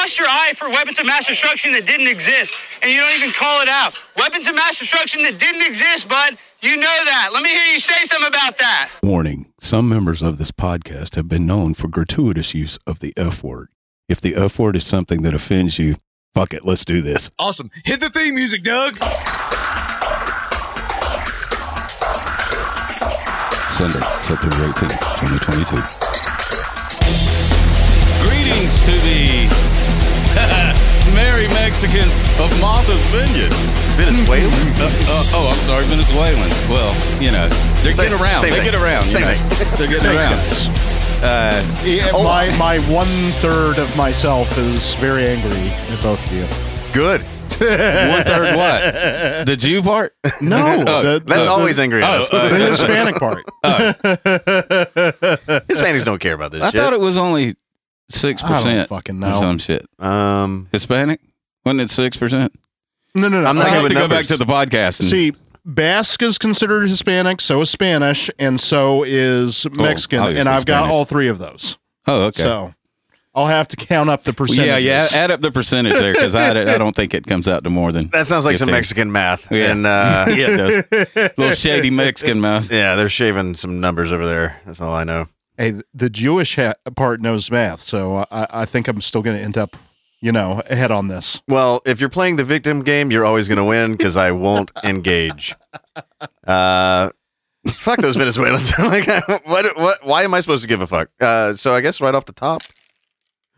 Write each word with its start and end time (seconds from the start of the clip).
lost 0.00 0.18
your 0.18 0.28
eye 0.28 0.52
for 0.54 0.68
weapons 0.70 0.98
of 0.98 1.04
mass 1.04 1.26
destruction 1.26 1.72
that 1.72 1.84
didn't 1.84 2.06
exist, 2.06 2.54
and 2.80 2.90
you 2.90 3.00
don't 3.00 3.14
even 3.18 3.30
call 3.32 3.60
it 3.60 3.68
out. 3.68 3.92
Weapons 4.16 4.46
of 4.46 4.54
mass 4.54 4.78
destruction 4.78 5.22
that 5.24 5.38
didn't 5.38 5.60
exist, 5.60 6.08
bud. 6.08 6.38
You 6.62 6.76
know 6.76 7.04
that. 7.04 7.30
Let 7.34 7.42
me 7.42 7.50
hear 7.50 7.64
you 7.74 7.80
say 7.80 8.04
something 8.04 8.28
about 8.28 8.56
that. 8.58 8.90
Warning 9.02 9.52
Some 9.58 9.90
members 9.90 10.22
of 10.22 10.38
this 10.38 10.52
podcast 10.52 11.16
have 11.16 11.28
been 11.28 11.46
known 11.46 11.74
for 11.74 11.88
gratuitous 11.88 12.54
use 12.54 12.78
of 12.86 13.00
the 13.00 13.12
F 13.14 13.42
word. 13.44 13.68
If 14.08 14.22
the 14.22 14.36
F 14.36 14.58
word 14.58 14.74
is 14.74 14.86
something 14.86 15.20
that 15.20 15.34
offends 15.34 15.78
you, 15.78 15.96
fuck 16.34 16.54
it, 16.54 16.64
let's 16.64 16.86
do 16.86 17.02
this. 17.02 17.28
Awesome. 17.38 17.70
Hit 17.84 18.00
the 18.00 18.08
theme 18.08 18.34
music, 18.34 18.62
Doug. 18.62 18.98
Sunday, 23.68 24.00
September 24.20 24.56
18th, 24.56 24.98
2022. 25.20 25.99
Greetings 28.70 28.86
to 28.86 28.92
the 29.02 29.50
merry 31.16 31.48
Mexicans 31.48 32.20
of 32.38 32.50
Martha's 32.60 33.04
Vineyard. 33.06 33.50
Venezuela? 33.98 34.46
Uh, 34.46 34.86
uh, 34.86 35.24
oh, 35.34 35.50
I'm 35.52 35.58
sorry, 35.62 35.84
Venezuelans. 35.86 36.54
Well, 36.68 36.94
you 37.20 37.32
know, 37.32 37.48
they 37.82 37.90
Same- 37.90 38.10
getting 38.10 38.20
around. 38.22 38.42
They 38.42 38.50
thing. 38.52 38.64
get 38.64 38.74
around. 38.76 39.06
Same 39.10 39.22
know. 39.22 39.34
thing. 39.34 39.76
They're 39.76 39.88
getting 39.88 40.16
around. 40.16 40.38
Uh, 41.20 41.64
Yeah, 41.84 42.12
my 42.12 42.56
my 42.58 42.78
one 42.88 43.08
third 43.42 43.78
of 43.78 43.94
myself 43.96 44.56
is 44.56 44.94
very 44.96 45.26
angry 45.26 45.50
at 45.92 46.00
both 46.00 46.24
of 46.24 46.32
you. 46.32 46.46
Good. 46.92 47.22
one 47.60 48.24
third 48.24 48.56
what? 48.56 49.46
The 49.46 49.56
Jew 49.58 49.82
part? 49.82 50.14
No, 50.40 50.84
Oh, 50.86 51.02
the, 51.02 51.22
That's 51.26 51.42
the- 51.42 51.48
always 51.50 51.80
angry 51.80 52.04
at 52.04 52.08
oh, 52.10 52.18
us. 52.20 52.32
uh, 52.32 52.48
the 52.48 52.54
Hispanic 52.66 53.16
part. 53.16 53.44
Hispanics 55.66 56.04
don't 56.04 56.20
care 56.20 56.34
about 56.34 56.52
this 56.52 56.62
I 56.62 56.70
shit. 56.70 56.80
thought 56.80 56.92
it 56.92 57.00
was 57.00 57.18
only 57.18 57.56
6% 58.12 58.42
I 58.44 58.62
don't 58.74 58.88
fucking 58.88 59.16
or 59.16 59.28
know. 59.28 59.40
some 59.40 59.58
shit. 59.58 59.86
um, 59.98 60.68
Hispanic? 60.72 61.20
Wasn't 61.64 61.80
it 61.80 61.88
6%? 61.88 62.50
No, 63.14 63.28
no, 63.28 63.40
no. 63.42 63.48
I'm 63.48 63.56
not 63.56 63.66
I 63.66 63.70
good 63.70 63.74
have 63.74 63.82
with 63.82 63.92
to 63.92 63.98
go 63.98 64.08
back 64.08 64.26
to 64.26 64.36
the 64.36 64.44
podcast. 64.46 65.00
And, 65.00 65.08
See, 65.08 65.32
Basque 65.64 66.22
is 66.22 66.38
considered 66.38 66.88
Hispanic, 66.88 67.40
so 67.40 67.60
is 67.60 67.70
Spanish, 67.70 68.30
and 68.38 68.58
so 68.60 69.02
is 69.04 69.66
Mexican, 69.72 70.20
obviously 70.20 70.40
and 70.40 70.48
I've 70.48 70.64
got 70.64 70.80
Spanish. 70.84 70.92
all 70.94 71.04
three 71.04 71.28
of 71.28 71.38
those. 71.38 71.76
oh, 72.06 72.22
okay. 72.26 72.42
So 72.42 72.72
I'll 73.34 73.46
have 73.46 73.68
to 73.68 73.76
count 73.76 74.08
up 74.10 74.24
the 74.24 74.30
Well, 74.32 74.46
percentages. 74.48 74.66
yeah, 74.66 74.78
yeah. 74.78 75.06
Add 75.22 75.30
up 75.30 75.40
the 75.40 75.52
percentage 75.52 75.92
there 75.94 76.12
because 76.14 76.34
I, 76.34 76.50
I 76.50 76.78
don't 76.78 76.96
think 76.96 77.12
it 77.14 77.26
comes 77.26 77.46
out 77.46 77.62
to 77.64 77.70
more 77.70 77.92
than. 77.92 78.08
that 78.08 78.26
sounds 78.26 78.44
like 78.46 78.56
some 78.56 78.70
Mexican 78.70 79.12
math. 79.12 79.50
Yeah. 79.52 79.70
And 79.72 79.86
uh, 79.86 80.24
yeah, 80.28 80.46
it 80.48 80.90
does. 80.90 81.30
Little 81.36 81.54
shady 81.54 81.90
Mexican 81.92 82.40
mouth. 82.40 82.72
yeah, 82.72 82.94
they're 82.96 83.08
shaving 83.08 83.54
some 83.54 83.80
numbers 83.80 84.12
over 84.12 84.26
there. 84.26 84.60
That's 84.64 84.80
all 84.80 84.94
I 84.94 85.04
know. 85.04 85.26
Hey, 85.60 85.74
the 85.92 86.08
Jewish 86.08 86.56
ha- 86.56 86.72
part 86.96 87.20
knows 87.20 87.50
math, 87.50 87.82
so 87.82 88.24
I, 88.30 88.46
I 88.50 88.64
think 88.64 88.88
I'm 88.88 89.02
still 89.02 89.20
going 89.20 89.36
to 89.36 89.42
end 89.42 89.58
up, 89.58 89.76
you 90.22 90.32
know, 90.32 90.62
ahead 90.70 90.90
on 90.90 91.08
this. 91.08 91.42
Well, 91.48 91.82
if 91.84 92.00
you're 92.00 92.08
playing 92.08 92.36
the 92.36 92.44
victim 92.44 92.82
game, 92.82 93.10
you're 93.10 93.26
always 93.26 93.46
going 93.46 93.58
to 93.58 93.64
win 93.64 93.92
because 93.92 94.16
I 94.16 94.30
won't 94.30 94.70
engage. 94.84 95.54
Uh, 96.46 97.10
fuck 97.74 97.98
those 97.98 98.16
Venezuelans. 98.16 98.72
like, 98.78 99.06
what, 99.44 99.76
what? 99.76 99.98
Why 100.02 100.22
am 100.22 100.32
I 100.32 100.40
supposed 100.40 100.62
to 100.62 100.68
give 100.68 100.80
a 100.80 100.86
fuck? 100.86 101.10
Uh, 101.20 101.52
so 101.52 101.74
I 101.74 101.82
guess 101.82 102.00
right 102.00 102.14
off 102.14 102.24
the 102.24 102.32
top. 102.32 102.62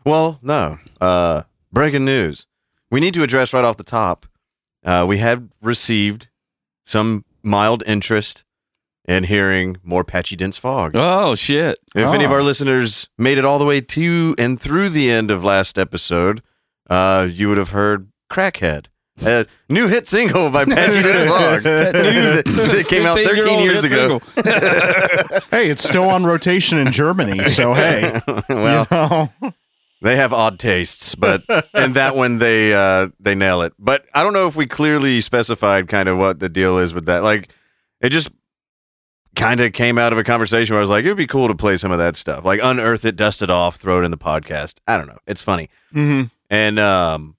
Well, 0.05 0.39
no. 0.41 0.79
Uh, 0.99 1.43
breaking 1.71 2.03
news. 2.03 2.47
We 2.91 2.99
need 2.99 3.13
to 3.13 3.23
address 3.23 3.53
right 3.53 3.63
off 3.63 3.77
the 3.77 3.85
top. 3.85 4.25
Uh, 4.83 5.05
we 5.07 5.19
have 5.19 5.47
received 5.61 6.27
some 6.83 7.23
mild 7.43 7.81
interest 7.87 8.42
in 9.07 9.25
hearing 9.25 9.77
more 9.83 10.03
patchy 10.03 10.35
dense 10.35 10.57
fog. 10.57 10.91
Oh 10.95 11.35
shit! 11.35 11.77
If 11.95 12.07
any 12.07 12.23
of 12.23 12.31
Ah. 12.31 12.35
our 12.35 12.43
listeners 12.43 13.09
made 13.17 13.37
it 13.37 13.45
all 13.45 13.59
the 13.59 13.65
way 13.65 13.81
to 13.81 14.35
and 14.37 14.59
through 14.59 14.89
the 14.89 15.09
end 15.11 15.29
of 15.31 15.43
last 15.43 15.77
episode, 15.77 16.41
uh, 16.89 17.27
you 17.31 17.49
would 17.49 17.57
have 17.57 17.69
heard 17.71 18.09
"Crackhead," 18.31 18.85
a 19.25 19.45
new 19.69 19.87
hit 19.87 20.07
single 20.07 20.49
by 20.49 20.65
Patchy 20.65 21.01
Dense 21.03 21.29
Fog. 21.31 21.63
that 21.63 22.85
came 22.89 23.05
out 23.05 23.15
13 23.17 23.59
years 23.59 23.83
ago. 23.83 24.21
Hey, 25.51 25.69
it's 25.69 25.83
still 25.87 26.09
on 26.09 26.23
rotation 26.23 26.79
in 26.79 26.91
Germany, 26.91 27.47
so 27.47 27.73
hey, 27.75 28.19
well, 28.49 28.87
you 28.89 28.97
know. 29.41 29.53
they 30.01 30.15
have 30.15 30.33
odd 30.33 30.57
tastes, 30.59 31.13
but 31.15 31.43
in 31.75 31.93
that 31.93 32.15
one 32.15 32.39
they 32.39 32.73
uh, 32.73 33.09
they 33.19 33.35
nail 33.35 33.61
it. 33.61 33.73
But 33.77 34.05
I 34.15 34.23
don't 34.23 34.33
know 34.33 34.47
if 34.47 34.55
we 34.55 34.65
clearly 34.65 35.21
specified 35.21 35.87
kind 35.87 36.09
of 36.09 36.17
what 36.17 36.39
the 36.39 36.49
deal 36.49 36.77
is 36.79 36.91
with 36.93 37.05
that. 37.05 37.23
Like, 37.23 37.49
it 38.01 38.09
just 38.09 38.31
kind 39.35 39.59
of 39.61 39.73
came 39.73 39.97
out 39.97 40.11
of 40.13 40.19
a 40.19 40.23
conversation 40.23 40.73
where 40.73 40.79
I 40.79 40.81
was 40.81 40.89
like, 40.89 41.05
it 41.05 41.07
would 41.07 41.17
be 41.17 41.27
cool 41.27 41.47
to 41.47 41.55
play 41.55 41.77
some 41.77 41.91
of 41.91 41.97
that 41.97 42.15
stuff, 42.15 42.45
like 42.45 42.59
unearth 42.61 43.03
it, 43.05 43.15
dust 43.15 43.41
it 43.41 43.49
off, 43.49 43.77
throw 43.77 44.01
it 44.01 44.05
in 44.05 44.11
the 44.11 44.17
podcast. 44.17 44.79
I 44.87 44.97
don't 44.97 45.07
know. 45.07 45.17
It's 45.27 45.41
funny. 45.41 45.69
Mhm. 45.93 46.29
and 46.49 46.77
um 46.79 47.35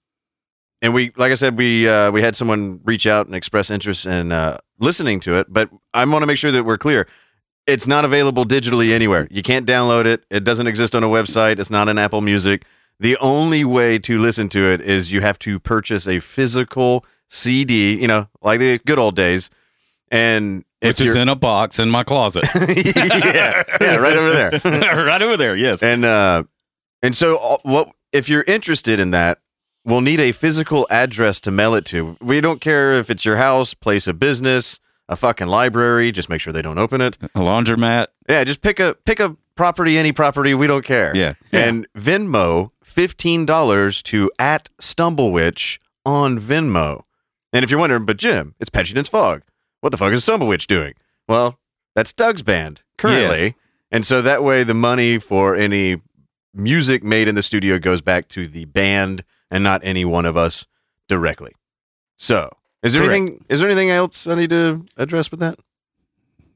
and 0.82 0.92
we 0.94 1.12
like 1.16 1.30
i 1.30 1.34
said 1.34 1.56
we 1.56 1.88
uh 1.88 2.10
we 2.10 2.20
had 2.20 2.34
someone 2.36 2.80
reach 2.84 3.06
out 3.06 3.26
and 3.26 3.34
express 3.34 3.70
interest 3.70 4.06
in 4.06 4.32
uh 4.32 4.58
listening 4.78 5.18
to 5.20 5.34
it 5.36 5.46
but 5.48 5.70
i 5.94 6.04
want 6.04 6.22
to 6.22 6.26
make 6.26 6.36
sure 6.38 6.50
that 6.52 6.64
we're 6.64 6.76
clear 6.78 7.06
it's 7.66 7.86
not 7.86 8.04
available 8.04 8.44
digitally 8.44 8.92
anywhere 8.92 9.26
you 9.30 9.42
can't 9.42 9.66
download 9.66 10.04
it 10.04 10.24
it 10.30 10.42
doesn't 10.44 10.66
exist 10.66 10.94
on 10.94 11.02
a 11.04 11.06
website 11.08 11.58
it's 11.58 11.70
not 11.70 11.88
in 11.88 11.96
apple 11.98 12.20
music 12.20 12.64
the 13.00 13.16
only 13.18 13.64
way 13.64 13.98
to 13.98 14.18
listen 14.18 14.48
to 14.48 14.60
it 14.70 14.80
is 14.80 15.10
you 15.12 15.20
have 15.20 15.38
to 15.38 15.58
purchase 15.60 16.06
a 16.08 16.18
physical 16.20 17.04
cd 17.28 17.98
you 18.00 18.06
know 18.08 18.26
like 18.42 18.58
the 18.58 18.78
good 18.78 18.98
old 18.98 19.14
days 19.16 19.50
and 20.10 20.64
Which 20.84 21.00
is 21.00 21.16
in 21.16 21.28
a 21.28 21.36
box 21.36 21.78
in 21.78 21.90
my 21.90 22.04
closet, 22.04 22.44
yeah, 22.54 23.62
yeah 23.80 23.96
right 23.96 24.16
over 24.16 24.30
there 24.32 24.50
right 25.04 25.22
over 25.22 25.36
there. 25.36 25.56
Yes. 25.56 25.82
and 25.82 26.04
uh 26.04 26.44
and 27.02 27.16
so 27.16 27.36
uh, 27.38 27.56
what 27.62 27.90
if 28.12 28.28
you're 28.28 28.44
interested 28.46 29.00
in 29.00 29.10
that 29.10 29.40
we'll 29.84 30.00
need 30.00 30.20
a 30.20 30.32
physical 30.32 30.86
address 30.90 31.40
to 31.42 31.50
mail 31.50 31.74
it 31.74 31.84
to 31.86 32.16
we 32.20 32.40
don't 32.40 32.60
care 32.60 32.92
if 32.92 33.10
it's 33.10 33.24
your 33.24 33.36
house 33.36 33.74
place 33.74 34.06
of 34.06 34.18
business 34.18 34.80
a 35.08 35.16
fucking 35.16 35.46
library 35.48 36.10
just 36.12 36.28
make 36.28 36.40
sure 36.40 36.52
they 36.52 36.62
don't 36.62 36.78
open 36.78 37.00
it 37.00 37.16
A 37.34 37.40
laundromat. 37.40 38.06
yeah 38.28 38.42
just 38.44 38.62
pick 38.62 38.80
a 38.80 38.94
pick 39.04 39.20
a 39.20 39.36
property 39.56 39.98
any 39.98 40.12
property 40.12 40.54
we 40.54 40.66
don't 40.66 40.84
care 40.84 41.14
Yeah. 41.14 41.34
and 41.52 41.86
venmo 41.96 42.70
$15 42.84 44.02
to 44.04 44.30
at 44.38 44.70
stumblewitch 44.80 45.78
on 46.06 46.38
venmo 46.38 47.02
and 47.52 47.62
if 47.64 47.70
you're 47.70 47.80
wondering 47.80 48.04
but 48.06 48.16
jim 48.16 48.54
it's 48.60 48.70
patchy 48.70 48.94
dense 48.94 49.08
fog 49.08 49.42
what 49.84 49.90
the 49.90 49.98
fuck 49.98 50.12
is 50.12 50.24
stumblewitch 50.24 50.66
doing 50.66 50.94
well 51.28 51.58
that's 51.94 52.12
doug's 52.12 52.42
band 52.42 52.82
currently 52.96 53.54
and 53.90 54.04
so 54.04 54.20
that 54.20 54.42
way 54.42 54.64
the 54.64 54.74
money 54.74 55.18
for 55.18 55.54
any 55.54 56.00
music 56.54 57.02
made 57.02 57.28
in 57.28 57.34
the 57.34 57.42
studio 57.42 57.78
goes 57.78 58.00
back 58.00 58.28
to 58.28 58.48
the 58.48 58.64
band 58.64 59.24
and 59.50 59.62
not 59.62 59.80
any 59.84 60.04
one 60.04 60.26
of 60.26 60.36
us 60.36 60.66
directly. 61.08 61.52
So, 62.16 62.50
is 62.82 62.92
there 62.92 63.04
Correct. 63.04 63.20
anything 63.20 63.44
is 63.48 63.60
there 63.60 63.68
anything 63.68 63.90
else 63.90 64.26
I 64.26 64.34
need 64.34 64.50
to 64.50 64.84
address 64.96 65.30
with 65.30 65.40
that? 65.40 65.58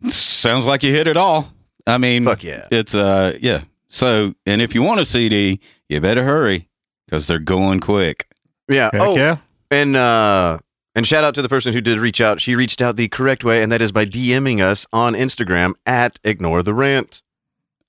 Sounds 0.08 0.66
like 0.66 0.82
you 0.82 0.92
hit 0.92 1.08
it 1.08 1.16
all. 1.16 1.52
I 1.86 1.98
mean, 1.98 2.24
Fuck 2.24 2.44
yeah. 2.44 2.66
it's 2.70 2.94
uh, 2.94 3.36
yeah. 3.40 3.62
So, 3.88 4.34
and 4.44 4.60
if 4.60 4.74
you 4.74 4.82
want 4.82 5.00
a 5.00 5.04
CD, 5.04 5.60
you 5.88 6.00
better 6.00 6.24
hurry 6.24 6.68
because 7.06 7.26
they're 7.26 7.38
going 7.38 7.80
quick. 7.80 8.26
Yeah. 8.68 8.90
Heck 8.92 9.00
oh, 9.00 9.16
yeah. 9.16 9.36
and 9.70 9.96
uh 9.96 10.58
and 10.98 11.06
shout 11.06 11.22
out 11.22 11.32
to 11.36 11.42
the 11.42 11.48
person 11.48 11.72
who 11.72 11.80
did 11.80 11.96
reach 11.98 12.20
out. 12.20 12.40
She 12.40 12.56
reached 12.56 12.82
out 12.82 12.96
the 12.96 13.06
correct 13.06 13.44
way 13.44 13.62
and 13.62 13.70
that 13.70 13.80
is 13.80 13.92
by 13.92 14.04
DMing 14.04 14.60
us 14.60 14.84
on 14.92 15.14
Instagram 15.14 15.74
at 15.86 16.18
ignore 16.24 16.64
the 16.64 16.74
rant. 16.74 17.22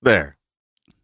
There. 0.02 0.38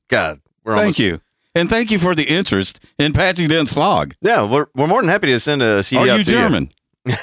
God, 0.08 0.40
we're 0.64 0.74
Thank 0.74 0.82
almost 0.84 1.00
you, 1.00 1.20
and 1.56 1.68
thank 1.68 1.90
you 1.90 1.98
for 1.98 2.14
the 2.14 2.24
interest 2.26 2.80
in 3.00 3.12
Patchy 3.12 3.48
Dense 3.48 3.74
Fog. 3.74 4.14
Yeah, 4.22 4.44
we're, 4.44 4.68
we're 4.76 4.86
more 4.86 5.02
than 5.02 5.10
happy 5.10 5.28
to 5.28 5.40
send 5.40 5.64
a 5.64 5.82
CD 5.84 6.04
Are 6.04 6.14
out 6.14 6.18
you 6.20 6.24
to 6.24 6.30
German? 6.30 6.72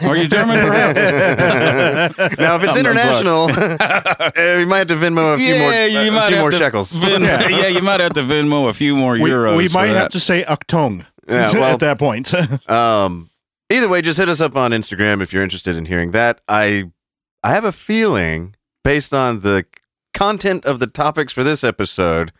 Are 0.04 0.16
you 0.16 0.26
German? 0.28 0.56
Perhaps? 0.56 0.98
now, 2.38 2.56
if 2.56 2.64
it's 2.64 2.72
I'm 2.74 2.80
international, 2.80 3.48
uh, 3.50 4.30
we 4.58 4.64
might 4.64 4.78
have 4.78 4.88
to 4.88 4.96
Venmo 4.96 5.34
a 5.34 5.38
few 5.38 5.58
more, 5.58 5.70
Yeah, 5.70 5.86
you 5.86 6.08
a 6.10 6.12
might 6.12 6.26
few 6.26 6.36
have 6.36 6.42
more 6.42 6.50
to 6.50 6.58
shekels. 6.58 6.92
Ven- 6.92 7.22
yeah, 7.22 7.68
you 7.68 7.82
might 7.82 8.00
have 8.00 8.14
to 8.14 8.22
Venmo 8.22 8.68
a 8.68 8.72
few 8.72 8.96
more 8.96 9.12
We, 9.14 9.30
euros. 9.30 9.56
we 9.56 9.68
for 9.68 9.74
might 9.78 9.92
that. 9.92 9.94
have 10.02 10.10
to 10.10 10.20
say 10.20 10.42
Achtung 10.42 11.04
Yeah, 11.28 11.48
well- 11.52 11.74
at 11.74 11.80
that 11.80 11.98
point. 11.98 12.32
Um, 12.68 13.28
either 13.72 13.88
way, 13.88 14.02
just 14.02 14.18
hit 14.18 14.28
us 14.28 14.40
up 14.40 14.56
on 14.56 14.70
Instagram 14.70 15.22
if 15.22 15.32
you're 15.32 15.42
interested 15.42 15.76
in 15.76 15.86
hearing 15.86 16.12
that. 16.12 16.40
I 16.48 16.90
I 17.42 17.50
have 17.50 17.64
a 17.64 17.72
feeling, 17.72 18.54
based 18.84 19.12
on 19.12 19.40
the 19.40 19.64
content 20.14 20.64
of 20.64 20.78
the 20.78 20.86
topics 20.86 21.32
for 21.32 21.42
this 21.42 21.64
episode, 21.64 22.32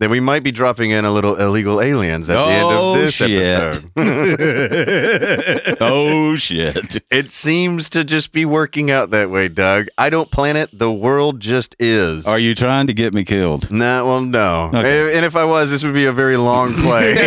that 0.00 0.10
we 0.10 0.18
might 0.20 0.42
be 0.42 0.50
dropping 0.50 0.90
in 0.90 1.04
a 1.04 1.10
little 1.10 1.36
illegal 1.36 1.80
aliens 1.80 2.28
at 2.28 2.34
the 2.34 2.50
end 2.52 2.64
Oh, 2.64 2.94
of 2.94 3.00
this 3.00 3.14
shit. 3.14 3.30
episode. 3.42 3.90
oh 5.80 6.34
shit! 6.36 7.02
it 7.10 7.30
seems 7.30 7.88
to 7.90 8.02
just 8.04 8.32
be 8.32 8.44
working 8.44 8.90
out 8.90 9.10
that 9.10 9.30
way, 9.30 9.48
Doug. 9.48 9.86
I 9.96 10.10
don't 10.10 10.30
plan 10.30 10.56
it; 10.56 10.76
the 10.76 10.90
world 10.92 11.38
just 11.40 11.76
is. 11.78 12.26
Are 12.26 12.38
you 12.38 12.54
trying 12.54 12.86
to 12.88 12.92
get 12.92 13.14
me 13.14 13.24
killed? 13.24 13.70
Nah, 13.70 14.04
well, 14.04 14.20
no. 14.20 14.70
Okay. 14.74 15.12
Eh, 15.12 15.16
and 15.16 15.24
if 15.24 15.36
I 15.36 15.44
was, 15.44 15.70
this 15.70 15.84
would 15.84 15.94
be 15.94 16.06
a 16.06 16.12
very 16.12 16.36
long 16.36 16.72
play. 16.74 17.14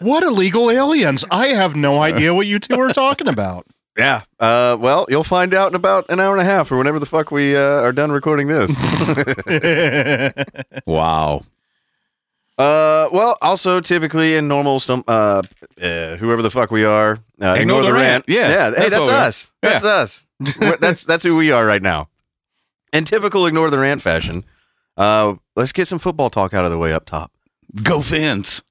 what 0.00 0.22
illegal 0.24 0.70
aliens? 0.70 1.24
I 1.30 1.48
have 1.48 1.76
no 1.76 2.02
idea 2.02 2.34
what 2.34 2.46
you 2.46 2.58
two 2.58 2.78
are 2.80 2.92
talking 2.92 3.28
about. 3.28 3.66
Yeah. 4.00 4.22
Uh, 4.38 4.78
well, 4.80 5.04
you'll 5.10 5.24
find 5.24 5.52
out 5.52 5.68
in 5.68 5.74
about 5.74 6.06
an 6.08 6.20
hour 6.20 6.32
and 6.32 6.40
a 6.40 6.44
half 6.44 6.72
or 6.72 6.78
whenever 6.78 6.98
the 6.98 7.06
fuck 7.06 7.30
we 7.30 7.54
uh, 7.54 7.60
are 7.60 7.92
done 7.92 8.10
recording 8.10 8.48
this. 8.48 8.74
Wow. 10.86 11.44
Uh, 12.56 13.08
well, 13.12 13.36
also 13.42 13.80
typically 13.80 14.36
in 14.36 14.48
normal 14.48 14.78
stum- 14.78 15.04
uh, 15.06 15.42
uh, 15.82 16.16
whoever 16.16 16.42
the 16.42 16.50
fuck 16.50 16.70
we 16.70 16.84
are, 16.84 17.18
uh, 17.40 17.56
Ignore 17.58 17.82
the 17.82 17.92
rant. 17.92 18.24
Yeah, 18.26 18.48
yeah. 18.48 18.48
Hey, 18.48 18.70
that's 18.70 18.90
that's, 18.90 18.96
what 18.96 19.08
we 19.08 19.14
us. 19.14 19.52
That's 19.62 19.84
us. 19.84 20.26
That's 20.80 21.04
that's 21.04 21.22
who 21.22 21.36
we 21.36 21.52
are 21.52 21.64
right 21.64 21.82
now. 21.82 22.08
In 22.92 23.04
typical 23.04 23.46
ignore 23.46 23.70
the 23.70 23.78
rant 23.78 24.02
fashion, 24.02 24.44
uh, 24.96 25.34
let's 25.56 25.72
get 25.72 25.86
some 25.86 25.98
football 25.98 26.28
talk 26.28 26.52
out 26.52 26.64
of 26.64 26.70
the 26.70 26.78
way 26.78 26.92
up 26.92 27.06
top. 27.06 27.32
Go 27.82 28.00
Fins. 28.00 28.62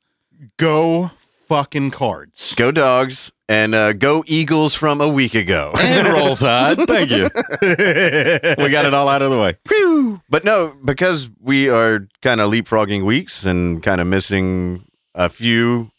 Go 0.58 1.12
fucking 1.48 1.92
cards. 1.92 2.54
Go 2.56 2.72
dogs 2.72 3.32
and 3.50 3.74
uh, 3.74 3.94
go 3.94 4.24
Eagles 4.28 4.76
from 4.76 5.02
a 5.02 5.08
week 5.10 5.36
ago. 5.36 5.74
And 5.90 6.08
roll 6.08 6.36
tide. 6.36 6.78
Thank 6.88 7.10
you. 7.10 7.24
we 7.62 8.70
got 8.70 8.86
it 8.86 8.94
all 8.94 9.10
out 9.10 9.24
of 9.24 9.32
the 9.32 9.40
way. 9.40 9.58
Whew. 9.68 10.22
But 10.30 10.46
no, 10.46 10.76
because 10.86 11.30
we 11.42 11.68
are 11.68 12.08
kind 12.22 12.40
of 12.40 12.52
leapfrogging 12.52 13.06
weeks 13.06 13.44
and 13.44 13.82
kind 13.82 14.00
of 14.00 14.06
missing 14.06 14.86
a 15.16 15.30
few. 15.30 15.92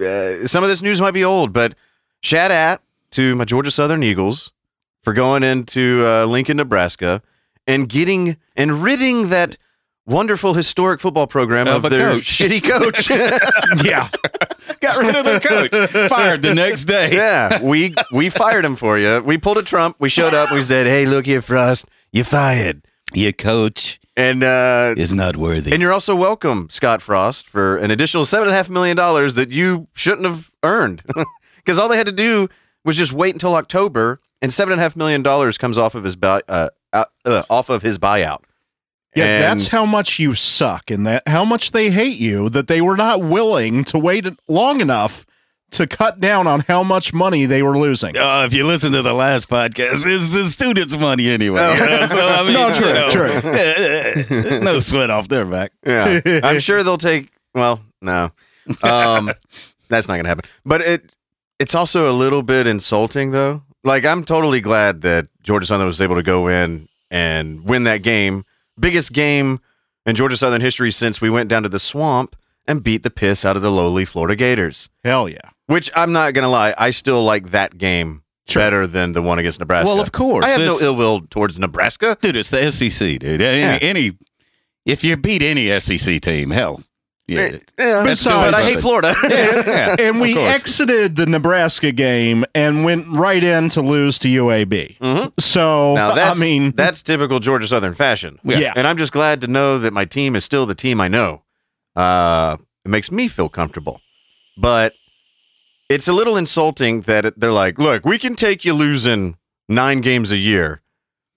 Uh, 0.00 0.46
some 0.46 0.62
of 0.62 0.70
this 0.70 0.80
news 0.80 1.00
might 1.00 1.10
be 1.10 1.24
old, 1.24 1.52
but 1.52 1.74
shout 2.20 2.52
out 2.52 2.82
to 3.10 3.34
my 3.34 3.44
Georgia 3.44 3.72
Southern 3.72 4.04
Eagles 4.04 4.52
for 5.02 5.12
going 5.12 5.42
into 5.42 6.04
uh, 6.06 6.24
Lincoln, 6.24 6.58
Nebraska, 6.58 7.20
and 7.66 7.88
getting 7.88 8.36
and 8.56 8.82
ridding 8.82 9.28
that 9.30 9.58
wonderful 10.06 10.54
historic 10.54 11.00
football 11.00 11.26
program 11.26 11.66
Of 11.68 11.84
of, 11.84 11.90
their 11.90 12.12
coach. 12.12 12.24
shitty 12.38 12.62
coach. 12.62 13.10
yeah. 13.84 14.08
Got 14.80 14.96
rid 14.98 15.16
of 15.16 15.24
their 15.24 15.40
coach. 15.40 15.70
Fired 16.08 16.42
the 16.42 16.54
next 16.54 16.84
day. 16.84 17.14
yeah, 17.14 17.60
we 17.62 17.94
we 18.12 18.28
fired 18.30 18.64
him 18.64 18.76
for 18.76 18.98
you. 18.98 19.20
We 19.24 19.38
pulled 19.38 19.58
a 19.58 19.62
Trump. 19.62 19.96
We 19.98 20.08
showed 20.08 20.34
up. 20.34 20.50
We 20.52 20.62
said, 20.62 20.86
"Hey, 20.86 21.06
look 21.06 21.26
here, 21.26 21.42
Frost, 21.42 21.86
you 22.12 22.24
fired." 22.24 22.84
Your 23.14 23.32
coach 23.32 24.00
And 24.16 24.42
uh, 24.42 24.94
is 24.96 25.12
not 25.14 25.36
worthy. 25.36 25.70
And 25.72 25.82
you're 25.82 25.92
also 25.92 26.16
welcome, 26.16 26.68
Scott 26.70 27.02
Frost, 27.02 27.46
for 27.46 27.76
an 27.76 27.90
additional 27.90 28.24
seven 28.24 28.48
and 28.48 28.54
a 28.54 28.56
half 28.56 28.70
million 28.70 28.96
dollars 28.96 29.34
that 29.34 29.50
you 29.50 29.86
shouldn't 29.92 30.26
have 30.26 30.50
earned, 30.62 31.02
because 31.56 31.78
all 31.78 31.88
they 31.90 31.98
had 31.98 32.06
to 32.06 32.12
do 32.12 32.48
was 32.86 32.96
just 32.96 33.12
wait 33.12 33.34
until 33.34 33.54
October, 33.54 34.20
and 34.40 34.50
seven 34.50 34.72
and 34.72 34.80
a 34.80 34.82
half 34.82 34.96
million 34.96 35.22
dollars 35.22 35.58
comes 35.58 35.76
off 35.76 35.94
of 35.94 36.04
his 36.04 36.16
buy, 36.16 36.40
uh, 36.48 36.70
uh, 36.94 37.04
uh, 37.26 37.42
off 37.50 37.68
of 37.68 37.82
his 37.82 37.98
buyout. 37.98 38.40
Yeah, 39.14 39.24
And- 39.26 39.42
that's 39.44 39.68
how 39.68 39.84
much 39.84 40.18
you 40.18 40.34
suck 40.34 40.90
and 40.90 41.06
that 41.06 41.22
how 41.28 41.44
much 41.44 41.72
they 41.72 41.90
hate 41.90 42.16
you 42.18 42.48
that 42.50 42.66
they 42.68 42.80
were 42.80 42.96
not 42.96 43.20
willing 43.22 43.84
to 43.84 43.98
wait 43.98 44.26
long 44.48 44.80
enough 44.80 45.26
to 45.72 45.86
cut 45.86 46.20
down 46.20 46.46
on 46.46 46.60
how 46.68 46.82
much 46.82 47.14
money 47.14 47.46
they 47.46 47.62
were 47.62 47.78
losing. 47.78 48.14
Uh, 48.16 48.44
if 48.46 48.52
you 48.52 48.66
listen 48.66 48.92
to 48.92 49.00
the 49.02 49.14
last 49.14 49.48
podcast, 49.48 50.04
it's 50.06 50.30
the 50.34 50.44
students' 50.44 50.96
money 50.98 51.30
anyway. 51.30 51.60
Oh. 51.62 51.72
you 51.74 51.80
know? 51.80 52.06
So 52.06 52.26
I 52.26 52.42
mean, 52.44 52.52
No, 52.52 52.72
true, 52.74 52.86
you 52.88 52.92
know, 52.94 53.10
true. 54.50 54.60
no 54.60 54.80
sweat 54.80 55.10
off 55.10 55.28
their 55.28 55.46
back. 55.46 55.72
Yeah, 55.86 56.20
I'm 56.42 56.60
sure 56.60 56.82
they'll 56.82 56.98
take. 56.98 57.30
Well, 57.54 57.80
no, 58.00 58.30
um, 58.82 59.30
that's 59.88 60.08
not 60.08 60.16
gonna 60.16 60.28
happen. 60.28 60.44
But 60.64 60.80
it 60.82 61.16
it's 61.58 61.74
also 61.74 62.08
a 62.10 62.12
little 62.12 62.42
bit 62.42 62.66
insulting, 62.66 63.30
though. 63.30 63.62
Like 63.84 64.04
I'm 64.04 64.24
totally 64.24 64.60
glad 64.60 65.02
that 65.02 65.28
Georgia 65.42 65.66
Southern 65.66 65.86
was 65.86 66.00
able 66.00 66.16
to 66.16 66.22
go 66.22 66.48
in 66.48 66.88
and 67.10 67.64
win 67.64 67.84
that 67.84 67.98
game, 68.02 68.44
biggest 68.82 69.12
game 69.14 69.60
in 70.04 70.14
Georgia 70.16 70.36
Southern 70.36 70.60
history 70.60 70.90
since 70.90 71.20
we 71.22 71.30
went 71.30 71.48
down 71.48 71.62
to 71.62 71.68
the 71.70 71.78
swamp 71.78 72.36
and 72.66 72.82
beat 72.84 73.02
the 73.02 73.10
piss 73.10 73.44
out 73.46 73.56
of 73.56 73.62
the 73.62 73.70
lowly 73.70 74.04
Florida 74.04 74.36
Gators. 74.36 74.90
Hell 75.04 75.28
yeah. 75.28 75.38
Which 75.66 75.90
I'm 75.96 76.12
not 76.12 76.34
gonna 76.34 76.48
lie, 76.50 76.74
I 76.76 76.90
still 76.90 77.22
like 77.24 77.50
that 77.50 77.78
game 77.78 78.22
better 78.54 78.86
than 78.86 79.12
the 79.12 79.22
one 79.22 79.38
against 79.38 79.60
Nebraska. 79.60 79.88
Well, 79.88 80.00
of 80.02 80.12
course. 80.12 80.44
I 80.44 80.50
have 80.50 80.60
no 80.60 80.78
ill 80.80 80.96
will 80.96 81.22
towards 81.30 81.58
Nebraska. 81.58 82.18
Dude, 82.20 82.36
it's 82.36 82.50
the 82.50 82.70
SEC, 82.70 83.18
dude. 83.20 83.40
Any, 83.40 83.60
Yeah. 83.60 83.78
any 83.80 84.12
if 84.84 85.02
you 85.04 85.16
beat 85.16 85.42
any 85.42 85.68
SEC 85.80 86.20
team, 86.20 86.50
hell, 86.50 86.82
yeah. 87.28 87.52
Yeah, 87.78 88.02
That's 88.02 88.24
but 88.24 88.54
I 88.54 88.62
hate 88.62 88.80
Florida. 88.80 89.14
yeah. 89.24 89.94
And 89.98 90.20
we 90.20 90.36
exited 90.36 91.14
the 91.16 91.24
Nebraska 91.26 91.92
game 91.92 92.44
and 92.54 92.84
went 92.84 93.06
right 93.08 93.42
in 93.42 93.68
to 93.70 93.80
lose 93.80 94.18
to 94.20 94.28
UAB. 94.28 94.98
Mhm. 94.98 95.11
So 95.38 95.94
Now 95.94 96.14
that's 96.14 96.38
I 96.38 96.40
mean 96.40 96.72
that's 96.72 97.02
typical 97.02 97.40
Georgia 97.40 97.66
Southern 97.66 97.94
fashion. 97.94 98.38
Yeah. 98.44 98.72
and 98.76 98.86
I'm 98.86 98.96
just 98.96 99.12
glad 99.12 99.40
to 99.42 99.46
know 99.46 99.78
that 99.78 99.92
my 99.92 100.04
team 100.04 100.36
is 100.36 100.44
still 100.44 100.66
the 100.66 100.74
team 100.74 101.00
I 101.00 101.08
know. 101.08 101.42
Uh, 101.96 102.56
it 102.84 102.88
makes 102.88 103.10
me 103.10 103.28
feel 103.28 103.48
comfortable, 103.48 104.00
but 104.56 104.94
it's 105.88 106.08
a 106.08 106.12
little 106.12 106.36
insulting 106.36 107.02
that 107.02 107.38
they're 107.38 107.52
like, 107.52 107.78
"Look, 107.78 108.04
we 108.06 108.18
can 108.18 108.34
take 108.34 108.64
you 108.64 108.72
losing 108.72 109.36
nine 109.68 110.00
games 110.00 110.30
a 110.30 110.36
year, 110.38 110.80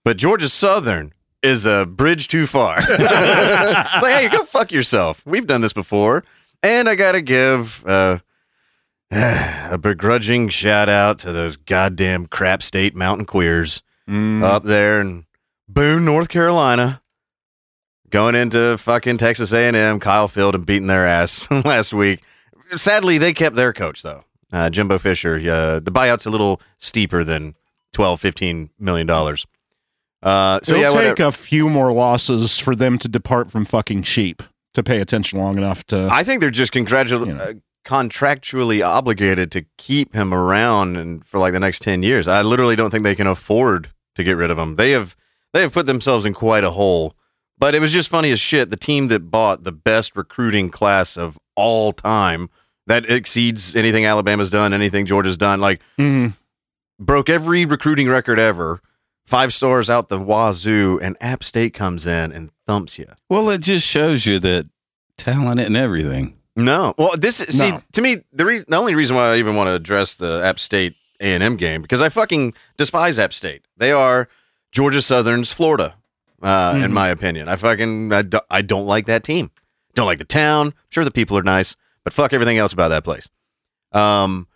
but 0.04 0.18
Georgia 0.18 0.48
Southern 0.50 1.14
is 1.44 1.66
a 1.66 1.86
bridge 1.86 2.28
too 2.30 2.48
far." 2.48 2.78
it's 2.80 4.04
like, 4.04 4.14
hey, 4.14 4.30
go 4.30 4.46
fuck 4.46 4.72
yourself. 4.72 5.22
We've 5.26 5.46
done 5.46 5.62
this 5.62 5.74
before, 5.74 6.24
and 6.64 6.88
I 6.88 6.96
gotta 6.96 7.22
give. 7.22 7.84
Uh, 7.86 8.20
a 9.12 9.78
begrudging 9.80 10.50
shout 10.50 10.90
out 10.90 11.20
to 11.20 11.32
those 11.32 11.58
goddamn 11.58 12.26
crap 12.28 12.64
state 12.64 12.96
mountain 12.96 13.26
queers 13.26 13.84
mm, 14.10 14.44
up 14.44 14.64
there 14.64 15.00
in 15.02 15.26
Boone, 15.68 16.06
North 16.06 16.30
Carolina, 16.30 17.02
going 18.10 18.36
into 18.36 18.78
fucking 18.78 19.18
Texas 19.18 19.52
A&M, 19.52 20.00
Kyle 20.00 20.28
Field, 20.28 20.56
and 20.56 20.66
beating 20.66 20.88
their 20.88 21.06
ass 21.08 21.50
last 21.66 21.94
week. 21.94 22.22
Sadly, 22.76 23.18
they 23.18 23.34
kept 23.34 23.56
their 23.56 23.74
coach 23.74 24.02
though, 24.02 24.24
uh, 24.52 24.70
Jimbo 24.70 24.98
Fisher. 24.98 25.36
Uh, 25.36 25.80
the 25.80 25.92
buyout's 25.92 26.26
a 26.26 26.30
little 26.30 26.62
steeper 26.78 27.24
than 27.24 27.56
12, 27.94 28.20
15 28.20 28.70
million 28.80 29.08
dollars. 29.08 29.46
Uh, 30.24 30.60
so 30.64 30.74
it'll 30.74 30.82
yeah, 30.82 30.88
take 30.88 30.96
whatever. 30.96 31.24
a 31.28 31.32
few 31.32 31.70
more 31.70 31.94
losses 31.94 32.58
for 32.58 32.76
them 32.76 32.98
to 32.98 33.08
depart 33.08 33.52
from 33.52 33.64
fucking 33.66 34.02
sheep 34.02 34.42
to 34.74 34.82
pay 34.82 35.00
attention 35.00 35.38
long 35.40 35.58
enough 35.58 35.86
to 35.86 36.10
I 36.12 36.24
think 36.24 36.42
they're 36.42 36.50
just 36.50 36.74
congratu- 36.74 37.28
You 37.28 37.34
know. 37.36 37.54
Contractually 37.86 38.86
obligated 38.86 39.52
to 39.54 39.66
keep 39.78 40.14
him 40.14 40.34
around 40.34 40.98
and 40.98 41.26
for 41.26 41.40
like 41.40 41.54
the 41.54 41.60
next 41.60 41.82
10 41.82 42.04
years. 42.04 42.28
I 42.28 42.42
literally 42.42 42.76
don't 42.76 42.90
think 42.90 43.04
they 43.04 43.16
can 43.16 43.28
afford 43.28 43.90
to 44.16 44.24
get 44.24 44.34
rid 44.34 44.52
of 44.52 44.58
him. 44.58 44.76
They 44.76 44.92
have 44.92 45.16
they 45.54 45.62
have 45.62 45.72
put 45.74 45.86
themselves 45.86 46.26
in 46.26 46.34
quite 46.34 46.64
a 46.66 46.72
hole. 46.72 47.16
But 47.58 47.74
it 47.74 47.80
was 47.80 47.94
just 47.94 48.10
funny 48.10 48.32
as 48.32 48.42
shit. 48.42 48.70
The 48.70 48.76
team 48.76 49.08
that 49.08 49.32
bought 49.32 49.64
the 49.64 49.72
best 49.72 50.18
recruiting 50.18 50.70
class 50.70 51.16
of 51.18 51.40
all 51.56 51.94
time 51.94 52.50
that 52.88 53.10
exceeds 53.10 53.74
anything 53.76 54.04
Alabama's 54.06 54.50
done, 54.50 54.74
anything 54.74 55.06
Georgia's 55.06 55.38
done, 55.38 55.62
like 55.62 55.82
Mhm. 55.98 56.34
broke 57.00 57.30
every 57.30 57.66
recruiting 57.66 58.10
record 58.10 58.40
ever. 58.40 58.82
Five 59.26 59.54
stars 59.54 59.90
out 59.90 60.10
the 60.10 60.20
wazoo, 60.20 61.00
and 61.02 61.16
App 61.22 61.44
State 61.44 61.74
comes 61.74 62.06
in 62.06 62.32
and 62.32 62.52
thumps 62.68 63.00
you. 63.00 63.08
Well, 63.30 63.50
it 63.50 63.62
just 63.62 63.88
shows 63.88 64.26
you 64.26 64.38
that 64.40 64.68
talent 65.18 65.60
and 65.62 65.76
everything. 65.78 66.35
No. 66.56 66.94
Well, 66.98 67.12
this 67.18 67.38
see 67.38 67.72
No. 67.72 67.82
to 67.94 68.02
me 68.02 68.18
the 68.32 68.46
reason 68.46 68.66
the 68.70 68.78
only 68.78 68.96
reason 68.96 69.16
why 69.16 69.34
I 69.34 69.38
even 69.38 69.56
want 69.56 69.68
to 69.68 69.74
address 69.74 70.16
the 70.16 70.42
App 70.44 70.60
State 70.60 70.96
A 71.20 71.34
and 71.34 71.44
M 71.44 71.58
game 71.58 71.82
because 71.82 72.02
I 72.02 72.10
fucking 72.10 72.54
despise 72.78 73.20
App 73.20 73.34
State. 73.34 73.64
They 73.78 73.92
are 73.92 74.28
Georgia 74.72 75.02
Southern's 75.02 75.52
Florida, 75.52 75.96
uh, 76.42 76.74
in 76.78 76.92
Mhm. 76.92 76.94
my 76.94 77.08
opinion. 77.10 77.48
I 77.50 77.56
fucking 77.58 78.14
I, 78.14 78.22
do, 78.22 78.40
I 78.50 78.62
don't 78.62 78.86
like 78.86 79.06
that 79.08 79.24
team. 79.24 79.52
Don't 79.96 80.06
like 80.06 80.20
the 80.20 80.26
town. 80.26 80.74
Sure, 80.90 81.04
the 81.06 81.12
people 81.12 81.38
are 81.38 81.44
nice, 81.44 81.76
but 82.04 82.14
fuck 82.14 82.34
everything 82.34 82.58
else 82.58 82.74
about 82.74 82.90
that 82.90 83.04
place. 83.04 83.30
Um, 83.92 84.48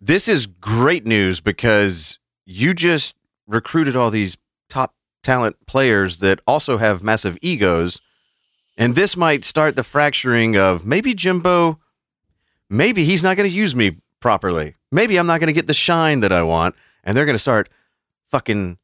this 0.00 0.28
is 0.28 0.46
great 0.46 1.06
news 1.06 1.40
because 1.40 2.18
you 2.44 2.72
just 2.74 3.16
recruited 3.46 3.94
all 3.96 4.10
these 4.10 4.36
top 4.68 4.94
talent 5.22 5.56
players 5.66 6.18
that 6.20 6.40
also 6.46 6.78
have 6.78 7.02
massive 7.02 7.36
egos. 7.42 8.00
And 8.78 8.94
this 8.94 9.16
might 9.16 9.44
start 9.44 9.76
the 9.76 9.82
fracturing 9.84 10.56
of 10.56 10.86
maybe 10.86 11.12
Jimbo, 11.12 11.78
maybe 12.70 13.04
he's 13.04 13.22
not 13.22 13.36
going 13.36 13.50
to 13.50 13.54
use 13.54 13.74
me 13.74 13.96
properly. 14.20 14.76
Maybe 14.90 15.18
I'm 15.18 15.26
not 15.26 15.40
going 15.40 15.48
to 15.48 15.52
get 15.52 15.66
the 15.66 15.74
shine 15.74 16.20
that 16.20 16.32
I 16.32 16.42
want. 16.44 16.74
And 17.04 17.16
they're 17.16 17.26
going 17.26 17.34
to 17.34 17.40
start 17.40 17.68
fucking 18.30 18.78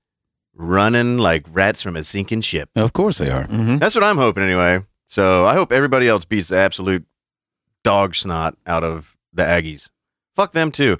running 0.54 1.18
like 1.18 1.46
rats 1.50 1.80
from 1.82 1.96
a 1.96 2.02
sinking 2.04 2.40
ship. 2.40 2.70
Of 2.76 2.92
course 2.92 3.18
they 3.18 3.30
are. 3.30 3.44
Mhm. 3.46 3.78
That's 3.78 3.94
what 3.94 4.04
I'm 4.04 4.16
hoping 4.16 4.42
anyway. 4.42 4.84
So 5.06 5.44
I 5.46 5.54
hope 5.54 5.72
everybody 5.72 6.08
else 6.08 6.24
beats 6.24 6.48
the 6.48 6.56
absolute 6.56 7.04
dog 7.82 8.14
snot 8.16 8.56
out 8.66 8.82
of 8.84 9.16
the 9.32 9.42
Aggies. 9.42 9.90
Fuck 10.34 10.52
them 10.52 10.70
too. 10.70 10.98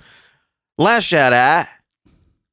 Last 0.78 1.04
shout 1.04 1.32
out. 1.32 1.66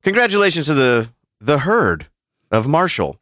Congratulations 0.04 0.68
to 0.68 0.74
the 0.74 1.10
the 1.40 1.60
herd 1.60 2.08
of 2.52 2.68
Marshall 2.68 3.20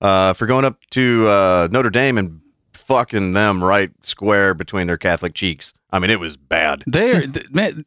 uh, 0.00 0.32
for 0.32 0.46
going 0.46 0.64
up 0.64 0.78
to 0.90 1.26
uh, 1.28 1.68
Notre 1.70 1.90
Dame 1.90 2.18
and 2.18 2.40
fucking 2.82 3.32
them 3.32 3.62
right 3.62 3.90
square 4.04 4.54
between 4.54 4.86
their 4.86 4.98
Catholic 4.98 5.34
cheeks. 5.34 5.72
I 5.90 5.98
mean, 5.98 6.10
it 6.10 6.20
was 6.20 6.36
bad. 6.36 6.82
They're 6.86 7.24
man, 7.50 7.84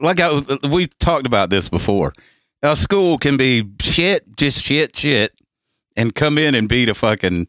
like 0.00 0.20
I 0.20 0.30
was, 0.30 0.46
we 0.70 0.86
talked 0.86 1.26
about 1.26 1.50
this 1.50 1.68
before. 1.68 2.12
A 2.62 2.74
school 2.76 3.18
can 3.18 3.36
be 3.36 3.68
shit, 3.80 4.36
just 4.36 4.62
shit, 4.62 4.96
shit, 4.96 5.32
and 5.96 6.14
come 6.14 6.38
in 6.38 6.54
and 6.54 6.68
beat 6.68 6.88
a 6.88 6.94
fucking 6.94 7.46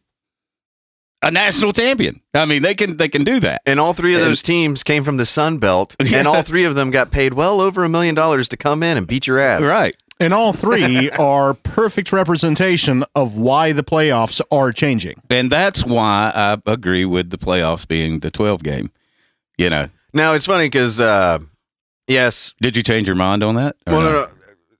a 1.22 1.30
national 1.30 1.72
champion. 1.72 2.20
I 2.34 2.44
mean, 2.46 2.62
they 2.62 2.74
can 2.74 2.96
they 2.96 3.08
can 3.08 3.24
do 3.24 3.40
that. 3.40 3.62
And 3.66 3.80
all 3.80 3.92
three 3.94 4.14
of 4.14 4.20
And- 4.20 4.30
those 4.30 4.42
teams 4.42 4.82
came 4.82 5.04
from 5.04 5.16
the 5.16 5.26
Sun 5.26 5.58
Belt, 5.58 5.96
and 6.00 6.28
all 6.28 6.42
three 6.42 6.64
of 6.64 6.74
them 6.74 6.90
got 6.90 7.10
paid 7.10 7.34
well 7.34 7.60
over 7.60 7.84
a 7.84 7.88
million 7.88 8.14
dollars 8.14 8.48
to 8.50 8.56
come 8.56 8.82
in 8.82 8.96
and 8.96 9.06
beat 9.06 9.26
your 9.26 9.38
ass. 9.38 9.62
Right. 9.62 9.96
And 10.20 10.34
all 10.34 10.52
three 10.52 11.10
are 11.18 11.54
perfect 11.54 12.12
representation 12.12 13.04
of 13.14 13.36
why 13.36 13.72
the 13.72 13.84
playoffs 13.84 14.40
are 14.50 14.72
changing. 14.72 15.20
And 15.30 15.50
that's 15.50 15.84
why 15.84 16.32
I 16.34 16.58
agree 16.66 17.04
with 17.04 17.30
the 17.30 17.38
playoffs 17.38 17.86
being 17.86 18.20
the 18.20 18.30
12 18.30 18.62
game. 18.62 18.90
You 19.56 19.70
know, 19.70 19.88
Now 20.12 20.34
it's 20.34 20.46
funny 20.46 20.66
because 20.66 20.98
uh, 21.00 21.38
yes, 22.06 22.54
did 22.60 22.76
you 22.76 22.82
change 22.82 23.06
your 23.06 23.16
mind 23.16 23.42
on 23.42 23.54
that? 23.56 23.76
well, 23.86 24.00
no, 24.00 24.12
no. 24.12 24.24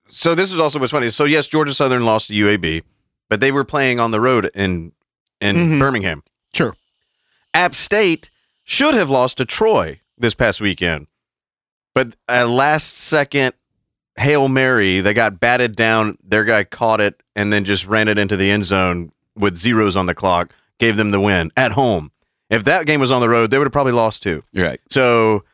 So 0.09 0.35
this 0.35 0.53
is 0.53 0.59
also 0.59 0.79
what's 0.79 0.93
funny. 0.93 1.11
So 1.11 1.25
yes, 1.25 1.47
Georgia 1.49 1.75
Southern 1.75 2.05
lost 2.05 2.29
to 2.29 2.35
UAB, 2.35 2.83
but 3.29 3.41
they 3.41 3.53
were 3.53 3.65
playing 3.65 4.01
on 4.01 4.11
the 4.11 4.21
road 4.21 4.51
in 4.55 4.93
in 5.41 5.57
Mhm. 5.57 5.79
Birmingham. 5.79 6.23
Sure. 6.55 6.75
App 7.55 7.75
State 7.75 8.31
should 8.65 8.95
have 8.95 9.11
lost 9.11 9.37
to 9.39 9.45
Troy 9.45 10.01
this 10.17 10.35
past 10.35 10.61
weekend, 10.61 11.07
but 11.95 12.17
a 12.29 12.47
last 12.47 12.97
second 12.99 13.53
hail 14.19 14.49
mary, 14.49 15.01
they 15.01 15.15
got 15.15 15.41
batted 15.41 15.77
down. 15.77 16.19
Their 16.23 16.45
guy 16.45 16.65
caught 16.65 17.01
it 17.01 17.23
and 17.37 17.53
then 17.53 17.65
just 17.65 17.87
ran 17.87 18.09
it 18.09 18.19
into 18.19 18.37
the 18.37 18.51
end 18.51 18.65
zone 18.65 19.13
with 19.37 19.57
zeros 19.57 19.97
on 19.97 20.07
the 20.07 20.15
clock, 20.15 20.55
gave 20.79 20.97
them 20.97 21.11
the 21.11 21.21
win 21.21 21.51
at 21.57 21.73
home. 21.73 22.11
If 22.51 22.65
that 22.65 22.87
game 22.87 23.01
was 23.01 23.11
on 23.11 23.21
the 23.21 23.29
road, 23.29 23.51
they 23.51 23.59
would 23.59 23.67
have 23.67 23.73
probably 23.73 23.93
lost 23.93 24.23
too. 24.23 24.43
Right. 24.55 24.81
So 24.89 25.45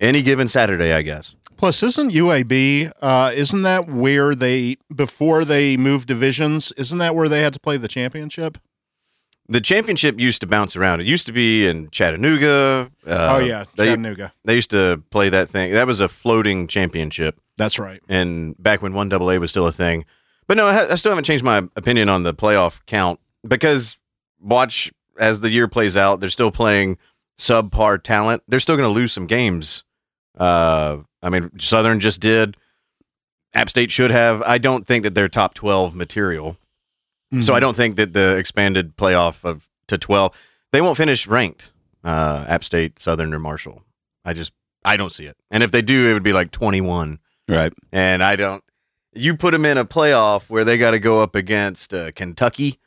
any 0.00 0.22
given 0.22 0.48
Saturday, 0.48 0.92
I 0.92 1.02
guess. 1.02 1.36
Plus, 1.56 1.82
isn't 1.82 2.10
UAB? 2.10 2.90
Uh, 3.00 3.30
isn't 3.34 3.62
that 3.62 3.88
where 3.88 4.34
they 4.34 4.76
before 4.94 5.44
they 5.44 5.76
moved 5.76 6.08
divisions? 6.08 6.72
Isn't 6.76 6.98
that 6.98 7.14
where 7.14 7.28
they 7.28 7.42
had 7.42 7.52
to 7.54 7.60
play 7.60 7.76
the 7.76 7.88
championship? 7.88 8.58
The 9.46 9.60
championship 9.60 10.18
used 10.18 10.40
to 10.40 10.46
bounce 10.46 10.74
around. 10.74 11.00
It 11.00 11.06
used 11.06 11.26
to 11.26 11.32
be 11.32 11.66
in 11.66 11.90
Chattanooga. 11.90 12.90
Uh, 13.06 13.36
oh 13.36 13.38
yeah, 13.38 13.64
they, 13.76 13.86
Chattanooga. 13.86 14.32
they 14.44 14.54
used 14.54 14.70
to 14.70 15.02
play 15.10 15.28
that 15.28 15.48
thing. 15.48 15.72
That 15.72 15.86
was 15.86 16.00
a 16.00 16.08
floating 16.08 16.66
championship, 16.66 17.38
That's 17.56 17.78
right. 17.78 18.02
and 18.08 18.60
back 18.62 18.82
when 18.82 18.94
one 18.94 19.12
AA 19.12 19.38
was 19.38 19.50
still 19.50 19.66
a 19.66 19.72
thing. 19.72 20.04
But 20.46 20.56
no, 20.56 20.66
I, 20.66 20.72
ha- 20.74 20.86
I 20.90 20.94
still 20.96 21.10
haven't 21.12 21.24
changed 21.24 21.44
my 21.44 21.58
opinion 21.76 22.08
on 22.08 22.22
the 22.22 22.34
playoff 22.34 22.80
count 22.86 23.18
because 23.46 23.96
watch 24.40 24.92
as 25.18 25.40
the 25.40 25.50
year 25.50 25.68
plays 25.68 25.96
out. 25.96 26.20
They're 26.20 26.30
still 26.30 26.50
playing 26.50 26.98
subpar 27.38 28.02
talent. 28.02 28.42
They're 28.48 28.60
still 28.60 28.76
going 28.76 28.88
to 28.88 28.92
lose 28.94 29.12
some 29.12 29.26
games. 29.26 29.84
Uh, 30.36 30.98
I 31.22 31.30
mean, 31.30 31.50
Southern 31.60 32.00
just 32.00 32.20
did. 32.20 32.56
App 33.54 33.70
State 33.70 33.90
should 33.92 34.10
have. 34.10 34.42
I 34.42 34.58
don't 34.58 34.86
think 34.86 35.04
that 35.04 35.14
they're 35.14 35.28
top 35.28 35.54
twelve 35.54 35.94
material. 35.94 36.56
So 37.40 37.52
Mhm. 37.52 37.56
I 37.56 37.60
don't 37.60 37.76
think 37.76 37.96
that 37.96 38.12
the 38.12 38.36
expanded 38.36 38.96
playoff 38.96 39.44
of 39.44 39.68
to 39.88 39.96
12, 39.98 40.36
they 40.72 40.80
won't 40.80 40.96
finish 40.96 41.26
ranked. 41.26 41.72
Uh, 42.04 42.44
App 42.48 42.62
State, 42.64 43.00
Southern, 43.00 43.32
or 43.34 43.38
Marshall. 43.38 43.82
I 44.24 44.32
just 44.34 44.52
I 44.84 44.96
don't 44.96 45.10
see 45.12 45.24
it. 45.26 45.36
And 45.50 45.62
if 45.62 45.70
they 45.70 45.82
do, 45.82 46.10
it 46.10 46.12
would 46.14 46.22
be 46.22 46.32
like 46.32 46.50
21. 46.50 47.18
Right. 47.48 47.72
And 47.92 48.22
I 48.22 48.36
don't. 48.36 48.62
You 49.14 49.36
put 49.36 49.52
them 49.52 49.64
in 49.64 49.78
a 49.78 49.84
playoff 49.84 50.50
where 50.50 50.64
they 50.64 50.76
got 50.78 50.90
to 50.92 50.98
go 50.98 51.20
up 51.22 51.34
against 51.34 51.94
uh, 51.94 52.10
Kentucky 52.12 52.80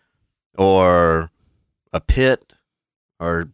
or 0.58 1.32
a 1.94 2.02
Pitt 2.02 2.54
or 3.20 3.50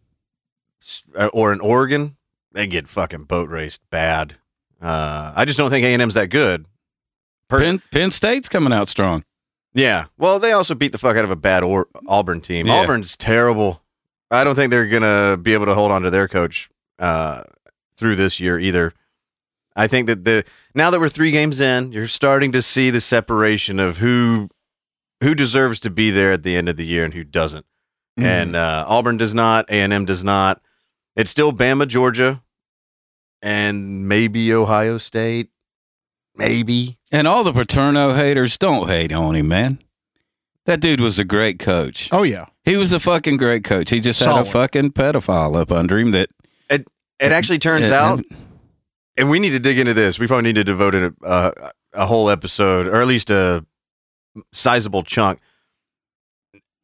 or 1.32 1.52
an 1.52 1.60
Oregon, 1.60 2.16
they 2.52 2.66
get 2.66 2.88
fucking 2.88 3.24
boat 3.24 3.48
raced 3.48 3.80
bad. 3.90 4.34
Uh, 4.82 5.32
I 5.34 5.44
just 5.44 5.56
don't 5.56 5.70
think 5.70 5.84
A 5.84 5.92
and 5.92 6.02
M's 6.02 6.14
that 6.14 6.28
good. 6.30 6.66
Per- 7.48 7.60
Penn, 7.60 7.82
Penn 7.90 8.10
State's 8.10 8.48
coming 8.48 8.72
out 8.72 8.88
strong. 8.88 9.24
yeah. 9.72 10.06
Well, 10.18 10.38
they 10.38 10.52
also 10.52 10.74
beat 10.74 10.92
the 10.92 10.98
fuck 10.98 11.16
out 11.16 11.24
of 11.24 11.30
a 11.30 11.36
bad 11.36 11.62
or- 11.62 11.88
Auburn 12.06 12.40
team. 12.40 12.66
Yeah. 12.66 12.74
Auburn's 12.80 13.16
terrible. 13.16 13.82
I 14.30 14.44
don't 14.44 14.56
think 14.56 14.70
they're 14.70 14.86
gonna 14.86 15.36
be 15.36 15.52
able 15.54 15.66
to 15.66 15.74
hold 15.74 15.92
on 15.92 16.02
to 16.02 16.10
their 16.10 16.28
coach 16.28 16.68
uh, 16.98 17.44
through 17.96 18.16
this 18.16 18.40
year 18.40 18.58
either. 18.58 18.92
I 19.76 19.86
think 19.86 20.06
that 20.06 20.24
the 20.24 20.44
now 20.74 20.90
that 20.90 21.00
we're 21.00 21.08
three 21.08 21.30
games 21.30 21.60
in, 21.60 21.92
you're 21.92 22.06
starting 22.08 22.52
to 22.52 22.62
see 22.62 22.90
the 22.90 23.00
separation 23.00 23.80
of 23.80 23.98
who 23.98 24.48
who 25.22 25.34
deserves 25.34 25.80
to 25.80 25.90
be 25.90 26.10
there 26.10 26.32
at 26.32 26.42
the 26.42 26.56
end 26.56 26.68
of 26.68 26.76
the 26.76 26.84
year 26.86 27.04
and 27.04 27.14
who 27.14 27.24
doesn't. 27.24 27.66
Mhm. 28.18 28.24
And 28.24 28.56
uh, 28.56 28.84
Auburn 28.86 29.16
does 29.16 29.34
not. 29.34 29.68
A 29.70 29.74
and 29.80 29.92
M 29.92 30.04
does 30.04 30.22
not. 30.22 30.60
It's 31.16 31.30
still 31.30 31.52
Bama, 31.52 31.88
Georgia, 31.88 32.42
and 33.42 34.08
maybe 34.08 34.52
Ohio 34.52 34.98
State. 34.98 35.48
Maybe. 36.36 36.98
And 37.12 37.28
all 37.28 37.44
the 37.44 37.52
Paterno 37.52 38.14
haters 38.14 38.58
don't 38.58 38.88
hate 38.88 39.12
on 39.12 39.36
him, 39.36 39.48
man. 39.48 39.78
That 40.66 40.80
dude 40.80 41.00
was 41.00 41.18
a 41.18 41.24
great 41.24 41.58
coach. 41.58 42.08
oh 42.10 42.22
yeah, 42.22 42.46
He 42.64 42.76
was 42.76 42.92
a 42.92 42.98
fucking 43.00 43.36
great 43.36 43.64
coach. 43.64 43.90
He 43.90 44.00
just 44.00 44.18
had 44.20 44.38
a 44.38 44.44
fucking 44.44 44.92
pedophile 44.92 45.56
up 45.56 45.70
under 45.70 45.98
him 45.98 46.10
that 46.12 46.30
It 46.70 46.88
it 47.20 47.32
actually 47.32 47.58
turns 47.58 47.90
Uh, 47.90 47.94
out 47.94 48.24
and 49.16 49.30
we 49.30 49.38
need 49.38 49.50
to 49.50 49.58
dig 49.60 49.78
into 49.78 49.94
this. 49.94 50.18
We 50.18 50.26
probably 50.26 50.44
need 50.44 50.56
to 50.56 50.64
devote 50.64 50.94
a, 50.94 51.14
a, 51.22 51.52
a 51.92 52.06
whole 52.06 52.30
episode, 52.30 52.86
or 52.86 53.00
at 53.00 53.06
least 53.06 53.30
a 53.30 53.64
sizable 54.52 55.02
chunk. 55.02 55.38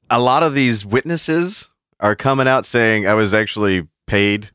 A 0.09 0.19
lot 0.21 0.43
of 0.43 0.55
these 0.55 0.85
witnesses 0.85 1.71
are 2.01 2.17
coming 2.17 2.49
out 2.49 2.65
saying 2.65 3.07
I 3.07 3.15
was 3.15 3.33
actually 3.35 3.87
paid 4.07 4.51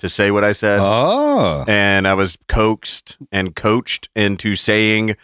to 0.00 0.08
say 0.08 0.30
what 0.30 0.44
I 0.44 0.52
said, 0.52 0.78
Oh. 0.80 1.64
and 1.66 2.06
I 2.06 2.14
was 2.14 2.38
coaxed 2.46 3.18
and 3.32 3.54
coached 3.56 4.08
into 4.14 4.54
saying 4.54 5.16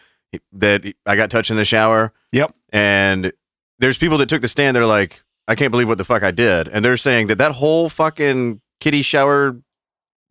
that 0.52 0.84
I 1.06 1.14
got 1.16 1.30
touched 1.30 1.50
in 1.50 1.56
the 1.56 1.64
shower. 1.64 2.12
Yep. 2.32 2.54
And 2.72 3.32
there's 3.78 3.98
people 3.98 4.18
that 4.18 4.28
took 4.28 4.42
the 4.42 4.48
stand. 4.48 4.74
They're 4.76 4.86
like, 4.86 5.22
I 5.46 5.54
can't 5.54 5.70
believe 5.70 5.86
what 5.88 5.98
the 5.98 6.04
fuck 6.04 6.22
I 6.24 6.30
did, 6.32 6.68
and 6.68 6.84
they're 6.84 6.96
saying 6.96 7.26
that 7.28 7.38
that 7.38 7.52
whole 7.52 7.88
fucking 7.88 8.60
kitty 8.80 9.02
shower, 9.02 9.56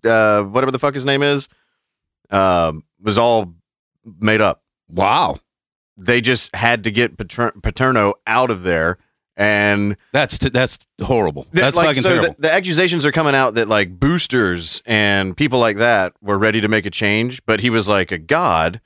uh, 0.03 0.42
whatever 0.44 0.72
the 0.72 0.80
fuck 0.80 0.94
his 0.94 1.06
name 1.06 1.22
is, 1.24 1.48
um, 2.34 2.84
was 3.02 3.18
all 3.18 3.54
made 4.20 4.42
up. 4.42 4.62
Wow. 4.90 5.40
They 5.96 6.20
just 6.22 6.54
had 6.56 6.84
to 6.86 6.92
get 6.92 7.18
Pater- 7.18 7.54
Paterno 7.62 8.16
out 8.28 8.50
of 8.50 8.63
there, 8.63 8.98
and 9.38 9.96
That's 10.12 10.38
t- 10.40 10.50
that's 10.50 10.80
horrible. 11.02 11.44
th- 11.44 11.56
That's 11.56 11.78
like, 11.78 11.88
fucking 11.88 12.04
so 12.04 12.10
terrible. 12.10 12.36
The, 12.40 12.42
the 12.48 12.54
accusations 12.54 13.06
are 13.06 13.12
coming 13.12 13.36
out 13.36 13.54
that 13.56 13.68
like 13.68 14.00
boosters 14.00 14.82
and 14.86 15.38
people 15.38 15.60
like 15.60 15.78
that 15.78 16.13
were 16.22 16.38
ready 16.38 16.62
to 16.62 16.68
make 16.68 16.86
a 16.86 16.90
change, 16.92 17.46
but 17.46 17.60
he 17.62 17.70
was 17.70 17.88
like 17.88 18.12
a 18.12 18.18
god, 18.18 18.82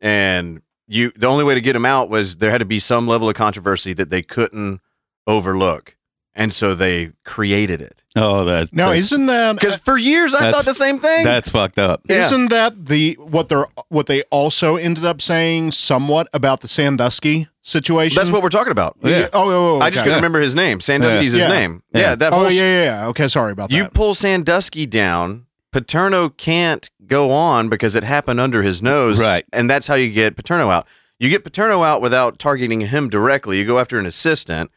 and 0.00 0.62
you 0.88 1.12
the 1.16 1.26
only 1.26 1.44
way 1.44 1.54
to 1.54 1.60
get 1.60 1.76
him 1.76 1.84
out 1.84 2.08
was 2.08 2.36
there 2.38 2.50
had 2.50 2.58
to 2.58 2.64
be 2.64 2.78
some 2.80 3.06
level 3.06 3.28
of 3.28 3.34
controversy 3.34 3.92
that 3.92 4.08
they 4.10 4.22
couldn't 4.22 4.80
overlook, 5.26 5.95
and 6.38 6.52
so 6.52 6.74
they 6.74 7.10
created 7.24 7.80
it. 7.80 8.02
oh, 8.14 8.44
that's 8.44 8.72
now 8.72 8.90
that's, 8.90 9.06
isn't 9.06 9.26
that 9.26 9.54
Because 9.56 9.74
uh, 9.74 9.78
for 9.78 9.96
years 9.96 10.34
I 10.34 10.52
thought 10.52 10.64
the 10.66 10.74
same 10.74 11.00
thing. 11.00 11.24
that's 11.24 11.48
fucked 11.48 11.78
up. 11.78 12.02
Yeah. 12.08 12.26
Isn't 12.26 12.50
that 12.50 12.86
the 12.86 13.14
what 13.14 13.48
they're 13.48 13.66
what 13.88 14.06
they 14.06 14.22
also 14.30 14.76
ended 14.76 15.04
up 15.04 15.20
saying 15.22 15.72
somewhat 15.72 16.28
about 16.32 16.60
the 16.60 16.68
Sandusky 16.68 17.48
situation? 17.62 18.14
That's 18.16 18.30
what 18.30 18.42
we're 18.42 18.50
talking 18.50 18.70
about. 18.70 18.96
Yeah. 19.02 19.28
Oh, 19.32 19.50
oh, 19.50 19.76
oh, 19.76 19.80
I 19.80 19.88
just 19.90 19.98
okay. 20.00 20.04
couldn't 20.04 20.18
remember 20.18 20.40
his 20.40 20.54
name. 20.54 20.80
Sandusky's 20.80 21.32
his 21.32 21.42
Yeah. 21.42 21.48
name. 21.48 21.82
Yeah. 21.92 22.00
Yeah, 22.00 22.14
that 22.16 22.32
Oh 22.32 22.48
yeah, 22.48 22.60
yeah, 22.60 22.84
yeah. 22.84 23.06
Okay, 23.08 23.28
sorry 23.28 23.52
about 23.52 23.70
You 23.72 23.78
that. 23.78 23.84
You 23.84 23.90
pull 23.90 24.14
Sandusky 24.14 24.86
down, 24.86 25.46
Paterno 25.72 26.28
can't 26.28 26.88
go 27.06 27.30
on 27.30 27.68
because 27.68 27.94
it 27.94 28.04
happened 28.04 28.40
under 28.40 28.62
his 28.62 28.82
nose. 28.82 29.20
Right. 29.20 29.44
And 29.52 29.70
that's 29.70 29.86
how 29.86 29.94
you 29.94 30.12
get 30.12 30.36
Paterno 30.36 30.70
out. 30.70 30.86
You 31.18 31.30
get 31.30 31.44
Paterno 31.44 31.82
out 31.82 32.02
without 32.02 32.38
targeting 32.38 32.82
him 32.82 33.08
directly. 33.08 33.58
You 33.58 33.64
go 33.64 33.78
after 33.78 33.98
an 33.98 34.04
assistant. 34.06 34.70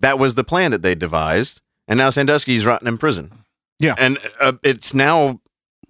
That 0.00 0.18
was 0.18 0.34
the 0.34 0.44
plan 0.44 0.70
that 0.72 0.82
they 0.82 0.94
devised. 0.94 1.60
And 1.88 1.98
now 1.98 2.10
Sandusky's 2.10 2.64
rotting 2.66 2.88
in 2.88 2.98
prison. 2.98 3.30
Yeah. 3.78 3.94
And 3.98 4.18
uh, 4.40 4.52
it's 4.62 4.92
now 4.94 5.40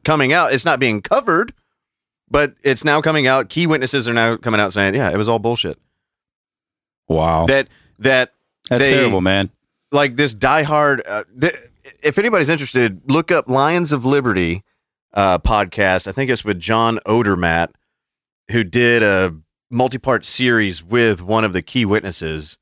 coming 0.04 0.32
out. 0.32 0.52
It's 0.52 0.64
not 0.64 0.78
being 0.80 1.02
covered, 1.02 1.52
but 2.30 2.54
it's 2.64 2.84
now 2.84 3.00
coming 3.00 3.26
out. 3.26 3.48
Key 3.48 3.66
witnesses 3.66 4.08
are 4.08 4.14
now 4.14 4.36
coming 4.36 4.60
out 4.60 4.72
saying, 4.72 4.94
yeah, 4.94 5.10
it 5.10 5.16
was 5.16 5.28
all 5.28 5.38
bullshit. 5.38 5.78
Wow. 7.08 7.46
That, 7.46 7.68
that, 7.98 8.32
that's 8.68 8.82
they- 8.82 8.92
terrible, 8.92 9.20
man. 9.20 9.50
like 9.92 10.16
this 10.16 10.34
diehard. 10.34 11.00
Uh, 11.06 11.24
th- 11.40 11.54
if 12.02 12.18
anybody's 12.18 12.48
interested, 12.48 13.02
look 13.10 13.30
up 13.30 13.48
Lions 13.48 13.92
of 13.92 14.04
Liberty 14.04 14.62
uh, 15.14 15.38
podcast. 15.38 16.06
I 16.08 16.12
think 16.12 16.30
it's 16.30 16.44
with 16.44 16.60
John 16.60 16.98
Odermatt, 17.06 17.70
who 18.52 18.64
did 18.64 19.02
a 19.02 19.34
multi-part 19.70 20.24
series 20.24 20.82
with 20.82 21.20
one 21.20 21.44
of 21.44 21.52
the 21.52 21.62
key 21.62 21.84
witnesses. 21.84 22.58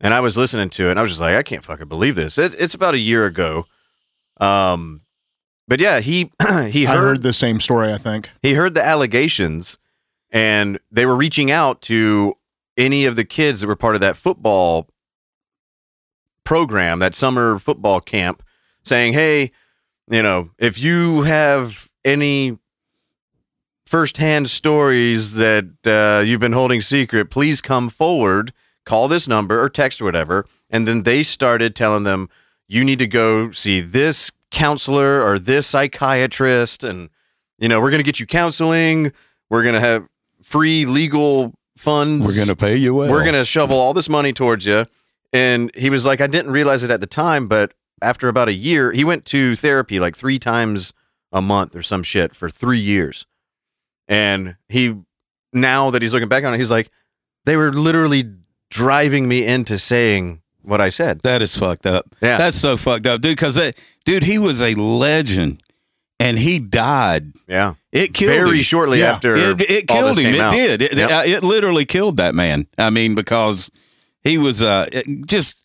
And 0.00 0.14
I 0.14 0.20
was 0.20 0.38
listening 0.38 0.70
to 0.70 0.86
it, 0.86 0.90
and 0.92 0.98
I 0.98 1.02
was 1.02 1.10
just 1.10 1.20
like, 1.20 1.34
I 1.34 1.42
can't 1.42 1.64
fucking 1.64 1.88
believe 1.88 2.14
this. 2.14 2.38
It's, 2.38 2.54
it's 2.54 2.74
about 2.74 2.94
a 2.94 2.98
year 2.98 3.26
ago. 3.26 3.66
Um, 4.40 5.02
but 5.66 5.80
yeah, 5.80 6.00
he 6.00 6.30
he 6.70 6.86
I 6.86 6.92
heard, 6.92 6.98
heard 7.00 7.22
the 7.22 7.32
same 7.32 7.60
story. 7.60 7.92
I 7.92 7.98
think. 7.98 8.30
he 8.42 8.54
heard 8.54 8.74
the 8.74 8.84
allegations, 8.84 9.78
and 10.30 10.78
they 10.90 11.04
were 11.04 11.16
reaching 11.16 11.50
out 11.50 11.82
to 11.82 12.34
any 12.76 13.04
of 13.04 13.16
the 13.16 13.24
kids 13.24 13.60
that 13.60 13.66
were 13.66 13.76
part 13.76 13.96
of 13.96 14.00
that 14.00 14.16
football 14.16 14.88
program, 16.44 17.00
that 17.00 17.14
summer 17.14 17.58
football 17.58 18.00
camp, 18.00 18.42
saying, 18.84 19.12
"Hey, 19.12 19.50
you 20.10 20.22
know, 20.22 20.50
if 20.58 20.78
you 20.78 21.22
have 21.22 21.90
any 22.04 22.58
firsthand 23.84 24.48
stories 24.50 25.34
that 25.34 25.64
uh, 25.86 26.22
you've 26.24 26.40
been 26.40 26.52
holding 26.52 26.80
secret, 26.80 27.30
please 27.30 27.60
come 27.60 27.88
forward, 27.90 28.52
call 28.88 29.08
this 29.08 29.28
number 29.28 29.60
or 29.62 29.68
text 29.68 30.00
or 30.00 30.04
whatever." 30.04 30.46
And 30.70 30.86
then 30.86 31.02
they 31.02 31.22
started 31.22 31.76
telling 31.76 32.04
them, 32.04 32.28
"You 32.66 32.84
need 32.84 32.98
to 32.98 33.06
go 33.06 33.50
see 33.52 33.80
this 33.80 34.30
counselor 34.50 35.22
or 35.22 35.38
this 35.38 35.66
psychiatrist, 35.66 36.84
and 36.84 37.10
you 37.58 37.68
know, 37.68 37.80
we're 37.80 37.90
going 37.90 38.00
to 38.00 38.04
get 38.04 38.20
you 38.20 38.26
counseling. 38.26 39.12
We're 39.50 39.62
going 39.62 39.74
to 39.74 39.80
have 39.80 40.06
free 40.42 40.86
legal 40.86 41.54
funds. 41.76 42.26
We're 42.26 42.44
gonna 42.44 42.56
pay 42.56 42.76
you 42.76 42.94
well. 42.94 43.10
We're 43.10 43.22
going 43.22 43.34
to 43.34 43.44
shovel 43.44 43.78
all 43.78 43.94
this 43.94 44.08
money 44.08 44.32
towards 44.32 44.66
you. 44.66 44.86
And 45.32 45.70
he 45.74 45.90
was 45.90 46.06
like, 46.06 46.20
I 46.20 46.26
didn't 46.26 46.52
realize 46.52 46.82
it 46.82 46.90
at 46.90 47.00
the 47.00 47.06
time, 47.06 47.48
but 47.48 47.74
after 48.00 48.28
about 48.28 48.48
a 48.48 48.52
year, 48.52 48.92
he 48.92 49.04
went 49.04 49.24
to 49.26 49.56
therapy 49.56 50.00
like 50.00 50.16
three 50.16 50.38
times 50.38 50.92
a 51.32 51.42
month 51.42 51.76
or 51.76 51.82
some 51.82 52.02
shit 52.02 52.34
for 52.34 52.48
three 52.48 52.78
years. 52.78 53.26
And 54.06 54.56
he, 54.68 54.96
now 55.52 55.90
that 55.90 56.00
he's 56.00 56.14
looking 56.14 56.28
back 56.28 56.44
on 56.44 56.54
it, 56.54 56.58
he's 56.58 56.70
like, 56.70 56.90
they 57.44 57.56
were 57.56 57.72
literally 57.72 58.24
driving 58.70 59.28
me 59.28 59.44
into 59.44 59.78
saying 59.78 60.40
what 60.62 60.80
I 60.80 60.88
said. 60.88 61.20
That 61.22 61.42
is 61.42 61.56
fucked 61.56 61.86
up. 61.86 62.04
Yeah. 62.20 62.38
That's 62.38 62.56
so 62.56 62.76
fucked 62.76 63.06
up, 63.06 63.20
dude. 63.20 63.32
Because 63.36 63.58
dude, 64.04 64.24
he 64.24 64.38
was 64.38 64.62
a 64.62 64.74
legend, 64.74 65.62
and 66.20 66.38
he 66.38 66.58
died. 66.58 67.32
Yeah. 67.46 67.74
It 67.92 68.12
killed 68.14 68.32
Very 68.32 68.58
him. 68.58 68.62
shortly 68.62 69.00
Yeah. 69.00 69.12
after 69.12 69.34
It, 69.34 69.60
it 69.62 69.90
all 69.90 69.96
killed 69.98 70.10
this 70.10 70.18
him. 70.18 70.24
came 70.24 70.34
It 70.34 70.40
out. 70.40 70.52
did. 70.52 70.82
It, 70.82 70.92
Yep. 70.94 71.10
uh, 71.10 71.22
it 71.26 71.44
literally 71.44 71.84
killed 71.86 72.16
that 72.18 72.34
man. 72.34 72.66
I 72.76 72.90
mean, 72.90 73.14
because 73.14 73.70
he 74.22 74.36
was 74.38 74.62
uh 74.62 74.86
just 75.26 75.56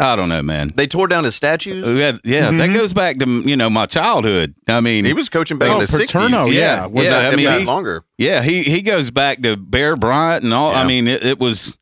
I 0.00 0.16
don't 0.16 0.30
know, 0.30 0.42
man. 0.42 0.72
They 0.74 0.86
tore 0.86 1.06
down 1.08 1.24
his 1.24 1.34
statues. 1.36 1.84
Yeah, 1.86 2.12
yeah, 2.24 2.50
that 2.50 2.70
Mhm. 2.70 2.74
goes 2.74 2.94
back 2.94 3.18
to 3.18 3.26
you 3.44 3.54
know 3.56 3.68
my 3.70 3.84
childhood. 3.86 4.54
I 4.66 4.80
mean, 4.80 5.04
He 5.04 5.12
was 5.12 5.28
coaching 5.28 5.58
back 5.58 5.68
Oh, 5.68 5.74
in 5.74 5.78
the 5.80 5.86
60s. 5.86 6.50
Yeah. 6.50 6.58
Yeah, 6.58 6.86
Was 6.86 7.04
yeah, 7.04 7.10
that- 7.10 7.32
I 7.32 7.36
mean, 7.36 7.60
he- 7.60 7.64
longer. 7.66 8.02
yeah, 8.16 8.42
he 8.42 8.62
he 8.64 8.80
goes 8.82 9.10
back 9.12 9.42
to 9.42 9.56
Bear 9.56 9.94
Bryant 9.94 10.42
and 10.42 10.52
all. 10.54 10.74
I 10.74 10.84
mean, 10.84 11.06
it, 11.06 11.22
it 11.22 11.38
was 11.38 11.76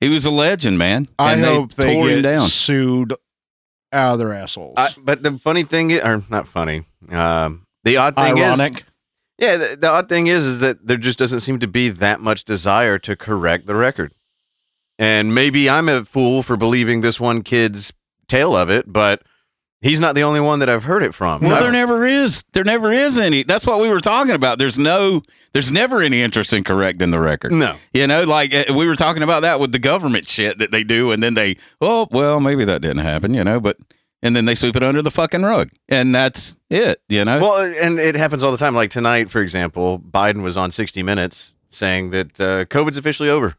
he 0.00 0.08
was 0.08 0.24
a 0.26 0.30
legend, 0.30 0.78
man. 0.78 1.06
I 1.18 1.34
And 1.34 1.44
hope 1.44 1.72
they, 1.74 1.94
tore 1.94 2.08
him 2.08 2.22
get 2.22 2.22
down. 2.22 2.40
sued 2.48 3.12
out 3.92 4.14
of 4.14 4.18
their 4.18 4.32
assholes. 4.34 4.74
I, 4.76 4.90
but 4.98 5.22
the 5.22 5.38
funny 5.38 5.62
thing 5.62 5.90
is, 5.90 6.02
or 6.04 6.22
not 6.28 6.46
funny, 6.46 6.84
um, 7.10 7.66
the 7.84 7.96
odd 7.96 8.14
thing 8.16 8.38
is, 8.38 8.60
Yeah, 9.38 9.56
the, 9.56 9.76
the 9.80 9.88
odd 9.88 10.08
thing 10.08 10.26
is, 10.26 10.44
is 10.44 10.60
that 10.60 10.86
there 10.86 10.96
just 10.96 11.18
doesn't 11.18 11.40
seem 11.40 11.58
to 11.60 11.68
be 11.68 11.88
that 11.88 12.20
much 12.20 12.44
desire 12.44 12.98
to 13.00 13.16
correct 13.16 13.66
the 13.66 13.74
record. 13.74 14.12
And 14.98 15.34
maybe 15.34 15.70
I'm 15.70 15.88
a 15.88 16.04
fool 16.04 16.42
for 16.42 16.56
believing 16.56 17.00
this 17.02 17.20
one 17.20 17.42
kid's 17.42 17.92
tale 18.26 18.54
of 18.56 18.68
it, 18.68 18.92
but 18.92 19.22
he's 19.80 20.00
not 20.00 20.14
the 20.14 20.22
only 20.22 20.40
one 20.40 20.58
that 20.60 20.68
I've 20.68 20.84
heard 20.84 21.02
it 21.02 21.14
from. 21.14 21.40
Well, 21.42 21.54
I've- 21.54 21.62
there 21.62 21.72
never 21.72 22.04
is. 22.06 22.42
There 22.52 22.64
never 22.64 22.92
is 22.92 23.18
any. 23.18 23.42
That's 23.42 23.66
what 23.66 23.80
we 23.80 23.88
were 23.88 24.00
talking 24.00 24.34
about. 24.34 24.58
There's 24.58 24.78
no. 24.78 25.22
There's 25.52 25.70
never 25.72 26.02
any 26.02 26.22
interest 26.22 26.52
in 26.52 26.64
correcting 26.64 27.10
the 27.10 27.20
record. 27.20 27.52
no. 27.52 27.74
You 27.92 28.06
know, 28.06 28.24
like 28.24 28.54
uh, 28.54 28.64
we 28.74 28.86
were 28.86 28.96
talking 28.96 29.22
about 29.22 29.40
that 29.42 29.60
with 29.60 29.72
the 29.72 29.78
government 29.78 30.28
shit 30.28 30.58
that 30.58 30.70
they 30.70 30.84
do, 30.84 31.10
and 31.10 31.22
then 31.22 31.34
they, 31.34 31.56
oh, 31.80 32.06
well, 32.10 32.38
maybe 32.40 32.64
that 32.64 32.82
didn't 32.82 32.98
happen, 33.04 33.34
you 33.34 33.42
know, 33.44 33.60
but 33.60 33.76
and 34.22 34.34
then 34.34 34.44
they 34.46 34.54
sweep 34.56 34.74
it 34.76 34.82
under 34.82 35.00
the 35.00 35.10
fucking 35.12 35.42
rug, 35.42 35.70
and 35.88 36.14
that's 36.14 36.56
it, 36.70 37.00
you 37.08 37.24
know. 37.24 37.40
Well, 37.40 37.72
and 37.80 37.98
it 38.00 38.16
happens 38.16 38.42
all 38.42 38.50
the 38.50 38.56
time. 38.58 38.74
Like 38.74 38.90
tonight, 38.90 39.30
for 39.30 39.40
example, 39.40 39.98
Biden 40.00 40.42
was 40.42 40.56
on 40.56 40.70
60 40.72 41.02
Minutes 41.04 41.54
saying 41.70 42.10
that 42.10 42.40
uh, 42.40 42.64
COVID's 42.64 42.96
officially 42.96 43.28
over. 43.30 43.54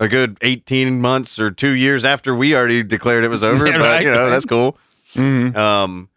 A 0.00 0.06
good 0.08 0.38
18 0.42 1.00
months 1.00 1.38
or 1.40 1.50
two 1.50 1.70
years 1.70 2.04
after 2.04 2.32
we 2.34 2.54
already 2.54 2.82
declared 2.84 3.24
it 3.24 3.28
was 3.28 3.42
over, 3.42 3.66
Yeah, 3.70 3.78
but 3.78 3.84
right, 3.84 4.02
you 4.04 4.10
know 4.10 4.30
that's 4.30 4.44
cool. 4.44 4.76
Mhm. 5.14 5.56
Um, 5.56 6.08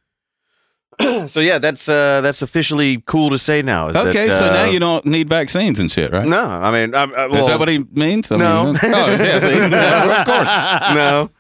so 1.28 1.40
yeah, 1.40 1.58
that's 1.58 1.88
uh, 1.90 2.22
that's 2.22 2.42
officially 2.42 3.02
cool 3.06 3.30
to 3.30 3.38
say 3.38 3.62
now. 3.62 3.90
is 3.90 3.96
okay, 3.96 4.28
that, 4.28 4.38
so 4.38 4.48
uh, 4.48 4.54
now 4.54 4.66
you 4.66 4.80
don't 4.80 5.06
need 5.06 5.30
vaccines 5.30 5.80
and 5.80 5.90
shit, 5.92 6.12
right? 6.12 6.26
No, 6.28 6.44
I 6.44 6.72
mean, 6.72 6.94
I'm, 6.94 7.14
uh, 7.14 7.28
Is 7.38 7.48
that 7.48 7.60
what 7.60 7.70
he 7.70 7.80
means? 7.80 8.32
I 8.32 8.38
No. 8.38 8.66
Mean, 8.66 8.76
oh, 8.84 9.18
yeah, 9.20 9.40
see? 9.40 9.56
No, 9.70 10.20
of 10.20 10.26
course. 10.26 10.50
no. 10.94 11.32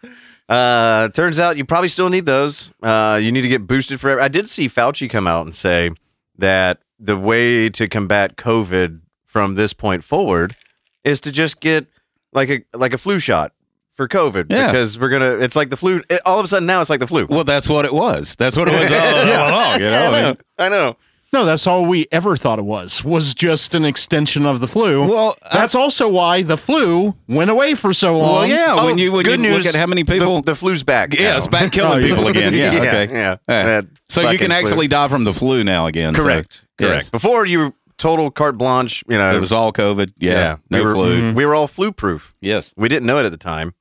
Uh, 0.49 1.09
turns 1.09 1.39
out 1.39 1.57
you 1.57 1.65
probably 1.65 1.87
still 1.87 2.09
need 2.09 2.25
those. 2.25 2.71
Uh, 2.81 3.19
you 3.21 3.31
need 3.31 3.41
to 3.41 3.47
get 3.47 3.67
boosted 3.67 3.99
forever. 3.99 4.19
I 4.19 4.27
did 4.27 4.49
see 4.49 4.67
Fauci 4.67 5.09
come 5.09 5.27
out 5.27 5.45
and 5.45 5.55
say 5.55 5.91
that 6.37 6.79
the 6.99 7.17
way 7.17 7.69
to 7.69 7.87
combat 7.87 8.35
COVID 8.35 9.01
from 9.25 9.55
this 9.55 9.73
point 9.73 10.03
forward 10.03 10.55
is 11.03 11.19
to 11.21 11.31
just 11.31 11.61
get 11.61 11.87
like 12.33 12.49
a 12.49 12.63
like 12.77 12.93
a 12.93 12.97
flu 12.97 13.17
shot 13.19 13.53
for 14.01 14.07
COVID 14.07 14.47
Yeah. 14.49 14.71
because 14.71 14.97
we're 14.99 15.09
gonna. 15.09 15.31
It's 15.33 15.55
like 15.55 15.69
the 15.69 15.77
flu. 15.77 16.01
It, 16.09 16.21
all 16.25 16.39
of 16.39 16.45
a 16.45 16.47
sudden 16.47 16.65
now 16.65 16.81
it's 16.81 16.89
like 16.89 16.99
the 16.99 17.07
flu. 17.07 17.27
Well, 17.29 17.43
that's 17.43 17.69
what 17.69 17.85
it 17.85 17.93
was. 17.93 18.35
That's 18.35 18.57
what 18.57 18.67
it 18.67 18.79
was 18.79 18.91
all, 18.91 18.99
all 18.99 19.49
along. 19.51 19.79
You 19.79 19.89
know, 19.89 19.91
I 19.91 20.07
I 20.17 20.21
know. 20.21 20.27
mean, 20.29 20.37
I 20.57 20.69
know. 20.69 20.97
No, 21.33 21.45
that's 21.45 21.65
all 21.65 21.85
we 21.85 22.07
ever 22.11 22.35
thought 22.35 22.59
it 22.59 22.65
was. 22.65 23.05
Was 23.05 23.33
just 23.33 23.73
an 23.73 23.85
extension 23.85 24.45
of 24.45 24.59
the 24.59 24.67
flu. 24.67 25.07
well, 25.07 25.37
I- 25.43 25.59
that's 25.59 25.75
also 25.75 26.09
why 26.09 26.41
the 26.41 26.57
flu 26.57 27.15
went 27.29 27.49
away 27.49 27.73
for 27.75 27.93
so 27.93 28.17
long. 28.17 28.33
well, 28.33 28.47
yeah. 28.47 28.65
Oh, 28.77 28.85
when 28.87 28.97
you 28.97 29.11
when 29.13 29.23
good 29.23 29.39
you 29.39 29.47
news, 29.51 29.63
look 29.65 29.73
at 29.73 29.79
how 29.79 29.85
many 29.87 30.03
people, 30.03 30.41
the, 30.41 30.55
flu's 30.55 30.83
back. 30.83 31.13
yeah, 31.13 31.31
now. 31.31 31.37
it's 31.37 31.47
back 31.47 31.67
oh, 31.67 31.69
killing 31.69 31.91
Oh, 31.93 31.97
yeah. 31.97 32.07
people 32.15 32.27
again. 32.27 32.53
Yeah, 32.55 32.67
okay. 32.73 33.07
yeah. 33.13 33.37
Yeah. 33.47 33.63
That 33.63 33.85
So 34.09 34.21
you 34.21 34.27
fucking 34.27 34.39
can 34.39 34.47
flu. 34.49 34.55
actually 34.57 34.87
die 34.89 35.07
from 35.07 35.23
the 35.23 35.31
flu 35.33 35.63
now 35.63 35.85
again. 35.87 36.15
so- 36.15 36.23
correct, 36.23 36.65
correct. 36.77 36.93
Yes. 37.05 37.09
Before 37.11 37.45
you 37.45 37.75
total 37.97 38.29
carte 38.31 38.57
blanche, 38.57 39.01
you 39.07 39.17
know, 39.17 39.33
It 39.33 39.39
was 39.39 39.53
all 39.53 39.71
COVID. 39.71 40.11
Yeah, 40.17 40.57
no 40.69 40.79
we 40.79 40.83
were, 40.85 40.93
flu. 40.95 41.33
We 41.33 41.45
were 41.45 41.55
all 41.55 41.67
flu 41.67 41.91
proof. 41.93 42.33
Yes, 42.41 42.73
We 42.75 42.89
didn't 42.89 43.05
know 43.05 43.19
it 43.19 43.25
at 43.25 43.31
the 43.31 43.37
time. 43.37 43.73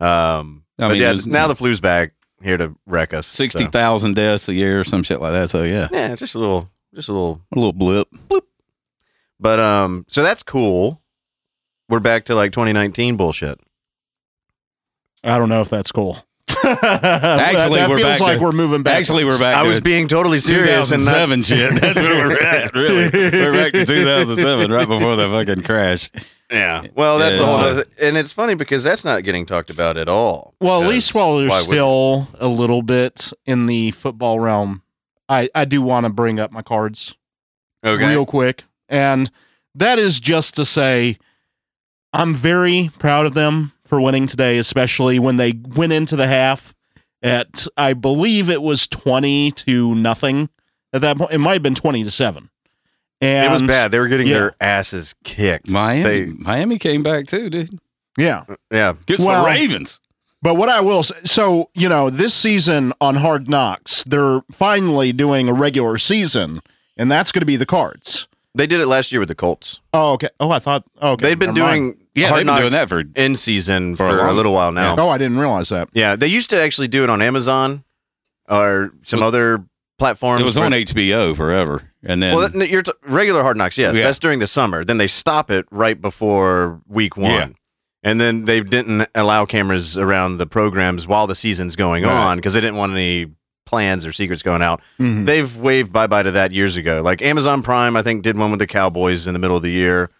Um, 0.00 0.64
I 0.78 0.88
but 0.88 0.92
mean, 0.92 1.02
yeah, 1.02 1.12
was- 1.12 1.26
now 1.26 1.46
the 1.46 1.54
flu's 1.56 1.80
back 1.80 2.12
here 2.42 2.56
to 2.56 2.74
wreck 2.86 3.12
us. 3.12 3.26
so. 3.26 3.36
sixty 3.36 3.66
thousand 3.66 4.14
deaths 4.16 4.48
a 4.48 4.54
year 4.54 4.80
or 4.80 4.84
some 4.84 5.02
shit 5.02 5.20
like 5.20 5.32
that. 5.32 5.50
So 5.50 5.62
yeah, 5.62 5.88
Yeah, 5.92 6.14
just 6.16 6.34
a 6.34 6.38
little, 6.38 6.70
just 6.94 7.08
a 7.08 7.12
little. 7.12 7.42
a 7.52 7.54
little 7.58 7.72
blip. 7.72 8.08
But 9.38 9.58
um, 9.60 10.04
so 10.08 10.22
that's 10.22 10.42
cool. 10.42 11.00
We're 11.88 12.00
back 12.00 12.26
to 12.26 12.34
like 12.34 12.52
2019 12.52 13.16
bullshit. 13.16 13.58
I 15.24 15.38
don't 15.38 15.48
know 15.48 15.60
if 15.60 15.68
that's 15.68 15.92
cool. 15.92 16.16
Actually, 16.64 17.78
that 17.80 17.88
we're 17.88 17.98
feels 17.98 18.10
back 18.12 18.20
like 18.20 18.38
to- 18.38 18.44
we're 18.44 18.52
moving 18.52 18.82
back. 18.82 18.98
Actually, 18.98 19.24
we're 19.24 19.38
back. 19.38 19.56
I 19.56 19.62
to 19.62 19.68
was 19.68 19.80
being 19.80 20.08
totally 20.08 20.38
serious 20.38 20.92
and 20.92 21.04
not, 21.04 21.44
shit. 21.44 21.80
That's 21.80 21.98
where 21.98 22.28
we're 22.28 22.38
at. 22.38 22.74
Really, 22.74 23.10
we're 23.12 23.52
back 23.52 23.72
to 23.72 23.84
2007, 23.86 24.70
right 24.70 24.86
before 24.88 25.16
the 25.16 25.28
fucking 25.28 25.62
crash. 25.62 26.10
Yeah. 26.50 26.84
Well, 26.94 27.18
that's 27.18 27.38
Yeah. 27.38 27.44
a 27.44 27.46
whole 27.46 27.56
other, 27.56 27.84
and 28.00 28.16
it's 28.16 28.32
funny 28.32 28.54
because 28.54 28.82
that's 28.82 29.04
not 29.04 29.22
getting 29.24 29.46
talked 29.46 29.70
about 29.70 29.96
at 29.96 30.08
all. 30.08 30.54
Well, 30.60 30.82
at 30.82 30.88
least 30.88 31.14
while 31.14 31.34
why 31.34 31.48
we're 31.48 31.60
still 31.62 32.28
a 32.38 32.48
little 32.48 32.82
bit 32.82 33.32
in 33.46 33.66
the 33.66 33.92
football 33.92 34.40
realm, 34.40 34.82
I, 35.28 35.48
I 35.54 35.64
do 35.64 35.80
want 35.82 36.04
to 36.04 36.10
bring 36.10 36.40
up 36.40 36.50
my 36.52 36.62
cards 36.62 37.14
okay. 37.84 38.08
real 38.08 38.26
quick. 38.26 38.64
And 38.88 39.30
that 39.74 39.98
is 39.98 40.18
just 40.20 40.56
to 40.56 40.64
say, 40.64 41.18
I'm 42.12 42.34
very 42.34 42.90
proud 42.98 43.26
of 43.26 43.34
them 43.34 43.72
for 43.84 44.00
winning 44.00 44.26
today, 44.26 44.58
especially 44.58 45.18
when 45.18 45.36
they 45.36 45.52
went 45.52 45.92
into 45.92 46.16
the 46.16 46.26
half 46.26 46.74
at, 47.22 47.66
I 47.76 47.92
believe 47.92 48.50
it 48.50 48.62
was 48.62 48.88
20 48.88 49.52
to 49.52 49.94
nothing 49.94 50.48
at 50.92 51.02
that 51.02 51.18
point. 51.18 51.32
It 51.32 51.38
might 51.38 51.52
have 51.54 51.62
been 51.62 51.74
20 51.76 52.02
to 52.02 52.10
7. 52.10 52.50
And 53.20 53.46
it 53.46 53.50
was 53.50 53.62
bad. 53.62 53.90
They 53.90 53.98
were 53.98 54.08
getting 54.08 54.26
yeah. 54.28 54.34
their 54.34 54.54
asses 54.60 55.14
kicked. 55.24 55.68
Miami, 55.68 56.02
They- 56.02 56.26
Miami 56.26 56.78
came 56.78 57.02
back 57.02 57.26
too, 57.26 57.50
dude. 57.50 57.78
Yeah. 58.18 58.44
Yeah. 58.70 58.94
Gets 59.06 59.24
Well- 59.24 59.44
the 59.44 59.50
Ravens. 59.50 60.00
But 60.42 60.54
what 60.54 60.70
I 60.70 60.80
will 60.80 61.02
say, 61.02 61.16
so, 61.24 61.68
you 61.74 61.86
know, 61.86 62.08
this 62.08 62.32
season 62.32 62.94
on 62.98 63.16
Hard 63.16 63.46
Knocks, 63.50 64.04
they're 64.04 64.40
finally 64.50 65.12
doing 65.12 65.48
a 65.48 65.52
regular 65.52 65.98
season, 65.98 66.60
and 66.96 67.10
that's 67.12 67.30
going 67.30 67.40
to 67.42 67.46
be 67.46 67.56
the 67.56 67.66
cards. 67.66 68.26
They 68.54 68.66
did 68.66 68.80
it 68.80 68.86
last 68.86 69.12
year 69.12 69.20
with 69.20 69.28
the 69.28 69.34
Colts. 69.34 69.80
Oh, 69.92 70.12
okay. 70.14 70.30
Oh, 70.40 70.50
I 70.50 70.58
thought, 70.58 70.84
oh, 71.02 71.12
okay. 71.12 71.26
They've 71.26 71.38
been 71.38 71.52
never 71.52 71.66
mind. 71.66 71.92
doing 71.92 72.06
Yeah, 72.14 72.34
they've 72.34 72.46
been 72.46 72.56
doing 72.56 72.72
that 72.72 72.88
for 72.88 73.04
in 73.16 73.36
season 73.36 73.96
For 73.96 74.08
for, 74.08 74.18
a 74.18 74.32
a, 74.32 74.34
little 74.34 74.54
while 74.54 74.72
now. 74.72 74.96
Oh, 74.98 75.10
I 75.10 75.18
didn't 75.18 75.38
realize 75.38 75.68
that. 75.68 75.90
Yeah, 75.92 76.16
they 76.16 76.26
used 76.26 76.48
to 76.50 76.56
actually 76.60 76.88
do 76.88 77.04
it 77.04 77.10
on 77.10 77.20
Amazon 77.20 77.84
or 78.48 78.92
some 79.02 79.20
Well, 79.20 79.28
other 79.28 79.64
platforms. 80.00 80.40
It 80.40 80.44
was 80.44 80.58
on 80.58 80.72
HBO 80.72 81.36
forever, 81.36 81.92
and 82.02 82.20
then 82.20 82.34
Well, 82.34 82.48
that, 82.48 82.68
you're 82.68 82.82
t- 82.82 82.92
regular 83.02 83.42
Hard 83.42 83.56
Knocks, 83.56 83.78
yes. 83.78 83.94
Yeah. 83.96 84.02
That's 84.02 84.18
during 84.18 84.40
the 84.40 84.48
summer. 84.48 84.84
Then 84.84 84.98
they 84.98 85.06
stop 85.06 85.50
it 85.50 85.66
right 85.70 86.00
before 86.00 86.80
week 86.88 87.16
one. 87.16 87.30
Yeah. 87.30 87.48
And 88.02 88.20
then 88.20 88.46
they 88.46 88.60
didn't 88.60 89.06
allow 89.14 89.44
cameras 89.44 89.96
around 89.98 90.38
the 90.38 90.46
programs 90.46 91.06
while 91.06 91.26
the 91.26 91.34
season's 91.34 91.76
going 91.76 92.02
Right. 92.04 92.12
on 92.12 92.38
because 92.38 92.54
they 92.54 92.60
didn't 92.60 92.76
want 92.78 92.92
any 92.92 93.26
plans 93.66 94.04
or 94.06 94.12
secrets 94.12 94.42
going 94.42 94.62
out. 94.62 94.80
Mhm. 94.98 95.26
They've 95.26 95.54
waved 95.56 95.92
bye 95.92 96.06
bye 96.08 96.22
to 96.24 96.30
that 96.32 96.50
years 96.50 96.76
ago. 96.76 97.02
Like 97.04 97.20
Amazon 97.22 97.62
Prime, 97.62 97.94
I 97.96 98.02
think, 98.02 98.22
did 98.22 98.36
one 98.36 98.50
with 98.50 98.58
the 98.58 98.66
Cowboys 98.66 99.26
in 99.26 99.32
the 99.34 99.38
middle 99.38 99.56
of 99.56 99.62
the 99.62 99.70
year. 99.70 100.10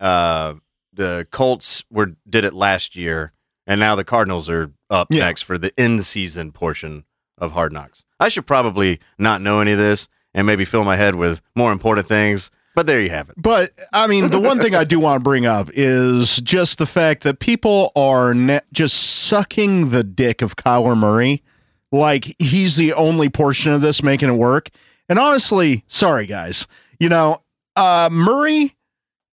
Uh, 0.00 0.54
the 0.92 1.26
Colts 1.30 1.84
were 1.90 2.12
did 2.28 2.44
it 2.44 2.52
last 2.52 2.96
year, 2.96 3.32
and 3.66 3.78
now 3.78 3.94
the 3.94 4.04
Cardinals 4.04 4.48
are 4.48 4.72
up 4.90 5.06
Yeah. 5.10 5.24
next 5.26 5.42
for 5.42 5.56
the 5.56 5.72
in 5.76 6.00
season 6.00 6.50
portion 6.52 7.04
of 7.38 7.52
Hard 7.52 7.72
Knocks. 7.72 8.04
I 8.20 8.28
should 8.28 8.46
probably 8.46 9.00
not 9.18 9.40
know 9.40 9.60
any 9.60 9.72
of 9.72 9.78
this 9.78 10.08
and 10.34 10.46
maybe 10.46 10.64
fill 10.64 10.84
my 10.84 10.96
head 10.96 11.14
with 11.16 11.42
more 11.56 11.72
important 11.72 12.06
things, 12.06 12.50
but 12.74 12.86
there 12.86 13.00
you 13.00 13.10
have 13.10 13.28
it. 13.30 13.34
But 13.36 13.72
I 13.92 14.06
mean, 14.06 14.30
the 14.30 14.38
one 14.38 14.60
thing 14.60 14.74
I 14.74 14.84
do 14.84 15.00
want 15.00 15.18
to 15.20 15.24
bring 15.24 15.46
up 15.46 15.70
is 15.72 16.40
just 16.42 16.78
the 16.78 16.86
fact 16.86 17.24
that 17.24 17.40
people 17.40 17.90
are 17.96 18.32
ne- 18.34 18.60
just 18.72 18.96
sucking 19.26 19.90
the 19.90 20.04
dick 20.04 20.42
of 20.42 20.56
Kyler 20.56 20.96
Murray. 20.96 21.42
Like 21.90 22.36
he's 22.38 22.76
the 22.76 22.92
only 22.92 23.28
portion 23.28 23.72
of 23.72 23.80
this 23.80 24.02
making 24.02 24.28
it 24.28 24.36
work. 24.38 24.68
And 25.08 25.18
honestly, 25.18 25.82
sorry 25.88 26.26
guys, 26.26 26.68
you 27.00 27.08
know, 27.08 27.38
uh, 27.74 28.08
Murray 28.12 28.76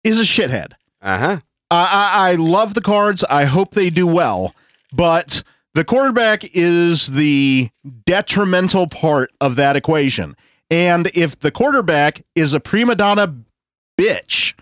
is 0.02 0.18
a 0.18 0.24
shithead. 0.24 0.72
Uh 1.00 1.18
huh. 1.18 1.38
I, 1.70 1.76
I, 1.76 2.30
I 2.30 2.34
love 2.34 2.74
the 2.74 2.80
cards. 2.80 3.22
I 3.24 3.44
hope 3.44 3.72
they 3.72 3.90
do 3.90 4.06
well, 4.06 4.54
but 4.92 5.42
the 5.74 5.84
quarterback 5.84 6.44
is 6.54 7.08
the 7.08 7.70
detrimental 8.04 8.86
part 8.86 9.30
of 9.40 9.56
that 9.56 9.76
equation. 9.76 10.36
And 10.70 11.08
if 11.14 11.38
the 11.38 11.50
quarterback 11.50 12.22
is 12.34 12.52
a 12.52 12.60
prima 12.60 12.94
donna 12.94 13.34
bitch, 13.98 14.54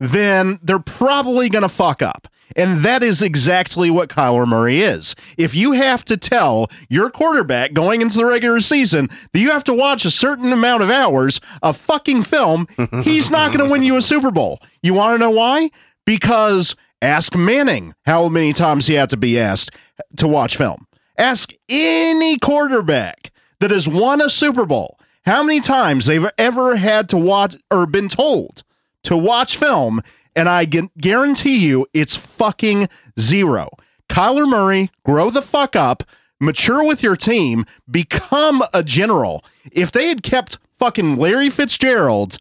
then 0.00 0.58
they're 0.62 0.78
probably 0.78 1.48
going 1.48 1.62
to 1.62 1.68
fuck 1.68 2.02
up. 2.02 2.28
And 2.54 2.78
that 2.80 3.02
is 3.02 3.22
exactly 3.22 3.90
what 3.90 4.08
Kyler 4.08 4.46
Murray 4.46 4.80
is. 4.80 5.14
If 5.36 5.54
you 5.54 5.72
have 5.72 6.04
to 6.06 6.16
tell 6.16 6.68
your 6.88 7.10
quarterback 7.10 7.72
going 7.72 8.00
into 8.00 8.16
the 8.16 8.24
regular 8.24 8.60
season 8.60 9.08
that 9.32 9.40
you 9.40 9.50
have 9.50 9.64
to 9.64 9.74
watch 9.74 10.04
a 10.04 10.10
certain 10.10 10.52
amount 10.52 10.82
of 10.82 10.90
hours 10.90 11.40
of 11.62 11.76
fucking 11.76 12.22
film, 12.22 12.68
he's 13.02 13.30
not 13.30 13.52
going 13.52 13.64
to 13.64 13.70
win 13.70 13.82
you 13.82 13.96
a 13.96 14.02
Super 14.02 14.30
Bowl. 14.30 14.60
You 14.82 14.94
want 14.94 15.14
to 15.14 15.18
know 15.18 15.30
why? 15.30 15.70
Because 16.06 16.76
ask 17.02 17.36
Manning 17.36 17.94
how 18.06 18.28
many 18.28 18.52
times 18.52 18.86
he 18.86 18.94
had 18.94 19.10
to 19.10 19.16
be 19.16 19.38
asked 19.38 19.70
to 20.16 20.28
watch 20.28 20.56
film. 20.56 20.86
Ask 21.18 21.52
any 21.68 22.38
quarterback 22.38 23.30
that 23.60 23.70
has 23.70 23.88
won 23.88 24.20
a 24.20 24.28
Super 24.28 24.66
Bowl 24.66 24.98
how 25.24 25.42
many 25.42 25.60
times 25.60 26.06
they've 26.06 26.28
ever 26.38 26.76
had 26.76 27.08
to 27.08 27.16
watch 27.16 27.56
or 27.70 27.86
been 27.86 28.08
told 28.08 28.62
to 29.02 29.16
watch 29.16 29.56
film, 29.56 30.00
and 30.34 30.48
I 30.48 30.64
gu- 30.64 30.90
guarantee 30.98 31.58
you 31.66 31.86
it's 31.92 32.16
fucking 32.16 32.88
zero. 33.18 33.68
Kyler 34.08 34.48
Murray, 34.48 34.90
grow 35.04 35.30
the 35.30 35.42
fuck 35.42 35.74
up, 35.74 36.02
mature 36.40 36.84
with 36.84 37.02
your 37.02 37.16
team, 37.16 37.64
become 37.90 38.62
a 38.72 38.82
general. 38.82 39.44
If 39.72 39.90
they 39.90 40.08
had 40.08 40.22
kept 40.22 40.58
fucking 40.78 41.16
Larry 41.16 41.50
Fitzgerald 41.50 42.38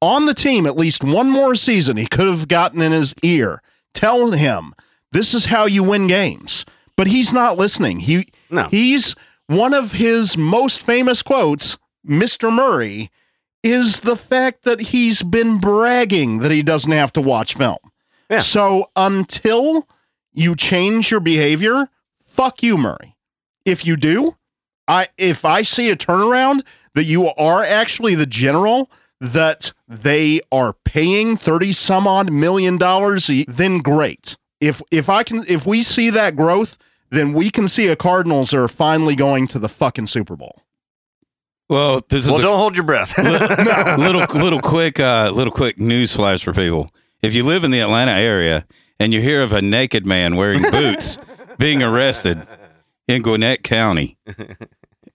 on 0.00 0.26
the 0.26 0.34
team 0.34 0.66
at 0.66 0.76
least 0.76 1.02
one 1.02 1.30
more 1.30 1.54
season, 1.54 1.96
he 1.96 2.06
could 2.06 2.26
have 2.26 2.48
gotten 2.48 2.80
in 2.80 2.92
his 2.92 3.14
ear. 3.22 3.60
Tell 3.92 4.30
him 4.30 4.72
this 5.12 5.34
is 5.34 5.46
how 5.46 5.66
you 5.66 5.82
win 5.82 6.06
games. 6.06 6.64
But 7.00 7.06
he's 7.06 7.32
not 7.32 7.56
listening. 7.56 8.00
He 8.00 8.26
No. 8.50 8.68
he's 8.68 9.16
one 9.46 9.72
of 9.72 9.92
his 9.92 10.36
most 10.36 10.82
famous 10.84 11.22
quotes, 11.22 11.78
Mr. 12.06 12.52
Murray, 12.52 13.10
is 13.62 14.00
the 14.00 14.16
fact 14.16 14.64
that 14.64 14.80
he's 14.80 15.22
been 15.22 15.56
bragging 15.56 16.40
that 16.40 16.50
he 16.52 16.62
doesn't 16.62 16.92
have 16.92 17.10
to 17.14 17.22
watch 17.22 17.54
film. 17.54 17.78
Yeah. 18.28 18.40
So 18.40 18.90
until 18.96 19.88
you 20.34 20.54
change 20.54 21.10
your 21.10 21.20
behavior, 21.20 21.88
fuck 22.22 22.62
you, 22.62 22.76
Murray. 22.76 23.16
If 23.64 23.86
you 23.86 23.96
do, 23.96 24.36
I 24.86 25.06
if 25.16 25.46
I 25.46 25.62
see 25.62 25.88
a 25.88 25.96
turnaround 25.96 26.60
that 26.94 27.04
you 27.04 27.28
are 27.28 27.64
actually 27.64 28.14
the 28.14 28.26
general 28.26 28.90
that 29.22 29.72
they 29.88 30.42
are 30.52 30.74
paying 30.84 31.38
30 31.38 31.72
some 31.72 32.06
odd 32.06 32.30
million 32.30 32.76
dollars, 32.76 33.30
then 33.48 33.78
great. 33.78 34.36
If 34.60 34.82
if 34.90 35.08
I 35.08 35.22
can 35.22 35.46
if 35.48 35.64
we 35.64 35.82
see 35.82 36.10
that 36.10 36.36
growth, 36.36 36.76
then 37.10 37.32
we 37.32 37.50
can 37.50 37.68
see 37.68 37.88
a 37.88 37.96
Cardinals 37.96 38.54
are 38.54 38.68
finally 38.68 39.16
going 39.16 39.46
to 39.48 39.58
the 39.58 39.68
fucking 39.68 40.06
Super 40.06 40.36
Bowl. 40.36 40.62
Well, 41.68 42.00
this 42.08 42.24
is 42.24 42.30
Well, 42.30 42.40
a 42.40 42.42
don't 42.42 42.58
hold 42.58 42.74
your 42.74 42.84
breath. 42.84 43.16
little 43.98 44.26
little 44.40 44.60
quick 44.60 44.98
uh, 44.98 45.30
little 45.32 45.52
quick 45.52 45.78
news 45.78 46.14
flash 46.14 46.42
for 46.42 46.52
people. 46.52 46.90
If 47.22 47.32
you 47.34 47.44
live 47.44 47.62
in 47.64 47.70
the 47.70 47.80
Atlanta 47.80 48.12
area 48.12 48.66
and 48.98 49.12
you 49.12 49.20
hear 49.20 49.42
of 49.42 49.52
a 49.52 49.62
naked 49.62 50.04
man 50.04 50.36
wearing 50.36 50.62
boots 50.70 51.18
being 51.58 51.82
arrested 51.82 52.42
in 53.06 53.22
Gwinnett 53.22 53.62
County, 53.62 54.18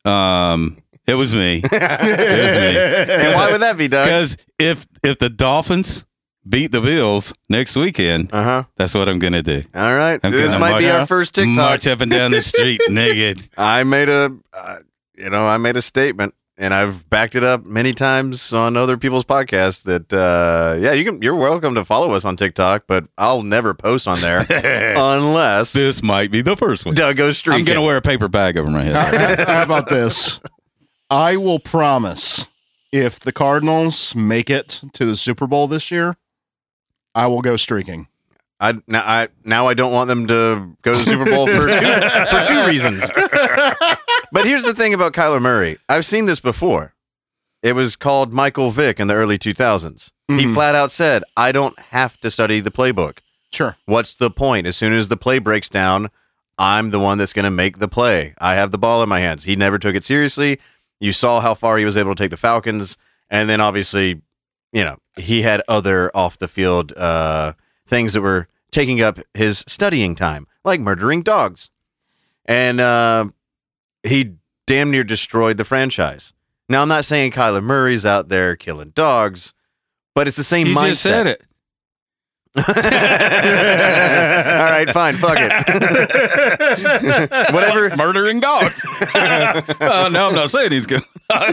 um, 0.05 0.77
it 1.07 1.15
was 1.15 1.33
me. 1.35 1.57
It 1.57 1.71
was 1.71 1.71
me. 1.71 3.13
and 3.25 3.35
why 3.35 3.51
would 3.51 3.61
that 3.61 3.75
be, 3.77 3.87
Doug? 3.89 4.05
Because 4.05 4.37
if 4.57 4.87
if 5.03 5.17
the 5.19 5.29
Dolphins 5.29 6.05
beat 6.47 6.71
the 6.71 6.81
Bills 6.81 7.33
next 7.49 7.75
weekend, 7.75 8.29
Uh 8.33 8.43
huh. 8.43 8.63
that's 8.77 8.93
what 8.93 9.07
I'm 9.09 9.19
gonna 9.19 9.43
do. 9.43 9.63
All 9.73 9.95
right. 9.95 10.19
I'm 10.23 10.31
this 10.31 10.53
gonna 10.53 10.59
might 10.71 10.79
be 10.79 10.89
our 10.89 11.05
first 11.07 11.35
TikTok. 11.35 11.55
March 11.55 11.87
up 11.87 12.01
and 12.01 12.11
down 12.11 12.31
the 12.31 12.41
street 12.41 12.81
naked. 12.89 13.41
I 13.57 13.83
made 13.83 14.09
a, 14.09 14.31
uh, 14.53 14.77
you 15.17 15.29
know, 15.29 15.47
I 15.47 15.57
made 15.57 15.75
a 15.77 15.81
statement, 15.81 16.33
and 16.57 16.73
I've 16.73 17.09
backed 17.09 17.35
it 17.35 17.43
up 17.43 17.65
many 17.65 17.93
times 17.93 18.53
on 18.53 18.77
other 18.77 18.97
people's 18.97 19.25
podcasts. 19.25 19.83
That, 19.83 20.11
uh, 20.13 20.77
yeah, 20.79 20.91
you 20.93 21.03
can. 21.05 21.21
You're 21.21 21.35
welcome 21.35 21.73
to 21.75 21.83
follow 21.85 22.11
us 22.11 22.25
on 22.25 22.35
TikTok, 22.37 22.83
but 22.87 23.05
I'll 23.17 23.41
never 23.43 23.73
post 23.73 24.07
on 24.07 24.21
there 24.21 24.45
unless 24.97 25.73
this 25.73 26.03
might 26.03 26.31
be 26.31 26.41
the 26.41 26.55
first 26.55 26.85
one. 26.85 26.95
Doug 26.95 27.17
goes 27.17 27.37
streaking. 27.37 27.61
I'm 27.61 27.65
gonna 27.65 27.81
wear 27.85 27.97
a 27.97 28.01
paper 28.01 28.27
bag 28.27 28.57
over 28.57 28.69
my 28.69 28.83
head. 28.83 29.39
How 29.47 29.63
about 29.63 29.89
this? 29.89 30.39
I 31.09 31.37
will 31.37 31.59
promise 31.59 32.47
if 32.91 33.19
the 33.19 33.31
Cardinals 33.31 34.15
make 34.15 34.49
it 34.49 34.81
to 34.93 35.05
the 35.05 35.15
Super 35.17 35.47
Bowl 35.47 35.67
this 35.67 35.91
year, 35.91 36.17
I 37.15 37.27
will 37.27 37.41
go 37.41 37.55
streaking. 37.57 38.07
I 38.59 38.73
now 38.87 39.01
I 39.05 39.27
now 39.43 39.67
I 39.67 39.73
don't 39.73 39.91
want 39.93 40.07
them 40.07 40.27
to 40.27 40.77
go 40.81 40.93
to 40.93 40.99
the 40.99 41.05
Super 41.05 41.25
Bowl 41.25 41.47
for 41.47 41.67
two, 41.67 42.27
for 42.29 42.45
two 42.45 42.67
reasons. 42.67 43.09
But 44.31 44.45
here's 44.45 44.63
the 44.63 44.73
thing 44.73 44.93
about 44.93 45.13
Kyler 45.13 45.41
Murray. 45.41 45.77
I've 45.89 46.05
seen 46.05 46.25
this 46.25 46.39
before. 46.39 46.93
It 47.63 47.73
was 47.73 47.95
called 47.95 48.33
Michael 48.33 48.69
Vick 48.71 48.99
in 48.99 49.07
the 49.07 49.13
early 49.15 49.37
2000s. 49.37 50.11
He 50.27 50.45
Mhm. 50.45 50.53
flat 50.53 50.75
out 50.75 50.91
said, 50.91 51.23
"I 51.37 51.51
don't 51.51 51.77
have 51.91 52.19
to 52.21 52.29
study 52.31 52.59
the 52.59 52.71
playbook. 52.71 53.19
Sure. 53.51 53.75
What's 53.85 54.13
the 54.13 54.29
point? 54.29 54.67
As 54.67 54.75
soon 54.77 54.93
as 54.93 55.07
the 55.07 55.17
play 55.17 55.39
breaks 55.39 55.69
down, 55.69 56.09
I'm 56.57 56.91
the 56.91 56.99
one 56.99 57.17
that's 57.17 57.33
going 57.33 57.43
to 57.45 57.49
make 57.51 57.77
the 57.79 57.87
play. 57.87 58.33
I 58.39 58.55
have 58.55 58.71
the 58.71 58.77
ball 58.77 59.01
in 59.03 59.09
my 59.09 59.19
hands." 59.19 59.43
He 59.45 59.55
never 59.55 59.77
took 59.79 59.95
it 59.95 60.03
seriously. 60.03 60.59
You 60.99 61.11
saw 61.11 61.41
how 61.41 61.55
far 61.55 61.77
he 61.77 61.85
was 61.85 61.97
able 61.97 62.15
to 62.15 62.23
take 62.23 62.31
the 62.31 62.37
Falcons, 62.37 62.97
and 63.29 63.49
then 63.49 63.59
obviously, 63.61 64.21
you 64.75 64.83
know, 64.83 64.97
he 65.15 65.41
had 65.41 65.61
other 65.69 66.11
off 66.13 66.37
the 66.37 66.49
field 66.49 66.91
uh, 66.97 67.53
things 67.87 68.11
that 68.13 68.21
were 68.21 68.49
taking 68.71 68.99
up 69.01 69.17
his 69.33 69.63
studying 69.67 70.15
time, 70.15 70.45
like 70.65 70.81
murdering 70.81 71.21
dogs, 71.23 71.69
and 72.43 72.81
uh, 72.81 73.29
he 74.03 74.33
damn 74.67 74.91
near 74.91 75.05
destroyed 75.05 75.55
the 75.55 75.63
franchise. 75.63 76.33
Now, 76.67 76.81
I'm 76.81 76.89
not 76.89 77.05
saying 77.05 77.31
Kyler 77.31 77.63
Murray's 77.63 78.05
out 78.05 78.27
there 78.27 78.55
killing 78.57 78.89
dogs, 78.89 79.53
but 80.13 80.27
it's 80.27 80.35
the 80.35 80.43
same 80.43 80.67
You 80.67 80.75
mindset. 80.75 80.87
just 80.89 81.03
said 81.03 81.27
it. 81.27 81.43
All 82.57 82.63
right, 84.71 84.89
fine, 84.91 85.13
fuck 85.15 85.35
it. 85.37 85.51
Whatever. 87.53 87.95
Murdering 87.97 88.39
dogs. 88.39 88.81
uh, 89.15 90.09
no, 90.11 90.29
I'm 90.29 90.35
not 90.35 90.49
saying 90.49 90.71
he's 90.71 90.85
good. 90.85 91.01
I 91.29 91.51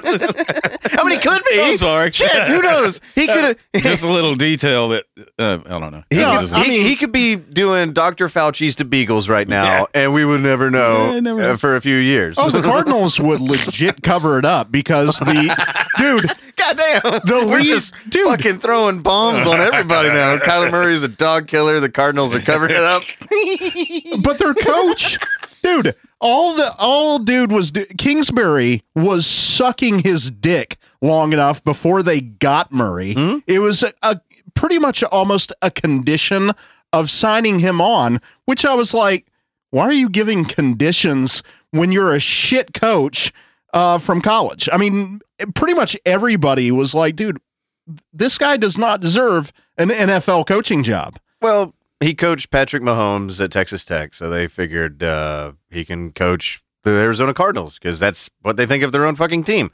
mean, 1.04 1.18
he 1.18 1.18
could 1.18 1.42
be. 1.50 1.60
I'm 1.60 1.76
sorry. 1.78 2.12
Shit, 2.12 2.30
who 2.46 2.62
knows? 2.62 3.00
He 3.14 3.26
could. 3.26 3.56
Have. 3.72 3.82
Just 3.82 4.04
a 4.04 4.08
little 4.08 4.34
detail 4.36 4.90
that 4.90 5.04
uh, 5.38 5.58
I 5.66 5.78
don't 5.80 5.90
know. 5.92 6.04
He, 6.10 6.18
No, 6.18 6.40
could, 6.40 6.52
I 6.52 6.64
he, 6.64 6.82
he 6.82 6.96
could 6.96 7.12
be 7.12 7.36
doing 7.36 7.92
Dr. 7.92 8.28
Fauci's 8.28 8.76
to 8.76 8.84
Beagles 8.84 9.28
right 9.28 9.48
now, 9.48 9.86
and 9.94 10.12
we 10.14 10.24
would 10.24 10.42
never 10.42 10.70
know 10.70 11.12
Yeah, 11.14 11.20
never 11.20 11.40
uh, 11.40 11.46
know. 11.48 11.56
for 11.56 11.74
a 11.76 11.80
few 11.80 11.96
years. 11.96 12.36
Oh, 12.38 12.50
the 12.50 12.62
Cardinals 12.62 13.18
would 13.18 13.40
legit 13.40 14.02
cover 14.02 14.38
it 14.38 14.44
up 14.44 14.70
because 14.70 15.18
the 15.18 15.56
dude, 15.98 16.30
Goddamn. 16.56 17.00
The 17.24 17.44
We're 17.48 17.58
lead- 17.58 17.66
just 17.66 17.94
dude. 18.08 18.26
fucking 18.28 18.58
throwing 18.58 19.00
bombs 19.00 19.46
on 19.46 19.60
everybody 19.60 20.08
now. 20.10 20.36
Kyler 20.38 20.70
Murray's 20.70 21.02
a 21.02 21.08
dog 21.08 21.48
killer. 21.48 21.80
The 21.80 21.90
Cardinals 21.90 22.34
are 22.34 22.40
covering 22.40 22.72
it 22.72 22.78
up. 22.78 23.02
but 24.22 24.38
their 24.38 24.54
coach, 24.54 25.18
dude, 25.62 25.94
all 26.20 26.54
the 26.54 26.70
all 26.78 27.18
dude 27.18 27.50
was 27.52 27.72
do- 27.72 27.86
Kingsbury 27.98 28.82
was 28.94 29.26
sucking 29.26 30.00
his 30.00 30.30
dick 30.30 30.76
long 31.00 31.32
enough 31.32 31.62
before 31.64 32.02
they 32.02 32.20
got 32.20 32.72
Murray. 32.72 33.14
Hmm? 33.14 33.38
It 33.46 33.58
was 33.60 33.82
a, 33.82 33.90
a 34.02 34.20
pretty 34.54 34.78
much 34.78 35.02
almost 35.04 35.52
a 35.62 35.70
condition 35.70 36.52
of 36.92 37.10
signing 37.10 37.58
him 37.58 37.80
on, 37.80 38.20
which 38.44 38.64
I 38.64 38.74
was 38.74 38.92
like, 38.94 39.26
why 39.70 39.84
are 39.84 39.92
you 39.92 40.10
giving 40.10 40.44
conditions 40.44 41.42
when 41.70 41.90
you're 41.90 42.12
a 42.12 42.20
shit 42.20 42.74
coach 42.74 43.32
uh, 43.72 43.98
from 43.98 44.20
college? 44.20 44.68
I 44.72 44.76
mean, 44.76 45.20
pretty 45.54 45.74
much 45.74 45.96
everybody 46.04 46.70
was 46.70 46.94
like, 46.94 47.16
dude, 47.16 47.38
this 48.12 48.38
guy 48.38 48.56
does 48.56 48.78
not 48.78 49.00
deserve 49.00 49.52
an 49.76 49.88
NFL 49.88 50.46
coaching 50.46 50.82
job. 50.82 51.18
Well, 51.40 51.74
he 52.00 52.14
coached 52.14 52.50
Patrick 52.50 52.82
Mahomes 52.82 53.42
at 53.42 53.50
Texas 53.50 53.84
Tech, 53.84 54.14
so 54.14 54.28
they 54.30 54.46
figured 54.46 55.02
uh, 55.02 55.52
he 55.70 55.84
can 55.84 56.10
coach 56.12 56.62
the 56.84 56.90
Arizona 56.90 57.32
Cardinals 57.34 57.78
because 57.78 57.98
that's 58.00 58.28
what 58.42 58.56
they 58.56 58.66
think 58.66 58.82
of 58.82 58.92
their 58.92 59.04
own 59.04 59.14
fucking 59.16 59.44
team. 59.44 59.70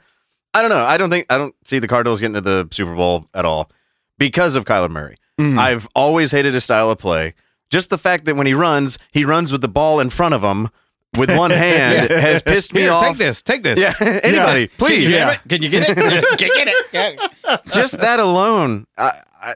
I 0.53 0.61
don't 0.61 0.69
know. 0.69 0.83
I 0.85 0.97
don't 0.97 1.09
think 1.09 1.25
I 1.29 1.37
don't 1.37 1.55
see 1.65 1.79
the 1.79 1.87
Cardinals 1.87 2.19
getting 2.19 2.33
to 2.35 2.41
the 2.41 2.67
Super 2.71 2.95
Bowl 2.95 3.25
at 3.33 3.45
all 3.45 3.69
because 4.17 4.55
of 4.55 4.65
Kyler 4.65 4.89
Murray. 4.89 5.15
Mhm. 5.39 5.57
I've 5.57 5.87
always 5.95 6.31
hated 6.31 6.53
his 6.53 6.63
style 6.63 6.89
of 6.91 6.97
play. 6.97 7.33
Just 7.69 7.89
the 7.91 7.97
fact 7.99 8.25
that 8.25 8.35
when 8.35 8.47
he 8.47 8.53
runs, 8.55 8.97
he 9.11 9.23
runs 9.25 9.51
with 9.51 9.61
the 9.61 9.67
ball 9.67 9.99
in 9.99 10.09
front 10.09 10.33
of 10.33 10.41
him 10.43 10.69
with 11.17 11.35
one 11.35 11.51
hand 11.67 12.09
has 12.09 12.41
pissed 12.41 12.73
me 12.73 12.81
Here, 12.81 12.91
off. 12.91 13.03
take 13.07 13.17
this. 13.17 13.41
Take 13.41 13.63
this. 13.63 13.79
Yeah, 13.79 13.93
anybody, 14.23 14.67
please. 14.67 15.11
Can 15.13 15.31
you, 15.31 15.39
Can 15.49 15.61
you 15.63 15.69
get 15.69 15.89
it? 15.89 15.97
Can 16.37 16.47
you 16.47 16.55
get 16.55 16.67
it? 16.93 17.61
just 17.71 17.99
that 17.99 18.19
alone, 18.19 18.85
I, 18.97 19.11
I 19.41 19.53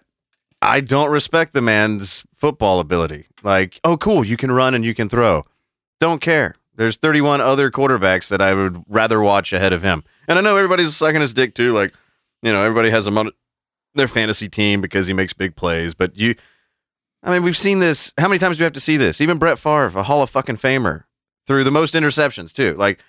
I 0.61 0.79
don't 0.79 1.11
respect 1.11 1.53
the 1.53 1.61
man's 1.61 2.25
football 2.37 2.79
ability. 2.79 3.27
Like, 3.43 3.79
oh, 3.83 3.97
cool, 3.97 4.23
you 4.25 4.37
can 4.37 4.51
run 4.51 4.73
and 4.73 4.85
you 4.85 4.93
can 4.93 5.09
throw. 5.09 5.43
Don't 5.99 6.21
care. 6.21 6.55
There's 6.75 6.95
31 6.97 7.41
other 7.41 7.69
quarterbacks 7.69 8.29
that 8.29 8.41
I 8.41 8.53
would 8.53 8.81
rather 8.87 9.21
watch 9.21 9.51
ahead 9.53 9.73
of 9.73 9.83
him. 9.83 10.03
And 10.27 10.39
I 10.39 10.41
know 10.41 10.55
everybody's 10.55 10.95
sucking 10.95 11.21
his 11.21 11.33
dick 11.33 11.53
too. 11.53 11.73
Like, 11.73 11.93
you 12.41 12.51
know, 12.51 12.63
everybody 12.63 12.89
has 12.89 13.05
him 13.05 13.17
on 13.17 13.31
their 13.93 14.07
fantasy 14.07 14.49
team 14.49 14.81
because 14.81 15.05
he 15.05 15.13
makes 15.13 15.33
big 15.33 15.55
plays. 15.55 15.93
But 15.93 16.17
you, 16.17 16.33
I 17.21 17.31
mean, 17.31 17.43
we've 17.43 17.57
seen 17.57 17.79
this. 17.79 18.11
How 18.17 18.27
many 18.27 18.39
times 18.39 18.57
do 18.57 18.61
we 18.61 18.65
have 18.65 18.73
to 18.73 18.79
see 18.79 18.97
this? 18.97 19.21
Even 19.21 19.37
Brett 19.37 19.59
Favre, 19.59 19.91
a 19.99 20.03
Hall 20.03 20.23
of 20.23 20.29
fucking 20.29 20.57
Famer, 20.57 21.03
threw 21.47 21.63
the 21.63 21.71
most 21.71 21.93
interceptions 21.93 22.53
too. 22.53 22.75
Like 22.75 22.99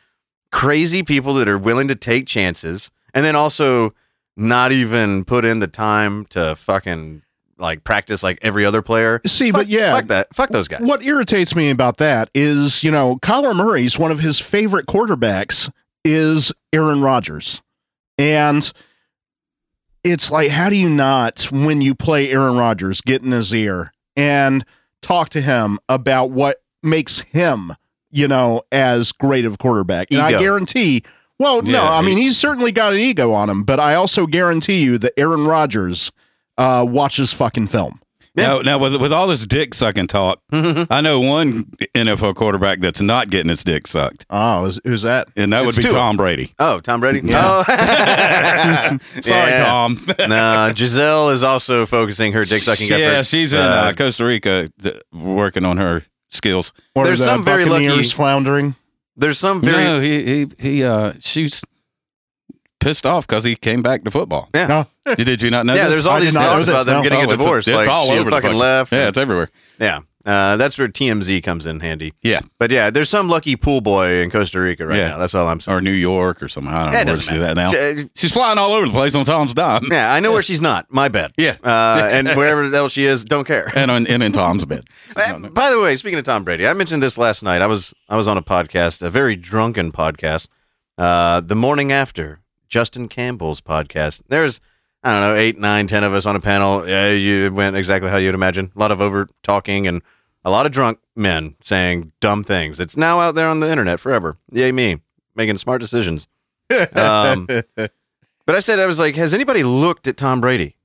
crazy 0.50 1.02
people 1.02 1.34
that 1.34 1.48
are 1.48 1.58
willing 1.58 1.88
to 1.88 1.94
take 1.94 2.26
chances 2.26 2.90
and 3.12 3.24
then 3.24 3.36
also 3.36 3.94
not 4.36 4.72
even 4.72 5.24
put 5.24 5.44
in 5.44 5.58
the 5.60 5.66
time 5.66 6.26
to 6.26 6.54
fucking 6.56 7.22
like 7.56 7.84
practice 7.84 8.22
like 8.22 8.38
every 8.42 8.64
other 8.66 8.82
player. 8.82 9.20
See, 9.26 9.50
Fuck- 9.50 9.60
but 9.62 9.68
yeah, 9.68 9.94
fuck 9.94 10.06
that. 10.06 10.34
Fuck 10.34 10.50
those 10.50 10.66
guys. 10.68 10.80
What 10.82 11.02
irritates 11.04 11.54
me 11.54 11.70
about 11.70 11.98
that 11.98 12.30
is, 12.34 12.82
you 12.82 12.90
know, 12.90 13.16
Kyler 13.16 13.54
Murray's 13.54 13.98
one 13.98 14.10
of 14.10 14.18
his 14.20 14.40
favorite 14.40 14.86
quarterbacks 14.86 15.70
is 16.04 16.52
Aaron 16.72 17.00
Rodgers. 17.00 17.62
And 18.18 18.70
it's 20.02 20.30
like, 20.30 20.50
how 20.50 20.68
do 20.68 20.76
you 20.76 20.88
not, 20.90 21.48
when 21.50 21.80
you 21.80 21.94
play 21.94 22.30
Aaron 22.30 22.56
Rodgers, 22.56 23.00
get 23.00 23.22
in 23.22 23.30
his 23.32 23.52
ear 23.54 23.92
and 24.16 24.64
talk 25.00 25.30
to 25.30 25.40
him 25.40 25.78
about 25.88 26.30
what 26.30 26.62
makes 26.82 27.20
him, 27.20 27.72
you 28.14 28.28
know, 28.28 28.62
as 28.72 29.12
great 29.12 29.44
of 29.44 29.54
a 29.54 29.56
quarterback? 29.56 30.10
And 30.10 30.20
I 30.20 30.38
guarantee, 30.38 31.02
well, 31.38 31.60
no, 31.62 31.70
Yeah, 31.82 31.90
I 31.92 32.00
mean, 32.02 32.16
he's 32.16 32.36
certainly 32.38 32.72
got 32.72 32.92
an 32.92 32.98
ego 33.00 33.32
on 33.32 33.50
him, 33.50 33.62
but 33.64 33.80
I 33.80 33.94
also 33.94 34.26
guarantee 34.26 34.82
you 34.82 34.98
that 34.98 35.12
Aaron 35.18 35.46
Rodgers 35.46 36.10
uh, 36.56 36.86
watches 36.88 37.32
fucking 37.32 37.66
film. 37.68 38.00
Now, 38.36 38.62
now 38.62 38.78
with 38.78 38.96
with 38.96 39.12
all 39.12 39.28
this 39.28 39.46
dick 39.46 39.74
sucking 39.74 40.08
talk, 40.08 40.40
I 40.52 41.00
know 41.00 41.20
one 41.20 41.66
NFL 41.94 42.34
quarterback 42.34 42.80
that's 42.80 43.00
not 43.00 43.30
getting 43.30 43.48
his 43.48 43.62
dick 43.62 43.86
sucked, 43.86 44.26
Oh, 44.28 44.64
is, 44.64 44.80
who's 44.82 45.02
that? 45.02 45.28
and 45.36 45.52
that 45.52 45.64
It's 45.64 45.76
would 45.76 45.84
be 45.84 45.88
Tua. 45.88 45.98
Tom 46.00 46.16
Brady. 46.16 46.52
Oh, 46.58 46.80
Tom 46.80 46.98
Brady. 46.98 47.20
Yeah. 47.22 47.62
Oh. 47.68 48.98
Sorry, 49.20 49.50
Yeah. 49.52 49.64
Tom. 49.64 49.98
no, 50.28 50.72
Gisele 50.74 51.30
is 51.30 51.44
also 51.44 51.86
focusing 51.86 52.32
her 52.32 52.44
dick 52.44 52.62
sucking 52.62 52.88
yeah, 52.88 52.96
efforts. 52.96 53.28
she's 53.28 53.52
in 53.54 53.60
uh, 53.60 53.92
Costa 53.96 54.24
Rica 54.24 54.68
th- 54.82 55.00
working 55.12 55.64
on 55.64 55.76
her 55.76 56.04
skills. 56.34 56.72
Or 56.94 57.04
There's 57.04 57.18
the 57.20 57.24
some 57.24 57.44
very 57.44 57.64
lucky- 57.64 58.02
floundering. 58.04 58.74
there's 59.16 59.38
some 59.38 59.60
very 59.62 59.84
no, 59.84 60.00
he 60.00 60.24
he 60.24 60.46
he. 60.58 60.84
Uh, 60.84 61.12
she's 61.20 61.62
pissed 62.80 63.06
off 63.06 63.26
because 63.26 63.44
he 63.44 63.56
came 63.56 63.82
back 63.82 64.04
to 64.04 64.10
football. 64.10 64.48
No. 64.54 64.86
Did 65.16 65.40
you 65.40 65.50
not 65.50 65.64
know? 65.66 65.74
yeah. 65.74 65.84
this? 65.84 65.92
There's 65.92 66.06
all 66.06 66.16
I 66.16 66.20
these 66.20 66.34
not 66.34 66.56
know 66.58 66.62
about 66.62 66.86
them 66.86 66.96
no. 66.98 67.02
getting 67.02 67.18
Oh, 67.18 67.22
a 67.22 67.24
it's- 67.24 67.38
divorce. 67.38 67.68
It's, 67.68 67.74
like 67.76 67.88
all 67.88 68.10
over 68.10 68.24
the 68.24 68.30
fucking 68.30 68.42
fucking- 68.50 68.58
left. 68.58 68.92
Yeah, 68.92 68.98
and- 69.00 69.08
it's 69.08 69.18
everywhere. 69.18 69.50
yeah. 69.78 70.00
Uh, 70.24 70.56
that's 70.56 70.78
where 70.78 70.88
TMZ 70.88 71.42
comes 71.42 71.66
in 71.66 71.80
handy. 71.80 72.14
Yeah, 72.22 72.40
But 72.58 72.70
yeah, 72.70 72.88
there's 72.88 73.10
some 73.10 73.28
lucky 73.28 73.56
pool 73.56 73.82
boy 73.82 74.20
in 74.22 74.30
Costa 74.30 74.58
Rica 74.58 74.86
right 74.86 74.96
Yeah. 74.98 75.08
now. 75.10 75.18
That's 75.18 75.34
all 75.34 75.46
I'm 75.46 75.60
saying. 75.60 75.76
or 75.76 75.80
New 75.82 75.90
York 75.90 76.42
or 76.42 76.48
something. 76.48 76.72
I 76.72 76.84
don't 76.84 76.92
Yeah, 76.94 77.02
know 77.04 77.12
where 77.12 77.20
she's 77.20 77.40
at 77.42 77.54
now. 77.56 77.70
She- 77.70 78.08
She's 78.14 78.32
flying 78.32 78.56
all 78.56 78.72
over 78.72 78.86
the 78.86 78.92
place 78.92 79.14
on 79.14 79.26
Tom's 79.26 79.52
dime. 79.52 79.88
yeah, 79.90 80.14
I 80.14 80.20
know 80.20 80.32
where 80.32 80.40
she's 80.50 80.62
not. 80.62 80.86
My 80.90 81.08
bad. 81.08 81.32
Yeah. 81.36 81.56
Uh, 81.62 82.08
and 82.10 82.28
wherever 82.28 82.66
the 82.68 82.74
hell 82.76 82.88
she 82.88 83.04
is, 83.04 83.24
don't 83.24 83.46
care. 83.46 83.70
and 83.76 83.90
on, 83.90 84.06
and 84.06 84.22
in 84.22 84.32
Tom's 84.32 84.64
bed. 84.64 84.84
Uh, 85.16 85.38
By 85.50 85.70
the 85.70 85.78
way, 85.80 85.94
speaking 85.96 86.18
of 86.18 86.24
Tom 86.24 86.42
Brady, 86.42 86.66
I 86.66 86.72
mentioned 86.74 87.02
this 87.02 87.18
last 87.18 87.42
night. 87.44 87.60
I 87.62 87.66
was 87.66 87.92
I 88.08 88.16
was 88.16 88.26
on 88.26 88.36
a 88.38 88.42
podcast, 88.42 89.00
a 89.02 89.10
very 89.10 89.36
drunken 89.36 89.92
podcast, 89.92 90.48
uh, 90.98 91.40
the 91.40 91.54
morning 91.54 91.92
after 91.92 92.40
Justin 92.68 93.08
Campbell's 93.08 93.60
podcast. 93.60 94.22
There's 94.28 94.60
I 95.04 95.12
don't 95.12 95.20
know 95.20 95.34
eight, 95.34 95.58
nine, 95.58 95.86
ten 95.86 96.02
of 96.02 96.14
us 96.14 96.24
on 96.26 96.34
a 96.34 96.40
panel. 96.40 96.88
Yeah, 96.88 97.10
you 97.10 97.52
went 97.52 97.76
exactly 97.76 98.10
how 98.10 98.16
you'd 98.16 98.34
imagine. 98.34 98.72
A 98.74 98.78
lot 98.78 98.90
of 98.90 99.00
over 99.00 99.28
talking 99.42 99.86
and 99.86 100.02
a 100.44 100.50
lot 100.50 100.64
of 100.66 100.72
drunk 100.72 100.98
men 101.14 101.56
saying 101.60 102.12
dumb 102.20 102.42
things. 102.42 102.80
It's 102.80 102.96
now 102.96 103.20
out 103.20 103.34
there 103.34 103.48
on 103.48 103.60
the 103.60 103.70
internet 103.70 104.00
forever. 104.00 104.36
Yay 104.50 104.72
me, 104.72 105.00
making 105.34 105.58
smart 105.58 105.80
decisions. 105.80 106.26
Um, 106.96 107.46
but 107.76 107.90
I 108.48 108.58
said 108.60 108.78
I 108.78 108.86
was 108.86 108.98
like, 108.98 109.14
has 109.16 109.34
anybody 109.34 109.62
looked 109.62 110.06
at 110.08 110.16
Tom 110.16 110.40
Brady? 110.40 110.76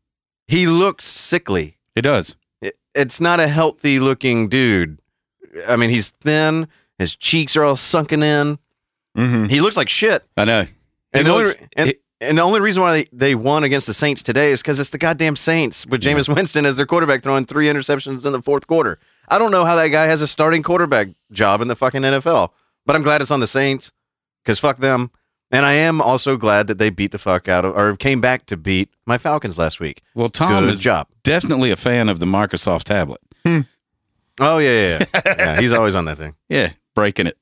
He 0.47 0.65
looks 0.67 1.05
sickly 1.05 1.77
It 1.95 2.01
does. 2.01 2.35
it- 2.61 2.75
it's 2.95 3.21
not 3.21 3.39
a 3.39 3.47
healthy 3.47 3.99
looking 3.99 4.49
dude. 4.49 4.99
I 5.67 5.75
mean, 5.77 5.89
he's 5.89 6.09
thin. 6.09 6.67
His 6.97 7.15
cheeks 7.15 7.55
are 7.55 7.63
all 7.63 7.75
sunken 7.77 8.21
in. 8.23 8.59
hmm 9.15 9.45
He 9.45 9.61
looks 9.61 9.77
like 9.77 9.87
shit. 9.89 10.25
I 10.35 10.43
know. 10.45 10.65
And, 11.13 11.25
He 11.25 11.31
only, 11.31 11.45
looks- 11.45 11.57
and, 11.77 11.87
he- 11.89 11.95
and 12.21 12.37
the 12.37 12.41
only 12.41 12.59
reason 12.59 12.83
why 12.83 12.93
they, 12.93 13.09
they 13.13 13.35
won 13.35 13.63
against 13.63 13.87
the 13.87 13.93
Saints 13.93 14.21
today 14.21 14.51
is 14.51 14.61
because 14.61 14.79
it's 14.79 14.89
the 14.89 14.97
goddamn 14.97 15.35
Saints 15.35 15.85
with 15.85 16.01
Jameis 16.01 16.33
Winston 16.33 16.65
as 16.65 16.77
their 16.77 16.85
quarterback 16.85 17.23
throwing 17.23 17.45
three 17.45 17.67
interceptions 17.67 18.25
in 18.25 18.31
the 18.33 18.41
fourth 18.41 18.67
quarter. 18.67 18.99
I 19.27 19.39
don't 19.39 19.51
know 19.51 19.63
how 19.65 19.75
that 19.75 19.87
guy 19.87 20.05
has 20.05 20.21
a 20.21 20.27
starting 20.27 20.63
quarterback 20.63 21.09
job 21.31 21.61
in 21.61 21.67
the 21.67 21.75
fucking 21.75 22.01
NFL, 22.01 22.51
but 22.85 22.95
I'm 22.95 23.03
glad 23.03 23.21
it's 23.21 23.31
on 23.31 23.39
the 23.39 23.47
Saints 23.47 23.91
because 24.43 24.59
fuck 24.59 24.77
them. 24.77 25.11
And 25.51 25.65
I 25.65 25.73
am 25.73 25.99
also 25.99 26.37
glad 26.37 26.67
that 26.67 26.77
they 26.77 26.89
beat 26.91 27.11
the 27.11 27.17
fuck 27.17 27.47
out 27.47 27.65
of, 27.65 27.75
or 27.75 27.95
came 27.95 28.21
back 28.21 28.45
to 28.47 28.57
beat 28.57 28.89
my 29.07 29.17
Falcons 29.17 29.57
last 29.57 29.79
week. 29.79 30.03
Well, 30.13 30.29
Tom 30.29 30.65
Good 30.65 30.73
is 30.73 30.79
job. 30.79 31.07
definitely 31.23 31.71
a 31.71 31.75
fan 31.75 32.07
of 32.07 32.19
the 32.19 32.27
Microsoft 32.27 32.83
tablet. 32.83 33.19
Hmm. 33.43 33.61
Oh, 34.39 34.59
yeah, 34.59 34.69
yeah, 34.69 35.05
yeah. 35.13 35.21
yeah 35.37 35.59
he's 35.59 35.73
always 35.73 35.95
on 35.95 36.05
that 36.05 36.17
thing. 36.17 36.35
Yeah, 36.49 36.71
breaking 36.93 37.27
it. 37.27 37.37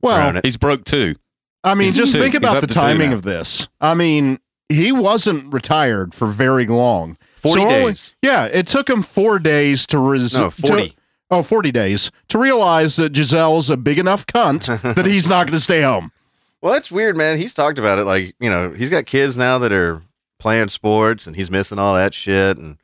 Well, 0.00 0.36
it. 0.36 0.44
He's 0.44 0.56
broke 0.56 0.84
too. 0.84 1.16
I 1.64 1.74
mean, 1.74 1.86
He's 1.86 1.96
just 1.96 2.12
two. 2.12 2.20
think 2.20 2.34
about 2.34 2.60
the 2.60 2.66
timing 2.66 3.12
of 3.12 3.22
this. 3.22 3.68
I 3.80 3.94
mean, 3.94 4.38
he 4.68 4.92
wasn't 4.92 5.52
retired 5.52 6.14
for 6.14 6.26
very 6.28 6.66
long. 6.66 7.16
40 7.36 7.60
So 7.62 7.68
only- 7.68 7.84
days. 7.92 8.14
yeah, 8.22 8.44
it 8.46 8.66
took 8.66 8.88
him 8.88 9.02
four 9.02 9.38
days 9.38 9.86
to 9.88 9.98
res- 9.98 10.34
No, 10.34 10.50
40. 10.50 10.88
To, 10.90 10.94
oh, 11.30 11.42
40 11.42 11.72
days 11.72 12.10
to 12.28 12.38
realize 12.38 12.96
that 12.96 13.12
Gisele's 13.12 13.70
a 13.70 13.76
big 13.76 13.98
enough 13.98 14.26
cunt 14.26 14.66
that 14.94 15.06
he's 15.06 15.28
not 15.28 15.46
going 15.46 15.56
to 15.56 15.60
stay 15.64 15.82
home. 15.82 16.10
Well, 16.60 16.72
that's 16.72 16.90
weird, 16.90 17.16
man. 17.16 17.36
He's 17.38 17.52
talked 17.54 17.78
about 17.78 17.98
it. 17.98 18.04
Like, 18.04 18.34
you 18.40 18.48
know, 18.48 18.70
he's 18.70 18.88
got 18.90 19.04
kids 19.06 19.36
now 19.36 19.58
that 19.58 19.72
are 19.72 20.02
playing 20.38 20.68
sports 20.68 21.26
and 21.26 21.36
he's 21.36 21.50
missing 21.50 21.78
all 21.78 21.94
that 21.94 22.14
shit. 22.14 22.56
And, 22.56 22.78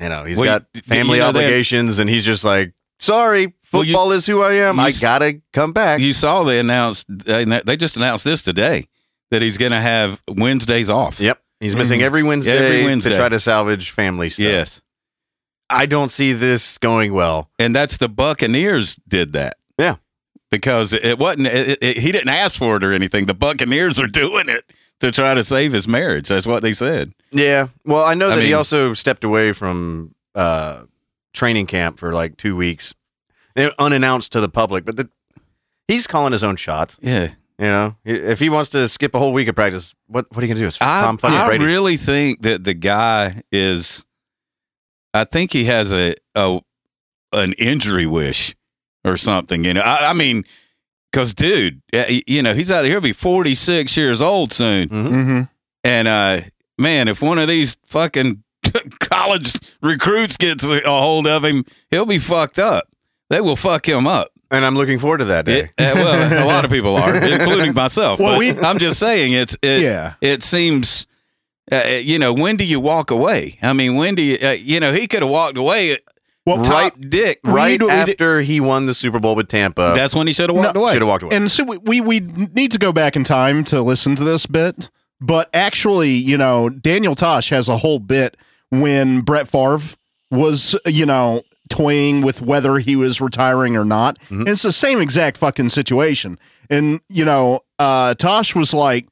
you 0.00 0.08
know, 0.08 0.24
he's 0.24 0.38
Well, 0.38 0.46
got 0.46 0.84
family 0.84 1.18
you 1.18 1.22
know, 1.22 1.28
obligations 1.28 1.98
and 1.98 2.08
he's 2.08 2.24
just 2.24 2.44
like, 2.44 2.72
sorry, 2.98 3.52
Well, 3.72 3.84
you- 3.84 3.92
football 3.92 4.12
is 4.12 4.26
who 4.26 4.42
I 4.42 4.54
am. 4.54 4.78
I 4.80 4.92
got 4.92 5.18
to 5.20 5.40
come 5.52 5.72
back. 5.72 6.00
You 6.00 6.12
saw 6.12 6.42
they 6.44 6.58
announced 6.58 7.06
they 7.08 7.44
they 7.44 7.76
just 7.76 7.96
announced 7.96 8.24
this 8.24 8.42
today 8.42 8.86
that 9.30 9.42
he's 9.42 9.58
going 9.58 9.72
to 9.72 9.80
have 9.80 10.22
Wednesdays 10.28 10.88
off. 10.90 11.20
yep. 11.20 11.40
He's 11.60 11.74
missing 11.76 12.02
every 12.02 12.22
Wednesday, 12.22 12.54
Mm-hmm. 12.56 12.64
Every 12.64 12.84
Wednesday. 12.84 13.10
to 13.10 13.16
try 13.16 13.28
to 13.28 13.40
salvage 13.40 13.90
family 13.90 14.28
stuff. 14.30 14.44
Yes, 14.44 14.80
I 15.68 15.86
don't 15.86 16.10
see 16.10 16.32
this 16.32 16.78
going 16.78 17.12
well. 17.12 17.50
and 17.58 17.74
that's 17.74 17.96
the 17.96 18.08
Buccaneers 18.08 18.96
did 19.08 19.32
that. 19.34 19.56
Yeah. 19.78 19.96
because 20.50 20.92
it 20.92 21.18
wasn't. 21.18 21.48
It, 21.48 21.78
it, 21.82 21.96
he 21.98 22.10
didn't 22.12 22.28
ask 22.30 22.58
for 22.58 22.76
it 22.76 22.84
or 22.84 22.92
anything. 22.92 23.26
The 23.26 23.34
Buccaneers 23.34 23.98
are 24.00 24.06
doing 24.24 24.48
it 24.48 24.64
to 25.00 25.10
try 25.10 25.34
to 25.34 25.42
save 25.42 25.72
his 25.72 25.86
marriage. 25.88 26.28
That's 26.28 26.46
what 26.46 26.62
they 26.62 26.72
said. 26.72 27.12
Yeah. 27.32 27.66
Well, 27.84 28.04
I 28.04 28.14
know 28.14 28.30
I 28.30 28.36
that 28.36 28.44
he 28.44 28.54
also 28.54 28.94
stepped 28.94 29.24
away 29.24 29.52
from 29.52 30.14
uh, 30.34 30.84
training 31.34 31.66
camp 31.66 31.98
for 31.98 32.12
like 32.12 32.36
two 32.36 32.56
weeks, 32.56 32.94
eh, 33.58 33.70
unannounced 33.78 34.32
to 34.32 34.40
the 34.40 34.48
public, 34.48 34.84
but 34.84 34.96
the, 34.96 35.08
he's 35.86 36.06
calling 36.06 36.32
his 36.32 36.42
own 36.44 36.56
shots. 36.56 36.98
Yeah, 37.02 37.32
You 37.58 37.66
know, 37.66 37.96
if 38.04 38.38
he 38.40 38.48
wants 38.48 38.70
to 38.70 38.88
skip 38.88 39.14
a 39.14 39.18
whole 39.18 39.32
week 39.32 39.48
of 39.48 39.54
practice, 39.54 39.94
what 40.06 40.26
what 40.30 40.38
are 40.42 40.46
you 40.46 40.48
gonna 40.54 40.60
do? 40.60 40.66
It's 40.68 40.80
I, 40.80 41.02
Tom 41.02 41.18
fucking 41.18 41.36
I 41.36 41.46
Brady. 41.48 41.64
really 41.64 41.96
think 41.96 42.42
that 42.42 42.64
the 42.64 42.74
guy 42.74 43.42
is. 43.52 44.04
I 45.14 45.24
think 45.24 45.52
he 45.52 45.64
has 45.64 45.92
a, 45.92 46.14
a 46.34 46.60
an 47.32 47.54
injury 47.54 48.06
wish 48.06 48.54
or 49.04 49.16
something. 49.16 49.64
You 49.64 49.74
know, 49.74 49.80
I, 49.80 50.10
I 50.10 50.12
mean, 50.12 50.44
because 51.10 51.34
dude, 51.34 51.80
uh, 51.94 52.04
you 52.26 52.42
know, 52.42 52.54
he's 52.54 52.70
out 52.70 52.82
there. 52.82 52.90
He'll 52.90 53.00
be 53.00 53.12
forty 53.12 53.54
six 53.54 53.96
years 53.96 54.20
old 54.22 54.52
soon, 54.52 54.88
Mm-hmm. 54.88 55.40
and 55.84 56.08
uh, 56.08 56.40
man, 56.78 57.08
if 57.08 57.22
one 57.22 57.38
of 57.38 57.48
these 57.48 57.76
fucking 57.86 58.42
college 59.00 59.54
recruits 59.82 60.36
gets 60.36 60.62
a 60.64 60.80
hold 60.84 61.26
of 61.26 61.42
him, 61.44 61.64
he'll 61.90 62.06
be 62.06 62.18
fucked 62.18 62.58
up. 62.58 62.86
They 63.30 63.40
will 63.40 63.56
fuck 63.56 63.86
him 63.88 64.06
up. 64.06 64.30
and 64.50 64.64
I'm 64.64 64.74
looking 64.74 64.98
forward 64.98 65.18
to 65.18 65.26
that 65.26 65.44
day. 65.44 65.58
It- 65.60 65.70
uh, 65.78 65.92
well, 65.94 66.44
a 66.44 66.48
lot 66.48 66.64
of 66.64 66.70
people 66.70 66.96
are, 66.96 67.14
including 67.16 67.74
myself. 67.74 68.18
Well, 68.18 68.32
but 68.34 68.38
we- 68.38 68.58
I'm 68.58 68.78
just 68.78 68.98
saying, 68.98 69.32
it's 69.32 69.56
it, 69.62 69.82
Yeah. 69.82 70.14
it 70.20 70.42
seems 70.42 71.06
uh, 71.70 71.84
you 72.00 72.18
know 72.18 72.32
when 72.32 72.56
do 72.56 72.64
you 72.66 72.80
walk 72.80 73.10
away 73.10 73.58
i 73.60 73.74
mean 73.74 73.94
when 73.94 74.14
do 74.14 74.22
you 74.22 74.38
uh, 74.42 74.52
you 74.52 74.80
know 74.80 74.90
he 74.90 75.06
could 75.06 75.20
have 75.20 75.30
walked 75.30 75.58
away 75.58 75.98
Well, 76.46 76.64
top 76.64 76.94
dick 76.98 77.40
right 77.44 77.78
do- 77.78 77.88
we 77.88 77.92
d- 77.92 77.98
after 78.12 78.40
he 78.40 78.58
won 78.58 78.86
the 78.86 78.94
Super 78.94 79.20
Bowl 79.20 79.34
with 79.36 79.48
Tampa, 79.48 79.92
that's 79.94 80.14
when 80.14 80.26
he 80.26 80.32
should 80.32 80.48
have 80.48 80.56
walked 80.56 80.74
No, 80.74 80.80
away 80.80 80.94
should 80.94 81.02
have 81.02 81.08
walked 81.08 81.24
away. 81.24 81.36
And 81.36 81.50
so 81.50 81.64
we, 81.64 81.76
we 81.76 82.00
we 82.00 82.20
need 82.54 82.72
to 82.72 82.78
go 82.78 82.90
back 82.90 83.16
in 83.16 83.22
time 83.24 83.64
to 83.64 83.82
listen 83.82 84.16
to 84.16 84.24
this 84.24 84.46
bit, 84.46 84.88
but 85.20 85.50
actually, 85.52 86.12
you 86.12 86.38
know, 86.38 86.70
Daniel 86.70 87.14
Tosh 87.14 87.50
has 87.50 87.68
a 87.68 87.76
whole 87.76 87.98
bit 87.98 88.38
when 88.70 89.20
Brett 89.20 89.46
Favre 89.46 89.94
was, 90.30 90.74
you 90.86 91.04
know, 91.04 91.42
toying 91.78 92.20
with 92.22 92.42
whether 92.42 92.78
he 92.78 92.96
was 92.96 93.20
retiring 93.20 93.76
or 93.76 93.84
not. 93.84 94.18
Mhm. 94.30 94.48
It's 94.48 94.62
the 94.62 94.72
same 94.72 95.00
exact 95.00 95.36
fucking 95.38 95.68
situation. 95.68 96.38
And 96.70 97.00
you 97.08 97.24
know, 97.24 97.60
uh, 97.78 98.14
Tosh 98.14 98.54
was 98.54 98.74
like, 98.74 99.06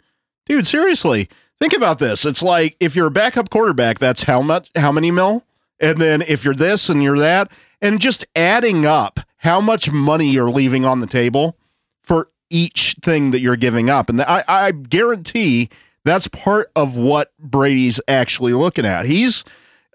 "Dude, 0.47 0.67
seriously, 0.67 1.29
think 1.61 1.73
about 1.73 1.99
this. 1.99 2.25
It's 2.25 2.43
like 2.43 2.77
if 2.81 2.97
you're 2.97 3.07
a 3.07 3.11
backup 3.11 3.51
quarterback, 3.51 3.99
that's 3.99 4.25
how 4.25 4.43
much, 4.43 4.71
how 4.77 4.93
many 4.93 5.11
mil, 5.11 5.45
and 5.81 5.99
then 5.99 6.23
if 6.23 6.45
you're 6.45 6.55
this 6.55 6.89
and 6.89 7.03
you're 7.03 7.19
that, 7.19 7.51
and 7.81 8.01
just 8.01 8.25
adding 8.35 8.85
up 8.85 9.21
how 9.39 9.61
much 9.61 9.91
money 9.93 10.31
you're 10.31 10.51
leaving 10.51 10.85
on 10.85 11.01
the 11.01 11.07
table." 11.07 11.57
for 12.03 12.29
each 12.51 12.95
thing 13.03 13.33
that 13.33 13.41
you're 13.41 13.57
giving 13.57 13.91
up. 13.91 14.09
And 14.09 14.23
I, 14.23 14.45
I 14.47 14.71
guarantee 14.71 15.69
that's 16.05 16.29
part 16.29 16.71
of 16.77 16.97
what 16.97 17.33
Brady's 17.41 18.01
actually 18.07 18.53
looking 18.53 18.87
at. 18.87 19.07
He's, 19.07 19.43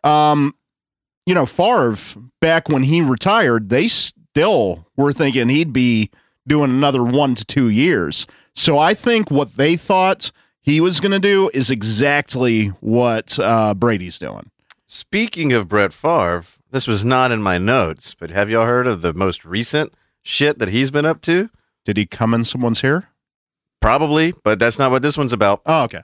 um, 0.04 0.54
you 1.26 1.34
know, 1.34 1.46
Favre, 1.46 1.98
back 2.40 2.70
when 2.70 2.84
he 2.84 3.02
retired, 3.02 3.70
they 3.70 3.88
still 3.88 4.88
were 4.98 5.14
thinking 5.14 5.50
he'd 5.50 5.74
be 5.74 6.10
doing 6.48 6.72
another 6.72 7.04
one 7.04 7.36
to 7.36 7.46
two 7.46 7.70
years. 7.70 8.26
So 8.56 8.78
I 8.78 8.94
think 8.94 9.30
what 9.30 9.56
they 9.56 9.76
thought 9.76 10.32
he 10.62 10.82
was 10.82 11.00
going 11.00 11.12
to 11.12 11.20
do 11.20 11.50
is 11.54 11.70
exactly 11.70 12.68
what 12.80 13.38
uh, 13.40 13.74
Brady's 13.74 14.20
doing. 14.20 14.50
Speaking 14.88 15.54
of 15.54 15.68
Brett 15.68 15.94
Favre, 15.94 16.44
this 16.72 16.88
was 16.88 17.06
not 17.06 17.32
in 17.32 17.42
my 17.42 17.58
notes, 17.58 18.16
but 18.18 18.32
have 18.32 18.50
y'all 18.50 18.66
heard 18.66 18.88
of 18.88 19.02
the 19.02 19.14
most 19.14 19.46
recent 19.46 19.94
shit 20.22 20.60
that 20.60 20.70
he's 20.70 20.92
been 20.92 21.06
up 21.06 21.22
to? 21.22 21.50
Did 21.86 21.98
he 21.98 22.06
come 22.06 22.34
in 22.34 22.44
someone's 22.44 22.82
hair? 22.82 23.10
Probably, 23.80 24.34
but 24.44 24.60
that's 24.60 24.78
not 24.78 24.92
what 24.92 25.02
this 25.02 25.18
one's 25.18 25.34
about. 25.34 25.62
Oh, 25.66 25.84
okay. 25.84 26.04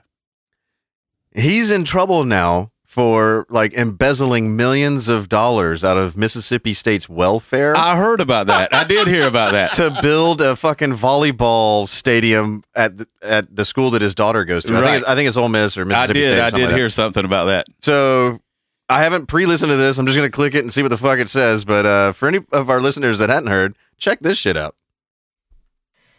He's 1.34 1.70
in 1.70 1.84
trouble 1.84 2.24
now 2.24 2.72
for 2.98 3.46
like 3.48 3.72
embezzling 3.74 4.56
millions 4.56 5.08
of 5.08 5.28
dollars 5.28 5.84
out 5.84 5.96
of 5.96 6.16
Mississippi 6.16 6.74
State's 6.74 7.08
welfare 7.08 7.76
I 7.76 7.96
heard 7.96 8.20
about 8.20 8.48
that. 8.48 8.74
I 8.74 8.82
did 8.82 9.06
hear 9.06 9.28
about 9.28 9.52
that. 9.52 9.70
to 9.74 9.96
build 10.02 10.40
a 10.40 10.56
fucking 10.56 10.94
volleyball 10.94 11.88
stadium 11.88 12.64
at 12.74 12.96
the, 12.96 13.06
at 13.22 13.54
the 13.54 13.64
school 13.64 13.92
that 13.92 14.02
his 14.02 14.16
daughter 14.16 14.44
goes 14.44 14.64
to. 14.64 14.72
I 14.74 14.80
Right. 14.80 14.84
think 14.84 14.96
it's, 15.02 15.06
I 15.06 15.14
think 15.14 15.28
it's 15.28 15.36
Ole 15.36 15.48
Miss 15.48 15.78
or 15.78 15.82
I 15.82 15.84
Mississippi 15.84 16.20
did. 16.22 16.26
State. 16.30 16.38
or 16.40 16.42
I 16.42 16.50
did 16.50 16.66
like 16.66 16.74
hear 16.74 16.88
something 16.90 17.24
about 17.24 17.44
that. 17.44 17.66
that. 17.66 17.84
So 17.84 18.40
I 18.88 19.04
haven't 19.04 19.26
pre-listened 19.26 19.70
to 19.70 19.76
this. 19.76 19.96
I'm 19.98 20.06
just 20.06 20.16
gonna 20.18 20.28
click 20.28 20.56
it 20.56 20.64
and 20.64 20.72
see 20.72 20.82
what 20.82 20.88
the 20.88 20.96
fuck 20.96 21.20
it 21.20 21.28
says. 21.28 21.64
But 21.64 21.86
uh, 21.86 22.10
for 22.10 22.26
any 22.26 22.40
of 22.50 22.68
our 22.68 22.80
listeners 22.80 23.20
that 23.20 23.28
hadn't 23.28 23.48
heard, 23.48 23.76
check 23.98 24.18
this 24.18 24.38
shit 24.38 24.56
out. 24.56 24.74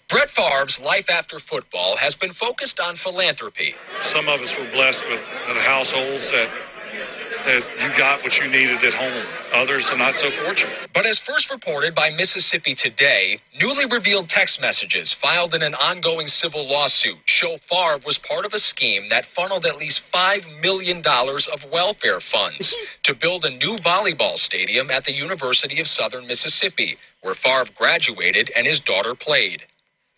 Brett 0.08 0.30
Favre's 0.32 0.80
life 0.84 1.08
after 1.10 1.38
football 1.38 1.98
has 1.98 2.16
been 2.16 2.32
focused 2.32 2.80
on 2.80 2.96
philanthropy. 2.96 3.76
some 4.02 4.28
of 4.30 4.42
us 4.42 4.58
were 4.58 4.66
blessed 4.72 5.08
with, 5.10 5.20
with 5.48 5.58
households 5.58 6.32
that 6.32 6.50
that 7.46 7.64
you 7.82 7.98
got 7.98 8.24
what 8.24 8.40
you 8.40 8.50
needed 8.50 8.84
at 8.84 8.94
home. 8.94 9.26
Others 9.54 9.92
are 9.92 9.98
not 9.98 10.16
so 10.16 10.30
fortunate. 10.30 10.76
But 10.94 11.06
as 11.06 11.20
first 11.20 11.52
reported 11.52 11.96
by 11.96 12.10
Mississippi 12.10 12.76
Today, 12.76 13.40
newly 13.60 13.86
revealed 13.86 14.30
text 14.30 14.62
messages 14.62 15.14
filed 15.14 15.56
in 15.56 15.62
an 15.64 15.76
ongoing 15.76 16.28
civil 16.28 16.68
lawsuit 16.68 17.18
show 17.26 17.58
Favre 17.58 18.00
was 18.06 18.18
part 18.18 18.46
of 18.46 18.54
a 18.54 18.60
scheme 18.60 19.10
that 19.10 19.26
funneled 19.26 19.66
at 19.66 19.78
least 19.78 20.12
$5 20.12 20.62
million 20.62 21.04
of 21.08 21.66
welfare 21.72 22.20
funds 22.20 22.76
to 23.04 23.16
build 23.16 23.46
a 23.46 23.50
new 23.52 23.78
volleyball 23.78 24.38
stadium 24.38 24.92
at 24.92 25.06
the 25.06 25.14
University 25.14 25.80
of 25.80 25.88
Southern 25.88 26.28
Mississippi, 26.28 26.98
where 27.22 27.34
Favre 27.36 27.72
graduated 27.76 28.52
and 28.58 28.68
his 28.68 28.80
daughter 28.80 29.16
played. 29.16 29.64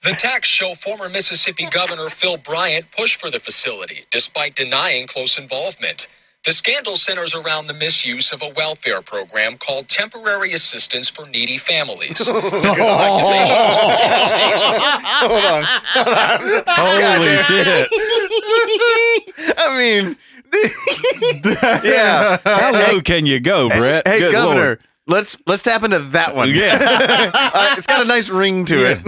The 0.03 0.11
texts 0.11 0.53
show 0.53 0.75
former 0.75 1.09
Mississippi 1.09 1.67
Governor 1.69 2.09
Phil 2.09 2.37
Bryant 2.37 2.91
pushed 2.91 3.21
for 3.21 3.29
the 3.31 3.39
facility, 3.39 4.05
despite 4.11 4.55
denying 4.55 5.07
close 5.07 5.37
involvement. 5.37 6.07
The 6.43 6.51
scandal 6.53 6.95
centers 6.95 7.35
around 7.35 7.67
the 7.67 7.73
misuse 7.75 8.33
of 8.33 8.41
a 8.41 8.49
welfare 8.57 9.03
program 9.03 9.59
called 9.59 9.87
Temporary 9.87 10.53
Assistance 10.53 11.07
for 11.07 11.27
Needy 11.27 11.55
Families. 11.57 12.17
Federal 12.17 12.97
regulations 12.97 13.77
prohibit 13.77 14.25
states 14.25 14.63
Holy 16.67 17.37
shit! 17.45 17.87
I 19.59 19.77
mean, 19.77 20.15
yeah. 21.83 22.37
How 22.43 22.71
low 22.73 23.01
can 23.01 23.27
you 23.27 23.39
go, 23.39 23.69
Brett? 23.69 24.07
Hey, 24.07 24.17
Good 24.19 24.31
Governor, 24.31 24.65
Lord. 24.65 24.79
Let's 25.07 25.37
let's 25.47 25.63
tap 25.63 25.83
into 25.83 25.99
that 25.99 26.35
one. 26.35 26.49
Yeah, 26.51 26.77
Uh, 27.33 27.75
it's 27.77 27.87
got 27.87 28.01
a 28.01 28.05
nice 28.05 28.29
ring 28.29 28.65
to 28.65 28.85
it. 28.85 28.99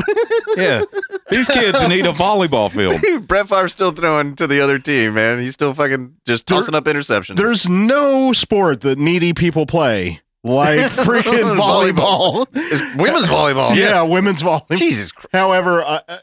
yeah. 0.58 0.82
These 1.30 1.48
kids 1.50 1.88
need 1.88 2.06
a 2.06 2.12
volleyball 2.12 2.72
field. 2.72 3.28
Brett 3.28 3.48
Favre's 3.48 3.72
still 3.72 3.92
throwing 3.92 4.36
to 4.36 4.46
the 4.48 4.62
other 4.62 4.78
team, 4.80 5.14
man. 5.16 5.40
He's 5.40 5.54
still 5.54 5.74
fucking 5.74 6.16
just 6.26 6.46
There- 6.48 6.58
tossing 6.58 6.76
up 6.76 6.84
interceptions. 6.86 7.36
There's 7.38 7.68
no 7.70 8.34
sport 8.34 8.82
that 8.82 8.98
needy 9.00 9.34
people 9.34 9.66
play 9.66 10.22
like 10.44 10.80
freaking 10.92 11.58
volleyball. 11.58 12.46
It's 12.54 12.96
women's 12.96 13.28
volleyball. 13.28 13.76
yeah, 13.76 14.02
women's 14.04 14.44
volleyball. 14.44 14.76
Jesus 14.78 15.12
Christ. 15.12 15.30
However, 15.34 15.82
uh, 15.84 16.00
uh, 16.08 16.18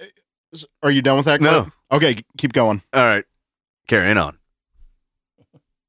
are 0.83 0.91
you 0.91 1.01
done 1.03 1.17
with 1.17 1.27
that? 1.27 1.41
No. 1.41 1.63
Clip? 1.63 1.73
Okay, 1.93 2.23
keep 2.39 2.53
going. 2.53 2.83
All 2.93 3.05
right. 3.05 3.25
Carrying 3.89 4.19
on. 4.19 4.37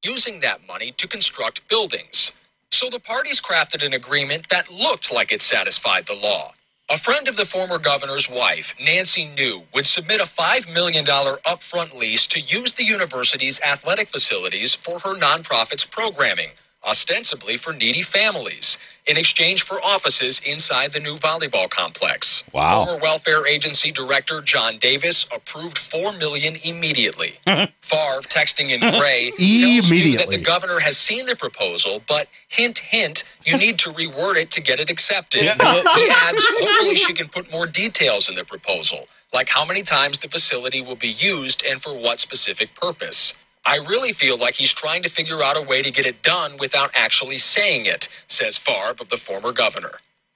using 0.04 0.40
that 0.40 0.66
money 0.66 0.90
to 0.92 1.06
construct 1.06 1.68
buildings. 1.68 2.32
So 2.72 2.88
the 2.90 3.00
parties 3.00 3.42
crafted 3.42 3.86
an 3.86 3.94
agreement 3.94 4.48
that 4.50 4.72
looked 4.72 5.12
like 5.12 5.32
it 5.32 5.42
satisfied 5.42 6.06
the 6.06 6.14
law. 6.16 6.54
A 6.90 6.98
friend 6.98 7.28
of 7.28 7.36
the 7.36 7.46
former 7.46 7.78
governor's 7.80 8.30
wife, 8.30 8.76
Nancy 8.84 9.26
New, 9.26 9.64
would 9.74 9.86
submit 9.86 10.20
a 10.22 10.24
$5 10.24 10.72
million 10.74 11.04
upfront 11.06 11.94
lease 11.98 12.28
to 12.28 12.40
use 12.40 12.74
the 12.74 12.84
university's 12.86 13.60
athletic 13.62 14.08
facilities 14.08 14.74
for 14.76 15.00
her 15.00 15.14
nonprofit's 15.16 15.84
programming, 15.86 16.50
ostensibly 16.86 17.58
for 17.58 17.74
needy 17.74 18.02
families, 18.02 18.78
in 19.06 19.16
exchange 19.16 19.62
for 19.62 19.76
offices 19.82 20.40
inside 20.46 20.92
the 20.92 21.00
new 21.00 21.16
volleyball 21.16 21.68
complex. 21.68 22.44
Wow. 22.52 22.84
Former 22.84 23.00
welfare 23.00 23.46
agency 23.46 23.90
director 23.90 24.40
John 24.40 24.78
Davis 24.78 25.26
approved 25.34 25.78
4 25.78 26.12
million 26.12 26.56
immediately. 26.64 27.34
Favre, 27.80 28.20
texting 28.22 28.70
in 28.70 28.80
gray, 28.98 29.30
tells 29.36 29.90
you 29.90 30.18
that 30.18 30.28
the 30.28 30.38
governor 30.38 30.78
has 30.80 30.96
seen 30.96 31.26
the 31.26 31.36
proposal, 31.36 32.02
but 32.06 32.28
hint, 32.48 32.78
hint, 32.78 33.24
you 33.44 33.58
need 33.58 33.78
to 33.80 33.90
reword 33.90 34.36
it 34.36 34.50
to 34.52 34.60
get 34.60 34.78
it 34.78 34.88
accepted. 34.88 35.42
he 35.42 35.48
adds, 35.50 36.46
hopefully 36.50 36.94
she 36.94 37.12
can 37.12 37.28
put 37.28 37.50
more 37.50 37.66
details 37.66 38.28
in 38.28 38.36
the 38.36 38.44
proposal, 38.44 39.06
like 39.34 39.48
how 39.48 39.64
many 39.64 39.82
times 39.82 40.18
the 40.20 40.28
facility 40.28 40.80
will 40.80 40.96
be 40.96 41.08
used 41.08 41.64
and 41.68 41.80
for 41.80 41.92
what 41.92 42.20
specific 42.20 42.74
purpose. 42.74 43.34
I 43.66 43.76
really 43.76 44.12
feel 44.12 44.38
like 44.38 44.56
he's 44.56 44.74
trying 44.74 45.02
to 45.04 45.10
figure 45.10 45.42
out 45.42 45.56
a 45.56 45.62
way 45.62 45.82
to 45.82 45.90
get 45.92 46.06
it 46.06 46.22
done 46.22 46.56
without 46.58 46.90
actually 46.94 47.38
saying 47.38 47.86
it, 47.86 48.08
says 48.28 48.58
Favre 48.58 48.96
of 49.00 49.08
the 49.08 49.16
former 49.16 49.52
governor. 49.52 49.92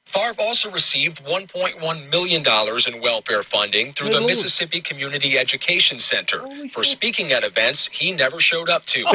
Favre 0.06 0.34
also 0.40 0.70
received 0.70 1.24
$1.1 1.24 2.10
million 2.12 2.42
in 2.42 3.02
welfare 3.02 3.42
funding 3.42 3.92
through 3.92 4.10
the 4.10 4.20
Mississippi 4.20 4.80
Community 4.80 5.36
Education 5.36 5.98
Center 5.98 6.40
for 6.70 6.84
speaking 6.84 7.32
at 7.32 7.42
events 7.44 7.88
he 7.88 8.12
never 8.12 8.38
showed 8.40 8.70
up 8.70 8.84
to. 8.86 9.04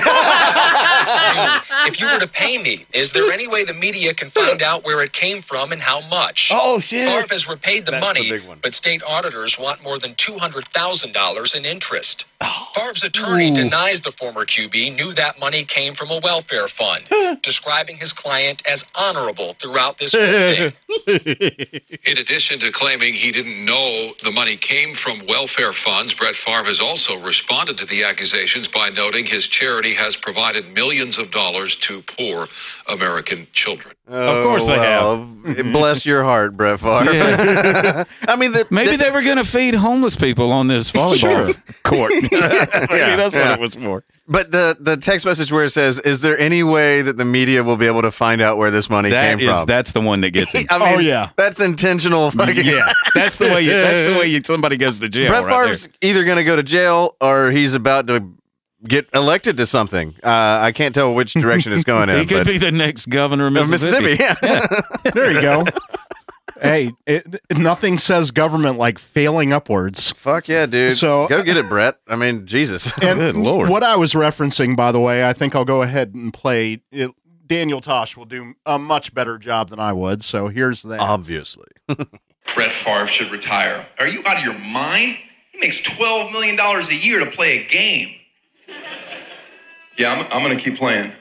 If 1.88 2.00
you 2.00 2.08
were 2.08 2.20
to 2.20 2.28
pay 2.28 2.58
me, 2.62 2.86
is 2.94 3.12
there 3.12 3.32
any 3.32 3.48
way 3.48 3.64
the 3.64 3.74
media 3.74 4.14
can 4.14 4.28
find 4.30 4.62
out 4.62 4.84
where 4.84 5.02
it 5.02 5.14
came 5.14 5.42
from 5.42 5.72
and 5.72 5.82
how 5.82 6.02
much? 6.10 6.52
Oh, 6.54 6.80
shit. 6.80 7.08
Favre 7.08 7.26
has 7.32 7.50
repaid 7.50 7.86
the 7.86 7.92
That's 7.92 8.06
money, 8.06 8.30
the 8.30 8.58
but 8.62 8.74
state 8.74 9.02
auditors 9.04 9.58
want 9.58 9.82
more 9.84 9.98
than 9.98 10.14
$200,000 10.16 11.56
in 11.56 11.66
interest. 11.66 12.26
Favre's 12.76 13.04
attorney 13.04 13.52
denies 13.52 14.02
the 14.02 14.12
former 14.12 14.46
QB 14.46 14.96
knew 14.96 15.12
that 15.14 15.40
money 15.40 15.64
came 15.64 15.94
from 15.96 16.12
a 16.12 16.20
welfare 16.20 16.68
fund, 16.68 17.06
describing 17.42 17.98
his 17.98 18.14
client 18.14 18.62
as 18.70 18.86
honorable 18.98 19.54
throughout 19.54 19.98
this 19.98 20.14
whole 20.14 20.22
thing. 20.28 20.74
In 21.08 22.18
addition 22.18 22.60
to 22.60 22.72
claiming 22.72 23.14
he 23.14 23.32
didn't 23.32 23.64
know 23.66 24.10
the 24.24 24.32
money 24.32 24.56
came 24.56 24.94
from 24.94 25.20
welfare 25.28 25.74
funds, 25.74 26.14
Brett 26.14 26.36
Favre 26.36 26.66
has 26.66 26.80
also 26.80 27.20
responded 27.20 27.78
to 27.78 27.86
the 27.86 28.04
accusations 28.04 28.68
by 28.68 28.90
noting 28.90 29.26
his 29.26 29.48
charity 29.48 29.94
has 29.94 30.16
provided 30.16 30.74
millions 30.74 31.18
of 31.18 31.32
dollars 31.32 31.76
to 31.78 32.02
poor 32.02 32.48
American 32.92 33.48
children. 33.54 33.94
Of 34.08 34.44
course 34.44 34.68
they 34.68 34.78
have. 34.78 35.04
Oh, 35.06 35.28
bless 35.72 36.06
your 36.06 36.24
heart, 36.24 36.58
Brett 36.58 36.80
Favre. 36.80 37.12
I 38.28 38.36
mean, 38.36 38.52
the, 38.52 38.68
Maybe 38.70 38.98
the- 38.98 39.06
they 39.06 39.12
were 39.12 39.22
going 39.22 39.38
to 39.38 39.46
feed 39.46 39.74
homeless 39.74 40.16
people 40.16 40.52
on 40.52 40.68
this 40.68 40.92
volleyball 40.92 41.56
court. 41.84 42.12
Maybe 42.14 42.28
that's 42.30 43.36
yeah. 43.36 43.52
what 43.52 43.60
it 43.60 43.62
was 43.62 43.76
for. 43.76 44.04
But 44.28 44.52
the 44.52 44.78
the 44.80 44.98
text 44.98 45.26
message 45.26 45.52
where 45.52 45.64
it 45.66 45.72
says, 45.72 46.00
"Is 46.00 46.22
there 46.22 46.38
any 46.38 46.64
way 46.64 47.02
that 47.02 47.18
the 47.18 47.26
media 47.26 47.64
will 47.64 47.76
be 47.76 47.88
able 47.88 48.04
to 48.04 48.12
find 48.12 48.40
out 48.40 48.58
where 48.58 48.72
this 48.72 48.90
money 48.90 49.10
That 49.10 49.38
came 49.40 49.50
is 49.50 49.58
from?" 49.58 49.66
that's 49.66 49.92
the 49.92 50.02
one 50.02 50.22
that 50.22 50.30
gets 50.30 50.54
him. 50.54 50.64
I 50.70 50.78
mean, 50.80 50.96
Oh, 50.96 51.00
yeah. 51.00 51.32
that's 51.38 51.60
intentional. 51.60 52.30
Fucking, 52.32 52.64
yeah, 52.64 52.88
that's 53.16 53.38
the 53.38 53.48
way. 53.48 53.62
You, 53.64 53.72
that's 53.72 54.10
the 54.14 54.20
way 54.20 54.28
you, 54.28 54.42
somebody 54.46 54.78
goes 54.78 55.00
to 55.00 55.10
jail. 55.10 55.28
Brett 55.30 55.44
right 55.46 55.64
Favre's 55.64 55.90
either 56.02 56.24
going 56.24 56.38
to 56.38 56.44
go 56.44 56.56
to 56.56 56.64
jail 56.64 57.18
or 57.20 57.50
he's 57.52 57.74
about 57.74 58.08
to 58.08 58.32
get 58.88 59.08
elected 59.14 59.58
to 59.58 59.66
something. 59.66 60.16
Uh, 60.24 60.60
I 60.64 60.72
can't 60.72 60.94
tell 60.96 61.14
which 61.14 61.34
direction 61.34 61.74
it's 61.74 61.84
going 61.84 62.08
there. 62.08 62.16
in. 62.16 62.22
He 62.22 62.28
could 62.28 62.46
but- 62.46 62.48
be 62.48 62.58
the 62.58 62.72
next 62.72 63.08
governor 63.08 63.48
of 63.48 63.56
of 63.56 63.70
Mississippi. 63.70 64.18
Mississippi. 64.18 64.48
Yeah. 65.04 65.12
There 65.14 65.32
you 65.32 65.42
go. 65.42 65.66
Hey, 66.62 66.92
it, 67.06 67.40
nothing 67.58 67.98
says 67.98 68.32
government 68.32 68.78
like 68.78 69.00
failing 69.00 69.52
upwards. 69.54 70.12
Fuck 70.12 70.48
yeah, 70.48 70.66
dude. 70.66 70.96
So- 70.96 71.28
go 71.28 71.44
get 71.44 71.58
it, 71.58 71.68
Brett. 71.68 71.98
I 72.08 72.16
mean, 72.16 72.46
Jesus. 72.46 72.92
And 73.04 73.20
Good 73.20 73.36
Lord. 73.36 73.70
what 73.70 73.84
I 73.84 73.96
was 73.96 74.14
referencing, 74.14 74.76
by 74.76 74.92
the 74.92 75.00
way, 75.00 75.28
I 75.28 75.34
think 75.34 75.56
I'll 75.56 75.66
go 75.66 75.82
ahead 75.82 76.14
and 76.14 76.34
play. 76.34 76.82
It, 76.92 77.12
Daniel 77.48 77.82
Tosh 77.82 78.16
will 78.16 78.26
do 78.26 78.54
a 78.66 78.80
much 78.80 79.14
better 79.14 79.38
job 79.38 79.70
than 79.70 79.80
I 79.80 79.92
would. 79.92 80.24
So 80.24 80.48
here's 80.48 80.84
that. 80.84 81.00
Obviously. 81.02 81.68
Brett 81.88 82.72
Favre 82.72 83.08
should 83.08 83.30
retire. 83.32 83.86
Are 84.00 84.08
you 84.08 84.22
out 84.26 84.38
of 84.38 84.44
your 84.44 84.58
mind? 84.72 85.18
He 85.52 85.60
makes 85.60 85.82
$12 85.82 86.32
million 86.32 86.58
a 86.60 86.94
year 86.94 87.20
to 87.20 87.30
play 87.30 87.60
a 87.60 87.68
game. 87.68 88.16
Yeah, 89.98 90.14
I'm, 90.14 90.26
I'm 90.32 90.44
going 90.46 90.58
to 90.58 90.64
keep 90.64 90.78
playing. 90.78 91.12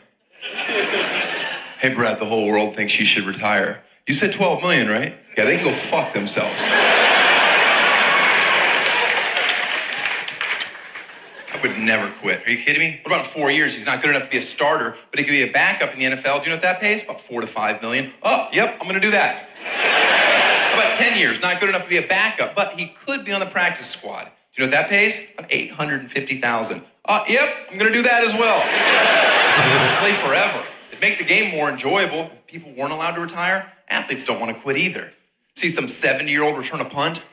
hey, 1.80 1.92
Brett, 1.94 2.18
the 2.18 2.24
whole 2.26 2.46
world 2.46 2.74
thinks 2.76 2.98
you 2.98 3.04
should 3.04 3.24
retire. 3.24 3.82
You 4.06 4.14
said 4.14 4.32
12 4.32 4.62
million, 4.62 4.88
right? 4.88 5.14
Yeah, 5.36 5.44
they 5.44 5.56
can 5.56 5.64
go 5.64 5.72
fuck 5.72 6.12
themselves. 6.12 6.64
I 11.52 11.60
would 11.62 11.78
never 11.78 12.10
quit. 12.20 12.46
Are 12.46 12.50
you 12.50 12.58
kidding 12.58 12.80
me? 12.80 13.00
What 13.04 13.14
about 13.14 13.26
four 13.26 13.50
years? 13.50 13.74
He's 13.74 13.86
not 13.86 14.02
good 14.02 14.10
enough 14.10 14.24
to 14.24 14.30
be 14.30 14.38
a 14.38 14.42
starter, 14.42 14.96
but 15.10 15.20
he 15.20 15.24
could 15.24 15.32
be 15.32 15.42
a 15.42 15.52
backup 15.52 15.92
in 15.92 15.98
the 15.98 16.04
NFL. 16.06 16.42
Do 16.42 16.44
you 16.44 16.50
know 16.50 16.56
what 16.56 16.62
that 16.62 16.80
pays? 16.80 17.04
About 17.04 17.20
four 17.20 17.40
to 17.40 17.46
five 17.46 17.80
million. 17.82 18.10
Oh, 18.22 18.48
yep, 18.52 18.78
I'm 18.80 18.88
to 18.92 19.00
do 19.00 19.10
that. 19.12 19.46
How 19.62 20.80
about 20.80 20.94
10 20.94 21.18
years? 21.18 21.40
Not 21.42 21.60
good 21.60 21.68
enough 21.68 21.84
to 21.84 21.88
be 21.88 21.98
a 21.98 22.06
backup, 22.06 22.54
but 22.54 22.72
he 22.72 22.88
could 22.88 23.24
be 23.24 23.32
on 23.32 23.40
the 23.40 23.46
practice 23.46 23.86
squad. 23.86 24.24
Do 24.24 24.30
you 24.62 24.66
know 24.66 24.76
what 24.76 24.82
that 24.82 24.90
pays? 24.90 25.32
About 25.34 25.52
850,000. 25.52 26.82
Uh, 27.04 27.24
yep, 27.28 27.48
I'm 27.70 27.78
to 27.78 27.92
do 27.92 28.02
that 28.02 28.22
as 28.24 28.32
well. 28.34 28.60
Play 30.00 30.12
forever. 30.12 30.64
It'd 30.90 31.00
make 31.00 31.18
the 31.18 31.24
game 31.24 31.50
more 31.56 31.70
enjoyable. 31.70 32.30
If 32.32 32.46
people 32.46 32.72
weren't 32.76 32.92
allowed 32.92 33.14
to 33.16 33.20
retire, 33.20 33.70
athletes 33.90 34.24
don't 34.24 34.40
want 34.40 34.54
to 34.54 34.60
quit 34.62 34.76
either. 34.78 35.10
See 35.56 35.68
some 35.68 35.88
70 35.88 36.30
year 36.30 36.42
old 36.44 36.56
return 36.56 36.80
a 36.80 36.84
punt? 36.84 37.24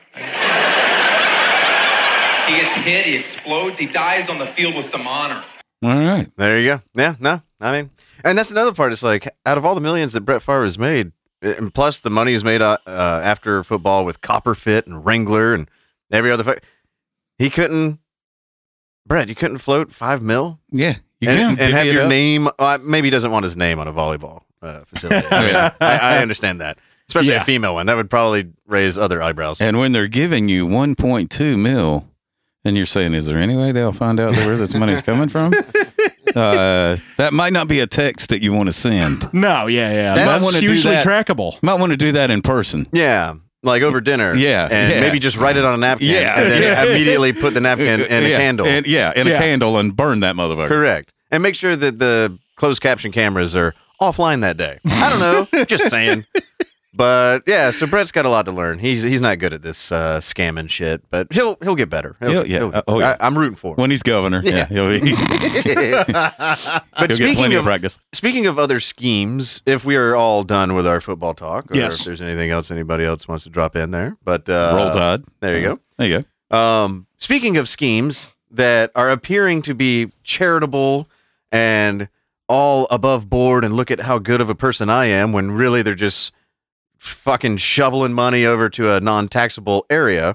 he 2.46 2.56
gets 2.56 2.74
hit, 2.76 3.04
he 3.04 3.16
explodes, 3.16 3.78
he 3.78 3.86
dies 3.86 4.28
on 4.30 4.38
the 4.38 4.46
field 4.46 4.74
with 4.74 4.84
some 4.84 5.06
honor. 5.06 5.42
All 5.82 5.90
right. 5.96 6.28
There 6.36 6.58
you 6.58 6.70
go. 6.76 6.82
Yeah, 6.94 7.14
no, 7.20 7.40
I 7.60 7.72
mean, 7.72 7.90
and 8.24 8.36
that's 8.36 8.50
another 8.50 8.72
part. 8.72 8.92
It's 8.92 9.02
like 9.02 9.28
out 9.46 9.58
of 9.58 9.64
all 9.64 9.74
the 9.74 9.80
millions 9.80 10.12
that 10.14 10.22
Brett 10.22 10.42
Favre 10.42 10.64
has 10.64 10.78
made, 10.78 11.12
and 11.40 11.72
plus 11.72 12.00
the 12.00 12.10
money 12.10 12.32
he's 12.32 12.42
made 12.42 12.60
uh, 12.62 12.78
uh, 12.86 13.20
after 13.22 13.62
football 13.62 14.04
with 14.04 14.20
Copperfit 14.20 14.86
and 14.86 15.04
Wrangler 15.06 15.54
and 15.54 15.70
every 16.10 16.32
other, 16.32 16.42
fu- 16.42 16.58
he 17.38 17.48
couldn't. 17.50 18.00
Brett, 19.06 19.28
you 19.28 19.34
couldn't 19.36 19.58
float 19.58 19.92
five 19.94 20.20
mil 20.20 20.58
Yeah. 20.70 20.96
You 21.20 21.30
and, 21.30 21.56
can 21.58 21.66
and 21.66 21.74
have 21.74 21.86
your 21.86 22.02
up. 22.04 22.08
name. 22.08 22.48
Uh, 22.58 22.78
maybe 22.82 23.06
he 23.06 23.10
doesn't 23.10 23.30
want 23.30 23.44
his 23.44 23.56
name 23.56 23.78
on 23.78 23.86
a 23.88 23.92
volleyball 23.92 24.42
uh, 24.62 24.80
facility. 24.86 25.26
I, 25.30 25.44
mean, 25.46 25.54
I, 25.54 25.72
I 25.80 26.18
understand 26.18 26.60
that, 26.60 26.78
especially 27.08 27.32
Yeah. 27.34 27.42
a 27.42 27.44
female 27.44 27.74
one. 27.74 27.86
That 27.86 27.96
would 27.96 28.10
probably 28.10 28.50
raise 28.66 28.98
other 28.98 29.22
eyebrows. 29.22 29.60
And 29.60 29.78
when 29.78 29.92
they're 29.92 30.08
giving 30.08 30.48
you 30.48 30.66
1.2 30.66 31.58
mil, 31.58 32.08
and 32.64 32.76
you're 32.76 32.86
saying, 32.86 33.14
is 33.14 33.26
there 33.26 33.38
any 33.38 33.56
way 33.56 33.72
they'll 33.72 33.92
find 33.92 34.20
out 34.20 34.32
where 34.32 34.56
this 34.56 34.74
money's 34.74 35.02
coming 35.02 35.28
from? 35.28 35.52
Uh, 36.36 36.98
that 37.16 37.32
might 37.32 37.54
not 37.54 37.68
be 37.68 37.80
a 37.80 37.86
text 37.86 38.28
that 38.28 38.42
you 38.42 38.52
want 38.52 38.66
to 38.66 38.72
send. 38.72 39.32
No, 39.32 39.66
yeah, 39.66 39.90
yeah. 39.90 40.14
That's- 40.14 40.42
That's, 40.42 40.56
I 40.56 40.60
do 40.60 40.66
usually 40.66 40.94
that. 40.94 41.04
trackable. 41.06 41.60
Might 41.62 41.80
want 41.80 41.90
to 41.92 41.96
do 41.96 42.12
that 42.12 42.30
in 42.30 42.42
person. 42.42 42.86
Yeah, 42.92 43.34
like 43.62 43.82
over 43.82 44.00
dinner. 44.00 44.34
Yeah, 44.34 44.68
and 44.70 44.92
yeah. 44.92 45.00
maybe 45.00 45.18
just 45.18 45.38
write 45.38 45.56
it 45.56 45.64
on 45.64 45.74
a 45.74 45.78
napkin. 45.78 46.06
Yeah, 46.08 46.38
and 46.38 46.52
then 46.52 46.62
yeah. 46.62 46.84
immediately 46.84 47.32
put 47.32 47.54
the 47.54 47.60
napkin 47.60 48.02
in 48.02 48.24
a 48.24 48.36
candle. 48.36 48.66
And, 48.66 48.86
yeah, 48.86 49.12
in 49.16 49.26
a 49.26 49.30
candle 49.38 49.78
and 49.78 49.96
burn 49.96 50.20
that 50.20 50.36
motherfucker. 50.36 50.68
Correct. 50.68 51.12
And 51.30 51.42
make 51.42 51.54
sure 51.54 51.74
that 51.74 51.98
the 51.98 52.38
closed 52.56 52.82
caption 52.82 53.10
cameras 53.10 53.56
are 53.56 53.74
offline 54.00 54.40
that 54.42 54.56
day. 54.56 54.78
I 54.86 55.10
don't 55.10 55.52
know. 55.52 55.64
just 55.64 55.88
saying. 55.90 56.24
But 56.94 57.42
yeah, 57.46 57.70
so 57.70 57.86
Brett's 57.86 58.10
got 58.10 58.24
a 58.26 58.28
lot 58.28 58.46
to 58.46 58.52
learn. 58.52 58.80
He's 58.80 59.02
he's 59.02 59.20
not 59.20 59.38
good 59.38 59.52
at 59.52 59.62
this 59.62 59.92
uh, 59.92 60.18
scamming 60.18 60.68
shit, 60.68 61.02
but 61.10 61.32
he'll 61.32 61.56
he'll 61.62 61.76
get 61.76 61.88
better. 61.90 62.16
He'll- 62.18 62.30
He'll- 62.30 62.46
yeah. 62.46 62.58
he'll- 62.58 62.74
Uh, 62.74 62.82
oh, 62.88 62.98
yeah. 62.98 63.16
I, 63.20 63.26
am 63.26 63.38
rooting 63.38 63.54
for 63.54 63.72
him. 63.74 63.76
When 63.76 63.90
he's 63.92 64.02
governor, 64.02 64.40
yeah, 64.44 64.66
he'll, 64.66 64.88
be, 64.88 64.98
he'll 65.14 66.04
but 66.04 67.08
get 67.08 67.12
speaking 67.12 67.34
plenty 67.36 67.54
of 67.54 67.60
of 67.60 67.66
practice. 67.66 67.98
speaking 68.12 68.46
of 68.46 68.58
other 68.58 68.80
schemes, 68.80 69.62
if 69.64 69.84
we 69.84 69.94
are 69.94 70.16
all 70.16 70.42
done 70.42 70.74
with 70.74 70.86
our 70.88 71.00
football 71.00 71.34
talk, 71.34 71.70
or 71.70 71.76
Yes. 71.76 72.00
if 72.00 72.06
there's 72.06 72.20
anything 72.22 72.50
else 72.50 72.70
anybody 72.70 73.04
else 73.04 73.28
wants 73.28 73.44
to 73.44 73.50
drop 73.50 73.76
in 73.76 73.90
there, 73.92 74.16
but 74.24 74.48
uh, 74.48 74.72
Roll 74.76 74.90
Tide. 74.90 75.24
There 75.40 75.56
you 75.56 75.62
go. 75.68 75.78
There 75.98 76.08
you 76.08 76.24
go. 76.50 76.56
Um, 76.56 77.06
speaking 77.18 77.58
of 77.58 77.68
schemes 77.68 78.34
that 78.50 78.90
are 78.96 79.10
appearing 79.10 79.62
to 79.62 79.74
be 79.74 80.10
charitable 80.24 81.08
and 81.52 82.08
all 82.48 82.86
above 82.90 83.28
board, 83.28 83.64
and 83.64 83.74
look 83.74 83.90
at 83.90 84.00
how 84.00 84.18
good 84.18 84.40
of 84.40 84.48
a 84.50 84.54
person 84.54 84.88
I 84.90 85.06
am, 85.06 85.32
when 85.32 85.50
really 85.50 85.82
they're 85.82 85.94
just 85.94 86.32
fucking 86.98 87.58
shoveling 87.58 88.12
money 88.12 88.44
over 88.44 88.68
to 88.70 88.92
a 88.92 89.00
non-taxable 89.00 89.86
area. 89.88 90.34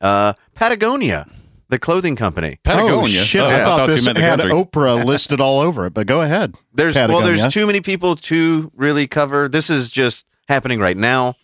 Uh, 0.00 0.32
Patagonia, 0.54 1.28
the 1.68 1.78
clothing 1.78 2.16
company. 2.16 2.58
Patagonia. 2.64 3.20
Oh, 3.20 3.24
shit. 3.24 3.40
Oh, 3.40 3.46
I 3.46 3.50
yeah. 3.50 3.64
thought 3.64 3.88
you 3.88 3.94
this 3.94 4.04
meant 4.04 4.18
had 4.18 4.40
country. 4.40 4.58
Oprah 4.58 5.04
listed 5.06 5.40
all 5.40 5.60
over 5.60 5.86
it, 5.86 5.94
but 5.94 6.06
go 6.06 6.20
ahead. 6.20 6.54
There's 6.74 6.96
well, 6.96 7.20
there's 7.20 7.46
too 7.48 7.66
many 7.66 7.80
people 7.80 8.16
to 8.16 8.70
really 8.74 9.06
cover. 9.06 9.48
This 9.48 9.70
is 9.70 9.90
just 9.90 10.26
happening 10.48 10.80
right 10.80 10.96
now 10.96 11.34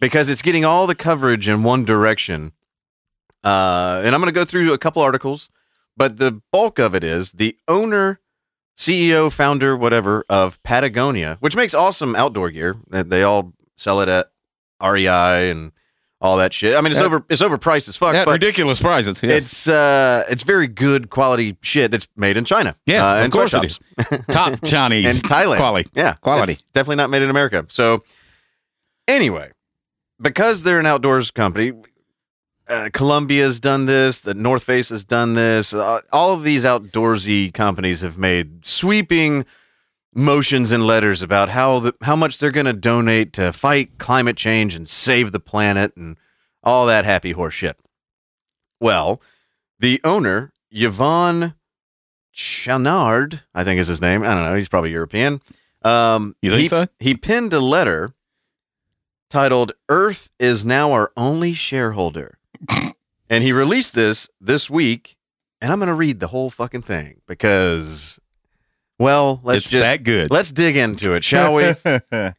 because 0.00 0.28
it's 0.28 0.42
getting 0.42 0.64
all 0.64 0.86
the 0.86 0.94
coverage 0.94 1.48
in 1.48 1.62
one 1.62 1.84
direction. 1.84 2.52
Uh, 3.44 4.02
and 4.04 4.14
I'm 4.14 4.20
going 4.20 4.32
to 4.32 4.38
go 4.38 4.44
through 4.44 4.72
a 4.72 4.78
couple 4.78 5.02
articles, 5.02 5.50
but 5.96 6.16
the 6.16 6.40
bulk 6.52 6.78
of 6.78 6.94
it 6.94 7.04
is 7.04 7.32
the 7.32 7.56
owner, 7.68 8.20
CEO, 8.76 9.32
founder, 9.32 9.76
whatever 9.76 10.24
of 10.28 10.62
Patagonia, 10.62 11.36
which 11.40 11.56
makes 11.56 11.74
awesome 11.74 12.14
outdoor 12.16 12.50
gear. 12.50 12.74
They- 12.90 13.02
They 13.02 13.22
all 13.22 13.52
sell 13.76 14.00
it 14.00 14.08
at 14.08 14.30
REI 14.82 15.50
and 15.50 15.72
all 16.20 16.36
that 16.38 16.52
shit. 16.52 16.74
I 16.76 16.80
mean, 16.80 16.92
it's 16.92 17.00
At- 17.00 17.06
over 17.06 17.24
it's 17.28 17.42
overpriced 17.42 17.88
as 17.88 17.96
fuck, 17.96 18.14
At 18.14 18.26
ridiculous 18.26 18.80
prices. 18.80 19.20
Yes. 19.22 19.32
it's 19.32 19.68
uh 19.68 20.24
it's 20.30 20.42
very 20.42 20.66
good 20.66 21.10
quality 21.10 21.56
shit 21.62 21.90
that's 21.90 22.08
made 22.16 22.36
in 22.36 22.44
China. 22.44 22.74
Yes, 22.86 23.04
uh, 23.04 23.24
of 23.24 23.30
course 23.30 23.54
it 23.54 23.64
is. 23.64 23.78
top 24.28 24.58
Chinese 24.64 25.20
and 25.22 25.24
Thailand. 25.30 25.56
quality. 25.58 25.88
Yeah, 25.94 26.14
Quality. 26.14 26.56
Definitely 26.72 26.96
not 26.96 27.10
made 27.10 27.22
in 27.22 27.30
America. 27.30 27.64
So, 27.68 28.02
anyway, 29.08 29.52
because 30.20 30.62
they're 30.64 30.78
an 30.80 30.86
outdoors 30.86 31.30
company, 31.30 31.72
uh, 32.68 32.88
Columbia's 32.92 33.60
done 33.60 33.86
this. 33.86 34.20
The 34.20 34.34
North 34.34 34.64
Face 34.64 34.88
has 34.88 35.04
done 35.04 35.34
this. 35.34 35.72
Uh, 35.72 36.00
all 36.12 36.32
of 36.32 36.42
these 36.42 36.64
outdoorsy 36.64 37.52
companies 37.52 38.00
have 38.00 38.18
made 38.18 38.66
sweeping 38.66 39.44
motions 40.14 40.72
and 40.72 40.86
letters 40.86 41.22
about 41.22 41.50
how 41.50 41.78
the, 41.78 41.94
how 42.02 42.16
much 42.16 42.38
they're 42.38 42.50
going 42.50 42.66
to 42.66 42.72
donate 42.72 43.32
to 43.34 43.52
fight 43.52 43.98
climate 43.98 44.36
change 44.36 44.74
and 44.74 44.88
save 44.88 45.30
the 45.32 45.40
planet 45.40 45.96
and 45.96 46.16
all 46.62 46.86
that 46.86 47.04
happy 47.04 47.32
horse 47.32 47.54
shit. 47.54 47.76
Well, 48.80 49.20
the 49.78 50.00
owner, 50.04 50.52
Yvon 50.74 51.54
Chouinard, 52.34 53.42
I 53.54 53.64
think 53.64 53.80
is 53.80 53.86
his 53.88 54.00
name. 54.00 54.22
I 54.22 54.34
don't 54.34 54.44
know. 54.44 54.56
He's 54.56 54.68
probably 54.68 54.90
European. 54.90 55.40
Um, 55.82 56.34
You 56.42 56.50
think 56.50 56.62
he, 56.62 56.68
so? 56.68 56.86
He 56.98 57.14
penned 57.14 57.52
a 57.52 57.60
letter 57.60 58.12
titled 59.30 59.72
"Earth 59.88 60.30
is 60.38 60.64
now 60.64 60.92
our 60.92 61.12
only 61.16 61.52
shareholder," 61.52 62.38
and 63.28 63.42
he 63.42 63.52
released 63.52 63.94
this 63.94 64.28
this 64.40 64.70
week. 64.70 65.16
And 65.60 65.72
I'm 65.72 65.78
going 65.78 65.88
to 65.88 65.94
read 65.94 66.20
the 66.20 66.28
whole 66.28 66.50
fucking 66.50 66.82
thing 66.82 67.22
because, 67.26 68.20
well, 68.98 69.40
let's 69.42 69.62
it's 69.62 69.70
just 69.70 69.84
that 69.84 70.04
good. 70.04 70.30
let's 70.30 70.52
dig 70.52 70.76
into 70.76 71.14
it, 71.14 71.24
shall 71.24 71.54
we? 71.54 71.72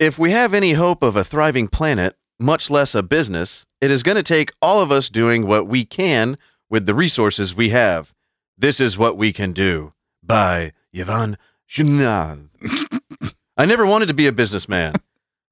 If 0.00 0.18
we 0.18 0.30
have 0.30 0.54
any 0.54 0.72
hope 0.72 1.02
of 1.02 1.14
a 1.14 1.22
thriving 1.22 1.68
planet, 1.68 2.16
much 2.38 2.70
less 2.70 2.94
a 2.94 3.02
business, 3.02 3.66
it 3.82 3.90
is 3.90 4.02
going 4.02 4.16
to 4.16 4.22
take 4.22 4.50
all 4.62 4.80
of 4.80 4.90
us 4.90 5.10
doing 5.10 5.46
what 5.46 5.66
we 5.66 5.84
can 5.84 6.36
with 6.70 6.86
the 6.86 6.94
resources 6.94 7.54
we 7.54 7.68
have. 7.68 8.14
This 8.56 8.80
is 8.80 8.96
what 8.96 9.18
we 9.18 9.30
can 9.30 9.52
do. 9.52 9.92
By 10.22 10.72
Yvon 10.94 11.36
Chouinard. 11.68 12.48
I 13.58 13.66
never 13.66 13.84
wanted 13.84 14.06
to 14.06 14.14
be 14.14 14.26
a 14.26 14.32
businessman. 14.32 14.94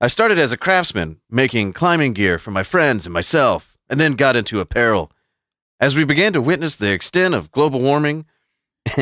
I 0.00 0.06
started 0.06 0.38
as 0.38 0.52
a 0.52 0.56
craftsman, 0.56 1.20
making 1.28 1.72
climbing 1.72 2.12
gear 2.12 2.38
for 2.38 2.52
my 2.52 2.62
friends 2.62 3.06
and 3.06 3.12
myself, 3.12 3.76
and 3.90 3.98
then 3.98 4.12
got 4.12 4.36
into 4.36 4.60
apparel. 4.60 5.10
As 5.80 5.96
we 5.96 6.04
began 6.04 6.32
to 6.34 6.40
witness 6.40 6.76
the 6.76 6.92
extent 6.92 7.34
of 7.34 7.50
global 7.50 7.80
warming 7.80 8.26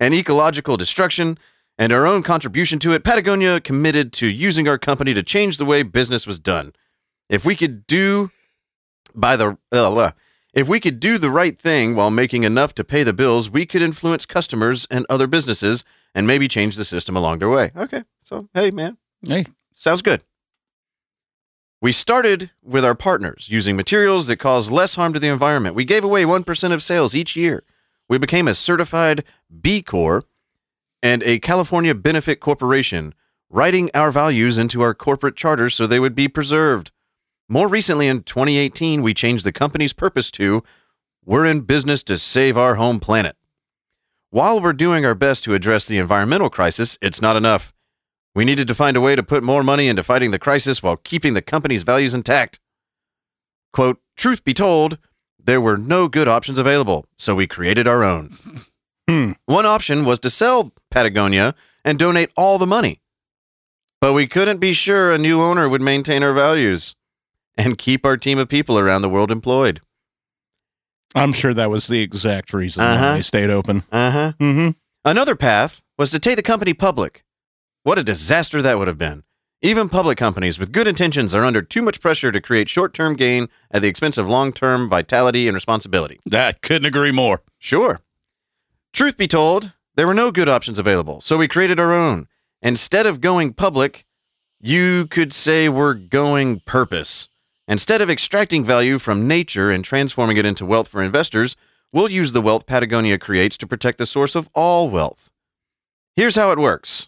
and 0.00 0.14
ecological 0.14 0.76
destruction, 0.76 1.38
and 1.78 1.92
our 1.92 2.06
own 2.06 2.22
contribution 2.22 2.78
to 2.80 2.92
it, 2.92 3.04
Patagonia 3.04 3.60
committed 3.60 4.12
to 4.14 4.26
using 4.26 4.66
our 4.68 4.78
company 4.78 5.12
to 5.14 5.22
change 5.22 5.58
the 5.58 5.64
way 5.64 5.82
business 5.82 6.26
was 6.26 6.38
done. 6.38 6.72
If 7.28 7.44
we 7.44 7.56
could 7.56 7.86
do 7.86 8.30
by 9.14 9.36
the 9.36 9.58
uh, 9.72 10.12
if 10.54 10.68
we 10.68 10.80
could 10.80 11.00
do 11.00 11.18
the 11.18 11.30
right 11.30 11.58
thing 11.58 11.94
while 11.94 12.10
making 12.10 12.44
enough 12.44 12.74
to 12.76 12.84
pay 12.84 13.02
the 13.02 13.12
bills, 13.12 13.50
we 13.50 13.66
could 13.66 13.82
influence 13.82 14.24
customers 14.24 14.86
and 14.90 15.04
other 15.10 15.26
businesses 15.26 15.84
and 16.14 16.26
maybe 16.26 16.48
change 16.48 16.76
the 16.76 16.84
system 16.84 17.14
along 17.16 17.40
their 17.40 17.50
way. 17.50 17.72
Okay. 17.76 18.04
So, 18.22 18.48
hey 18.54 18.70
man, 18.70 18.96
hey, 19.22 19.46
sounds 19.76 20.02
good. 20.02 20.24
We 21.80 21.92
started 21.92 22.50
with 22.62 22.84
our 22.84 22.94
partners 22.94 23.48
using 23.48 23.76
materials 23.76 24.26
that 24.26 24.38
cause 24.38 24.70
less 24.70 24.94
harm 24.94 25.12
to 25.12 25.20
the 25.20 25.28
environment. 25.28 25.76
We 25.76 25.84
gave 25.84 26.02
away 26.02 26.24
1% 26.24 26.72
of 26.72 26.82
sales 26.82 27.14
each 27.14 27.36
year. 27.36 27.62
We 28.08 28.18
became 28.18 28.48
a 28.48 28.54
certified 28.54 29.24
B 29.60 29.82
Corp 29.82 30.26
and 31.02 31.22
a 31.22 31.38
California 31.38 31.94
benefit 31.94 32.40
corporation, 32.40 33.14
writing 33.50 33.90
our 33.94 34.10
values 34.10 34.58
into 34.58 34.80
our 34.80 34.94
corporate 34.94 35.36
charter 35.36 35.68
so 35.68 35.86
they 35.86 36.00
would 36.00 36.14
be 36.14 36.28
preserved. 36.28 36.90
More 37.48 37.68
recently, 37.68 38.08
in 38.08 38.22
2018, 38.22 39.02
we 39.02 39.14
changed 39.14 39.44
the 39.44 39.52
company's 39.52 39.92
purpose 39.92 40.30
to 40.32 40.64
We're 41.24 41.46
in 41.46 41.60
business 41.60 42.02
to 42.04 42.16
save 42.18 42.56
our 42.56 42.76
home 42.76 43.00
planet. 43.00 43.36
While 44.30 44.60
we're 44.60 44.72
doing 44.72 45.04
our 45.04 45.14
best 45.14 45.44
to 45.44 45.54
address 45.54 45.86
the 45.86 45.98
environmental 45.98 46.50
crisis, 46.50 46.98
it's 47.00 47.22
not 47.22 47.36
enough. 47.36 47.72
We 48.36 48.44
needed 48.44 48.68
to 48.68 48.74
find 48.74 48.98
a 48.98 49.00
way 49.00 49.16
to 49.16 49.22
put 49.22 49.42
more 49.42 49.62
money 49.62 49.88
into 49.88 50.02
fighting 50.02 50.30
the 50.30 50.38
crisis 50.38 50.82
while 50.82 50.98
keeping 50.98 51.32
the 51.32 51.40
company's 51.40 51.84
values 51.84 52.12
intact. 52.12 52.60
Quote, 53.72 53.98
truth 54.14 54.44
be 54.44 54.52
told, 54.52 54.98
there 55.42 55.60
were 55.60 55.78
no 55.78 56.06
good 56.06 56.28
options 56.28 56.58
available, 56.58 57.06
so 57.16 57.34
we 57.34 57.46
created 57.46 57.88
our 57.88 58.04
own. 58.04 58.36
Hmm. 59.08 59.32
One 59.46 59.64
option 59.64 60.04
was 60.04 60.18
to 60.18 60.30
sell 60.30 60.72
Patagonia 60.90 61.54
and 61.84 61.96
donate 61.96 62.30
all 62.36 62.58
the 62.58 62.66
money. 62.66 63.00
But 64.00 64.14
we 64.14 64.26
couldn't 64.26 64.58
be 64.58 64.72
sure 64.72 65.12
a 65.12 65.16
new 65.18 65.40
owner 65.40 65.68
would 65.68 65.80
maintain 65.80 66.24
our 66.24 66.32
values 66.32 66.96
and 67.56 67.78
keep 67.78 68.04
our 68.04 68.16
team 68.16 68.36
of 68.36 68.48
people 68.48 68.76
around 68.80 69.02
the 69.02 69.08
world 69.08 69.30
employed. 69.30 69.80
I'm 71.14 71.32
sure 71.32 71.54
that 71.54 71.70
was 71.70 71.86
the 71.86 72.00
exact 72.00 72.52
reason 72.52 72.82
Uh-huh. 72.82 73.04
why 73.10 73.14
they 73.14 73.22
stayed 73.22 73.48
open. 73.48 73.84
Uh 73.92 74.10
huh. 74.10 74.32
Mm-hmm. 74.40 74.70
Another 75.04 75.36
path 75.36 75.80
was 75.96 76.10
to 76.10 76.18
take 76.18 76.34
the 76.34 76.42
company 76.42 76.74
public. 76.74 77.22
What 77.86 78.00
a 78.00 78.02
disaster 78.02 78.62
that 78.62 78.78
would 78.78 78.88
have 78.88 78.98
been. 78.98 79.22
Even 79.62 79.88
public 79.88 80.18
companies 80.18 80.58
with 80.58 80.72
good 80.72 80.88
intentions 80.88 81.32
are 81.36 81.44
under 81.44 81.62
too 81.62 81.82
much 81.82 82.00
pressure 82.00 82.32
to 82.32 82.40
create 82.40 82.68
short 82.68 82.92
term 82.92 83.14
gain 83.14 83.48
at 83.70 83.80
the 83.80 83.86
expense 83.86 84.18
of 84.18 84.28
long 84.28 84.52
term 84.52 84.88
vitality 84.88 85.46
and 85.46 85.54
responsibility. 85.54 86.18
that 86.26 86.62
couldn't 86.62 86.86
agree 86.86 87.12
more. 87.12 87.42
Sure. 87.60 88.00
Truth 88.92 89.16
be 89.16 89.28
told, 89.28 89.70
There 89.94 90.08
were 90.08 90.14
no 90.14 90.32
good 90.32 90.48
options 90.48 90.80
available, 90.80 91.20
so 91.20 91.36
we 91.36 91.46
created 91.46 91.78
our 91.78 91.92
own. 91.92 92.26
Instead 92.60 93.06
of 93.06 93.20
going 93.20 93.52
public, 93.52 94.04
you 94.60 95.06
could 95.06 95.32
say 95.32 95.68
we're 95.68 95.94
going 95.94 96.62
purpose. 96.66 97.28
Instead 97.68 98.02
of 98.02 98.10
extracting 98.10 98.64
value 98.64 98.98
from 98.98 99.28
nature 99.28 99.70
and 99.70 99.84
transforming 99.84 100.38
it 100.38 100.44
into 100.44 100.66
wealth 100.66 100.88
for 100.88 101.04
investors, 101.04 101.54
we'll 101.92 102.10
use 102.10 102.32
the 102.32 102.42
wealth 102.42 102.66
Patagonia 102.66 103.16
creates 103.16 103.56
to 103.56 103.64
protect 103.68 103.98
the 103.98 104.06
source 104.06 104.34
of 104.34 104.50
all 104.54 104.90
wealth. 104.90 105.30
Here's 106.16 106.34
how 106.34 106.50
it 106.50 106.58
works. 106.58 107.06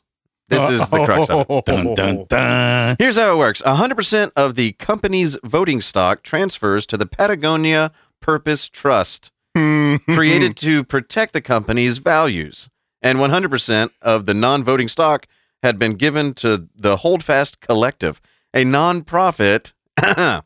This 0.49 0.69
is 0.69 0.89
the 0.89 1.05
crux 1.05 1.29
of 1.31 1.47
it. 1.49 1.65
Dun, 1.67 1.95
dun, 1.95 2.25
dun. 2.29 2.97
Here's 2.99 3.17
how 3.17 3.33
it 3.35 3.39
works 3.39 3.61
100% 3.63 4.33
of 4.35 4.55
the 4.55 4.73
company's 4.73 5.37
voting 5.45 5.81
stock 5.81 6.23
transfers 6.23 6.87
to 6.87 6.97
the 6.97 7.07
Patagonia 7.07 7.93
Purpose 8.21 8.69
Trust, 8.69 9.31
created 9.55 10.57
to 10.59 10.85
protect 10.85 11.33
the 11.33 11.41
company's 11.41 11.99
values. 11.99 12.71
And 13.01 13.19
100% 13.19 13.91
of 14.03 14.27
the 14.27 14.35
non 14.35 14.65
voting 14.65 14.89
stock 14.89 15.27
had 15.63 15.79
been 15.79 15.95
given 15.95 16.35
to 16.35 16.69
the 16.75 16.99
Holdfast 16.99 17.61
Collective, 17.61 18.21
a 18.55 18.65
nonprofit 18.65 19.73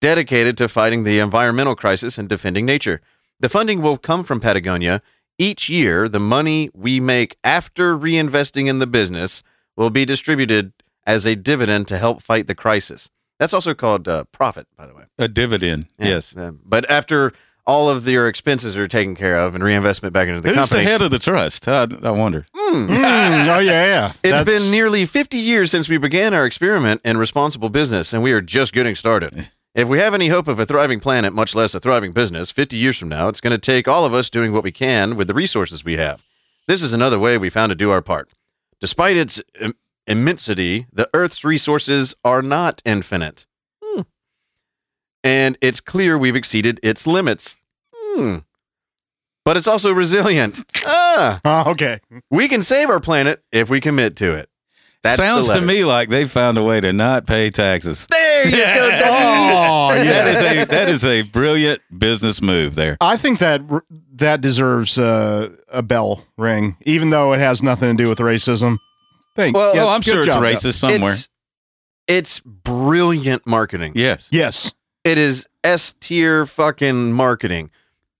dedicated 0.00 0.58
to 0.58 0.68
fighting 0.68 1.04
the 1.04 1.18
environmental 1.18 1.74
crisis 1.74 2.18
and 2.18 2.28
defending 2.28 2.66
nature. 2.66 3.00
The 3.40 3.48
funding 3.48 3.82
will 3.82 3.98
come 3.98 4.24
from 4.24 4.40
Patagonia. 4.40 5.02
Each 5.38 5.68
year, 5.68 6.08
the 6.08 6.20
money 6.20 6.70
we 6.74 6.98
make 7.00 7.36
after 7.44 7.96
reinvesting 7.96 8.68
in 8.68 8.78
the 8.78 8.86
business 8.86 9.42
will 9.76 9.90
be 9.90 10.04
distributed 10.04 10.72
as 11.06 11.26
a 11.26 11.36
dividend 11.36 11.88
to 11.88 11.98
help 11.98 12.22
fight 12.22 12.46
the 12.46 12.54
crisis. 12.54 13.10
That's 13.38 13.52
also 13.52 13.74
called 13.74 14.08
uh, 14.08 14.24
profit, 14.32 14.66
by 14.76 14.86
the 14.86 14.94
way. 14.94 15.04
A 15.18 15.28
dividend. 15.28 15.88
Yeah. 15.98 16.06
Yes. 16.08 16.34
Um, 16.36 16.60
but 16.64 16.90
after 16.90 17.32
all 17.66 17.88
of 17.90 18.08
your 18.08 18.28
expenses 18.28 18.76
are 18.76 18.88
taken 18.88 19.14
care 19.14 19.36
of 19.38 19.54
and 19.54 19.62
reinvestment 19.62 20.12
back 20.14 20.28
into 20.28 20.40
the 20.40 20.48
Who's 20.48 20.56
company, 20.56 20.84
the 20.84 20.90
head 20.90 21.02
of 21.02 21.10
the 21.10 21.18
trust? 21.18 21.68
I, 21.68 21.86
I 22.02 22.10
wonder. 22.12 22.46
Mm, 22.54 22.88
oh 23.48 23.58
yeah, 23.58 23.60
yeah. 23.60 24.06
It's 24.22 24.32
That's- 24.32 24.44
been 24.44 24.70
nearly 24.70 25.04
50 25.04 25.36
years 25.36 25.70
since 25.70 25.88
we 25.88 25.98
began 25.98 26.32
our 26.32 26.46
experiment 26.46 27.00
in 27.04 27.18
responsible 27.18 27.68
business, 27.68 28.12
and 28.12 28.22
we 28.22 28.32
are 28.32 28.40
just 28.40 28.72
getting 28.72 28.94
started. 28.94 29.50
If 29.76 29.88
we 29.88 29.98
have 29.98 30.14
any 30.14 30.28
hope 30.28 30.48
of 30.48 30.58
a 30.58 30.64
thriving 30.64 31.00
planet, 31.00 31.34
much 31.34 31.54
less 31.54 31.74
a 31.74 31.80
thriving 31.80 32.12
business, 32.12 32.50
50 32.50 32.78
years 32.78 32.96
from 32.96 33.10
now, 33.10 33.28
it's 33.28 33.42
going 33.42 33.50
to 33.50 33.58
take 33.58 33.86
all 33.86 34.06
of 34.06 34.14
us 34.14 34.30
doing 34.30 34.52
what 34.54 34.62
we 34.64 34.72
can 34.72 35.16
with 35.16 35.26
the 35.28 35.34
resources 35.34 35.84
we 35.84 35.98
have. 35.98 36.24
This 36.66 36.82
is 36.82 36.94
another 36.94 37.18
way 37.18 37.36
we 37.36 37.50
found 37.50 37.68
to 37.70 37.76
do 37.76 37.90
our 37.90 38.00
part. 38.00 38.30
Despite 38.80 39.18
its 39.18 39.42
Im- 39.60 39.74
immensity, 40.06 40.86
the 40.90 41.10
Earth's 41.12 41.44
resources 41.44 42.14
are 42.24 42.40
not 42.40 42.80
infinite. 42.86 43.44
Hmm. 43.84 44.00
And 45.22 45.58
it's 45.60 45.80
clear 45.80 46.16
we've 46.16 46.36
exceeded 46.36 46.80
its 46.82 47.06
limits. 47.06 47.60
Hmm. 47.94 48.38
But 49.44 49.58
it's 49.58 49.68
also 49.68 49.92
resilient. 49.92 50.64
Ah, 50.86 51.40
Oh, 51.44 51.64
okay. 51.72 52.00
we 52.30 52.48
can 52.48 52.62
save 52.62 52.88
our 52.88 52.98
planet 52.98 53.42
if 53.52 53.68
we 53.68 53.82
commit 53.82 54.16
to 54.16 54.32
it. 54.32 54.48
That's 55.06 55.16
Sounds 55.16 55.50
to 55.52 55.60
me 55.60 55.84
like 55.84 56.08
they 56.08 56.24
found 56.24 56.58
a 56.58 56.62
way 56.62 56.80
to 56.80 56.92
not 56.92 57.26
pay 57.26 57.50
taxes. 57.50 58.06
There 58.10 58.48
you 58.48 58.56
go, 58.56 58.90
dog. 59.00 59.92
Oh 59.96 60.02
yeah. 60.02 60.26
is 60.26 60.42
a 60.42 60.64
that 60.64 60.88
is 60.88 61.04
a 61.04 61.22
brilliant 61.22 61.80
business 61.96 62.42
move 62.42 62.74
there. 62.74 62.96
I 63.00 63.16
think 63.16 63.38
that 63.38 63.62
that 64.14 64.40
deserves 64.40 64.98
uh, 64.98 65.50
a 65.68 65.82
bell 65.82 66.24
ring, 66.36 66.76
even 66.84 67.10
though 67.10 67.32
it 67.32 67.40
has 67.40 67.62
nothing 67.62 67.96
to 67.96 68.02
do 68.02 68.08
with 68.08 68.18
racism. 68.18 68.78
Thank. 69.34 69.56
Well, 69.56 69.74
yeah, 69.74 69.84
oh, 69.84 69.88
I'm 69.88 70.02
sure 70.02 70.18
it's 70.20 70.26
job, 70.26 70.42
Doug. 70.42 70.54
racist 70.54 70.74
somewhere. 70.78 71.12
It's, 71.12 71.28
it's 72.08 72.40
brilliant 72.40 73.46
marketing. 73.46 73.92
yes. 73.94 74.28
Yes. 74.32 74.72
It 75.04 75.18
is 75.18 75.46
S 75.62 75.94
tier 76.00 76.46
fucking 76.46 77.12
marketing. 77.12 77.70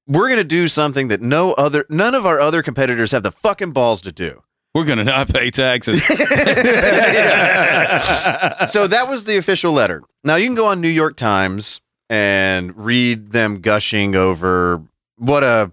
We're 0.06 0.28
gonna 0.28 0.44
do 0.44 0.68
something 0.68 1.08
that 1.08 1.20
no 1.20 1.52
other, 1.54 1.84
none 1.90 2.14
of 2.14 2.24
our 2.24 2.38
other 2.38 2.62
competitors 2.62 3.10
have 3.10 3.24
the 3.24 3.32
fucking 3.32 3.72
balls 3.72 4.00
to 4.02 4.12
do. 4.12 4.42
We're 4.76 4.84
gonna 4.84 5.04
not 5.04 5.32
pay 5.32 5.48
taxes. 5.50 6.04
so 6.06 6.16
that 8.86 9.06
was 9.08 9.24
the 9.24 9.38
official 9.38 9.72
letter. 9.72 10.02
Now 10.22 10.36
you 10.36 10.44
can 10.44 10.54
go 10.54 10.66
on 10.66 10.82
New 10.82 10.90
York 10.90 11.16
Times 11.16 11.80
and 12.10 12.76
read 12.76 13.30
them 13.32 13.62
gushing 13.62 14.14
over 14.14 14.82
what 15.16 15.42
a 15.42 15.72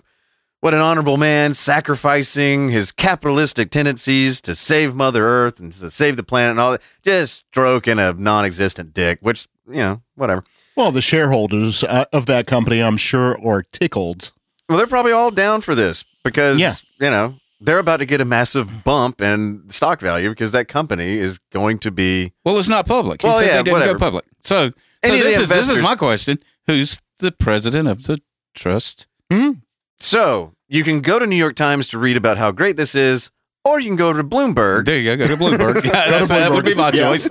what 0.62 0.74
an 0.74 0.80
honorable 0.80 1.18
man 1.18 1.54
sacrificing 1.54 2.70
his 2.70 2.94
capitalistic 2.94 3.72
tendencies 3.72 4.40
to 4.40 4.56
save 4.56 4.96
Mother 4.96 5.28
Earth 5.28 5.60
and 5.60 5.74
to 5.74 5.90
save 5.92 6.16
the 6.16 6.24
planet 6.24 6.52
and 6.52 6.60
all 6.62 6.72
that. 6.72 6.82
Just 7.02 7.40
stroking 7.52 8.00
a 8.00 8.14
non-existent 8.14 8.94
dick, 8.94 9.20
which 9.20 9.50
you 9.68 9.76
know, 9.76 10.02
whatever. 10.16 10.46
Well, 10.78 10.94
the 10.94 11.02
shareholders 11.02 11.84
uh, 11.84 12.06
of 12.14 12.26
that 12.28 12.48
company, 12.48 12.82
I'm 12.82 12.96
sure, 12.96 13.38
are 13.46 13.64
tickled. 13.64 14.32
Well, 14.70 14.78
they're 14.78 14.88
probably 14.88 15.12
all 15.12 15.30
down 15.30 15.60
for 15.60 15.76
this 15.76 16.06
because 16.24 16.58
Yeah. 16.58 16.76
you 17.02 17.10
know 17.10 17.36
they're 17.66 17.80
about 17.80 17.98
to 17.98 18.06
get 18.06 18.20
a 18.22 18.26
massive 18.26 18.84
bump 18.84 19.22
in 19.22 19.64
stock 19.70 20.00
value 20.02 20.30
because 20.30 20.52
that 20.52 20.68
company 20.68 21.18
is 21.18 21.40
going 21.52 21.80
to 21.80 21.92
be 21.92 22.34
well, 22.46 22.58
it's 22.60 22.68
not 22.68 22.86
public. 22.86 23.22
He 23.22 23.28
Well, 23.28 23.38
said 23.40 23.46
yeah, 23.48 23.52
they 23.58 23.64
didn't 23.64 23.74
whatever. 23.74 23.94
go 23.94 24.00
public. 24.00 24.26
So, 24.42 24.70
so 24.70 24.74
Any 25.04 25.20
this 25.20 25.40
is 25.40 25.50
this 25.50 25.70
is 25.70 25.82
my 25.82 25.96
question. 25.96 26.40
Who's 26.68 27.00
the 27.20 27.32
president 27.32 27.88
of 27.88 28.04
the 28.04 28.20
trust? 28.54 29.08
Hmm? 29.32 29.52
So 30.00 30.54
you 30.68 30.84
can 30.84 31.00
go 31.02 31.20
to 31.20 31.26
New 31.26 31.36
York 31.36 31.56
Times 31.56 31.88
to 31.90 31.98
read 31.98 32.18
about 32.18 32.38
how 32.38 32.52
great 32.52 32.76
this 32.78 32.96
is, 32.96 33.32
or 33.64 33.80
you 33.80 33.88
can 33.88 33.96
go 33.96 34.12
to 34.12 34.24
Bloomberg, 34.24 34.86
There 34.86 34.98
you 34.98 35.16
go. 35.16 35.26
Go 35.26 35.36
to 35.36 35.42
Bloomberg. 35.42 35.84
Yeah, 35.86 36.10
Go 36.10 36.20
to 36.20 36.26
that's, 36.26 36.32
that 36.32 36.52
would 36.52 36.66
be 36.66 36.74
my 36.76 36.92
choice. 36.92 37.30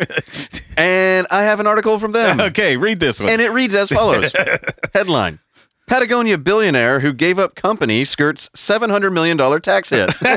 and 0.78 1.26
I 1.30 1.42
have 1.42 1.60
an 1.60 1.66
article 1.66 1.98
from 1.98 2.12
them, 2.12 2.40
okay, 2.50 2.76
read 2.78 3.00
this 3.00 3.20
one. 3.20 3.28
and 3.30 3.40
it 3.42 3.50
reads 3.50 3.74
as 3.74 3.90
follows: 3.90 4.32
Headline: 4.94 5.38
Patagonia 5.86 6.38
billionaire 6.38 7.00
who 7.00 7.12
gave 7.12 7.38
up 7.38 7.54
company 7.54 8.04
skirts 8.04 8.48
seven 8.54 8.90
hundred 8.90 9.10
million 9.10 9.36
dollar 9.36 9.60
tax 9.60 9.90
hit. 9.90 10.08
and 10.22 10.36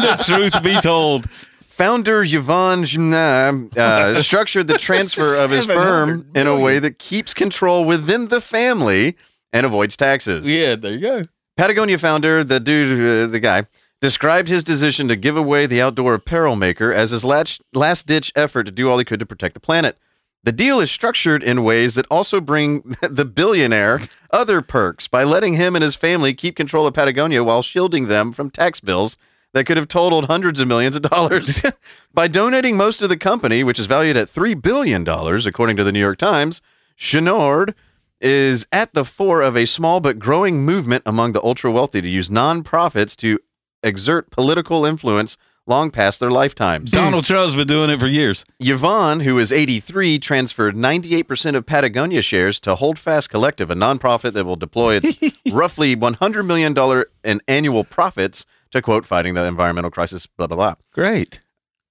the 0.00 0.22
truth 0.24 0.62
be 0.62 0.80
told, 0.80 1.28
Founder 1.76 2.22
Yvonne 2.22 2.84
Jumna 2.84 3.76
uh, 3.76 4.22
structured 4.22 4.66
the 4.66 4.78
transfer 4.78 5.44
of 5.44 5.50
his 5.50 5.66
firm 5.66 6.22
700 6.32 6.36
in 6.38 6.46
a 6.46 6.58
way 6.58 6.78
that 6.78 6.98
keeps 6.98 7.34
control 7.34 7.84
within 7.84 8.28
the 8.28 8.40
family 8.40 9.14
and 9.52 9.66
avoids 9.66 9.96
taxes. 9.96 10.48
yeah, 10.48 10.74
there 10.74 10.94
you 10.94 11.00
go. 11.00 11.22
Patagonia 11.56 11.98
founder, 11.98 12.42
the 12.44 12.60
dude, 12.60 13.28
uh, 13.28 13.30
the 13.30 13.40
guy, 13.40 13.64
described 14.00 14.48
his 14.48 14.64
decision 14.64 15.08
to 15.08 15.16
give 15.16 15.36
away 15.36 15.66
the 15.66 15.82
outdoor 15.82 16.14
apparel 16.14 16.56
maker 16.56 16.92
as 16.92 17.10
his 17.10 17.24
last 17.24 18.06
ditch 18.06 18.32
effort 18.34 18.64
to 18.64 18.70
do 18.72 18.88
all 18.88 18.98
he 18.98 19.04
could 19.04 19.20
to 19.20 19.26
protect 19.26 19.54
the 19.54 19.60
planet. 19.60 19.98
The 20.44 20.52
deal 20.52 20.78
is 20.80 20.90
structured 20.90 21.42
in 21.42 21.64
ways 21.64 21.96
that 21.96 22.06
also 22.10 22.40
bring 22.40 22.80
the 23.02 23.24
billionaire 23.24 24.00
other 24.30 24.62
perks 24.62 25.08
by 25.08 25.24
letting 25.24 25.54
him 25.54 25.74
and 25.74 25.82
his 25.82 25.96
family 25.96 26.34
keep 26.34 26.56
control 26.56 26.86
of 26.86 26.94
Patagonia 26.94 27.42
while 27.42 27.62
shielding 27.62 28.06
them 28.06 28.32
from 28.32 28.50
tax 28.50 28.80
bills 28.80 29.16
that 29.52 29.64
could 29.64 29.76
have 29.76 29.88
totaled 29.88 30.26
hundreds 30.26 30.60
of 30.60 30.68
millions 30.68 30.96
of 30.96 31.02
dollars. 31.02 31.62
by 32.14 32.28
donating 32.28 32.76
most 32.76 33.00
of 33.02 33.08
the 33.08 33.16
company, 33.16 33.64
which 33.64 33.78
is 33.78 33.86
valued 33.86 34.16
at 34.16 34.28
$3 34.28 34.60
billion, 34.60 35.08
according 35.08 35.76
to 35.76 35.84
the 35.84 35.92
New 35.92 36.00
York 36.00 36.18
Times, 36.18 36.60
Chouinard 36.98 37.74
is 38.20 38.66
at 38.72 38.92
the 38.94 39.04
fore 39.04 39.42
of 39.42 39.56
a 39.56 39.66
small 39.66 40.00
but 40.00 40.18
growing 40.18 40.64
movement 40.64 41.02
among 41.06 41.32
the 41.32 41.42
ultra 41.42 41.70
wealthy 41.70 42.00
to 42.00 42.08
use 42.08 42.28
nonprofits 42.28 43.16
to 43.16 43.38
exert 43.82 44.30
political 44.30 44.84
influence 44.84 45.36
long 45.66 45.90
past 45.90 46.20
their 46.20 46.30
lifetimes. 46.30 46.90
Donald 46.90 47.24
Trump's 47.24 47.54
been 47.54 47.66
doing 47.66 47.90
it 47.90 48.00
for 48.00 48.06
years. 48.06 48.44
Yvon, 48.62 49.22
who 49.22 49.38
is 49.38 49.52
83, 49.52 50.18
transferred 50.18 50.74
98% 50.74 51.54
of 51.54 51.66
Patagonia 51.66 52.22
shares 52.22 52.60
to 52.60 52.76
Holdfast 52.76 53.30
Collective, 53.30 53.70
a 53.70 53.74
nonprofit 53.74 54.32
that 54.34 54.44
will 54.44 54.56
deploy 54.56 55.00
its 55.02 55.18
roughly 55.52 55.96
$100 55.96 56.46
million 56.46 57.04
in 57.24 57.40
annual 57.48 57.84
profits 57.84 58.46
to 58.76 58.82
quote, 58.82 59.06
fighting 59.06 59.34
the 59.34 59.44
environmental 59.44 59.90
crisis, 59.90 60.26
blah, 60.26 60.46
blah, 60.46 60.56
blah. 60.56 60.74
Great. 60.92 61.40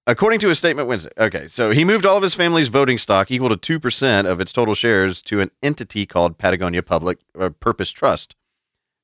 According 0.08 0.40
to 0.42 0.52
a 0.52 0.56
statement 0.56 0.88
Wednesday. 0.88 1.10
Okay, 1.18 1.48
so 1.48 1.72
he 1.72 1.84
moved 1.84 2.06
all 2.06 2.18
of 2.18 2.24
his 2.24 2.36
family's 2.36 2.68
voting 2.68 2.98
stock, 2.98 3.32
equal 3.32 3.56
to 3.56 3.80
2% 3.80 4.26
of 4.26 4.40
its 4.40 4.54
total 4.54 4.76
shares, 4.76 5.22
to 5.24 5.42
an 5.42 5.50
entity 5.64 6.06
called 6.06 6.38
Patagonia 6.38 6.84
Public 6.84 7.18
uh, 7.40 7.50
Purpose 7.50 7.92
Trust. 7.92 8.36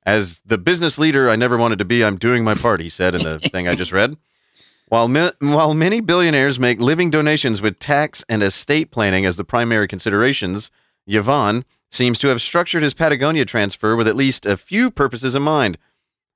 As 0.03 0.41
the 0.45 0.57
business 0.57 0.99
leader 0.99 1.30
I 1.30 1.36
never 1.36 1.57
wanted 1.57 1.80
to 1.80 1.86
be, 1.86 2.03
I'm 2.03 2.17
doing 2.17 2.43
my 2.43 2.53
part, 2.53 2.82
he 2.82 2.89
said 2.89 3.15
in 3.15 3.24
the 3.24 3.39
thing 3.39 3.67
I 3.67 3.76
just 3.76 3.91
read. 3.91 4.15
While, 4.92 5.08
while 5.39 5.74
many 5.74 6.02
billionaires 6.02 6.60
make 6.60 6.82
living 6.82 7.10
donations 7.10 7.62
with 7.62 7.80
tax 7.80 8.26
and 8.28 8.44
estate 8.44 8.92
planning 8.92 9.26
as 9.26 9.38
the 9.38 9.46
primary 9.46 9.88
considerations, 9.88 10.70
Yvon 11.08 11.64
seems 11.89 12.20
to 12.20 12.28
have 12.28 12.42
structured 12.42 12.84
his 12.84 12.94
Patagonia 12.94 13.46
transfer 13.46 13.96
with 13.96 14.06
at 14.06 14.18
least 14.18 14.46
a 14.46 14.58
few 14.58 14.92
purposes 14.92 15.34
in 15.34 15.44
mind. 15.44 15.78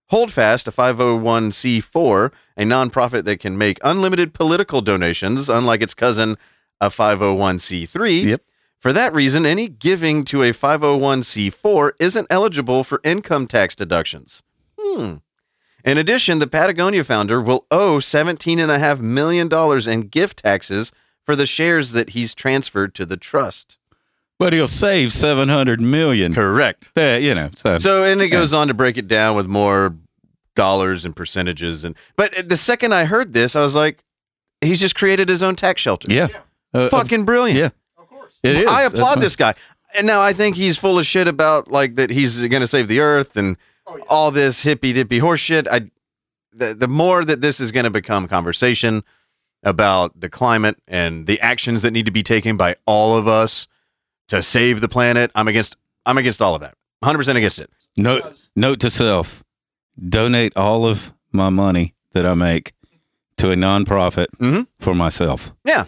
Holdfast, 0.08 0.70
a 0.70 0.72
501c4, 0.72 2.32
a 2.56 2.64
nonprofit 2.64 3.26
that 3.26 3.42
can 3.42 3.58
make 3.58 3.78
unlimited 3.84 4.34
political 4.34 4.80
donations, 4.80 5.50
unlike 5.50 5.82
its 5.82 5.94
cousin, 5.94 6.38
a 6.80 6.88
501c3. 6.88 8.24
Yep. 8.24 8.42
For 8.80 8.94
that 8.94 9.14
reason, 9.14 9.46
any 9.46 9.68
giving 9.68 10.24
to 10.26 10.44
a 10.44 10.52
501c4 10.52 11.92
isn't 12.00 12.28
eligible 12.30 12.86
for 12.86 13.02
income 13.04 13.48
tax 13.48 13.76
deductions. 13.76 14.44
Hmm. 14.80 15.16
In 15.86 15.98
addition, 15.98 16.40
the 16.40 16.48
Patagonia 16.48 17.04
founder 17.04 17.40
will 17.40 17.66
owe 17.70 17.98
$17.5 17.98 19.00
million 19.00 19.50
in 19.90 20.08
gift 20.08 20.44
taxes 20.44 20.92
for 21.24 21.36
the 21.36 21.46
shares 21.46 21.92
that 21.94 22.10
he's 22.12 22.34
transferred 22.34 22.96
to 22.96 23.06
the 23.06 23.18
trust. 23.18 23.78
But 24.38 24.52
he'll 24.52 24.68
save 24.68 25.14
seven 25.14 25.48
hundred 25.48 25.80
million. 25.80 26.34
Correct. 26.34 26.94
That 26.96 27.22
you 27.22 27.34
know. 27.34 27.52
So, 27.56 27.78
So, 27.78 28.04
and 28.04 28.22
it 28.22 28.28
goes 28.28 28.52
on 28.52 28.68
to 28.68 28.74
break 28.74 28.98
it 28.98 29.08
down 29.08 29.38
with 29.38 29.48
more 29.48 29.96
dollars 30.56 31.06
and 31.06 31.16
percentages 31.16 31.84
and 31.86 31.96
but 32.18 32.34
the 32.50 32.58
second 32.58 32.94
I 32.94 33.06
heard 33.06 33.32
this, 33.34 33.56
I 33.56 33.62
was 33.62 33.76
like, 33.76 34.04
he's 34.62 34.80
just 34.82 34.96
created 34.96 35.30
his 35.30 35.42
own 35.42 35.56
tax 35.56 35.82
shelter. 35.82 36.14
Yeah. 36.14 36.28
Uh, 36.74 36.90
Fucking 36.90 37.24
brilliant. 37.24 37.58
yeah. 37.60 37.70
Of 38.02 38.10
course. 38.10 38.34
It 38.44 38.58
is. 38.58 38.68
I 38.68 38.84
applaud 38.84 39.22
this 39.22 39.38
guy. 39.38 39.54
And 39.98 40.06
now 40.06 40.22
I 40.22 40.34
think 40.34 40.58
he's 40.58 40.78
full 40.78 41.00
of 41.00 41.06
shit 41.06 41.30
about 41.30 41.72
like 41.72 41.96
that 41.96 42.10
he's 42.10 42.46
going 42.48 42.60
to 42.62 42.68
save 42.68 42.90
the 42.90 43.00
earth 43.00 43.38
and 43.38 43.56
all 44.10 44.32
this 44.32 44.64
hippy 44.64 44.94
dippy 44.94 45.20
horseshit. 45.20 45.68
I 45.70 45.90
the, 46.52 46.74
the 46.74 46.88
more 46.88 47.26
that 47.26 47.42
this 47.42 47.60
is 47.60 47.72
going 47.72 47.84
to 47.84 47.90
become 47.90 48.28
conversation 48.28 49.04
about 49.64 50.20
the 50.20 50.30
climate 50.30 50.78
and 50.88 51.28
the 51.28 51.40
actions 51.42 51.82
that 51.82 51.92
need 51.92 52.06
to 52.06 52.12
be 52.12 52.24
taken 52.24 52.56
by 52.56 52.76
all 52.86 53.18
of 53.18 53.28
us 53.28 53.68
to 54.30 54.42
save 54.42 54.80
the 54.82 54.88
planet, 54.88 55.32
I'm 55.36 55.48
against 55.48 55.76
I'm 56.06 56.18
against 56.18 56.42
all 56.42 56.56
of 56.56 56.62
that. 56.62 56.76
100% 57.04 57.36
against 57.36 57.60
it. 57.60 57.70
Note, 57.98 58.48
note 58.56 58.80
to 58.82 58.90
self: 58.90 59.44
donate 60.10 60.56
all 60.56 60.86
of 60.86 61.14
my 61.32 61.50
money 61.50 61.94
that 62.14 62.26
I 62.26 62.34
make 62.36 62.74
to 63.38 63.52
a 63.52 63.56
nonprofit 63.56 64.28
Mhm. 64.40 64.68
for 64.80 64.94
myself. 64.96 65.52
Yeah. 65.66 65.86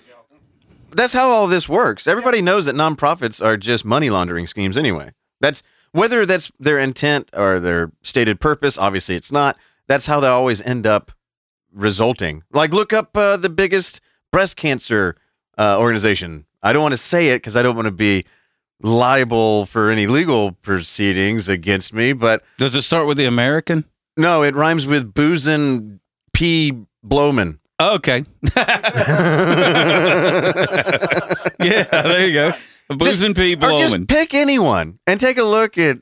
That's 0.91 1.13
how 1.13 1.29
all 1.29 1.47
this 1.47 1.69
works. 1.69 2.07
Everybody 2.07 2.41
knows 2.41 2.65
that 2.65 2.75
nonprofits 2.75 3.43
are 3.43 3.55
just 3.57 3.85
money 3.85 4.09
laundering 4.09 4.47
schemes 4.47 4.75
anyway. 4.77 5.11
That's 5.39 5.61
whether 5.91 6.25
that's 6.25 6.51
their 6.59 6.77
intent 6.77 7.29
or 7.33 7.59
their 7.59 7.91
stated 8.03 8.39
purpose, 8.39 8.77
obviously 8.77 9.15
it's 9.15 9.31
not. 9.31 9.57
That's 9.87 10.05
how 10.07 10.19
they 10.19 10.27
always 10.27 10.61
end 10.61 10.85
up 10.87 11.11
resulting. 11.73 12.43
Like 12.51 12.71
look 12.73 12.91
up 12.93 13.15
uh, 13.15 13.37
the 13.37 13.49
biggest 13.49 14.01
breast 14.31 14.57
cancer 14.57 15.15
uh, 15.57 15.77
organization. 15.79 16.45
I 16.61 16.73
don't 16.73 16.81
want 16.81 16.93
to 16.93 16.97
say 16.97 17.29
it 17.29 17.41
cuz 17.43 17.55
I 17.55 17.61
don't 17.61 17.75
want 17.75 17.85
to 17.87 17.91
be 17.91 18.25
liable 18.81 19.65
for 19.65 19.89
any 19.89 20.05
legal 20.07 20.51
proceedings 20.51 21.49
against 21.49 21.93
me, 21.93 22.13
but 22.13 22.43
Does 22.57 22.75
it 22.75 22.81
start 22.83 23.07
with 23.07 23.17
the 23.17 23.25
American? 23.25 23.85
no, 24.17 24.43
it 24.43 24.55
rhymes 24.55 24.85
with 24.87 25.13
Boozen 25.13 25.99
P 26.33 26.73
Blowman. 27.05 27.59
Okay. 27.79 28.25
yeah, 31.59 31.83
there 32.01 32.25
you 32.27 32.33
go. 32.33 32.51
Booze 32.89 33.21
and 33.21 33.35
P 33.35 33.55
Or 33.55 33.77
just 33.77 33.93
blowing. 33.93 34.07
pick 34.07 34.33
anyone 34.33 34.97
and 35.05 35.19
take 35.19 35.37
a 35.37 35.43
look 35.43 35.77
at 35.77 35.99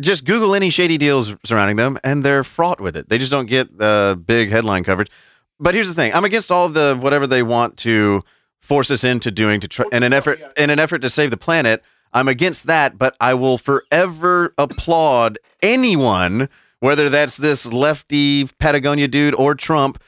just 0.00 0.24
Google 0.24 0.54
any 0.54 0.70
shady 0.70 0.98
deals 0.98 1.34
surrounding 1.44 1.76
them, 1.76 1.98
and 2.04 2.22
they're 2.24 2.44
fraught 2.44 2.80
with 2.80 2.96
it. 2.96 3.08
They 3.08 3.18
just 3.18 3.30
don't 3.30 3.46
get 3.46 3.68
uh, 3.80 4.14
big 4.14 4.50
headline 4.50 4.84
coverage. 4.84 5.10
But 5.58 5.74
here's 5.74 5.88
the 5.88 5.94
thing: 5.94 6.12
I'm 6.14 6.24
against 6.24 6.50
all 6.52 6.68
the 6.68 6.98
whatever 7.00 7.26
they 7.26 7.42
want 7.42 7.76
to 7.78 8.22
force 8.60 8.90
us 8.90 9.04
into 9.04 9.30
doing 9.30 9.60
to 9.60 9.68
try 9.68 9.86
in 9.92 10.02
an 10.02 10.12
effort 10.12 10.40
in 10.56 10.70
an 10.70 10.78
effort 10.78 10.98
to 10.98 11.10
save 11.10 11.30
the 11.30 11.36
planet. 11.36 11.82
I'm 12.12 12.28
against 12.28 12.66
that, 12.66 12.98
but 12.98 13.16
I 13.20 13.34
will 13.34 13.58
forever 13.58 14.54
applaud 14.56 15.38
anyone, 15.62 16.48
whether 16.80 17.08
that's 17.08 17.36
this 17.36 17.66
lefty 17.70 18.46
Patagonia 18.58 19.08
dude 19.08 19.34
or 19.34 19.54
Trump, 19.54 20.02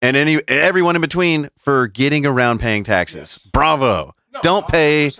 and 0.00 0.16
any 0.16 0.40
everyone 0.48 0.96
in 0.96 1.02
between, 1.02 1.48
for 1.56 1.86
getting 1.86 2.24
around 2.26 2.60
paying 2.60 2.82
taxes. 2.82 3.38
Bravo! 3.52 4.14
don't 4.42 4.68
pay 4.68 5.10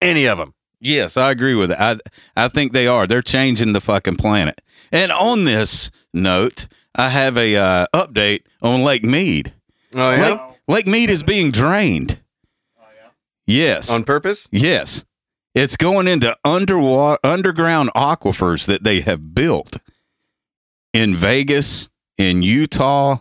any 0.00 0.26
of 0.26 0.38
them. 0.38 0.54
Yes, 0.80 1.16
I 1.16 1.30
agree 1.30 1.54
with 1.54 1.70
it. 1.70 1.78
I 1.78 1.98
I 2.36 2.48
think 2.48 2.72
they 2.72 2.86
are. 2.86 3.06
They're 3.06 3.22
changing 3.22 3.72
the 3.72 3.80
fucking 3.80 4.16
planet. 4.16 4.60
And 4.90 5.12
on 5.12 5.44
this 5.44 5.90
note, 6.14 6.66
I 6.94 7.10
have 7.10 7.36
a 7.36 7.56
uh, 7.56 7.86
update 7.94 8.42
on 8.62 8.82
Lake 8.82 9.04
Mead. 9.04 9.52
Oh 9.94 10.10
Lake, 10.10 10.40
Lake 10.68 10.86
Mead 10.86 11.10
is 11.10 11.22
being 11.22 11.50
drained. 11.50 12.20
Oh 12.78 12.84
yeah. 12.96 13.10
Yes. 13.46 13.90
on 13.90 14.04
purpose. 14.04 14.48
Yes. 14.50 15.04
It's 15.54 15.76
going 15.76 16.06
into 16.06 16.36
underwater 16.44 17.18
underground 17.24 17.90
aquifers 17.94 18.66
that 18.66 18.84
they 18.84 19.00
have 19.00 19.34
built 19.34 19.76
in 20.92 21.14
Vegas, 21.14 21.88
in 22.16 22.42
Utah. 22.42 23.18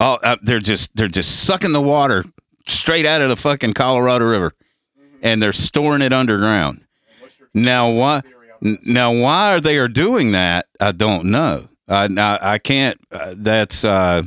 Oh, 0.00 0.14
uh, 0.22 0.36
they're 0.42 0.58
just 0.58 0.94
they're 0.96 1.08
just 1.08 1.44
sucking 1.44 1.72
the 1.72 1.80
water 1.80 2.24
straight 2.66 3.06
out 3.06 3.20
of 3.20 3.28
the 3.28 3.36
fucking 3.36 3.74
Colorado 3.74 4.24
River, 4.26 4.52
and 5.22 5.42
they're 5.42 5.52
storing 5.52 6.02
it 6.02 6.12
underground. 6.12 6.82
Now 7.54 7.90
why? 7.90 8.22
Now 8.60 9.12
why 9.12 9.54
are 9.54 9.60
they 9.60 9.78
are 9.78 9.88
doing 9.88 10.32
that? 10.32 10.66
I 10.80 10.92
don't 10.92 11.26
know. 11.26 11.68
I 11.88 12.04
I, 12.16 12.54
I 12.54 12.58
can't. 12.58 12.98
Uh, 13.10 13.34
that's 13.36 13.84
uh, 13.84 14.22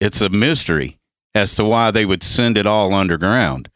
it's 0.00 0.20
a 0.20 0.28
mystery 0.28 0.98
as 1.34 1.54
to 1.56 1.64
why 1.64 1.90
they 1.90 2.04
would 2.04 2.22
send 2.22 2.56
it 2.58 2.66
all 2.66 2.92
underground. 2.94 3.70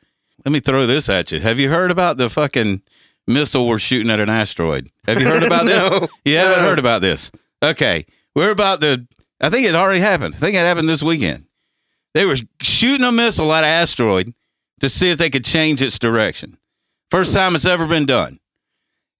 Let 0.44 0.52
me 0.52 0.60
throw 0.60 0.86
this 0.86 1.08
at 1.08 1.32
you. 1.32 1.40
Have 1.40 1.58
you 1.58 1.70
heard 1.70 1.90
about 1.90 2.16
the 2.16 2.28
fucking 2.28 2.82
missile 3.26 3.66
we're 3.66 3.78
shooting 3.78 4.10
at 4.10 4.20
an 4.20 4.28
asteroid? 4.28 4.90
Have 5.06 5.20
you 5.20 5.26
heard 5.26 5.42
about 5.46 5.64
this? 5.64 5.88
No. 5.90 6.08
You 6.24 6.36
haven't 6.36 6.62
No. 6.62 6.68
heard 6.68 6.78
about 6.78 7.00
this. 7.00 7.30
Okay. 7.62 8.04
We're 8.34 8.50
about 8.50 8.80
to, 8.82 9.06
I 9.40 9.48
think 9.48 9.66
it 9.66 9.74
already 9.74 10.00
happened. 10.00 10.34
I 10.34 10.38
think 10.38 10.54
it 10.56 10.58
happened 10.58 10.88
this 10.88 11.02
weekend. 11.02 11.46
They 12.12 12.26
were 12.26 12.36
shooting 12.60 13.06
a 13.06 13.12
missile 13.12 13.52
at 13.54 13.64
an 13.64 13.70
asteroid 13.70 14.34
to 14.80 14.88
see 14.88 15.10
if 15.10 15.18
they 15.18 15.30
could 15.30 15.44
change 15.44 15.82
its 15.82 15.98
direction. 15.98 16.58
First 17.10 17.34
time 17.34 17.54
it's 17.54 17.66
ever 17.66 17.86
been 17.86 18.06
done. 18.06 18.38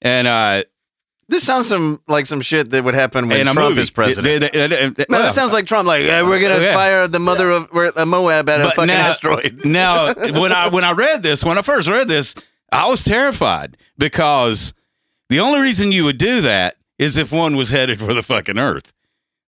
And, 0.03 0.27
uh, 0.27 0.65
This 1.29 1.43
sounds 1.43 1.67
some 1.69 2.01
like 2.07 2.27
some 2.27 2.43
shit 2.43 2.69
that 2.71 2.85
would 2.85 2.95
happen 2.95 3.29
when 3.29 3.45
Trump 3.47 3.59
movie. 3.59 3.81
is 3.81 3.89
president. 3.91 4.53
They- 4.53 4.67
they- 4.67 4.67
they- 4.69 4.87
no, 4.87 5.05
well, 5.09 5.23
that 5.23 5.33
sounds 5.33 5.55
like 5.55 5.67
Trump. 5.67 5.87
Like 5.89 6.05
"Yeah, 6.05 6.21
we're 6.23 6.39
gonna 6.41 6.61
yeah. 6.63 6.75
fire 6.75 7.09
the 7.09 7.19
mother 7.19 7.49
of 7.51 7.73
we're, 7.73 7.93
uh, 7.97 8.05
Moab 8.05 8.47
at 8.51 8.61
a 8.61 8.65
fucking 8.65 8.89
now- 8.89 9.07
asteroid. 9.07 9.61
now, 9.65 10.13
when 10.15 10.53
I 10.53 10.69
when 10.69 10.85
I 10.85 10.93
read 10.93 11.23
this, 11.23 11.43
when 11.43 11.57
I 11.57 11.63
first 11.63 11.89
read 11.89 12.09
this, 12.09 12.35
I 12.71 12.89
was 12.89 13.03
terrified 13.03 13.79
because 13.97 14.75
the 15.31 15.41
only 15.41 15.61
reason 15.61 15.93
you 15.93 16.05
would 16.05 16.19
do 16.19 16.43
that 16.43 16.77
is 16.99 17.17
if 17.17 17.33
one 17.33 17.57
was 17.57 17.71
headed 17.71 17.99
for 18.01 18.13
the 18.13 18.23
fucking 18.23 18.59
Earth. 18.59 18.93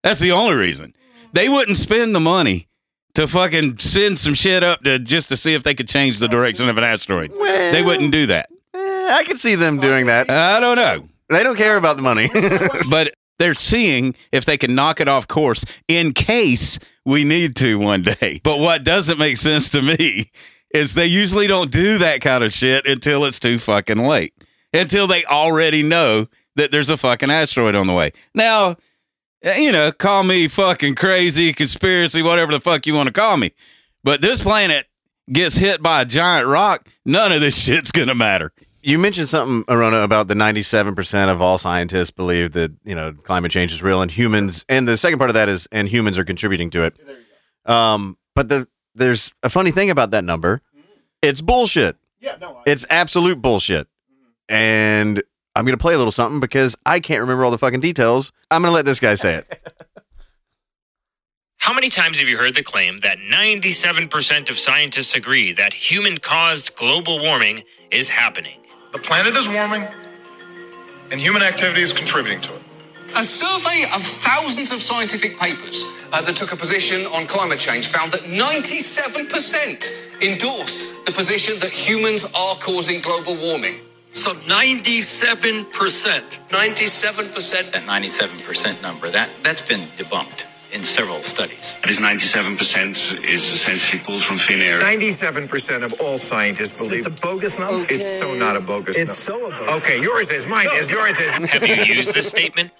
That's 0.01 0.19
the 0.21 0.31
only 0.31 0.55
reason. 0.55 0.93
They 1.33 1.49
wouldn't 1.49 1.75
spend 1.77 2.15
the 2.15 2.21
money 2.21 2.67
to 3.15 3.27
fucking 3.27 3.79
send 3.79 4.19
some 4.19 4.33
shit 4.33 4.63
up 4.63 4.83
to 4.83 4.99
just 4.99 5.29
to 5.29 5.37
see 5.37 5.53
if 5.53 5.63
they 5.63 5.73
could 5.73 5.87
change 5.87 6.19
the 6.19 6.27
direction 6.27 6.69
of 6.69 6.77
an 6.77 6.83
asteroid. 6.83 7.31
they 7.31 7.81
wouldn't 7.83 8.11
do 8.11 8.27
that. 8.27 8.49
Eh, 8.73 8.77
I 9.11 9.23
could 9.25 9.39
see 9.39 9.55
them 9.55 9.79
doing 9.79 10.05
that. 10.07 10.29
I 10.29 10.59
don't 10.59 10.75
know. 10.75 11.07
They 11.29 11.41
don't 11.41 11.57
care 11.57 11.77
about 11.77 11.95
the 11.95 12.03
money. 12.03 12.29
but 12.89 13.13
they're 13.39 13.53
seeing 13.53 14.15
if 14.31 14.45
they 14.45 14.57
can 14.57 14.75
knock 14.75 15.01
it 15.01 15.07
off 15.07 15.27
course 15.27 15.65
in 15.87 16.13
case 16.13 16.79
we 17.05 17.23
need 17.23 17.55
to 17.57 17.79
one 17.79 18.03
day. 18.03 18.39
But 18.43 18.59
what 18.59 18.83
doesn't 18.83 19.17
make 19.17 19.37
sense 19.37 19.69
to 19.71 19.81
me 19.81 20.31
is 20.73 20.93
they 20.93 21.05
usually 21.05 21.47
don't 21.47 21.71
do 21.71 21.97
that 21.99 22.21
kind 22.21 22.43
of 22.43 22.51
shit 22.51 22.85
until 22.85 23.25
it's 23.25 23.39
too 23.39 23.57
fucking 23.57 23.97
late. 23.97 24.33
Until 24.73 25.07
they 25.07 25.23
already 25.25 25.83
know 25.83 26.27
that 26.57 26.71
there's 26.71 26.89
a 26.89 26.97
fucking 26.97 27.31
asteroid 27.31 27.75
on 27.75 27.87
the 27.87 27.93
way. 27.93 28.11
Now, 28.33 28.75
Eh, 29.45 29.57
you 29.59 29.71
know, 29.71 29.91
call 29.91 30.23
me 30.23 30.47
fucking 30.47 30.95
crazy, 30.95 31.53
conspiracy, 31.53 32.23
whatever 32.23 32.51
the 32.51 32.59
fuck 32.59 32.87
you 32.87 32.95
want 32.95 33.07
to 33.07 33.13
call 33.13 33.37
me. 33.37 33.51
But 34.03 34.19
this 34.21 34.41
planet 34.41 34.87
gets 35.31 35.55
hit 35.55 35.83
by 35.83 36.01
a 36.01 36.05
giant 36.05 36.47
rock, 36.47 36.89
none 37.05 37.31
of 37.31 37.41
this 37.41 37.55
shit's 37.63 37.91
going 37.91 38.07
to 38.07 38.15
matter. 38.15 38.51
you 38.81 38.97
mentioned 38.97 39.29
something, 39.29 39.63
Arona, 39.73 39.99
about 39.99 40.27
the 40.27 40.35
ninety-seven 40.35 40.95
percent 40.95 41.29
of 41.29 41.41
all 41.41 41.59
scientists 41.59 42.09
believe 42.11 42.53
that 42.53 42.71
you 42.83 42.95
know 42.95 43.13
climate 43.13 43.51
change 43.51 43.71
is 43.71 43.83
real, 43.83 44.01
and 44.01 44.09
humans. 44.09 44.65
And 44.67 44.87
the 44.87 44.97
second 44.97 45.19
part 45.19 45.29
of 45.29 45.35
that 45.35 45.47
is, 45.47 45.67
and 45.71 45.87
humans 45.87 46.17
are 46.17 46.25
contributing 46.25 46.71
to 46.71 46.83
it. 46.83 46.99
Um, 47.65 48.17
but 48.33 48.49
the 48.49 48.67
there's 48.95 49.31
a 49.43 49.49
funny 49.49 49.71
thing 49.71 49.91
about 49.91 50.09
that 50.11 50.23
number. 50.23 50.61
It's 51.21 51.41
bullshit. 51.41 51.97
Yeah, 52.19 52.37
no, 52.41 52.61
It's 52.65 52.85
absolute 52.89 53.41
bullshit. 53.41 53.87
And 54.49 55.21
I'm 55.55 55.65
gonna 55.65 55.77
play 55.77 55.93
a 55.93 55.97
little 55.97 56.11
something 56.11 56.39
because 56.39 56.75
I 56.85 56.99
can't 56.99 57.21
remember 57.21 57.45
all 57.45 57.51
the 57.51 57.57
fucking 57.57 57.79
details. 57.79 58.31
I'm 58.51 58.61
gonna 58.61 58.73
let 58.73 58.85
this 58.85 58.99
guy 58.99 59.15
say 59.15 59.35
it. 59.35 59.59
How 61.59 61.73
many 61.73 61.89
times 61.89 62.19
have 62.19 62.27
you 62.27 62.37
heard 62.37 62.53
the 62.53 62.61
claim 62.61 62.99
that 62.99 63.17
97% 63.17 64.49
of 64.51 64.57
scientists 64.57 65.15
agree 65.15 65.51
that 65.53 65.73
human 65.73 66.17
caused 66.17 66.75
global 66.75 67.19
warming 67.19 67.63
is 67.89 68.09
happening? 68.09 68.59
The 68.91 68.99
planet 68.99 69.35
is 69.35 69.49
warming, 69.49 69.87
and 71.11 71.19
human 71.19 71.41
activity 71.41 71.81
is 71.81 71.91
contributing 71.91 72.41
to 72.41 72.53
it. 72.53 72.61
A 73.17 73.23
survey 73.23 73.83
of 73.95 74.01
thousands 74.01 74.71
of 74.71 74.79
scientific 74.79 75.39
papers 75.39 75.85
uh, 76.13 76.21
that 76.21 76.35
took 76.35 76.53
a 76.53 76.55
position 76.55 77.01
on 77.15 77.25
climate 77.25 77.59
change 77.59 77.87
found 77.87 78.11
that 78.11 78.21
97% 78.21 80.21
endorsed 80.21 81.05
the 81.05 81.11
position 81.11 81.55
that 81.61 81.71
humans 81.71 82.31
are 82.35 82.55
causing 82.55 83.01
global 83.01 83.35
warming. 83.41 83.75
So 84.15 84.31
97%. 84.33 86.39
97%. 86.49 87.71
That 87.71 87.83
97% 87.83 88.81
number, 88.81 89.09
that, 89.09 89.29
that's 89.43 89.61
been 89.67 89.81
debunked 89.99 90.45
in 90.73 90.83
several 90.83 91.21
studies. 91.21 91.77
That 91.81 91.89
is 91.89 91.99
97% 91.99 93.23
is 93.25 93.43
essentially 93.43 94.01
pulled 94.03 94.23
from 94.23 94.37
thin 94.37 94.61
air. 94.61 94.77
97% 94.79 95.83
of 95.83 95.93
all 96.01 96.17
scientists 96.17 96.77
believe. 96.79 96.93
It's 96.93 97.07
a 97.07 97.21
bogus 97.21 97.59
number? 97.59 97.85
It's 97.89 98.07
so 98.07 98.33
not 98.35 98.55
a 98.55 98.61
bogus 98.61 98.97
It's 98.97 99.27
number. 99.29 99.51
so 99.51 99.57
a 99.63 99.67
bogus 99.67 99.85
Okay, 99.89 100.01
yours 100.01 100.31
is, 100.31 100.47
mine 100.49 100.67
is, 100.73 100.91
yours 100.91 101.19
is. 101.19 101.33
Have 101.51 101.67
you 101.67 101.75
used 101.83 102.13
this 102.13 102.29
statement? 102.29 102.71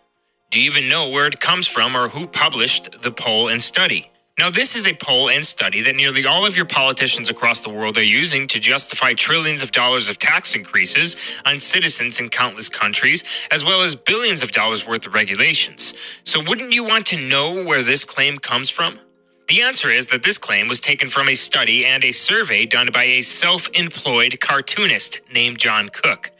Do 0.51 0.59
you 0.61 0.67
even 0.67 0.87
know 0.87 1.09
where 1.09 1.27
it 1.27 1.41
comes 1.41 1.67
from 1.67 1.97
or 1.97 2.07
who 2.07 2.27
published 2.27 3.01
the 3.01 3.11
poll 3.11 3.49
and 3.49 3.61
study? 3.61 4.09
Now, 4.37 4.49
this 4.49 4.75
is 4.75 4.85
a 4.85 4.93
poll 4.93 5.29
and 5.29 5.45
study 5.45 5.81
that 5.83 5.95
nearly 5.95 6.25
all 6.25 6.45
of 6.45 6.57
your 6.57 6.65
politicians 6.65 7.29
across 7.29 7.61
the 7.61 7.69
world 7.69 7.95
are 7.95 8.03
using 8.03 8.47
to 8.47 8.59
justify 8.59 9.13
trillions 9.13 9.63
of 9.63 9.71
dollars 9.71 10.09
of 10.09 10.19
tax 10.19 10.55
increases 10.55 11.15
on 11.45 11.57
citizens 11.61 12.19
in 12.19 12.27
countless 12.27 12.67
countries, 12.67 13.23
as 13.49 13.63
well 13.63 13.81
as 13.81 13.95
billions 13.95 14.43
of 14.43 14.51
dollars 14.51 14.85
worth 14.85 15.07
of 15.07 15.13
regulations. 15.13 15.93
So, 16.25 16.41
wouldn't 16.45 16.73
you 16.73 16.83
want 16.83 17.05
to 17.07 17.29
know 17.29 17.63
where 17.63 17.81
this 17.81 18.03
claim 18.03 18.37
comes 18.37 18.69
from? 18.69 18.99
The 19.47 19.61
answer 19.61 19.89
is 19.89 20.07
that 20.07 20.23
this 20.23 20.37
claim 20.37 20.67
was 20.67 20.81
taken 20.81 21.07
from 21.07 21.29
a 21.29 21.35
study 21.35 21.85
and 21.85 22.03
a 22.03 22.11
survey 22.11 22.65
done 22.65 22.89
by 22.91 23.05
a 23.05 23.21
self 23.21 23.69
employed 23.73 24.41
cartoonist 24.41 25.21
named 25.33 25.59
John 25.59 25.87
Cook. 25.87 26.31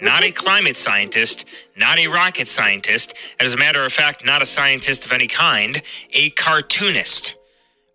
Not 0.00 0.24
a 0.24 0.32
climate 0.32 0.76
scientist, 0.76 1.68
not 1.76 2.00
a 2.00 2.08
rocket 2.08 2.48
scientist, 2.48 3.14
as 3.38 3.54
a 3.54 3.56
matter 3.56 3.84
of 3.84 3.92
fact, 3.92 4.24
not 4.26 4.42
a 4.42 4.46
scientist 4.46 5.04
of 5.04 5.12
any 5.12 5.28
kind, 5.28 5.82
a 6.12 6.30
cartoonist. 6.30 7.36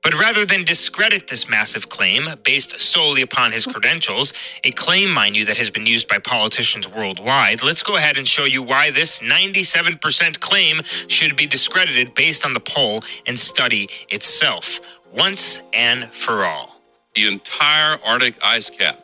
But 0.01 0.13
rather 0.13 0.45
than 0.45 0.63
discredit 0.63 1.27
this 1.27 1.49
massive 1.49 1.89
claim 1.89 2.23
based 2.43 2.79
solely 2.79 3.21
upon 3.21 3.51
his 3.51 3.65
credentials, 3.65 4.33
a 4.63 4.71
claim, 4.71 5.11
mind 5.11 5.35
you, 5.35 5.45
that 5.45 5.57
has 5.57 5.69
been 5.69 5.85
used 5.85 6.07
by 6.07 6.19
politicians 6.19 6.87
worldwide, 6.87 7.63
let's 7.63 7.83
go 7.83 7.97
ahead 7.97 8.17
and 8.17 8.27
show 8.27 8.45
you 8.45 8.63
why 8.63 8.91
this 8.91 9.19
97% 9.19 10.39
claim 10.39 10.81
should 11.07 11.35
be 11.35 11.45
discredited 11.45 12.15
based 12.15 12.45
on 12.45 12.53
the 12.53 12.59
poll 12.61 13.01
and 13.27 13.37
study 13.37 13.89
itself, 14.09 14.99
once 15.13 15.61
and 15.73 16.05
for 16.13 16.45
all. 16.45 16.81
The 17.15 17.27
entire 17.27 17.99
Arctic 18.05 18.35
ice 18.41 18.69
cap 18.69 19.03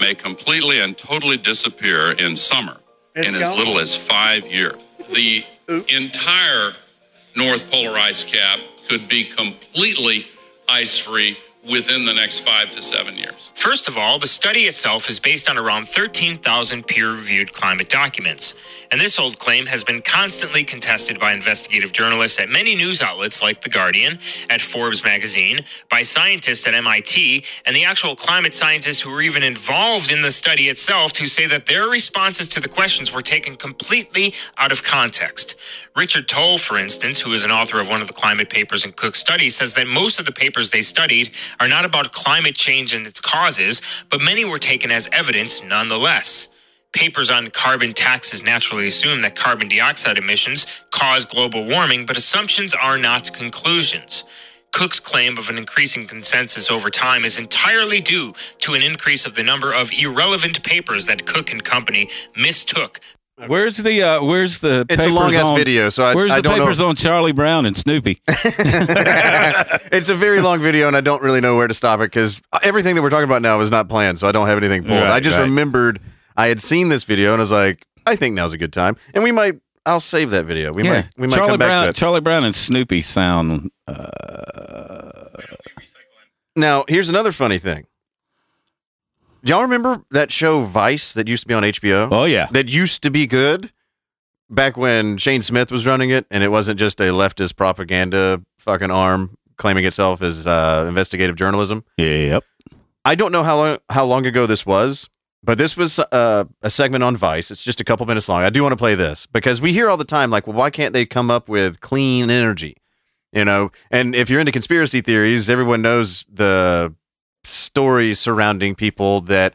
may 0.00 0.14
completely 0.14 0.80
and 0.80 0.96
totally 0.96 1.36
disappear 1.36 2.12
in 2.12 2.36
summer 2.36 2.78
in 3.14 3.34
as 3.34 3.50
gone. 3.50 3.58
little 3.58 3.78
as 3.78 3.94
five 3.94 4.46
years. 4.46 4.80
The 5.12 5.44
entire 5.68 6.72
North 7.36 7.70
Polar 7.70 7.98
ice 7.98 8.24
cap 8.24 8.60
could 8.92 9.08
be 9.08 9.24
completely 9.24 10.26
ice 10.68 10.98
free 10.98 11.34
within 11.70 12.04
the 12.04 12.12
next 12.12 12.40
five 12.40 12.70
to 12.72 12.82
seven 12.82 13.16
years. 13.16 13.52
First 13.54 13.86
of 13.86 13.96
all, 13.96 14.18
the 14.18 14.26
study 14.26 14.60
itself 14.60 15.08
is 15.08 15.20
based 15.20 15.48
on 15.48 15.56
around 15.56 15.86
13,000 15.86 16.86
peer 16.86 17.12
reviewed 17.12 17.52
climate 17.52 17.88
documents. 17.88 18.54
And 18.90 19.00
this 19.00 19.18
old 19.18 19.38
claim 19.38 19.66
has 19.66 19.84
been 19.84 20.02
constantly 20.02 20.64
contested 20.64 21.20
by 21.20 21.32
investigative 21.32 21.92
journalists 21.92 22.40
at 22.40 22.48
many 22.48 22.74
news 22.74 23.00
outlets 23.00 23.42
like 23.42 23.60
The 23.60 23.70
Guardian, 23.70 24.18
at 24.50 24.60
Forbes 24.60 25.04
magazine, 25.04 25.60
by 25.88 26.02
scientists 26.02 26.66
at 26.66 26.74
MIT, 26.74 27.44
and 27.64 27.76
the 27.76 27.84
actual 27.84 28.16
climate 28.16 28.54
scientists 28.54 29.00
who 29.00 29.12
were 29.12 29.22
even 29.22 29.44
involved 29.44 30.10
in 30.10 30.20
the 30.20 30.32
study 30.32 30.64
itself 30.64 31.16
who 31.16 31.28
say 31.28 31.46
that 31.46 31.66
their 31.66 31.88
responses 31.88 32.48
to 32.48 32.60
the 32.60 32.68
questions 32.68 33.14
were 33.14 33.22
taken 33.22 33.54
completely 33.54 34.34
out 34.58 34.72
of 34.72 34.82
context. 34.82 35.54
Richard 35.94 36.26
Tol, 36.26 36.58
for 36.58 36.76
instance, 36.78 37.20
who 37.20 37.32
is 37.32 37.44
an 37.44 37.50
author 37.50 37.78
of 37.78 37.88
one 37.88 38.00
of 38.00 38.06
the 38.08 38.14
climate 38.14 38.50
papers 38.50 38.84
in 38.84 38.92
Cook 38.92 39.14
Study, 39.14 39.50
says 39.50 39.74
that 39.74 39.86
most 39.86 40.18
of 40.18 40.26
the 40.26 40.32
papers 40.32 40.70
they 40.70 40.82
studied 40.82 41.30
are 41.60 41.68
not 41.68 41.84
about 41.84 42.12
climate 42.12 42.56
change 42.56 42.94
and 42.94 43.06
its 43.06 43.20
causes, 43.20 43.82
but 44.10 44.22
many 44.22 44.44
were 44.44 44.58
taken 44.58 44.90
as 44.90 45.08
evidence 45.12 45.64
nonetheless. 45.64 46.48
Papers 46.92 47.30
on 47.30 47.50
carbon 47.50 47.92
taxes 47.94 48.42
naturally 48.42 48.86
assume 48.86 49.22
that 49.22 49.36
carbon 49.36 49.68
dioxide 49.68 50.18
emissions 50.18 50.66
cause 50.90 51.24
global 51.26 51.64
warming, 51.66 52.06
but 52.06 52.16
assumptions 52.18 52.74
are 52.74 52.98
not 52.98 53.32
conclusions. 53.32 54.24
Cook's 54.72 55.00
claim 55.00 55.38
of 55.38 55.50
an 55.50 55.58
increasing 55.58 56.06
consensus 56.06 56.70
over 56.70 56.90
time 56.90 57.24
is 57.24 57.38
entirely 57.38 58.00
due 58.00 58.34
to 58.60 58.74
an 58.74 58.82
increase 58.82 59.26
of 59.26 59.34
the 59.34 59.42
number 59.44 59.72
of 59.72 59.92
irrelevant 59.92 60.62
papers 60.64 61.06
that 61.06 61.26
Cook 61.26 61.52
and 61.52 61.64
Company 61.64 62.08
mistook 62.36 63.00
Where's 63.46 63.76
the 63.78 64.02
uh, 64.02 64.22
where's 64.22 64.58
the 64.60 64.86
It's 64.88 65.06
a 65.06 65.10
long-ass 65.10 65.50
video, 65.50 65.88
so 65.88 66.04
I- 66.04 66.14
where's 66.14 66.30
I 66.30 66.36
the 66.36 66.42
don't 66.42 66.58
know- 66.58 66.64
papers 66.64 66.80
on 66.80 66.94
Charlie 66.96 67.32
Brown 67.32 67.66
and 67.66 67.76
Snoopy? 67.76 68.20
it's 68.28 70.08
a 70.08 70.14
very 70.14 70.40
long 70.40 70.60
video, 70.60 70.86
and 70.88 70.96
I 70.96 71.00
don't 71.00 71.22
really 71.22 71.40
know 71.40 71.56
where 71.56 71.68
to 71.68 71.74
stop 71.74 72.00
it 72.00 72.04
because 72.04 72.40
everything 72.62 72.94
that 72.94 73.02
we're 73.02 73.10
talking 73.10 73.24
about 73.28 73.42
now 73.42 73.60
is 73.60 73.70
not 73.70 73.88
planned, 73.88 74.18
so 74.18 74.28
I 74.28 74.32
don't 74.32 74.46
have 74.46 74.58
anything 74.58 74.82
pulled. 74.84 75.00
Right, 75.00 75.10
I 75.10 75.20
just 75.20 75.36
right. 75.38 75.44
remembered 75.44 76.00
I 76.36 76.46
had 76.46 76.60
seen 76.60 76.88
this 76.88 77.04
video, 77.04 77.32
and 77.32 77.40
I 77.40 77.42
was 77.42 77.52
like, 77.52 77.84
I 78.06 78.16
think 78.16 78.34
now's 78.34 78.52
a 78.52 78.58
good 78.58 78.72
time, 78.72 78.96
and 79.14 79.22
we 79.24 79.32
might. 79.32 79.60
I'll 79.84 79.98
save 80.00 80.30
that 80.30 80.44
video. 80.44 80.72
We 80.72 80.84
yeah, 80.84 80.92
might. 80.92 81.06
We 81.16 81.26
might 81.26 81.34
Charlie 81.34 81.50
come 81.52 81.58
back 81.58 81.68
Brown, 81.68 81.82
to 81.84 81.88
it. 81.90 81.96
Charlie 81.96 82.20
Brown 82.20 82.44
and 82.44 82.54
Snoopy 82.54 83.02
sound. 83.02 83.70
Uh, 83.88 85.28
Now, 86.54 86.84
here's 86.86 87.08
another 87.08 87.32
funny 87.32 87.58
thing. 87.58 87.86
Y'all 89.44 89.62
remember 89.62 90.04
that 90.12 90.30
show 90.30 90.60
Vice 90.60 91.14
that 91.14 91.26
used 91.26 91.42
to 91.42 91.48
be 91.48 91.54
on 91.54 91.64
HBO? 91.64 92.08
Oh 92.10 92.24
yeah, 92.24 92.46
that 92.52 92.68
used 92.68 93.02
to 93.02 93.10
be 93.10 93.26
good 93.26 93.72
back 94.48 94.76
when 94.76 95.16
Shane 95.16 95.42
Smith 95.42 95.72
was 95.72 95.86
running 95.86 96.10
it, 96.10 96.26
and 96.30 96.44
it 96.44 96.48
wasn't 96.48 96.78
just 96.78 97.00
a 97.00 97.04
leftist 97.04 97.56
propaganda 97.56 98.42
fucking 98.58 98.90
arm 98.90 99.36
claiming 99.56 99.84
itself 99.84 100.22
as 100.22 100.46
uh, 100.46 100.84
investigative 100.88 101.36
journalism. 101.36 101.84
Yep. 101.96 102.44
I 103.04 103.14
don't 103.14 103.32
know 103.32 103.42
how 103.42 103.56
long 103.56 103.78
how 103.90 104.04
long 104.04 104.26
ago 104.26 104.46
this 104.46 104.64
was, 104.64 105.08
but 105.42 105.58
this 105.58 105.76
was 105.76 105.98
uh, 105.98 106.44
a 106.62 106.70
segment 106.70 107.02
on 107.02 107.16
Vice. 107.16 107.50
It's 107.50 107.64
just 107.64 107.80
a 107.80 107.84
couple 107.84 108.06
minutes 108.06 108.28
long. 108.28 108.42
I 108.42 108.50
do 108.50 108.62
want 108.62 108.72
to 108.72 108.76
play 108.76 108.94
this 108.94 109.26
because 109.26 109.60
we 109.60 109.72
hear 109.72 109.90
all 109.90 109.96
the 109.96 110.04
time, 110.04 110.30
like, 110.30 110.46
well, 110.46 110.56
why 110.56 110.70
can't 110.70 110.92
they 110.92 111.04
come 111.04 111.30
up 111.30 111.48
with 111.48 111.80
clean 111.80 112.30
energy? 112.30 112.76
You 113.32 113.44
know, 113.44 113.70
and 113.90 114.14
if 114.14 114.28
you're 114.30 114.40
into 114.40 114.52
conspiracy 114.52 115.00
theories, 115.00 115.48
everyone 115.48 115.82
knows 115.82 116.24
the 116.32 116.94
stories 117.44 118.18
surrounding 118.18 118.74
people 118.74 119.20
that 119.22 119.54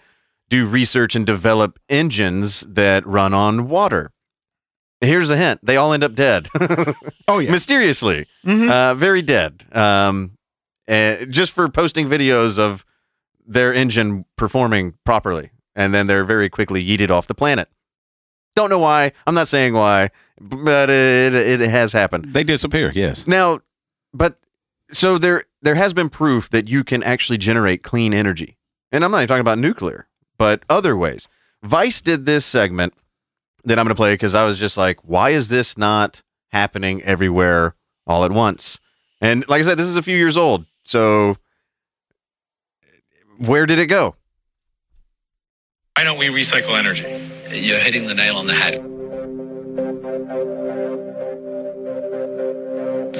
do 0.49 0.65
research 0.65 1.15
and 1.15 1.25
develop 1.25 1.79
engines 1.89 2.61
that 2.61 3.05
run 3.05 3.33
on 3.33 3.67
water. 3.67 4.11
Here's 5.01 5.29
a 5.29 5.37
hint: 5.37 5.59
they 5.63 5.77
all 5.77 5.93
end 5.93 6.03
up 6.03 6.15
dead. 6.15 6.49
oh 7.27 7.39
yeah, 7.39 7.51
mysteriously, 7.51 8.25
uh, 8.45 8.95
very 8.95 9.21
dead. 9.21 9.63
Um, 9.71 10.37
and 10.87 11.31
just 11.31 11.51
for 11.51 11.69
posting 11.69 12.07
videos 12.07 12.57
of 12.57 12.85
their 13.45 13.73
engine 13.73 14.25
performing 14.37 14.95
properly, 15.05 15.51
and 15.75 15.93
then 15.93 16.07
they're 16.07 16.23
very 16.23 16.49
quickly 16.49 16.83
yeeted 16.83 17.11
off 17.11 17.27
the 17.27 17.35
planet. 17.35 17.69
Don't 18.55 18.71
know 18.71 18.79
why. 18.79 19.11
I'm 19.27 19.35
not 19.35 19.47
saying 19.47 19.73
why, 19.73 20.09
but 20.41 20.89
it 20.89 21.35
it 21.35 21.59
has 21.59 21.93
happened. 21.93 22.33
They 22.33 22.43
disappear. 22.43 22.91
Yes. 22.95 23.27
Now, 23.27 23.59
but 24.13 24.39
so 24.91 25.19
there 25.19 25.43
there 25.67 25.75
has 25.75 25.93
been 25.93 26.07
proof 26.07 26.49
that 26.51 26.69
you 26.69 26.81
can 26.81 27.03
actually 27.03 27.37
generate 27.37 27.83
clean 27.83 28.13
energy, 28.13 28.57
and 28.89 29.03
I'm 29.03 29.11
not 29.11 29.17
even 29.17 29.27
talking 29.27 29.41
about 29.41 29.57
nuclear, 29.57 30.07
but 30.37 30.63
other 30.69 30.95
ways. 30.95 31.27
Vice 31.61 32.01
did 32.01 32.25
this 32.25 32.45
segment 32.45 32.93
that 33.65 33.77
I'm 33.77 33.83
going 33.83 33.93
to 33.93 33.99
play 33.99 34.13
because 34.13 34.33
I 34.33 34.45
was 34.45 34.57
just 34.57 34.77
like, 34.77 34.97
why 35.03 35.31
is 35.31 35.49
this 35.49 35.77
not 35.77 36.23
happening 36.53 37.03
everywhere 37.03 37.75
all 38.05 38.23
at 38.23 38.31
once? 38.31 38.79
And 39.19 39.45
like 39.49 39.59
I 39.59 39.63
said, 39.63 39.77
this 39.77 39.87
is 39.87 39.97
a 39.97 40.01
few 40.01 40.15
years 40.15 40.37
old, 40.37 40.65
so 40.85 41.35
where 43.37 43.65
did 43.65 43.77
it 43.77 43.87
go? 43.87 44.15
Why 45.97 46.05
don't 46.05 46.17
we 46.17 46.27
recycle 46.27 46.79
energy? 46.79 47.01
You're 47.53 47.79
hitting 47.79 48.07
the 48.07 48.15
nail 48.15 48.37
on 48.37 48.47
the 48.47 48.53
head. 48.53 48.81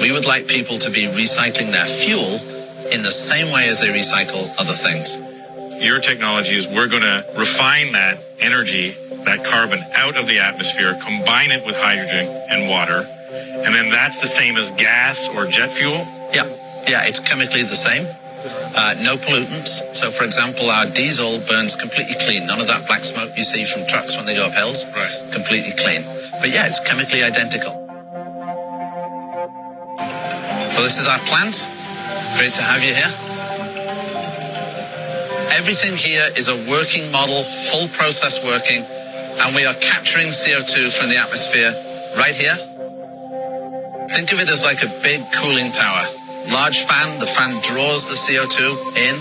We 0.00 0.12
would 0.12 0.24
like 0.24 0.46
people 0.46 0.78
to 0.78 0.90
be 0.90 1.04
recycling 1.04 1.72
their 1.72 1.86
fuel 1.86 2.40
in 2.92 3.02
the 3.02 3.10
same 3.10 3.52
way 3.52 3.68
as 3.68 3.80
they 3.80 3.88
recycle 3.88 4.52
other 4.58 4.72
things. 4.72 5.18
Your 5.82 6.00
technology 6.00 6.56
is 6.56 6.66
we're 6.68 6.88
going 6.88 7.02
to 7.02 7.24
refine 7.36 7.92
that 7.92 8.18
energy, 8.40 8.96
that 9.24 9.44
carbon 9.44 9.80
out 9.94 10.16
of 10.16 10.26
the 10.26 10.38
atmosphere, 10.38 10.98
combine 11.02 11.50
it 11.50 11.64
with 11.66 11.76
hydrogen 11.76 12.26
and 12.48 12.68
water, 12.68 13.06
and 13.30 13.74
then 13.74 13.90
that's 13.90 14.20
the 14.20 14.26
same 14.26 14.56
as 14.56 14.72
gas 14.72 15.28
or 15.28 15.46
jet 15.46 15.70
fuel? 15.70 16.06
Yeah, 16.32 16.46
yeah, 16.86 17.06
it's 17.06 17.18
chemically 17.18 17.62
the 17.62 17.76
same. 17.76 18.06
Uh, 18.74 18.94
no 19.02 19.16
pollutants. 19.16 19.94
So, 19.94 20.10
for 20.10 20.24
example, 20.24 20.70
our 20.70 20.86
diesel 20.86 21.40
burns 21.48 21.74
completely 21.74 22.14
clean. 22.20 22.46
None 22.46 22.60
of 22.60 22.68
that 22.68 22.86
black 22.86 23.04
smoke 23.04 23.36
you 23.36 23.42
see 23.42 23.64
from 23.64 23.86
trucks 23.86 24.16
when 24.16 24.26
they 24.26 24.36
go 24.36 24.46
up 24.46 24.52
hills. 24.52 24.86
Right. 24.86 25.32
Completely 25.32 25.72
clean. 25.72 26.02
But 26.40 26.50
yeah, 26.50 26.66
it's 26.66 26.80
chemically 26.80 27.22
identical. 27.22 27.77
So 30.78 30.84
this 30.84 31.00
is 31.00 31.08
our 31.08 31.18
plant. 31.26 31.58
Great 32.38 32.54
to 32.54 32.62
have 32.62 32.84
you 32.86 32.94
here. 32.94 33.10
Everything 35.50 35.96
here 35.96 36.30
is 36.36 36.46
a 36.46 36.54
working 36.70 37.10
model, 37.10 37.42
full 37.42 37.88
process 37.88 38.38
working, 38.44 38.86
and 39.42 39.56
we 39.56 39.66
are 39.66 39.74
capturing 39.74 40.28
CO2 40.28 40.96
from 40.96 41.08
the 41.08 41.16
atmosphere 41.16 41.74
right 42.16 42.32
here. 42.32 42.54
Think 44.14 44.30
of 44.30 44.38
it 44.38 44.48
as 44.48 44.62
like 44.62 44.84
a 44.84 45.00
big 45.02 45.20
cooling 45.34 45.72
tower. 45.72 46.06
Large 46.46 46.78
fan, 46.86 47.18
the 47.18 47.26
fan 47.26 47.60
draws 47.60 48.06
the 48.06 48.14
CO2 48.14 48.94
in, 48.94 49.18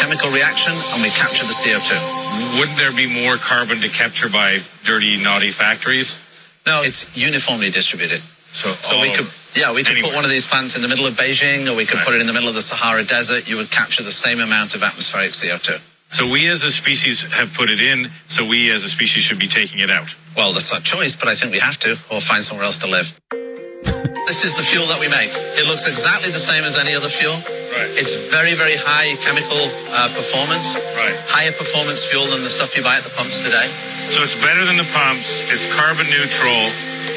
chemical 0.00 0.30
reaction, 0.30 0.72
and 0.72 1.02
we 1.02 1.10
capture 1.10 1.44
the 1.44 1.52
CO2. 1.52 2.58
Wouldn't 2.58 2.78
there 2.78 2.90
be 2.90 3.04
more 3.04 3.36
carbon 3.36 3.82
to 3.82 3.90
capture 3.90 4.30
by 4.30 4.60
dirty, 4.82 5.22
naughty 5.22 5.50
factories? 5.50 6.18
No, 6.66 6.80
it's 6.80 7.14
uniformly 7.14 7.68
distributed. 7.68 8.22
So, 8.54 8.72
So 8.80 9.02
we 9.02 9.10
could, 9.10 9.26
yeah, 9.54 9.72
we 9.72 9.82
could 9.82 9.92
anywhere. 9.92 10.10
put 10.10 10.16
one 10.16 10.24
of 10.24 10.30
these 10.30 10.46
plants 10.46 10.76
in 10.76 10.82
the 10.82 10.88
middle 10.88 11.06
of 11.06 11.14
Beijing, 11.14 11.70
or 11.70 11.76
we 11.76 11.86
could 11.86 12.00
put 12.00 12.14
it 12.14 12.20
in 12.20 12.26
the 12.26 12.32
middle 12.32 12.48
of 12.48 12.54
the 12.54 12.62
Sahara 12.62 13.04
Desert. 13.04 13.48
You 13.48 13.56
would 13.56 13.70
capture 13.70 14.02
the 14.02 14.12
same 14.12 14.40
amount 14.40 14.74
of 14.74 14.82
atmospheric 14.82 15.30
CO2. 15.30 15.80
So 16.08 16.28
we 16.28 16.48
as 16.48 16.62
a 16.62 16.70
species 16.70 17.22
have 17.32 17.52
put 17.54 17.70
it 17.70 17.80
in, 17.80 18.10
so 18.28 18.44
we 18.44 18.70
as 18.70 18.84
a 18.84 18.88
species 18.88 19.22
should 19.22 19.38
be 19.38 19.48
taking 19.48 19.80
it 19.80 19.90
out. 19.90 20.14
Well, 20.36 20.52
that's 20.52 20.72
our 20.72 20.80
choice, 20.80 21.16
but 21.16 21.28
I 21.28 21.34
think 21.34 21.52
we 21.52 21.58
have 21.58 21.78
to, 21.78 21.92
or 22.10 22.20
find 22.20 22.42
somewhere 22.42 22.66
else 22.66 22.78
to 22.78 22.88
live. 22.88 23.12
this 23.30 24.26
this 24.26 24.44
is 24.44 24.56
the 24.56 24.62
fuel 24.62 24.86
that 24.86 25.00
we 25.00 25.08
make. 25.08 25.30
It 25.58 25.66
looks 25.66 25.88
exactly 25.88 26.30
the 26.30 26.38
same 26.38 26.64
as 26.64 26.76
any 26.78 26.94
other 26.94 27.08
fuel. 27.08 27.34
Right. 27.34 27.90
It's 27.98 28.14
very, 28.30 28.54
very 28.54 28.76
high 28.76 29.18
chemical 29.26 29.66
uh, 29.90 30.06
performance. 30.14 30.78
Right. 30.94 31.16
Higher 31.26 31.52
performance 31.52 32.04
fuel 32.04 32.26
than 32.26 32.42
the 32.42 32.50
stuff 32.50 32.76
you 32.76 32.82
buy 32.82 32.98
at 32.98 33.02
the 33.02 33.10
pumps 33.10 33.42
today. 33.42 33.66
So 34.10 34.22
it's 34.22 34.38
better 34.38 34.64
than 34.64 34.76
the 34.76 34.86
pumps. 34.94 35.42
It's 35.50 35.66
carbon 35.74 36.06
neutral, 36.10 36.70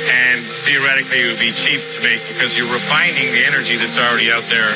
and 0.07 0.43
theoretically 0.67 1.21
it 1.23 1.27
would 1.31 1.39
be 1.39 1.51
cheap 1.51 1.81
to 1.95 1.99
make 2.03 2.21
because 2.27 2.57
you're 2.57 2.71
refining 2.71 3.31
the 3.31 3.43
energy 3.45 3.77
that's 3.77 3.99
already 3.99 4.31
out 4.31 4.43
there 4.49 4.71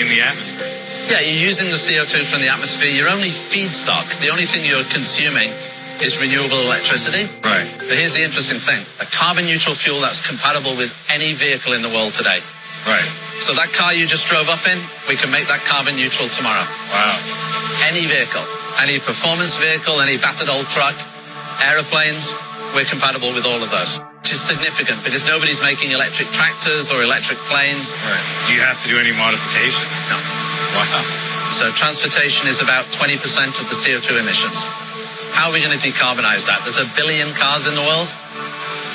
in 0.00 0.08
the 0.08 0.20
atmosphere. 0.20 0.68
Yeah, 1.08 1.20
you're 1.20 1.46
using 1.46 1.70
the 1.70 1.78
CO2 1.78 2.26
from 2.26 2.42
the 2.42 2.48
atmosphere. 2.48 2.90
Your 2.90 3.08
only 3.08 3.30
feedstock, 3.30 4.10
the 4.20 4.28
only 4.28 4.44
thing 4.44 4.66
you're 4.66 4.84
consuming 4.90 5.54
is 6.02 6.18
renewable 6.20 6.60
electricity. 6.60 7.30
Right. 7.46 7.64
But 7.78 7.96
here's 7.96 8.14
the 8.14 8.22
interesting 8.22 8.58
thing 8.58 8.84
a 9.00 9.06
carbon 9.06 9.46
neutral 9.46 9.74
fuel 9.74 10.00
that's 10.00 10.20
compatible 10.20 10.76
with 10.76 10.92
any 11.08 11.32
vehicle 11.32 11.72
in 11.72 11.82
the 11.82 11.88
world 11.88 12.12
today. 12.12 12.40
Right. 12.86 13.06
So 13.40 13.54
that 13.54 13.72
car 13.72 13.92
you 13.92 14.06
just 14.06 14.26
drove 14.26 14.48
up 14.48 14.66
in, 14.66 14.78
we 15.08 15.16
can 15.16 15.30
make 15.30 15.46
that 15.48 15.60
carbon 15.64 15.96
neutral 15.96 16.28
tomorrow. 16.28 16.64
Wow. 16.90 17.16
Any 17.84 18.06
vehicle, 18.06 18.44
any 18.80 18.98
performance 18.98 19.56
vehicle, 19.58 20.00
any 20.00 20.16
battered 20.16 20.48
old 20.48 20.66
truck, 20.72 20.96
aeroplanes, 21.62 22.34
we're 22.74 22.88
compatible 22.88 23.32
with 23.32 23.46
all 23.46 23.62
of 23.62 23.70
those. 23.70 24.00
Which 24.26 24.42
is 24.42 24.42
significant 24.42 24.98
because 25.06 25.22
nobody's 25.22 25.62
making 25.62 25.94
electric 25.94 26.26
tractors 26.34 26.90
or 26.90 27.06
electric 27.06 27.38
planes. 27.46 27.94
Right. 27.94 28.26
Do 28.50 28.58
you 28.58 28.60
have 28.66 28.74
to 28.82 28.90
do 28.90 28.98
any 28.98 29.14
modifications? 29.14 29.86
No. 30.10 30.18
Wow. 30.74 30.98
So 31.54 31.70
transportation 31.78 32.50
is 32.50 32.58
about 32.58 32.90
20% 32.90 33.22
of 33.62 33.70
the 33.70 33.78
CO2 33.78 34.18
emissions. 34.18 34.66
How 35.30 35.46
are 35.46 35.54
we 35.54 35.62
going 35.62 35.78
to 35.78 35.78
decarbonize 35.78 36.42
that? 36.50 36.58
There's 36.66 36.82
a 36.82 36.90
billion 36.98 37.30
cars 37.38 37.70
in 37.70 37.78
the 37.78 37.86
world. 37.86 38.10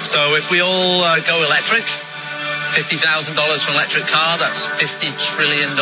So 0.03 0.35
if 0.35 0.51
we 0.51 0.59
all 0.59 0.99
uh, 0.99 1.23
go 1.23 1.39
electric, 1.47 1.87
$50,000 2.75 3.31
for 3.31 3.71
an 3.71 3.79
electric 3.79 4.11
car, 4.11 4.35
that's 4.35 4.67
$50 4.83 5.15
trillion. 5.15 5.79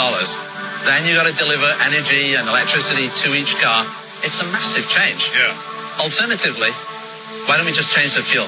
Then 0.86 1.10
you've 1.10 1.18
got 1.18 1.26
to 1.26 1.34
deliver 1.34 1.74
energy 1.82 2.38
and 2.38 2.46
electricity 2.46 3.10
to 3.26 3.34
each 3.34 3.58
car. 3.58 3.82
It's 4.22 4.46
a 4.46 4.48
massive 4.54 4.86
change. 4.86 5.34
Yeah. 5.34 5.58
Alternatively, 5.98 6.70
why 7.50 7.58
don't 7.58 7.66
we 7.66 7.74
just 7.74 7.98
change 7.98 8.14
the 8.14 8.22
fuel? 8.22 8.46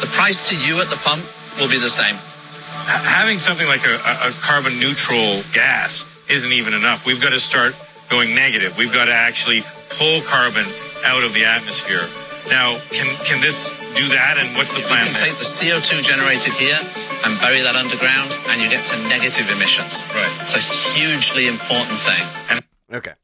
The 0.00 0.06
price 0.12 0.48
to 0.50 0.56
you 0.56 0.80
at 0.80 0.90
the 0.90 0.96
pump 0.96 1.22
will 1.58 1.68
be 1.68 1.78
the 1.78 1.88
same. 1.88 2.14
H- 2.16 3.04
having 3.06 3.38
something 3.38 3.66
like 3.66 3.84
a, 3.86 3.94
a, 3.96 4.28
a 4.28 4.32
carbon 4.40 4.78
neutral 4.78 5.42
gas 5.52 6.04
isn't 6.28 6.52
even 6.52 6.74
enough. 6.74 7.06
We've 7.06 7.20
got 7.20 7.30
to 7.30 7.40
start 7.40 7.74
going 8.08 8.34
negative. 8.34 8.76
We've 8.76 8.92
got 8.92 9.06
to 9.06 9.12
actually 9.12 9.62
pull 9.90 10.20
carbon 10.22 10.66
out 11.04 11.22
of 11.24 11.32
the 11.32 11.44
atmosphere. 11.44 12.06
Now, 12.48 12.78
can 12.90 13.08
can 13.24 13.40
this 13.40 13.70
do 13.96 14.06
that? 14.14 14.36
And 14.38 14.54
what's 14.56 14.74
the 14.74 14.80
You 14.80 14.86
plan? 14.86 15.04
can 15.06 15.14
there? 15.14 15.24
take 15.26 15.38
the 15.38 15.44
CO2 15.44 16.02
generated 16.04 16.52
here 16.54 16.78
and 17.24 17.40
bury 17.40 17.60
that 17.62 17.74
underground, 17.74 18.36
and 18.48 18.60
you 18.60 18.68
get 18.70 18.84
to 18.86 18.96
negative 19.08 19.50
emissions. 19.50 20.06
Right. 20.14 20.30
It's 20.42 20.54
a 20.54 20.62
hugely 20.94 21.48
important 21.48 21.98
thing. 21.98 22.22
And 22.50 22.60
Okay. 22.92 23.14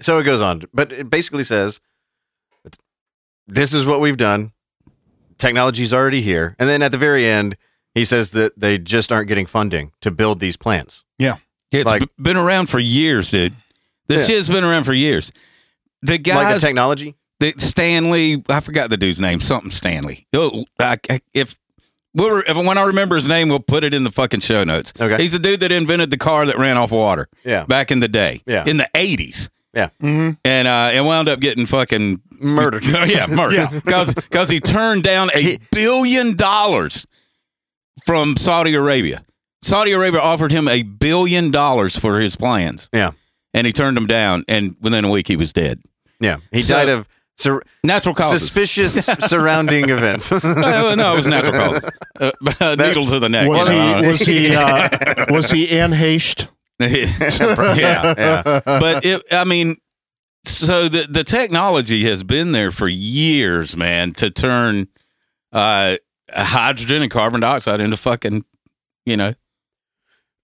So 0.00 0.18
it 0.18 0.22
goes 0.24 0.40
on, 0.40 0.62
but 0.72 0.90
it 0.92 1.10
basically 1.10 1.44
says 1.44 1.80
this 3.46 3.74
is 3.74 3.84
what 3.84 4.00
we've 4.00 4.16
done. 4.16 4.52
Technology's 5.44 5.92
already 5.92 6.22
here. 6.22 6.56
And 6.58 6.68
then 6.68 6.82
at 6.82 6.90
the 6.92 6.98
very 6.98 7.26
end, 7.26 7.56
he 7.94 8.04
says 8.04 8.30
that 8.32 8.58
they 8.58 8.78
just 8.78 9.12
aren't 9.12 9.28
getting 9.28 9.46
funding 9.46 9.92
to 10.00 10.10
build 10.10 10.40
these 10.40 10.56
plants. 10.56 11.04
Yeah. 11.18 11.36
It's 11.70 11.84
Like- 11.86 12.00
b- 12.02 12.08
been 12.18 12.36
around 12.36 12.66
for 12.70 12.78
years, 12.78 13.30
dude. 13.30 13.52
This 14.08 14.28
Yeah. 14.28 14.36
shit's 14.36 14.48
been 14.48 14.64
around 14.64 14.84
for 14.84 14.94
years. 14.94 15.32
The 16.02 16.12
like 16.14 16.22
guys, 16.22 16.60
the 16.60 16.66
technology? 16.66 17.14
the 17.40 17.52
Stanley, 17.58 18.42
I 18.48 18.60
forgot 18.60 18.90
the 18.90 18.96
dude's 18.96 19.20
name, 19.20 19.40
something 19.40 19.70
Stanley. 19.70 20.26
Oh, 20.32 20.64
I, 20.78 20.98
I- 21.10 21.20
if 21.32 21.56
we'll, 22.14 22.42
if 22.46 22.56
when 22.56 22.78
I 22.78 22.84
remember 22.84 23.16
his 23.16 23.28
name, 23.28 23.48
we'll 23.48 23.60
put 23.60 23.84
it 23.84 23.92
in 23.94 24.04
the 24.04 24.10
fucking 24.10 24.40
show 24.40 24.64
notes. 24.64 24.92
Okay. 25.00 25.20
he's 25.22 25.32
the 25.32 25.38
dude 25.38 25.60
that 25.60 25.72
invented 25.72 26.10
the 26.10 26.18
car 26.18 26.46
that 26.46 26.58
ran 26.58 26.76
off 26.76 26.90
water. 26.90 27.28
Yeah. 27.44 27.64
back 27.64 27.90
in 27.90 28.00
the 28.00 28.08
day. 28.08 28.42
Yeah. 28.46 28.64
in 28.66 28.76
the 28.78 28.88
eighties. 28.94 29.50
Yeah. 29.74 29.88
Mm-hmm. 30.00 30.30
and 30.44 30.68
uh, 30.68 30.92
it 30.94 31.00
wound 31.00 31.28
up 31.28 31.40
getting 31.40 31.66
fucking 31.66 32.20
Murdered. 32.40 32.84
yeah, 32.86 33.26
murdered. 33.28 33.70
Because 33.84 34.14
because 34.14 34.48
he 34.50 34.60
turned 34.60 35.02
down 35.02 35.30
a 35.34 35.58
billion 35.72 36.36
dollars 36.36 37.06
from 38.04 38.36
Saudi 38.36 38.74
Arabia. 38.74 39.24
Saudi 39.62 39.92
Arabia 39.92 40.20
offered 40.20 40.52
him 40.52 40.68
a 40.68 40.82
billion 40.82 41.50
dollars 41.50 41.98
for 41.98 42.20
his 42.20 42.36
plans. 42.36 42.88
Yeah. 42.92 43.12
and 43.54 43.66
he 43.66 43.72
turned 43.72 43.96
them 43.96 44.06
down. 44.06 44.44
And 44.48 44.76
within 44.80 45.04
a 45.04 45.10
week, 45.10 45.28
he 45.28 45.36
was 45.36 45.52
dead. 45.52 45.80
Yeah. 46.20 46.36
He 46.52 46.60
So- 46.60 46.74
died 46.74 46.88
of 46.90 47.08
sur- 47.38 47.62
Natural 47.82 48.14
causes. 48.14 48.42
suspicious 48.42 49.06
surrounding 49.20 49.88
events. 49.88 50.30
Uh, 50.32 50.94
no, 50.96 51.14
it 51.14 51.16
was 51.16 51.26
natural 51.26 51.52
causes. 51.52 51.90
Uh, 52.20 52.76
needle 52.78 53.06
to 53.06 53.18
the 53.20 53.28
neck. 53.28 53.48
Was 53.48 53.68
you 53.68 53.74
know? 53.74 54.00
he 54.02 54.06
was 54.08 54.20
he 54.20 54.54
uh, 54.54 55.26
was 55.30 55.50
he 55.50 55.70
Anne 55.70 55.92
yeah, 57.78 58.14
yeah. 58.18 58.60
but 58.64 59.04
it, 59.04 59.22
I 59.30 59.44
mean, 59.44 59.76
so 60.44 60.88
the 60.88 61.06
the 61.08 61.24
technology 61.24 62.04
has 62.04 62.22
been 62.22 62.52
there 62.52 62.70
for 62.70 62.88
years, 62.88 63.76
man, 63.76 64.12
to 64.14 64.30
turn 64.30 64.88
uh, 65.52 65.96
hydrogen 66.32 67.02
and 67.02 67.10
carbon 67.10 67.40
dioxide 67.40 67.80
into 67.80 67.96
fucking, 67.96 68.44
you 69.06 69.16
know, 69.16 69.28
into 69.28 69.36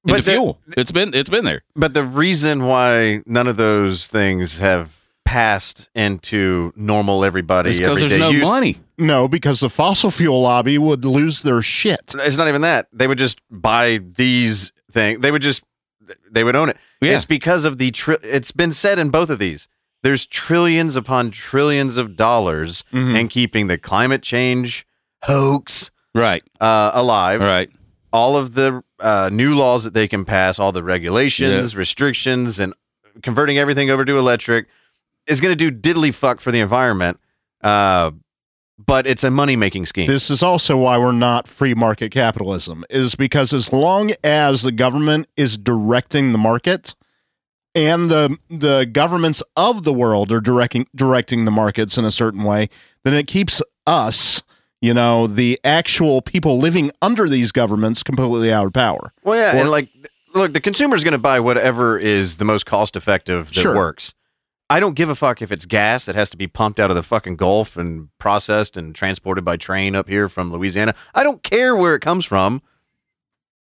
But 0.04 0.24
the- 0.24 0.32
fuel. 0.32 0.58
It's 0.76 0.92
been 0.92 1.14
it's 1.14 1.30
been 1.30 1.44
there. 1.44 1.62
But 1.76 1.94
the 1.94 2.04
reason 2.04 2.64
why 2.64 3.22
none 3.26 3.46
of 3.46 3.56
those 3.56 4.08
things 4.08 4.58
have 4.58 4.96
passed 5.24 5.88
into 5.94 6.72
normal 6.74 7.24
everybody 7.24 7.70
It's 7.70 7.78
because 7.78 8.00
there's 8.00 8.16
no 8.16 8.30
use- 8.30 8.42
money. 8.42 8.76
No, 8.98 9.28
because 9.28 9.60
the 9.60 9.70
fossil 9.70 10.10
fuel 10.10 10.42
lobby 10.42 10.76
would 10.76 11.04
lose 11.04 11.42
their 11.42 11.62
shit. 11.62 12.14
It's 12.18 12.36
not 12.36 12.48
even 12.48 12.62
that. 12.62 12.88
They 12.92 13.06
would 13.06 13.18
just 13.18 13.40
buy 13.50 13.98
these 14.02 14.72
things. 14.90 15.20
They 15.20 15.30
would 15.30 15.42
just 15.42 15.62
they 16.30 16.42
would 16.44 16.56
own 16.56 16.68
it. 16.70 16.76
Yeah. 17.00 17.14
It's 17.16 17.24
because 17.24 17.64
of 17.64 17.78
the 17.78 17.90
tri- 17.92 18.18
it's 18.22 18.50
been 18.52 18.72
said 18.72 18.98
in 18.98 19.10
both 19.10 19.30
of 19.30 19.38
these. 19.38 19.68
There's 20.02 20.26
trillions 20.26 20.96
upon 20.96 21.30
trillions 21.30 21.96
of 21.96 22.16
dollars 22.16 22.84
Mm-hmm. 22.92 23.16
in 23.16 23.28
keeping 23.28 23.66
the 23.66 23.78
climate 23.78 24.22
change 24.22 24.86
hoax 25.24 25.90
Right, 26.14 26.42
uh, 26.60 26.90
alive. 26.94 27.40
right. 27.40 27.70
All 28.12 28.36
of 28.36 28.54
the 28.54 28.82
uh, 28.98 29.30
new 29.32 29.54
laws 29.54 29.84
that 29.84 29.94
they 29.94 30.08
can 30.08 30.24
pass, 30.24 30.58
all 30.58 30.72
the 30.72 30.82
regulations, 30.82 31.76
restrictions, 31.76 32.58
and 32.58 32.74
converting 33.22 33.56
everything 33.58 33.90
over 33.90 34.04
to 34.04 34.18
electric 34.18 34.66
is 35.28 35.40
going 35.40 35.56
to 35.56 35.70
do 35.70 35.70
diddly 35.70 36.12
fuck 36.12 36.40
for 36.40 36.50
the 36.50 36.58
environment. 36.58 37.20
Uh, 37.62 38.10
but 38.84 39.06
it's 39.06 39.22
a 39.22 39.30
money 39.30 39.54
making 39.54 39.86
scheme. 39.86 40.08
This 40.08 40.30
is 40.30 40.42
also 40.42 40.76
why 40.78 40.98
we're 40.98 41.12
not 41.12 41.46
free 41.46 41.74
market 41.74 42.10
capitalism, 42.10 42.84
is 42.90 43.14
because 43.14 43.52
as 43.52 43.72
long 43.72 44.12
as 44.24 44.62
the 44.62 44.72
government 44.72 45.28
is 45.36 45.56
directing 45.58 46.32
the 46.32 46.38
market 46.38 46.94
and 47.74 48.10
the 48.10 48.36
the 48.48 48.84
governments 48.90 49.42
of 49.56 49.82
the 49.84 49.92
world 49.92 50.32
are 50.32 50.40
directing 50.40 50.86
directing 50.94 51.44
the 51.44 51.50
markets 51.50 51.96
in 51.98 52.04
a 52.04 52.10
certain 52.10 52.42
way, 52.44 52.68
then 53.04 53.14
it 53.14 53.26
keeps 53.26 53.62
us, 53.86 54.42
you 54.80 54.92
know, 54.94 55.26
the 55.26 55.58
actual 55.64 56.20
people 56.22 56.58
living 56.58 56.90
under 57.02 57.28
these 57.28 57.52
governments 57.52 58.02
completely 58.02 58.52
out 58.52 58.66
of 58.66 58.72
power. 58.72 59.12
Well, 59.22 59.36
yeah, 59.40 59.56
Or- 59.58 59.60
and 59.62 59.70
like, 59.70 59.88
look, 60.34 60.52
the 60.52 60.60
consumer 60.60 60.94
is 60.96 61.04
going 61.04 61.12
to 61.12 61.18
buy 61.18 61.40
whatever 61.40 61.98
is 61.98 62.36
the 62.38 62.44
most 62.44 62.66
cost 62.66 62.96
effective 62.96 63.48
that 63.48 63.60
Sure. 63.60 63.74
works. 63.76 64.14
I 64.72 64.78
don't 64.78 64.94
give 64.94 65.08
a 65.08 65.16
fuck 65.16 65.42
if 65.42 65.50
it's 65.50 65.66
gas 65.66 66.04
that 66.04 66.14
has 66.14 66.30
to 66.30 66.36
be 66.36 66.46
pumped 66.46 66.78
out 66.78 66.90
of 66.90 66.96
the 66.96 67.02
fucking 67.02 67.34
Gulf 67.36 67.76
and 67.76 68.08
processed 68.20 68.76
and 68.76 68.94
transported 68.94 69.44
by 69.44 69.56
train 69.56 69.96
up 69.96 70.08
here 70.08 70.28
from 70.28 70.52
Louisiana. 70.52 70.94
I 71.12 71.24
don't 71.24 71.42
care 71.42 71.74
where 71.74 71.96
it 71.96 72.00
comes 72.00 72.24
from. 72.24 72.62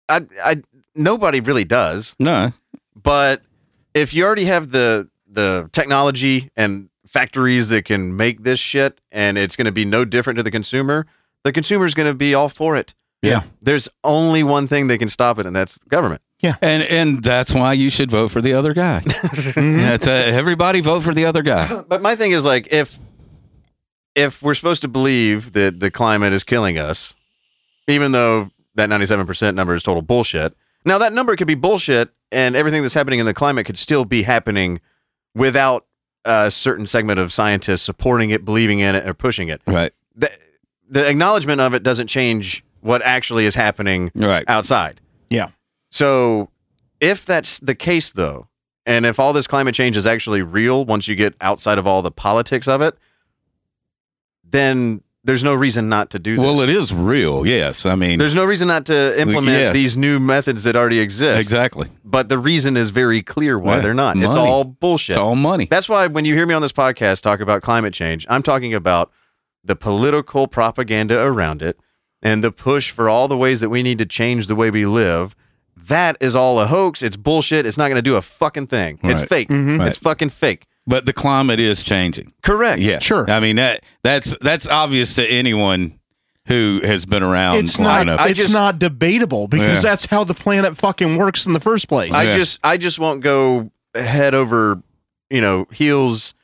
I, 0.09 0.21
I, 0.43 0.61
nobody 0.95 1.39
really 1.41 1.63
does. 1.63 2.15
No, 2.19 2.53
But 3.01 3.43
if 3.95 4.13
you 4.13 4.23
already 4.23 4.45
have 4.45 4.69
the 4.69 5.09
the 5.27 5.69
technology 5.73 6.51
and 6.55 6.89
factories 7.07 7.69
that 7.69 7.85
can 7.85 8.15
make 8.15 8.43
this 8.43 8.59
shit, 8.59 9.01
and 9.11 9.37
it's 9.37 9.55
going 9.55 9.65
to 9.65 9.71
be 9.71 9.85
no 9.85 10.05
different 10.05 10.37
to 10.37 10.43
the 10.43 10.51
consumer, 10.51 11.07
the 11.43 11.51
consumer's 11.51 11.95
going 11.95 12.09
to 12.09 12.13
be 12.13 12.35
all 12.35 12.49
for 12.49 12.75
it. 12.75 12.93
Yeah. 13.21 13.43
There's 13.61 13.89
only 14.03 14.43
one 14.43 14.67
thing 14.67 14.87
that 14.87 14.99
can 14.99 15.09
stop 15.09 15.39
it, 15.39 15.47
and 15.47 15.55
that's 15.55 15.79
government. 15.79 16.21
Yeah. 16.41 16.55
And 16.61 16.83
and 16.83 17.23
that's 17.23 17.53
why 17.53 17.73
you 17.73 17.89
should 17.89 18.11
vote 18.11 18.29
for 18.29 18.41
the 18.41 18.53
other 18.53 18.73
guy. 18.73 18.99
That's, 19.55 20.05
uh, 20.05 20.11
everybody 20.11 20.81
vote 20.81 21.01
for 21.01 21.13
the 21.13 21.25
other 21.25 21.41
guy. 21.41 21.81
But 21.87 22.01
my 22.01 22.15
thing 22.15 22.31
is 22.31 22.45
like 22.45 22.67
if 22.71 22.99
if 24.15 24.43
we're 24.43 24.53
supposed 24.53 24.81
to 24.81 24.87
believe 24.87 25.53
that 25.53 25.79
the 25.79 25.89
climate 25.89 26.33
is 26.33 26.43
killing 26.43 26.77
us, 26.77 27.15
even 27.87 28.11
though 28.11 28.51
that 28.75 28.89
97% 28.89 29.55
number 29.55 29.73
is 29.73 29.81
total 29.83 30.01
bullshit. 30.01 30.53
Now 30.83 30.97
that 30.99 31.13
number 31.13 31.35
could 31.35 31.47
be 31.47 31.55
bullshit 31.55 32.09
and 32.31 32.55
everything 32.55 32.81
that's 32.81 32.93
happening 32.93 33.19
in 33.19 33.25
the 33.25 33.33
climate 33.33 33.65
could 33.65 33.77
still 33.77 34.05
be 34.05 34.23
happening 34.23 34.81
without 35.33 35.85
a 36.25 36.49
certain 36.49 36.87
segment 36.87 37.19
of 37.19 37.31
scientists 37.31 37.83
supporting 37.83 38.31
it, 38.31 38.43
believing 38.43 38.79
in 38.79 38.95
it 38.95 39.07
or 39.07 39.13
pushing 39.13 39.47
it. 39.47 39.61
Right, 39.67 39.93
The, 40.15 40.31
the 40.89 41.07
acknowledgement 41.07 41.61
of 41.61 41.73
it 41.73 41.83
doesn't 41.83 42.07
change 42.07 42.63
what 42.81 43.01
actually 43.03 43.45
is 43.45 43.55
happening 43.55 44.11
right. 44.15 44.43
outside. 44.47 45.01
Yeah. 45.29 45.49
So, 45.91 46.49
if 46.99 47.25
that's 47.25 47.59
the 47.59 47.75
case, 47.75 48.11
though, 48.11 48.47
and 48.85 49.05
if 49.05 49.19
all 49.19 49.33
this 49.33 49.47
climate 49.47 49.75
change 49.75 49.97
is 49.97 50.05
actually 50.07 50.41
real 50.41 50.85
once 50.85 51.07
you 51.07 51.15
get 51.15 51.35
outside 51.41 51.77
of 51.77 51.87
all 51.87 52.01
the 52.01 52.11
politics 52.11 52.67
of 52.67 52.81
it, 52.81 52.97
then 54.43 55.01
there's 55.25 55.43
no 55.43 55.53
reason 55.53 55.89
not 55.89 56.11
to 56.11 56.19
do 56.19 56.35
this. 56.35 56.43
Well, 56.43 56.61
it 56.61 56.69
is 56.69 56.93
real. 56.93 57.45
Yes, 57.45 57.85
I 57.85 57.95
mean, 57.95 58.19
There's 58.19 58.33
no 58.35 58.45
reason 58.45 58.67
not 58.67 58.85
to 58.85 59.19
implement 59.19 59.57
Yes. 59.57 59.73
these 59.73 59.97
new 59.97 60.19
methods 60.19 60.63
that 60.63 60.75
already 60.75 60.99
exist. 60.99 61.39
exactly. 61.39 61.87
But 62.03 62.29
the 62.29 62.37
reason 62.37 62.77
is 62.77 62.91
very 62.91 63.21
clear 63.21 63.57
why 63.59 63.75
Yeah, 63.77 63.81
they're 63.81 63.93
not. 63.93 64.15
It's 64.17 64.35
all 64.35 64.63
bullshit. 64.63 65.13
It's 65.15 65.17
all 65.17 65.35
money. 65.35 65.65
That's 65.65 65.89
why 65.89 66.07
when 66.07 66.25
you 66.25 66.33
hear 66.35 66.45
me 66.45 66.53
on 66.53 66.61
this 66.61 66.71
podcast 66.71 67.21
talk 67.21 67.39
about 67.41 67.61
climate 67.61 67.93
change, 67.93 68.25
I'm 68.29 68.43
talking 68.43 68.73
about 68.73 69.11
the 69.63 69.75
political 69.75 70.47
propaganda 70.47 71.19
around 71.21 71.61
it 71.61 71.77
and 72.21 72.43
the 72.43 72.51
push 72.51 72.91
for 72.91 73.09
all 73.09 73.27
the 73.27 73.37
ways 73.37 73.61
that 73.61 73.69
we 73.69 73.81
need 73.83 73.97
to 73.97 74.05
change 74.05 74.47
the 74.47 74.55
way 74.55 74.69
we 74.69 74.85
live. 74.85 75.35
That 75.75 76.17
is 76.21 76.35
all 76.35 76.59
a 76.59 76.67
hoax. 76.67 77.03
It's 77.03 77.17
bullshit. 77.17 77.65
It's 77.65 77.77
not 77.77 77.85
going 77.89 77.97
to 77.97 78.01
do 78.01 78.15
a 78.15 78.21
fucking 78.21 78.67
thing. 78.67 78.99
It's 79.03 79.21
Right. 79.21 79.29
fake. 79.29 79.49
Mm-hmm. 79.49 79.79
Right. 79.79 79.87
It's 79.89 79.97
fucking 79.97 80.29
fake. 80.29 80.65
But 80.87 81.05
the 81.07 81.13
climate 81.13 81.59
is 81.59 81.83
changing. 81.83 82.33
Correct. 82.43 82.79
Yeah, 82.79 82.99
Sure. 82.99 83.29
I 83.29 83.39
mean 83.39 83.55
that 83.55 83.83
that's 84.03 84.35
that's 84.41 84.67
obvious 84.67 85.15
to 85.15 85.25
anyone 85.25 85.99
who 86.47 86.79
has 86.83 87.07
been 87.07 87.23
around. 87.23 87.57
It's 87.57 87.79
long 87.79 87.87
not. 87.87 88.01
enough. 88.03 88.29
It's 88.29 88.51
not 88.51 88.77
debatable 88.77 89.47
because 89.47 89.83
Yeah. 89.83 89.89
that's 89.89 90.05
how 90.05 90.23
the 90.23 90.35
planet 90.35 90.77
fucking 90.77 91.15
works 91.17 91.47
in 91.47 91.53
the 91.53 91.59
first 91.59 91.87
place. 91.87 92.13
I 92.13 92.23
Yeah. 92.23 92.37
just 92.37 92.59
I 92.63 92.77
just 92.77 92.99
won't 92.99 93.21
go 93.21 93.71
head 93.95 94.35
over, 94.35 94.79
you 95.31 95.41
know, 95.41 95.65
heels 95.71 96.35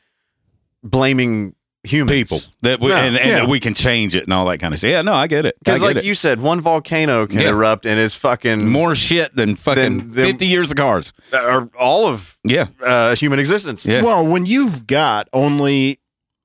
blaming 0.84 1.54
humans. 1.84 2.12
people 2.12 2.40
that 2.62 2.80
we, 2.80 2.90
No. 2.90 2.96
and, 2.96 3.18
and 3.18 3.30
Yeah. 3.30 3.36
that 3.40 3.48
we 3.50 3.60
can 3.60 3.74
change 3.74 4.16
it 4.16 4.24
and 4.26 4.34
all 4.34 4.46
that 4.48 4.60
kind 4.60 4.74
of 4.74 4.80
stuff. 4.80 4.90
Yeah, 4.92 5.02
no, 5.02 5.14
I 5.14 5.28
get 5.28 5.46
it. 5.46 5.56
I 5.56 5.60
Because 5.64 5.80
get 5.82 5.86
like 5.88 5.98
it. 5.98 6.04
you 6.06 6.14
said, 6.14 6.40
one 6.40 6.62
volcano 6.62 7.26
can 7.26 7.40
Yeah. 7.40 7.50
erupt 7.50 7.86
and 7.86 8.00
is 8.00 8.14
fucking 8.14 8.68
more 8.68 8.94
shit 8.96 9.36
than 9.36 9.56
fucking 9.56 9.82
Than- 9.98 10.12
than- 10.12 10.26
fifty 10.28 10.46
years 10.48 10.72
of 10.72 10.78
cars. 10.78 11.12
or 11.34 11.70
all 11.80 12.06
of 12.08 12.38
Yeah, 12.44 12.68
uh, 12.86 13.16
human 13.16 13.40
existence. 13.40 13.86
yeah. 13.86 14.02
Well, 14.04 14.26
when 14.26 14.46
you've 14.46 14.86
got 14.86 15.28
only 15.34 16.00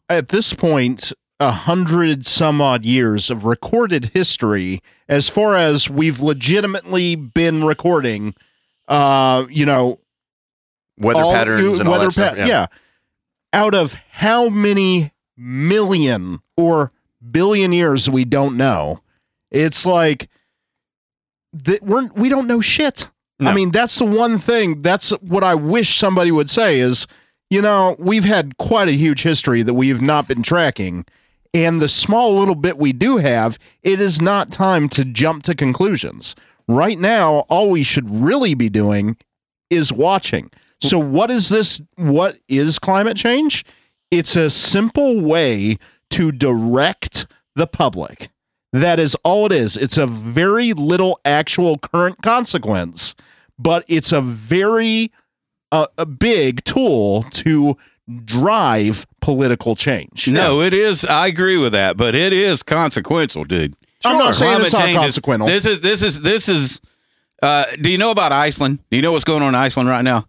at 0.08 0.28
this 0.28 0.52
point 0.54 1.12
a 1.38 1.50
hundred 1.50 2.24
some 2.24 2.62
odd 2.62 2.86
years 2.86 3.28
of 3.30 3.44
recorded 3.44 4.12
history, 4.14 4.80
as 5.06 5.28
far 5.28 5.54
as 5.54 5.90
we've 5.90 6.20
legitimately 6.20 7.14
been 7.14 7.62
recording, 7.62 8.34
uh, 8.88 9.44
you 9.50 9.66
know, 9.66 9.98
Weather 10.98 11.20
all- 11.20 11.32
patterns 11.34 11.78
and 11.78 11.86
all 11.88 11.92
weather 11.92 12.06
that 12.06 12.12
stuff. 12.12 12.36
pa- 12.36 12.44
yeah. 12.46 12.66
Out 13.52 13.74
of 13.74 13.94
how 14.12 14.48
many 14.48 15.12
million 15.36 16.40
or 16.56 16.92
billion 17.30 17.72
years 17.72 18.08
we 18.08 18.24
don't 18.24 18.56
know, 18.56 19.00
it's 19.50 19.86
like 19.86 20.28
that 21.52 21.82
we're 21.82 22.06
we 22.08 22.28
don't 22.28 22.46
know 22.46 22.60
shit. 22.60 23.10
No. 23.38 23.50
I 23.50 23.54
mean, 23.54 23.70
that's 23.70 23.98
the 23.98 24.06
one 24.06 24.38
thing. 24.38 24.80
That's 24.80 25.10
what 25.20 25.44
I 25.44 25.54
wish 25.54 25.98
somebody 25.98 26.30
would 26.30 26.48
say 26.48 26.80
is, 26.80 27.06
you 27.50 27.60
know, 27.60 27.94
we've 27.98 28.24
had 28.24 28.56
quite 28.56 28.88
a 28.88 28.92
huge 28.92 29.22
history 29.22 29.62
that 29.62 29.74
we 29.74 29.88
have 29.90 30.00
not 30.00 30.26
been 30.26 30.42
tracking. 30.42 31.04
And 31.52 31.80
the 31.80 31.88
small 31.88 32.38
little 32.38 32.54
bit 32.54 32.78
we 32.78 32.92
do 32.92 33.18
have, 33.18 33.58
it 33.82 34.00
is 34.00 34.20
not 34.20 34.52
time 34.52 34.88
to 34.90 35.04
jump 35.04 35.42
to 35.44 35.54
conclusions. 35.54 36.34
Right 36.68 36.98
now, 36.98 37.44
all 37.48 37.70
we 37.70 37.82
should 37.82 38.10
really 38.10 38.54
be 38.54 38.68
doing 38.68 39.16
is 39.70 39.92
watching. 39.92 40.50
So, 40.80 40.98
what 40.98 41.30
is 41.30 41.48
this? 41.48 41.80
What 41.96 42.36
is 42.48 42.78
climate 42.78 43.16
change? 43.16 43.64
It's 44.18 44.34
a 44.34 44.48
simple 44.48 45.20
way 45.20 45.76
to 46.10 46.32
direct 46.32 47.26
the 47.54 47.66
public. 47.66 48.30
That 48.72 48.98
is 48.98 49.14
all 49.24 49.44
it 49.44 49.52
is. 49.52 49.76
It's 49.76 49.98
a 49.98 50.06
very 50.06 50.72
little 50.72 51.20
actual 51.26 51.76
current 51.76 52.22
consequence, 52.22 53.14
but 53.58 53.84
it's 53.88 54.12
a 54.12 54.22
very 54.22 55.12
uh, 55.70 55.86
a 55.98 56.06
big 56.06 56.64
tool 56.64 57.24
to 57.24 57.76
drive 58.24 59.06
political 59.20 59.76
change. 59.76 60.28
No, 60.28 60.62
it 60.62 60.72
is. 60.72 61.04
I 61.04 61.26
agree 61.26 61.58
with 61.58 61.72
that, 61.72 61.98
but 61.98 62.14
it 62.14 62.32
is 62.32 62.62
consequential, 62.62 63.44
dude. 63.44 63.74
I'm 64.02 64.16
not 64.16 64.34
saying 64.34 64.62
it's 64.62 64.72
not 64.72 64.80
change 64.80 64.98
consequential. 64.98 65.46
This 65.46 65.66
is 65.66 65.82
this 65.82 66.02
is 66.02 66.22
this 66.22 66.48
is. 66.48 66.80
Uh, 67.42 67.66
do 67.82 67.90
you 67.90 67.98
know 67.98 68.10
about 68.10 68.32
Iceland? 68.32 68.78
Do 68.90 68.96
you 68.96 69.02
know 69.02 69.12
what's 69.12 69.24
going 69.24 69.42
on 69.42 69.48
in 69.48 69.54
Iceland 69.54 69.90
right 69.90 70.02
now? 70.02 70.26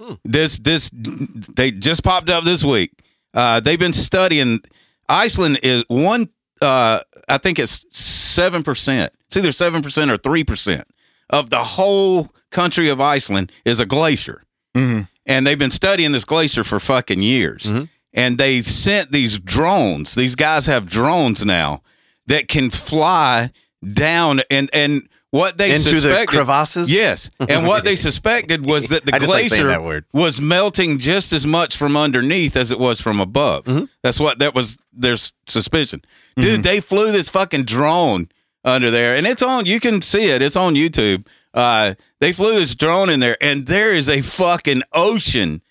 Hmm. 0.00 0.14
This 0.24 0.58
this 0.60 0.90
they 0.92 1.72
just 1.72 2.04
popped 2.04 2.30
up 2.30 2.44
this 2.44 2.62
week. 2.62 2.92
Uh, 3.34 3.60
they've 3.60 3.78
been 3.78 3.92
studying. 3.92 4.60
Iceland 5.08 5.58
is 5.62 5.84
one. 5.88 6.28
Uh, 6.62 7.00
I 7.28 7.38
think 7.38 7.58
it's 7.58 7.84
seven 7.96 8.62
percent. 8.62 9.12
It's 9.26 9.36
either 9.36 9.52
seven 9.52 9.82
percent 9.82 10.10
or 10.10 10.16
three 10.16 10.44
percent 10.44 10.86
of 11.30 11.50
the 11.50 11.62
whole 11.64 12.28
country 12.50 12.88
of 12.88 13.00
Iceland 13.00 13.50
is 13.64 13.80
a 13.80 13.86
glacier 13.86 14.42
Mhm. 14.76 15.08
and 15.26 15.46
they've 15.46 15.58
been 15.58 15.70
studying 15.72 16.12
this 16.12 16.24
glacier 16.24 16.62
for 16.64 16.78
fucking 16.78 17.20
years. 17.22 17.70
And 18.12 18.38
they 18.38 18.62
sent 18.62 19.10
these 19.10 19.38
drones. 19.40 20.14
These 20.14 20.36
guys 20.36 20.66
have 20.66 20.88
drones 20.88 21.44
now 21.44 21.82
that 22.28 22.46
can 22.46 22.70
fly 22.70 23.50
down 23.92 24.42
and 24.50 24.70
and 24.72 25.08
what 25.34 25.58
they 25.58 25.74
Into 25.74 25.96
the 26.00 26.26
crevasses? 26.28 26.88
Yes, 26.88 27.28
and 27.40 27.66
what 27.66 27.82
they 27.82 27.96
suspected 27.96 28.64
was 28.64 28.86
that 28.90 29.04
the 29.04 29.10
like 29.10 29.22
glacier 29.22 29.66
that 29.66 30.04
was 30.12 30.40
melting 30.40 30.98
just 30.98 31.32
as 31.32 31.44
much 31.44 31.76
from 31.76 31.96
underneath 31.96 32.56
as 32.56 32.70
it 32.70 32.78
was 32.78 33.00
from 33.00 33.18
above. 33.18 33.64
Mm-hmm. 33.64 33.86
That's 34.00 34.20
what 34.20 34.38
that 34.38 34.54
was 34.54 34.78
their 34.92 35.16
suspicion. 35.48 36.02
Dude, 36.36 36.62
they 36.62 36.78
flew 36.78 37.10
this 37.10 37.28
fucking 37.28 37.64
drone 37.64 38.28
under 38.64 38.92
there, 38.92 39.16
and 39.16 39.26
it's 39.26 39.42
on. 39.42 39.66
You 39.66 39.80
can 39.80 40.02
see 40.02 40.28
it. 40.30 40.40
It's 40.40 40.54
on 40.54 40.74
YouTube. 40.74 41.26
Uh, 41.52 41.94
they 42.20 42.32
flew 42.32 42.54
this 42.54 42.76
drone 42.76 43.10
in 43.10 43.18
there, 43.18 43.36
and 43.40 43.66
there 43.66 43.90
is 43.90 44.08
a 44.08 44.20
fucking 44.22 44.82
ocean 44.92 45.62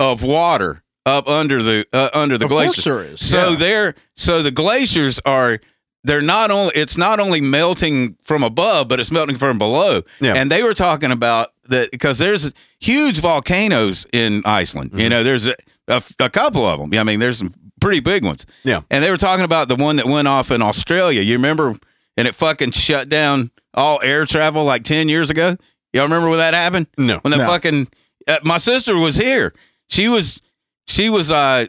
of 0.00 0.24
water 0.24 0.82
up 1.06 1.28
under 1.28 1.62
the 1.62 1.86
uh, 1.92 2.10
under 2.12 2.36
the 2.38 2.46
Of 2.46 2.50
course 2.50 2.74
glacier. 2.74 3.02
there 3.02 3.12
is, 3.12 3.20
So 3.24 3.50
yeah. 3.50 3.56
they're 3.56 3.94
so 4.16 4.42
the 4.42 4.50
glaciers 4.50 5.20
are 5.24 5.60
they're 6.04 6.22
not 6.22 6.50
only 6.50 6.72
it's 6.76 6.96
not 6.96 7.18
only 7.18 7.40
melting 7.40 8.16
from 8.24 8.42
above, 8.44 8.88
but 8.88 9.00
it's 9.00 9.10
melting 9.10 9.36
from 9.36 9.58
below. 9.58 10.02
Yeah. 10.20 10.34
And 10.34 10.50
they 10.52 10.62
were 10.62 10.74
talking 10.74 11.10
about 11.10 11.52
that 11.68 11.90
because 11.90 12.18
there's 12.18 12.52
huge 12.78 13.20
volcanoes 13.20 14.06
in 14.12 14.42
Iceland. 14.44 14.90
Mm-hmm. 14.90 15.00
You 15.00 15.08
know, 15.08 15.24
there's 15.24 15.46
a, 15.48 15.56
a, 15.88 16.02
a 16.20 16.30
couple 16.30 16.66
of 16.66 16.78
them. 16.78 16.92
I 16.98 17.02
mean, 17.04 17.20
there's 17.20 17.38
some 17.38 17.52
pretty 17.80 18.00
big 18.00 18.24
ones. 18.24 18.44
Yeah. 18.64 18.82
And 18.90 19.02
they 19.02 19.10
were 19.10 19.16
talking 19.16 19.44
about 19.44 19.68
the 19.68 19.76
one 19.76 19.96
that 19.96 20.06
went 20.06 20.28
off 20.28 20.50
in 20.50 20.62
Australia. 20.62 21.22
You 21.22 21.34
remember? 21.34 21.74
And 22.16 22.28
it 22.28 22.34
fucking 22.34 22.70
shut 22.72 23.08
down 23.08 23.50
all 23.72 24.00
air 24.02 24.24
travel 24.26 24.64
like 24.64 24.84
10 24.84 25.08
years 25.08 25.30
ago. 25.30 25.56
Y'all 25.92 26.04
remember 26.04 26.28
when 26.28 26.38
that 26.38 26.54
happened? 26.54 26.86
No. 26.98 27.18
When 27.18 27.30
that 27.32 27.38
No. 27.38 27.46
fucking, 27.46 27.88
uh, 28.28 28.38
my 28.44 28.58
sister 28.58 28.96
was 28.96 29.16
here. 29.16 29.52
She 29.88 30.08
was, 30.08 30.40
she 30.86 31.08
was, 31.08 31.32
uh, 31.32 31.66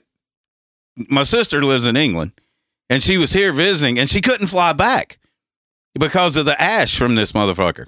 my 1.09 1.23
sister 1.23 1.63
lives 1.63 1.87
in 1.87 1.97
England 1.97 2.31
and 2.89 3.01
she 3.03 3.17
was 3.17 3.33
here 3.33 3.51
visiting 3.53 3.97
and 3.99 4.09
she 4.09 4.21
couldn't 4.21 4.47
fly 4.47 4.73
back 4.73 5.17
because 5.99 6.37
of 6.37 6.45
the 6.45 6.59
ash 6.61 6.97
from 6.97 7.15
this 7.15 7.31
motherfucker. 7.31 7.87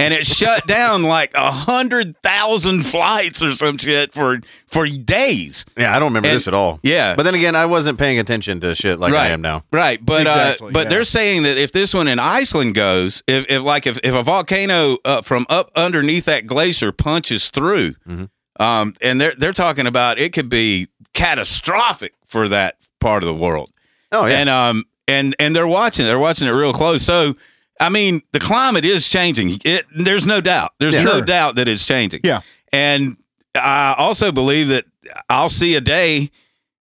And 0.00 0.14
it 0.14 0.24
shut 0.26 0.64
down 0.68 1.02
like 1.02 1.32
a 1.34 1.50
hundred 1.50 2.14
thousand 2.22 2.82
flights 2.86 3.42
or 3.42 3.52
some 3.54 3.76
shit 3.78 4.12
for 4.12 4.38
for 4.68 4.86
days. 4.86 5.64
Yeah, 5.76 5.90
I 5.94 5.98
don't 5.98 6.10
remember 6.10 6.28
And- 6.28 6.36
this 6.36 6.46
at 6.46 6.54
all. 6.54 6.78
Yeah, 6.84 7.16
But 7.16 7.24
then 7.24 7.34
again, 7.34 7.56
I 7.56 7.66
wasn't 7.66 7.98
paying 7.98 8.20
attention 8.20 8.60
to 8.60 8.76
shit 8.76 9.00
like 9.00 9.12
I 9.12 9.30
am 9.30 9.40
now. 9.40 9.64
Right, 9.72 9.98
but 10.04 10.20
Exactly, 10.22 10.68
uh, 10.68 10.70
but 10.70 10.84
yeah. 10.84 10.88
they're 10.90 11.04
saying 11.04 11.42
that 11.42 11.58
if 11.58 11.72
this 11.72 11.92
one 11.94 12.06
in 12.06 12.20
Iceland 12.20 12.76
goes, 12.76 13.24
if, 13.26 13.44
if 13.48 13.62
like 13.62 13.88
if, 13.88 13.98
if 14.04 14.14
a 14.14 14.22
volcano 14.22 14.98
uh, 15.04 15.22
from 15.22 15.46
up 15.48 15.72
underneath 15.74 16.26
that 16.26 16.46
glacier 16.46 16.92
punches 16.92 17.50
through, 17.50 17.94
Mm-hmm. 18.08 18.62
um, 18.62 18.94
and 19.00 19.20
they're 19.20 19.34
they're 19.36 19.52
talking 19.52 19.88
about 19.88 20.20
it 20.20 20.32
could 20.32 20.48
be 20.48 20.86
catastrophic 21.12 22.14
for 22.24 22.48
that 22.48 22.76
part 23.00 23.24
of 23.24 23.26
the 23.26 23.34
world. 23.34 23.72
Oh 24.12 24.26
yeah. 24.26 24.38
And 24.40 24.48
um 24.48 24.84
and 25.06 25.34
and 25.38 25.54
they're 25.54 25.66
watching 25.66 26.06
they're 26.06 26.18
watching 26.18 26.48
it 26.48 26.52
real 26.52 26.72
close. 26.72 27.02
So 27.02 27.34
I 27.80 27.88
mean, 27.90 28.22
the 28.32 28.40
climate 28.40 28.84
is 28.84 29.08
changing. 29.08 29.60
It 29.64 29.84
there's 29.94 30.26
no 30.26 30.40
doubt. 30.40 30.72
There's 30.80 30.94
Yeah. 30.94 31.04
no 31.04 31.20
doubt 31.20 31.54
that 31.56 31.68
it's 31.68 31.86
changing. 31.86 32.20
Yeah. 32.24 32.40
And 32.72 33.16
I 33.54 33.94
also 33.98 34.32
believe 34.32 34.68
that 34.68 34.84
I'll 35.28 35.48
see 35.48 35.74
a 35.74 35.80
day. 35.80 36.30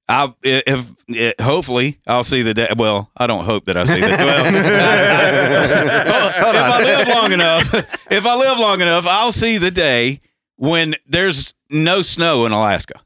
I'll 0.07 0.37
if, 0.43 0.93
if 1.07 1.39
hopefully 1.39 1.99
I'll 2.07 2.23
see 2.23 2.41
the 2.43 2.53
day. 2.53 2.69
Well, 2.77 3.09
I 3.17 3.25
don't 3.27 3.45
hope 3.45 3.65
that 3.65 3.75
I 3.77 3.83
see 3.85 3.99
that. 4.01 4.19
Well, 4.19 4.45
if 6.35 6.55
I 6.55 6.83
live 6.83 7.07
long 7.07 7.31
enough, 7.31 7.73
if 8.11 8.25
I 8.25 8.35
live 8.37 8.57
long 8.59 8.81
enough, 8.81 9.05
I'll 9.07 9.31
see 9.31 9.57
the 9.57 9.71
day 9.71 10.21
when 10.57 10.95
there's 11.07 11.53
no 11.69 12.01
snow 12.01 12.45
in 12.45 12.51
Alaska. 12.51 12.99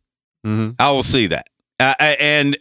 Mhm. 0.46 0.76
I 0.80 0.92
will 0.92 1.04
see 1.04 1.28
that. 1.28 1.48
Uh, 1.80 1.94
and 2.00 2.58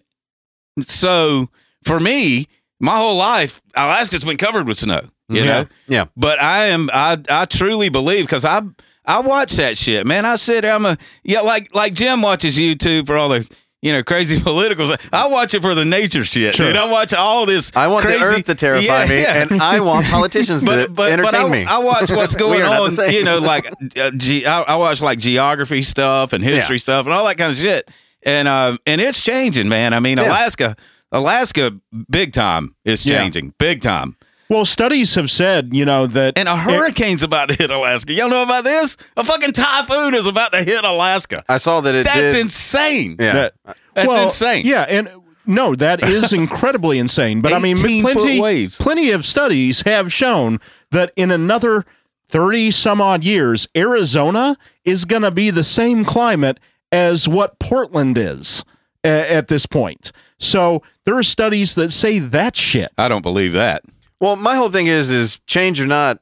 so 0.83 1.49
for 1.85 1.99
me, 2.01 2.49
my 2.81 2.97
whole 2.97 3.17
life, 3.17 3.61
Alaska's 3.75 4.25
been 4.25 4.37
covered 4.37 4.67
with 4.69 4.79
snow. 4.79 5.01
You 5.29 5.41
Yeah. 5.41 5.45
know, 5.45 5.67
Yeah. 5.89 6.05
but 6.17 6.41
I 6.41 6.67
am 6.67 6.89
I 6.93 7.19
I 7.29 7.45
truly 7.45 7.89
believe 7.91 8.25
because 8.25 8.45
I 8.45 8.63
I 9.05 9.21
watch 9.21 9.53
that 9.57 9.77
shit, 9.77 10.07
man. 10.07 10.25
I 10.25 10.37
sit 10.37 10.65
I'm 10.65 10.87
a 10.87 10.97
yeah 11.23 11.41
like 11.41 11.75
like 11.75 11.93
Jim 11.95 12.23
watches 12.23 12.59
YouTube 12.59 13.07
for 13.07 13.17
all 13.17 13.29
the 13.29 13.47
you 13.83 13.93
know 13.93 14.03
crazy 14.03 14.41
politicals. 14.43 14.91
I 15.13 15.27
watch 15.29 15.53
it 15.55 15.61
for 15.63 15.75
the 15.75 15.85
nature 15.85 16.25
shit. 16.25 16.55
Sure. 16.55 16.67
Dude, 16.67 16.77
I 16.77 16.91
watch 16.91 17.13
all 17.13 17.45
this. 17.45 17.71
I 17.77 17.89
want 17.89 18.07
crazy, 18.07 18.19
the 18.21 18.25
earth 18.25 18.45
to 18.47 18.55
terrify 18.55 18.85
Yeah, 19.05 19.09
me, 19.09 19.21
yeah. 19.21 19.43
and 19.43 19.61
I 19.63 19.81
want 19.81 20.07
politicians 20.07 20.65
But, 20.65 20.85
to 20.87 20.91
but, 20.91 21.13
entertain 21.13 21.31
but 21.43 21.45
I, 21.45 21.49
me. 21.51 21.65
I 21.67 21.79
watch 21.79 22.11
what's 22.11 22.35
going 22.45 22.63
are 22.63 22.65
not 22.71 22.91
the 22.91 23.05
on. 23.07 23.13
You 23.13 23.25
know, 23.25 23.39
like 23.39 23.71
uh, 23.99 24.11
ge- 24.13 24.45
I, 24.47 24.63
I 24.63 24.77
watch 24.77 25.03
like 25.03 25.19
geography 25.19 25.83
stuff 25.83 26.33
and 26.33 26.43
history 26.43 26.79
stuff 26.79 27.05
and 27.07 27.15
all 27.15 27.27
that 27.27 27.37
kind 27.37 27.51
of 27.53 27.57
shit. 27.59 27.89
And 28.29 28.49
um 28.49 28.79
and 28.87 29.01
it's 29.01 29.23
changing, 29.23 29.69
man. 29.69 29.93
I 29.95 30.01
mean, 30.01 30.19
Yeah. 30.19 30.29
Alaska, 30.29 30.77
Alaska, 31.13 31.73
big 32.11 32.33
time, 32.33 32.75
is 32.85 33.05
Yeah. 33.07 33.19
changing. 33.19 33.55
Big 33.59 33.81
time. 33.81 34.17
Well, 34.51 34.65
studies 34.65 35.15
have 35.15 35.31
said, 35.31 35.71
you 35.73 35.85
know, 35.85 36.07
that 36.07 36.39
And 36.39 36.49
a 36.49 36.57
hurricane's 36.57 37.23
about 37.23 37.51
to 37.51 37.55
hit 37.55 37.71
Alaska. 37.71 38.15
Y'all 38.15 38.31
know 38.31 38.43
about 38.43 38.65
this? 38.65 38.97
A 39.19 39.23
fucking 39.25 39.53
typhoon 39.53 40.15
is 40.15 40.27
about 40.27 40.53
to 40.53 40.63
hit 40.63 40.85
Alaska. 40.85 41.45
I 41.51 41.59
saw 41.59 41.83
that 41.83 41.95
it 41.95 42.05
That's 42.07 42.33
did. 42.33 42.41
insane. 42.41 43.17
Yeah. 43.21 43.33
That- 43.35 43.55
That's 43.95 44.09
well, 44.09 44.25
insane. 44.25 44.65
Yeah, 44.65 44.83
and 44.89 45.09
no, 45.45 45.75
that 45.75 46.03
is 46.03 46.33
incredibly 46.43 46.99
insane. 46.99 47.41
But 47.43 47.53
I 47.53 47.59
mean, 47.59 47.77
plenty, 47.77 48.41
waves. 48.41 48.79
plenty 48.79 49.11
of 49.11 49.27
studies 49.27 49.83
have 49.83 50.11
shown 50.13 50.61
that 50.93 51.13
in 51.17 51.31
another 51.31 51.85
thirty 52.31 52.71
some 52.71 53.01
odd 53.03 53.25
years, 53.25 53.69
Arizona 53.77 54.57
is 54.85 55.05
going 55.05 55.23
to 55.23 55.31
be 55.31 55.51
the 55.51 55.65
same 55.65 56.05
climate 56.07 56.59
as 56.93 57.29
what 57.29 57.59
Portland 57.59 58.17
is 58.19 58.65
a- 59.05 59.33
at 59.33 59.49
this 59.49 59.67
point. 59.67 60.13
So 60.39 60.83
there 61.05 61.17
are 61.17 61.23
studies 61.23 61.75
that 61.75 61.91
say 61.91 62.19
that 62.19 62.57
shit. 62.57 62.91
I 62.99 63.09
don't 63.09 63.23
believe 63.23 63.53
that. 63.55 63.83
well, 64.21 64.37
my 64.37 64.57
whole 64.57 64.71
thing 64.71 64.87
is, 64.89 65.11
is 65.11 65.41
change 65.47 65.81
or 65.81 65.87
not, 65.87 66.19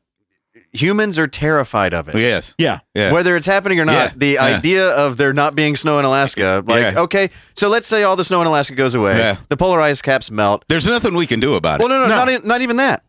humans 0.72 1.18
are 1.18 1.26
terrified 1.26 1.94
of 1.94 2.08
it. 2.08 2.14
Yes. 2.16 2.54
Yeah. 2.58 2.80
Yeah. 2.94 3.10
Whether 3.12 3.36
it's 3.36 3.46
happening 3.46 3.80
or 3.80 3.86
not, 3.86 3.92
Yeah, 3.92 4.12
the 4.14 4.28
yeah. 4.32 4.42
idea 4.44 4.88
of 4.90 5.16
there 5.16 5.32
not 5.32 5.54
being 5.54 5.76
snow 5.76 5.98
in 5.98 6.04
Alaska, 6.04 6.62
like, 6.66 6.94
Yeah. 6.94 7.00
okay, 7.02 7.30
so 7.54 7.68
let's 7.68 7.86
say 7.86 8.02
all 8.02 8.14
the 8.16 8.24
snow 8.24 8.42
in 8.42 8.46
Alaska 8.46 8.74
goes 8.74 8.94
away, 8.94 9.16
Yeah. 9.16 9.36
the 9.48 9.56
polar 9.56 9.80
ice 9.80 10.02
caps 10.02 10.30
melt. 10.30 10.64
There's 10.68 10.86
nothing 10.86 11.14
we 11.14 11.26
can 11.26 11.40
do 11.40 11.54
about 11.54 11.80
it. 11.80 11.84
Well, 11.84 11.88
no, 11.88 12.02
no, 12.06 12.08
No. 12.08 12.24
Not, 12.24 12.30
e- 12.44 12.46
not 12.46 12.60
even 12.60 12.76
that. 12.76 13.02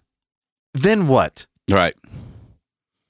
Then 0.74 1.08
what? 1.10 1.46
Right. 1.70 1.96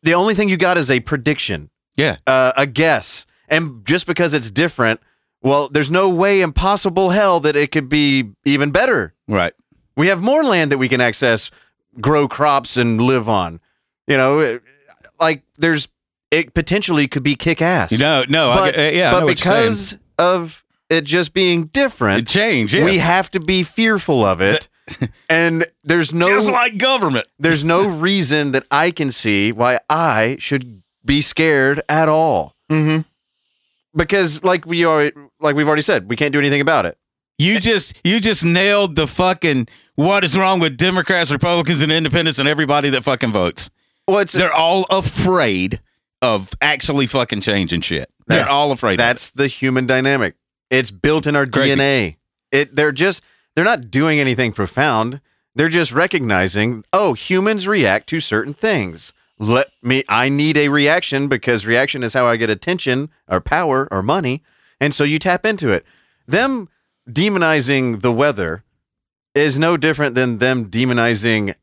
The 0.04 0.14
only 0.16 0.34
thing 0.34 0.50
you 0.50 0.58
got 0.58 0.78
is 0.78 0.90
a 0.90 1.00
prediction, 1.02 1.70
Yeah. 1.96 2.18
uh, 2.26 2.54
a 2.58 2.66
guess. 2.66 3.26
And 3.48 3.86
just 3.86 4.06
because 4.08 4.34
it's 4.34 4.50
different, 4.52 5.00
well, 5.42 5.70
there's 5.70 5.92
no 5.92 6.10
way 6.10 6.42
in 6.42 6.52
possible 6.52 7.12
hell 7.12 7.40
that 7.42 7.56
it 7.56 7.72
could 7.72 7.88
be 7.90 8.32
even 8.46 8.72
better. 8.72 9.14
Right. 9.28 9.54
We 9.96 10.08
have 10.08 10.22
more 10.22 10.44
land 10.44 10.72
that 10.72 10.78
we 10.78 10.90
can 10.90 11.02
access, 11.02 11.50
grow 12.02 12.28
crops, 12.28 12.78
and 12.78 13.02
live 13.02 13.28
on. 13.30 13.60
You 14.08 14.18
know, 14.18 14.40
it- 14.40 14.64
like 15.20 15.44
there's 15.58 15.88
it 16.30 16.54
potentially 16.54 17.08
could 17.08 17.24
be 17.24 17.36
kick 17.36 17.62
ass. 17.62 17.98
No, 17.98 18.24
no. 18.28 18.54
But, 18.54 18.78
uh, 18.78 18.82
yeah. 18.82 19.12
But 19.12 19.20
know 19.22 19.26
what 19.28 19.44
you're 19.44 19.54
saying. 19.54 19.70
because 19.70 19.98
of 20.20 20.66
it 20.90 21.06
just 21.06 21.34
being 21.34 21.66
different, 21.68 22.20
It 22.20 22.28
changed. 22.28 22.74
Yeah. 22.74 22.84
we 22.86 22.98
have 22.98 23.32
to 23.32 23.40
be 23.40 23.64
fearful 23.64 24.26
of 24.26 24.42
it. 24.42 24.68
and 25.30 25.66
there's 25.84 26.14
no 26.14 26.28
Just 26.28 26.52
like 26.52 26.78
government. 26.78 27.28
there's 27.40 27.64
no 27.64 27.88
reason 27.88 28.52
that 28.52 28.66
I 28.72 28.92
can 28.92 29.10
see 29.12 29.52
why 29.52 29.80
I 29.90 30.36
should 30.40 30.84
be 31.04 31.22
scared 31.22 31.82
at 31.90 32.08
all. 32.10 32.54
Mm-hmm. 32.72 33.02
Because 33.98 34.44
like 34.44 34.66
we 34.66 34.86
are 34.86 35.12
like 35.40 35.56
we've 35.56 35.68
already 35.68 35.82
said, 35.82 36.10
we 36.10 36.16
can't 36.16 36.32
do 36.32 36.40
anything 36.40 36.62
about 36.62 36.86
it. 36.86 36.98
You 37.38 37.60
just 37.60 38.00
you 38.04 38.20
just 38.20 38.46
nailed 38.46 38.96
the 38.96 39.08
fucking 39.08 39.68
what 39.96 40.24
is 40.24 40.38
wrong 40.38 40.60
with 40.60 40.78
Democrats, 40.78 41.32
Republicans, 41.32 41.82
and 41.82 41.92
Independents 41.92 42.40
and 42.40 42.48
everybody 42.48 42.90
that 42.92 43.04
fucking 43.04 43.32
votes. 43.32 43.70
Well, 44.08 44.24
They're 44.24 44.54
all 44.54 44.86
afraid 44.90 45.82
of 46.22 46.50
actually 46.62 47.08
fucking 47.08 47.42
changing 47.42 47.82
shit. 47.82 48.10
They're 48.28 48.50
all 48.50 48.72
afraid. 48.72 49.00
That's 49.00 49.32
the 49.32 49.48
human 49.48 49.86
dynamic. 49.86 50.36
It's 50.70 50.92
built 50.92 51.28
in 51.28 51.36
our 51.36 51.46
Crazy. 51.46 51.76
DNA. 51.76 52.16
It 52.52 52.76
they're 52.76 52.92
just 52.92 53.24
they're 53.56 53.66
not 53.66 53.90
doing 53.92 54.20
anything 54.20 54.52
profound. 54.52 55.22
They're 55.56 55.70
just 55.70 55.92
recognizing, 55.92 56.84
oh, 56.94 57.14
humans 57.14 57.68
react 57.68 58.08
to 58.10 58.20
certain 58.20 58.54
things. 58.54 59.14
Let 59.40 59.68
me 59.84 60.04
I 60.10 60.30
need 60.30 60.58
a 60.58 60.70
reaction 60.70 61.28
because 61.28 61.66
reaction 61.66 62.04
is 62.04 62.14
how 62.14 62.26
I 62.28 62.38
get 62.38 62.50
attention 62.50 63.10
or 63.28 63.40
power 63.40 63.88
or 63.92 64.02
money. 64.02 64.44
And 64.80 64.94
so 64.94 65.04
you 65.04 65.20
tap 65.20 65.46
into 65.46 65.70
it. 65.70 65.86
Them 66.28 66.70
demonizing 67.10 68.02
the 68.02 68.12
weather 68.12 68.64
is 69.36 69.60
no 69.60 69.78
different 69.78 70.16
than 70.16 70.40
them 70.40 70.70
demonizing 70.70 71.54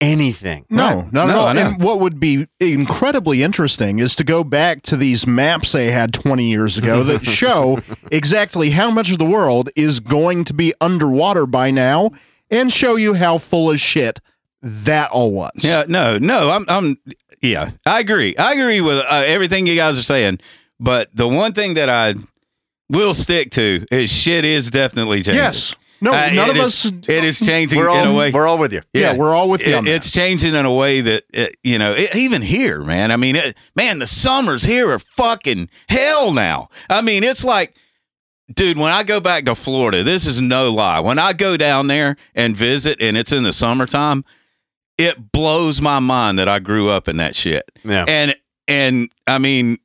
anything. 0.00 0.66
No, 0.68 1.08
not 1.12 1.12
No, 1.12 1.22
at 1.28 1.36
all. 1.36 1.46
I. 1.46 1.60
And 1.60 1.82
what 1.82 2.00
would 2.00 2.20
be 2.20 2.48
incredibly 2.60 3.42
interesting 3.42 4.00
is 4.00 4.14
to 4.16 4.24
go 4.24 4.44
back 4.44 4.82
to 4.82 4.96
these 4.96 5.26
maps 5.26 5.72
they 5.72 5.90
had 5.90 6.12
20 6.12 6.50
years 6.50 6.76
ago 6.76 7.02
that 7.04 7.24
show 7.40 7.78
exactly 8.10 8.70
how 8.70 8.90
much 8.90 9.10
of 9.10 9.18
the 9.18 9.24
world 9.24 9.70
is 9.76 10.00
going 10.00 10.44
to 10.44 10.54
be 10.54 10.74
underwater 10.80 11.46
by 11.46 11.70
now 11.70 12.10
and 12.50 12.70
show 12.70 12.96
you 12.96 13.14
how 13.14 13.38
full 13.38 13.70
of 13.70 13.80
shit 13.80 14.20
that 14.62 15.10
all 15.10 15.32
was. 15.32 15.52
Yeah, 15.56 15.84
no, 15.88 16.18
no, 16.18 16.50
I'm, 16.50 16.64
I'm, 16.68 16.96
yeah, 17.42 17.70
I 17.84 18.00
agree. 18.00 18.36
I 18.36 18.52
agree 18.54 18.80
with 18.80 18.98
uh, 18.98 19.22
everything 19.26 19.66
you 19.66 19.76
guys 19.76 19.98
are 19.98 20.02
saying. 20.02 20.40
But 20.80 21.14
the 21.14 21.28
one 21.28 21.52
thing 21.52 21.74
that 21.74 21.88
I 21.88 22.14
will 22.88 23.14
stick 23.14 23.50
to 23.52 23.84
is 23.90 24.10
shit 24.12 24.44
is 24.44 24.70
definitely 24.70 25.18
changing. 25.22 25.34
Yes. 25.42 25.76
No, 26.00 26.12
Uh, 26.12 26.30
none 26.30 26.50
it 26.50 26.56
of 26.56 26.64
is- 26.64 26.86
us. 26.86 26.92
It 27.08 27.22
is 27.24 27.38
changing 27.38 27.78
We're 27.78 27.88
in 27.90 28.06
a 28.06 28.10
all 28.10 28.16
way. 28.16 28.30
we're 28.32 28.46
all 28.48 28.58
with 28.58 28.72
you. 28.72 28.82
Yeah, 28.92 29.16
we're 29.16 29.32
all 29.34 29.48
with 29.48 29.64
you 29.64 29.72
It- 29.74 29.76
on 29.76 29.84
that. 29.84 29.90
it's 29.94 30.10
changing 30.10 30.54
in 30.56 30.64
a 30.66 30.72
way 30.72 31.00
that 31.00 31.22
it, 31.32 31.56
you 31.62 31.78
know, 31.78 31.92
it, 31.92 32.16
even 32.16 32.42
here, 32.42 32.82
man. 32.82 33.12
I 33.12 33.16
mean, 33.16 33.36
it, 33.36 33.56
man, 33.76 34.00
the 34.00 34.08
summers 34.08 34.64
here 34.64 34.90
are 34.90 34.98
fucking 34.98 35.68
hell 35.88 36.32
now. 36.32 36.68
I 36.90 37.02
mean, 37.02 37.22
it's 37.22 37.44
like, 37.44 37.76
dude, 38.52 38.78
when 38.78 38.90
I 38.90 39.04
go 39.04 39.20
back 39.20 39.44
to 39.44 39.54
Florida, 39.54 40.02
this 40.02 40.26
is 40.26 40.40
no 40.40 40.72
lie. 40.72 40.98
When 40.98 41.20
I 41.20 41.34
go 41.34 41.56
down 41.56 41.86
there 41.86 42.16
and 42.34 42.56
visit, 42.56 43.00
and 43.00 43.16
it's 43.16 43.30
in 43.30 43.44
the 43.44 43.52
summertime, 43.52 44.24
it 45.02 45.32
blows 45.32 45.80
my 45.80 45.98
mind 45.98 46.38
that 46.38 46.48
I 46.48 46.58
grew 46.58 46.88
up 46.90 47.08
in 47.08 47.16
that 47.18 47.34
shit. 47.36 47.64
Yeah. 47.84 48.04
And 48.06 48.34
and 48.68 49.10
I 49.26 49.38
mean, 49.38 49.78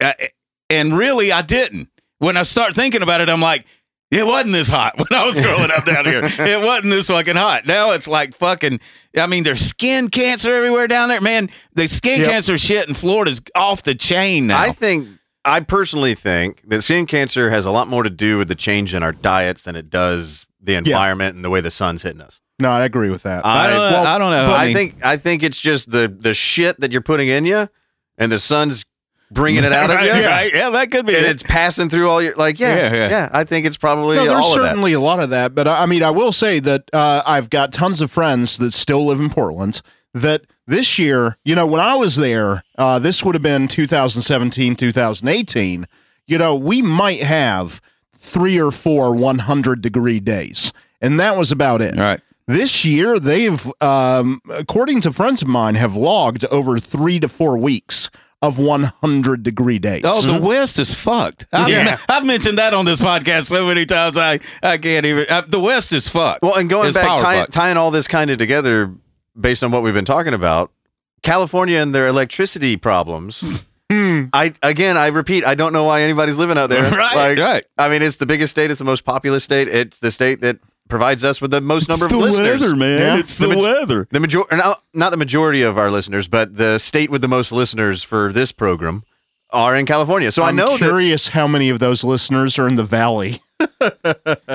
I, 0.00 0.30
and 0.70 0.96
really, 0.96 1.32
I 1.32 1.42
didn't. 1.42 1.88
When 2.18 2.36
I 2.36 2.42
start 2.44 2.74
thinking 2.74 3.02
about 3.02 3.20
it, 3.20 3.28
I'm 3.28 3.40
like. 3.40 3.66
It 4.14 4.26
wasn't 4.26 4.52
this 4.52 4.68
hot 4.68 4.92
when 4.98 5.18
I 5.18 5.24
was 5.24 5.40
growing 5.40 5.70
up 5.70 5.86
down 5.86 6.04
here. 6.04 6.20
It 6.38 6.62
wasn't 6.62 6.90
this 6.90 7.08
fucking 7.08 7.34
hot. 7.34 7.64
Now 7.64 7.92
it's 7.92 8.06
like 8.06 8.36
fucking. 8.36 8.78
I 9.16 9.26
mean, 9.26 9.42
there's 9.42 9.60
skin 9.62 10.10
cancer 10.10 10.54
everywhere 10.54 10.86
down 10.86 11.08
there, 11.08 11.22
man. 11.22 11.48
The 11.76 11.88
skin 11.88 12.20
Yep. 12.20 12.30
cancer 12.30 12.58
shit 12.58 12.86
in 12.86 12.92
Florida's 12.92 13.40
off 13.54 13.84
the 13.84 13.94
chain 13.94 14.48
now. 14.48 14.60
I 14.60 14.68
think 14.72 15.08
I 15.46 15.60
personally 15.60 16.14
think 16.14 16.60
that 16.68 16.82
skin 16.82 17.06
cancer 17.06 17.48
has 17.48 17.64
a 17.64 17.70
lot 17.70 17.88
more 17.88 18.02
to 18.02 18.10
do 18.10 18.36
with 18.36 18.48
the 18.48 18.54
change 18.54 18.92
in 18.92 19.02
our 19.02 19.12
diets 19.12 19.62
than 19.62 19.76
it 19.76 19.88
does 19.88 20.44
the 20.60 20.74
environment 20.74 21.34
and 21.34 21.42
the 21.42 21.48
way 21.48 21.62
the 21.62 21.70
sun's 21.70 22.02
hitting 22.02 22.20
us. 22.20 22.42
No, 22.62 22.70
I 22.70 22.84
agree 22.84 23.10
with 23.10 23.24
that. 23.24 23.44
I 23.44 23.68
don't, 23.68 23.78
well, 23.78 24.06
I 24.06 24.18
don't 24.18 24.30
know. 24.30 24.52
I, 24.52 24.56
I, 24.56 24.66
mean, 24.66 24.74
think 24.76 25.04
I 25.04 25.16
think 25.16 25.42
it's 25.42 25.60
just 25.60 25.90
the 25.90 26.08
the 26.08 26.32
shit 26.32 26.80
that 26.80 26.92
you're 26.92 27.02
putting 27.02 27.28
in 27.28 27.44
you, 27.44 27.68
and 28.16 28.30
the 28.32 28.38
sun's 28.38 28.84
bringing 29.30 29.64
it 29.64 29.72
out 29.72 29.90
of 29.90 30.00
you, 30.04 30.12
right. 30.12 30.52
Yeah, 30.52 30.70
that 30.70 30.90
could 30.90 31.06
be. 31.06 31.16
and 31.16 31.26
it. 31.26 31.30
it's 31.30 31.42
passing 31.42 31.88
through 31.88 32.08
all 32.08 32.22
your 32.22 32.34
like 32.36 32.60
yeah 32.60 32.76
Yeah, 32.76 32.94
yeah. 32.94 33.10
yeah. 33.10 33.28
I 33.32 33.44
think 33.44 33.66
it's 33.66 33.76
probably 33.76 34.16
No, 34.16 34.24
there's 34.24 34.44
all 34.44 34.52
of 34.52 34.60
that. 34.60 34.68
certainly 34.68 34.92
a 34.92 35.00
lot 35.00 35.20
of 35.20 35.30
that, 35.30 35.54
but 35.54 35.66
I 35.66 35.82
I 35.82 35.86
mean, 35.86 36.02
I 36.02 36.10
will 36.10 36.32
say 36.32 36.60
that 36.60 36.88
uh, 36.92 37.22
I've 37.26 37.50
got 37.50 37.72
tons 37.72 38.00
of 38.00 38.10
friends 38.10 38.58
that 38.58 38.72
still 38.72 39.04
live 39.06 39.20
in 39.20 39.30
Portland. 39.30 39.82
That 40.14 40.42
this 40.66 40.98
year, 40.98 41.38
you 41.44 41.54
know, 41.54 41.66
when 41.66 41.80
I 41.80 41.94
was 41.96 42.16
there, 42.16 42.62
uh, 42.76 42.98
this 42.98 43.24
would 43.24 43.34
have 43.34 43.42
been 43.42 43.66
2017, 43.66 44.76
2018. 44.76 45.86
You 46.26 46.38
know, 46.38 46.54
we 46.54 46.82
might 46.82 47.22
have 47.22 47.80
three 48.14 48.60
or 48.60 48.70
four 48.70 49.14
100 49.16 49.80
degree 49.80 50.20
days, 50.20 50.72
and 51.00 51.18
that 51.18 51.36
was 51.36 51.50
about 51.50 51.80
it. 51.82 51.96
Right. 51.98 52.20
This 52.46 52.84
year, 52.84 53.18
they've, 53.18 53.64
um, 53.80 54.40
according 54.50 55.00
to 55.02 55.12
friends 55.12 55.42
of 55.42 55.48
mine, 55.48 55.74
have 55.76 55.94
logged 55.96 56.44
over 56.46 56.78
three 56.78 57.20
to 57.20 57.28
four 57.28 57.56
weeks 57.56 58.10
of 58.42 58.58
100 58.58 59.42
degree 59.44 59.78
days. 59.78 60.02
Oh, 60.04 60.20
the 60.20 60.44
West 60.44 60.78
is 60.80 60.92
fucked. 60.92 61.46
I've, 61.52 61.68
Yeah. 61.68 61.96
I've 62.08 62.24
mentioned 62.26 62.58
that 62.58 62.74
on 62.74 62.84
this 62.84 63.00
podcast 63.00 63.44
so 63.44 63.66
many 63.66 63.86
times. 63.86 64.18
I, 64.18 64.40
I 64.62 64.78
can't 64.78 65.06
even. 65.06 65.26
Uh, 65.28 65.42
the 65.46 65.60
West 65.60 65.92
is 65.92 66.08
fucked. 66.08 66.42
Well, 66.42 66.56
and 66.56 66.68
going 66.68 66.88
It's 66.88 66.96
back, 66.96 67.06
power 67.06 67.20
tying, 67.20 67.46
tying 67.46 67.76
all 67.76 67.92
this 67.92 68.08
kind 68.08 68.30
of 68.30 68.38
together 68.38 68.92
based 69.40 69.62
on 69.62 69.70
what 69.70 69.82
we've 69.84 69.94
been 69.94 70.04
talking 70.04 70.34
about, 70.34 70.72
California 71.22 71.78
and 71.78 71.94
their 71.94 72.08
electricity 72.08 72.76
problems. 72.76 73.62
I 73.94 74.54
again, 74.62 74.96
I 74.96 75.08
repeat, 75.08 75.44
I 75.44 75.54
don't 75.54 75.72
know 75.74 75.84
why 75.84 76.00
anybody's 76.02 76.38
living 76.38 76.56
out 76.58 76.68
there. 76.70 76.82
Right, 76.96 77.36
Like, 77.36 77.38
right. 77.38 77.64
I 77.78 77.88
mean, 77.90 78.00
it's 78.02 78.16
the 78.16 78.26
biggest 78.26 78.50
state. 78.50 78.70
It's 78.70 78.78
the 78.78 78.86
most 78.86 79.04
populous 79.04 79.44
state. 79.44 79.68
It's 79.68 80.00
the 80.00 80.10
state 80.10 80.40
that 80.40 80.58
provides 80.92 81.24
us 81.24 81.40
with 81.40 81.50
the 81.50 81.60
most 81.62 81.88
number 81.88 82.04
it's 82.04 82.12
of 82.14 82.20
the 82.20 82.26
listeners. 82.26 82.60
weather, 82.60 82.76
man. 82.76 82.98
Yeah. 82.98 83.18
It's 83.18 83.38
the, 83.38 83.46
The 83.48 83.54
maj- 83.54 83.62
weather. 83.62 84.08
The 84.10 84.20
major, 84.20 84.40
or 84.42 84.56
not, 84.56 84.82
not 84.92 85.10
the 85.10 85.16
majority 85.16 85.62
of 85.62 85.78
our 85.78 85.90
listeners, 85.90 86.28
but 86.28 86.56
the 86.56 86.76
state 86.78 87.08
with 87.10 87.22
the 87.22 87.28
most 87.28 87.50
listeners 87.50 88.02
for 88.02 88.30
this 88.30 88.52
program 88.52 89.02
are 89.50 89.74
in 89.74 89.86
California. 89.86 90.30
So 90.30 90.42
i 90.42 90.48
I'm 90.48 90.56
know 90.56 90.72
that 90.76 90.78
curious 90.78 91.28
how 91.28 91.46
many 91.46 91.70
of 91.70 91.78
those 91.78 92.04
listeners 92.04 92.58
are 92.58 92.68
in 92.68 92.76
the 92.76 92.84
valley. 92.84 93.40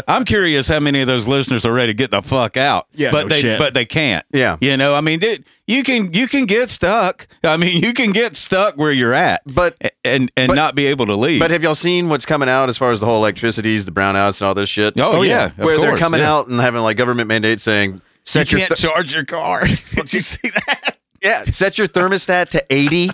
I'm 0.07 0.25
curious 0.25 0.67
how 0.67 0.79
many 0.79 1.01
of 1.01 1.07
those 1.07 1.27
listeners 1.27 1.65
are 1.65 1.73
ready 1.73 1.91
to 1.93 1.97
get 1.97 2.11
the 2.11 2.21
fuck 2.21 2.57
out. 2.57 2.87
Yeah, 2.93 3.11
but 3.11 3.23
no 3.23 3.29
they 3.29 3.41
shit. 3.41 3.59
but 3.59 3.73
they 3.73 3.85
can't. 3.85 4.25
Yeah. 4.31 4.57
you 4.61 4.77
know, 4.77 4.93
I 4.95 5.01
mean, 5.01 5.19
dude, 5.19 5.45
you 5.67 5.83
can 5.83 6.13
you 6.13 6.27
can 6.27 6.45
get 6.45 6.69
stuck. 6.69 7.27
I 7.43 7.57
mean, 7.57 7.83
you 7.83 7.93
can 7.93 8.11
get 8.11 8.35
stuck 8.35 8.75
where 8.77 8.91
you're 8.91 9.13
at, 9.13 9.41
But 9.45 9.75
and 10.03 10.31
and 10.37 10.47
But- 10.49 10.55
not 10.55 10.75
be 10.75 10.87
able 10.87 11.05
to 11.07 11.15
leave. 11.15 11.39
but 11.39 11.51
have 11.51 11.63
y'all 11.63 11.75
seen 11.75 12.09
what's 12.09 12.25
coming 12.25 12.49
out 12.49 12.69
as 12.69 12.77
far 12.77 12.91
as 12.91 12.99
the 13.01 13.05
whole 13.05 13.17
electricities, 13.17 13.85
the 13.85 13.91
brownouts, 13.91 14.41
and 14.41 14.47
all 14.47 14.53
this 14.53 14.69
shit? 14.69 14.99
oh, 14.99 15.21
yeah, 15.21 15.45
of 15.47 15.57
where 15.59 15.77
they're 15.79 15.97
coming 15.97 16.19
yeah. 16.21 16.31
out 16.33 16.47
and 16.47 16.59
having 16.59 16.81
like 16.81 16.97
government 16.97 17.27
mandates 17.27 17.63
saying 17.63 18.01
You 18.33 18.39
your 18.41 18.45
can't 18.45 18.67
th- 18.69 18.79
charge 18.79 19.13
your 19.13 19.25
car. 19.25 19.61
Did 19.91 20.13
you 20.13 20.21
see 20.21 20.49
that? 20.49 20.97
yeah 21.23 21.43
set 21.45 21.79
your 21.79 21.87
thermostat 21.87 22.47
to 22.49 22.63
80 22.69 23.09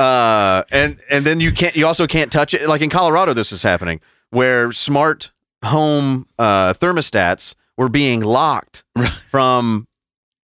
uh 0.00 0.62
and 0.72 0.98
and 1.08 1.24
then 1.24 1.38
you 1.38 1.52
can't 1.52 1.76
you 1.76 1.86
also 1.86 2.08
can't 2.08 2.32
touch 2.32 2.54
it 2.54 2.68
like 2.68 2.80
in 2.80 2.90
colorado 2.90 3.32
this 3.32 3.52
is 3.52 3.62
happening 3.62 4.00
where 4.30 4.72
smart 4.72 5.30
home 5.64 6.26
uh 6.38 6.72
thermostats 6.72 7.54
were 7.76 7.88
being 7.88 8.22
locked 8.22 8.84
from 9.30 9.86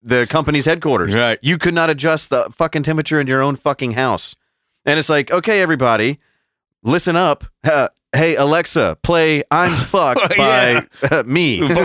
the 0.06 0.28
company's 0.28 0.66
headquarters. 0.66 1.14
Right. 1.14 1.40
You 1.42 1.58
could 1.58 1.74
not 1.74 1.90
adjust 1.90 2.30
the 2.30 2.50
fucking 2.52 2.84
temperature 2.84 3.20
in 3.20 3.28
your 3.28 3.42
own 3.42 3.56
fucking 3.56 3.94
house. 3.94 4.36
And 4.86 5.00
it's 5.00 5.10
like, 5.10 5.32
okay, 5.32 5.62
everybody, 5.62 6.20
listen 6.84 7.16
up. 7.16 7.44
Uh, 7.64 7.90
hey, 8.16 8.36
Alexa, 8.36 9.00
play 9.02 9.44
I'm 9.50 9.72
Fucked 9.76 10.38
by 10.38 10.86
uh, 11.12 11.24
me. 11.26 11.60
Play 11.68 11.78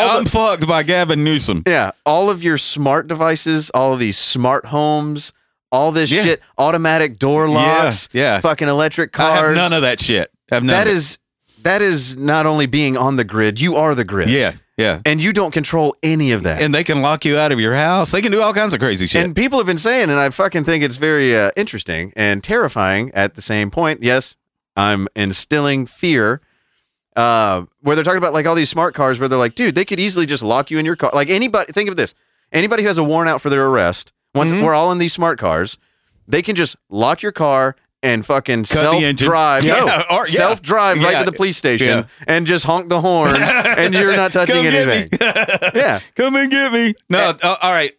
I'm 0.00 0.24
fucked 0.24 0.66
by 0.66 0.84
Gavin 0.84 1.24
Newsom. 1.24 1.64
Yeah, 1.66 1.90
all 2.06 2.30
of 2.30 2.44
your 2.44 2.56
smart 2.56 3.08
devices, 3.08 3.70
all 3.70 3.92
of 3.92 3.98
these 3.98 4.16
smart 4.16 4.66
homes, 4.66 5.32
all 5.74 5.92
this 5.92 6.10
Yeah. 6.10 6.22
shit, 6.22 6.42
automatic 6.56 7.18
door 7.18 7.48
locks, 7.48 8.08
yeah. 8.12 8.40
fucking 8.40 8.68
electric 8.68 9.18
I 9.18 9.22
have 9.34 9.38
cars. 9.38 9.56
none 9.56 9.72
of 9.72 9.82
that 9.82 10.00
shit. 10.00 10.30
I 10.50 10.54
have 10.54 10.64
none 10.64 10.74
That 10.74 10.86
is 10.86 11.18
that 11.62 11.80
is 11.82 12.16
not 12.16 12.44
only 12.46 12.66
being 12.66 12.96
on 12.96 13.16
the 13.16 13.24
grid, 13.24 13.60
you 13.60 13.74
are 13.76 13.94
the 13.94 14.04
grid. 14.04 14.28
Yeah, 14.28 14.52
yeah. 14.76 15.00
And 15.06 15.22
you 15.22 15.32
don't 15.32 15.50
control 15.50 15.96
any 16.02 16.30
of 16.32 16.42
that. 16.42 16.60
And 16.60 16.74
they 16.74 16.84
can 16.84 17.00
lock 17.00 17.24
you 17.24 17.38
out 17.38 17.52
of 17.52 17.58
your 17.58 17.74
house. 17.74 18.10
They 18.12 18.20
can 18.20 18.30
do 18.30 18.42
all 18.42 18.52
kinds 18.52 18.74
of 18.74 18.80
crazy 18.80 19.06
shit. 19.06 19.24
And 19.24 19.34
people 19.34 19.58
have 19.58 19.66
been 19.66 19.78
saying, 19.78 20.10
and 20.10 20.20
I 20.20 20.28
fucking 20.28 20.64
think 20.64 20.84
it's 20.84 20.96
very 20.96 21.34
uh, 21.34 21.50
interesting 21.56 22.12
and 22.16 22.44
terrifying 22.44 23.10
at 23.14 23.34
the 23.34 23.40
same 23.42 23.70
point. 23.70 24.02
Yes, 24.02 24.34
I'm 24.76 25.08
instilling 25.16 25.86
fear. 25.86 26.40
Uh, 27.16 27.64
where 27.80 27.94
they're 27.94 28.04
talking 28.04 28.18
about 28.18 28.32
like 28.34 28.44
all 28.44 28.56
these 28.56 28.68
smart 28.68 28.92
cars, 28.94 29.18
where 29.20 29.28
they're 29.28 29.38
like, 29.38 29.54
dude, 29.54 29.74
they 29.74 29.84
could 29.84 30.00
easily 30.00 30.26
just 30.26 30.42
lock 30.42 30.70
you 30.70 30.78
in 30.78 30.84
your 30.84 30.96
car. 30.96 31.10
Like 31.14 31.30
anybody, 31.30 31.72
think 31.72 31.88
of 31.88 31.94
this: 31.96 32.12
anybody 32.52 32.82
who 32.82 32.88
has 32.88 32.98
a 32.98 33.04
warrant 33.04 33.30
out 33.30 33.40
for 33.40 33.50
their 33.50 33.64
arrest, 33.66 34.12
once 34.34 34.52
Mm-hmm. 34.52 34.64
we're 34.64 34.74
all 34.74 34.90
in 34.92 34.98
these 34.98 35.12
smart 35.12 35.38
cars, 35.38 35.78
they 36.26 36.42
can 36.42 36.54
just 36.56 36.76
lock 36.90 37.22
your 37.22 37.32
car 37.32 37.76
and 38.02 38.24
fucking 38.26 38.64
Cut 38.64 38.78
self 38.78 39.02
engine. 39.02 39.26
drive. 39.26 39.64
Yeah, 39.64 39.80
no, 39.84 40.16
or- 40.16 40.26
yeah. 40.26 40.36
self 40.36 40.60
drive 40.62 41.02
right 41.02 41.24
to 41.24 41.30
the 41.30 41.36
police 41.36 41.56
station 41.56 41.88
Yeah. 41.88 42.04
and 42.26 42.46
just 42.46 42.64
honk 42.66 42.88
the 42.90 43.00
horn, 43.00 43.36
and 43.42 43.94
you're 43.94 44.14
not 44.16 44.32
touching 44.32 44.56
Come 44.56 44.66
anything. 44.66 45.08
yeah, 45.74 46.00
Come 46.14 46.36
and 46.36 46.50
get 46.50 46.72
me. 46.72 46.94
No, 47.08 47.32
uh, 47.42 47.56
all 47.62 47.72
right. 47.72 47.92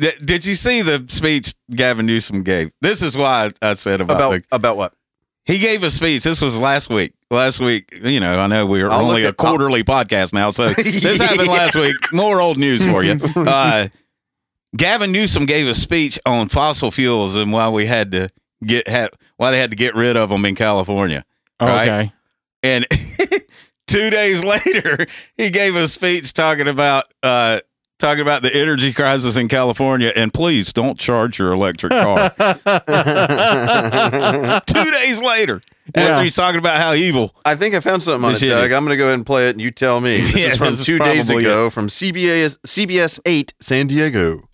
Th- 0.00 0.18
Did 0.22 0.44
you 0.44 0.54
see 0.56 0.82
the 0.82 1.04
speech 1.08 1.54
Gavin 1.70 2.06
Newsom 2.06 2.42
gave? 2.42 2.70
This 2.82 3.02
is 3.02 3.16
why 3.16 3.52
I 3.62 3.74
said 3.74 4.00
about, 4.00 4.16
about 4.16 4.30
the, 4.32 4.42
about 4.52 4.76
what? 4.76 4.92
he 5.46 5.58
gave 5.60 5.82
a 5.84 5.90
speech. 5.90 6.22
This 6.24 6.40
was 6.42 6.58
last 6.60 6.90
week. 6.90 7.14
Last 7.30 7.60
week, 7.60 7.96
you 8.02 8.18
know, 8.20 8.38
I 8.38 8.46
know 8.48 8.66
we're 8.66 8.90
I'll 8.90 9.06
only 9.08 9.22
a 9.24 9.28
at- 9.28 9.34
I'll- 9.38 9.50
quarterly 9.52 9.84
podcast 9.84 10.32
now, 10.32 10.50
so 10.50 10.68
this 10.76 11.20
happened 11.20 11.48
last 11.48 11.76
week. 11.76 11.94
More 12.12 12.40
old 12.40 12.58
news 12.58 12.84
for 12.86 13.02
you. 13.04 13.18
Uh, 13.36 13.88
Gavin 14.74 15.12
Newsom 15.12 15.46
gave 15.46 15.68
a 15.68 15.74
speech 15.74 16.18
on 16.26 16.48
fossil 16.48 16.90
fuels 16.90 17.36
and 17.36 17.52
why 17.52 17.68
we 17.68 17.86
had 17.86 18.10
to 18.12 18.28
get 18.64 18.88
ha- 18.88 19.08
why 19.36 19.50
they 19.50 19.58
had 19.58 19.70
to 19.70 19.76
get 19.76 19.94
rid 19.94 20.16
of 20.16 20.28
them 20.30 20.44
in 20.44 20.54
California. 20.54 21.24
Right? 21.60 21.88
Okay. 21.88 22.12
And 22.62 22.86
two 23.86 24.10
days 24.10 24.42
later, 24.44 25.06
he 25.36 25.50
gave 25.50 25.76
a 25.76 25.86
speech 25.88 26.32
talking 26.32 26.68
about 26.68 27.04
uh, 27.22 27.60
talking 27.98 28.22
about 28.22 28.42
the 28.42 28.54
energy 28.54 28.92
crisis 28.92 29.36
in 29.36 29.48
California. 29.48 30.12
And 30.14 30.32
please 30.34 30.72
don't 30.72 30.98
charge 30.98 31.38
your 31.38 31.52
electric 31.52 31.92
car. 31.92 32.30
two 34.66 34.90
days 34.90 35.22
later, 35.22 35.62
after 35.94 36.00
Yeah. 36.10 36.22
he's 36.22 36.34
talking 36.34 36.58
about 36.58 36.78
how 36.80 36.94
evil. 36.94 37.34
I 37.44 37.54
think 37.54 37.74
I 37.74 37.80
found 37.80 38.02
something 38.02 38.24
on 38.24 38.34
it, 38.34 38.40
Doug. 38.40 38.66
is- 38.66 38.72
I'm 38.72 38.84
going 38.84 38.90
to 38.90 38.96
go 38.98 39.04
ahead 39.04 39.14
and 39.14 39.26
play 39.26 39.48
it, 39.48 39.52
and 39.52 39.60
you 39.60 39.70
tell 39.70 40.00
me. 40.00 40.18
This 40.18 40.36
Yeah, 40.36 40.46
is 40.48 40.58
from 40.58 40.70
this 40.70 40.80
is 40.80 40.86
two 40.86 40.98
days 40.98 41.26
probably 41.28 41.44
ago 41.44 41.70
from 41.70 41.88
CBS 41.88 42.58
CBS 42.66 43.20
8 43.24 43.54
San 43.60 43.86
Diego 43.86 44.48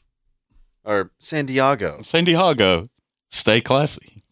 or 0.85 1.11
San 1.19 1.47
Diego. 1.47 2.03
San 2.03 2.25
Diego, 2.25 2.89
stay 3.31 3.61
classy. 3.61 4.23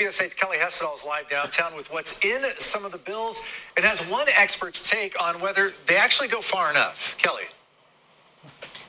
CBS 0.00 0.20
8's 0.22 0.34
Kelly 0.34 0.56
Hessedal 0.56 0.94
is 0.96 1.04
live 1.04 1.28
downtown 1.28 1.76
with 1.76 1.92
what's 1.92 2.24
in 2.24 2.42
some 2.58 2.84
of 2.84 2.90
the 2.90 2.98
bills. 2.98 3.46
It 3.76 3.84
has 3.84 4.10
one 4.10 4.26
expert's 4.28 4.88
take 4.88 5.20
on 5.22 5.40
whether 5.40 5.70
they 5.86 5.96
actually 5.96 6.28
go 6.28 6.40
far 6.40 6.70
enough. 6.70 7.16
Kelly. 7.16 7.44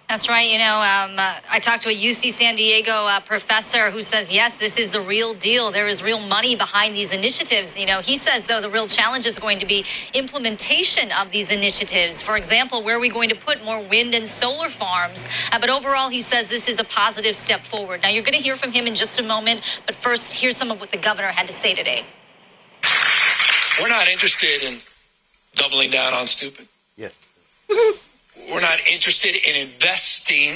That's 0.08 0.30
right. 0.30 0.52
You 0.52 0.60
know, 0.60 0.76
um, 0.76 1.18
uh, 1.18 1.40
I 1.52 1.60
talked 1.60 1.82
to 1.84 1.90
a 1.90 1.96
UC 1.96 2.30
San 2.30 2.56
Diego 2.56 2.92
uh, 2.92 3.20
professor 3.22 3.90
who 3.90 4.02
says, 4.02 4.32
yes, 4.32 4.56
this 4.56 4.78
is 4.78 4.92
the 4.92 5.02
real 5.02 5.34
deal. 5.34 5.72
There 5.72 5.88
is 5.88 6.04
real 6.04 6.20
money 6.20 6.56
behind 6.56 6.96
these 6.96 7.12
initiatives. 7.12 7.78
You 7.78 7.88
know, 7.88 8.02
he 8.02 8.16
says, 8.16 8.46
though, 8.46 8.62
the 8.62 8.70
real 8.70 8.88
challenge 8.88 9.26
is 9.26 9.40
going 9.40 9.58
to 9.60 9.66
be 9.66 9.84
implementation 10.14 11.12
of 11.12 11.32
these 11.32 11.52
initiatives. 11.52 12.22
For 12.22 12.38
example, 12.38 12.84
where 12.84 12.98
are 12.98 13.00
we 13.00 13.10
going 13.10 13.30
to 13.30 13.36
put 13.36 13.66
more 13.66 13.82
wind 13.82 14.14
and 14.14 14.28
solar 14.28 14.70
farms? 14.70 15.28
Uh, 15.52 15.60
but 15.60 15.72
overall, 15.72 16.10
he 16.10 16.22
says 16.22 16.50
this 16.50 16.70
is 16.70 16.80
a 16.80 16.86
positive 16.86 17.36
step 17.36 17.66
forward. 17.66 18.04
Now, 18.04 18.10
you're 18.10 18.24
going 18.24 18.38
to 18.38 18.44
hear 18.44 18.56
from 18.56 18.72
him 18.72 18.86
in 18.86 18.94
just 18.94 19.20
a 19.20 19.24
moment. 19.24 19.82
But 19.88 19.96
first, 19.96 20.40
here's 20.40 20.56
some 20.56 20.70
of 20.70 20.80
what 20.80 20.92
the 20.92 21.00
governor 21.00 21.30
had 21.30 21.48
to 21.48 21.54
say 21.54 21.74
today. 21.74 22.04
We're 23.82 23.90
not 23.90 24.08
interested 24.08 24.64
in 24.64 24.80
doubling 25.56 25.90
down 25.90 26.14
on 26.14 26.28
stupid. 26.28 26.68
Yes. 26.96 27.18
We're 28.38 28.62
not 28.62 28.80
interested 28.92 29.36
in 29.36 29.56
investing 29.68 30.54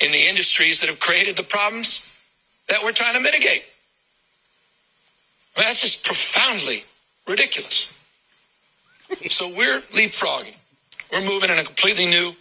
in 0.00 0.12
the 0.12 0.28
industries 0.28 0.80
that 0.80 0.88
have 0.88 1.00
created 1.00 1.36
the 1.36 1.42
problems 1.42 2.08
that 2.68 2.78
we're 2.82 2.92
trying 2.92 3.14
to 3.14 3.20
mitigate. 3.20 3.64
That's 5.56 5.82
just 5.82 6.04
profoundly 6.04 6.84
ridiculous. 7.28 7.92
so 9.28 9.48
we're 9.56 9.80
leapfrogging. 9.92 10.56
We're 11.12 11.26
moving 11.26 11.50
in 11.50 11.58
a 11.58 11.64
completely 11.64 12.06
new 12.06 12.32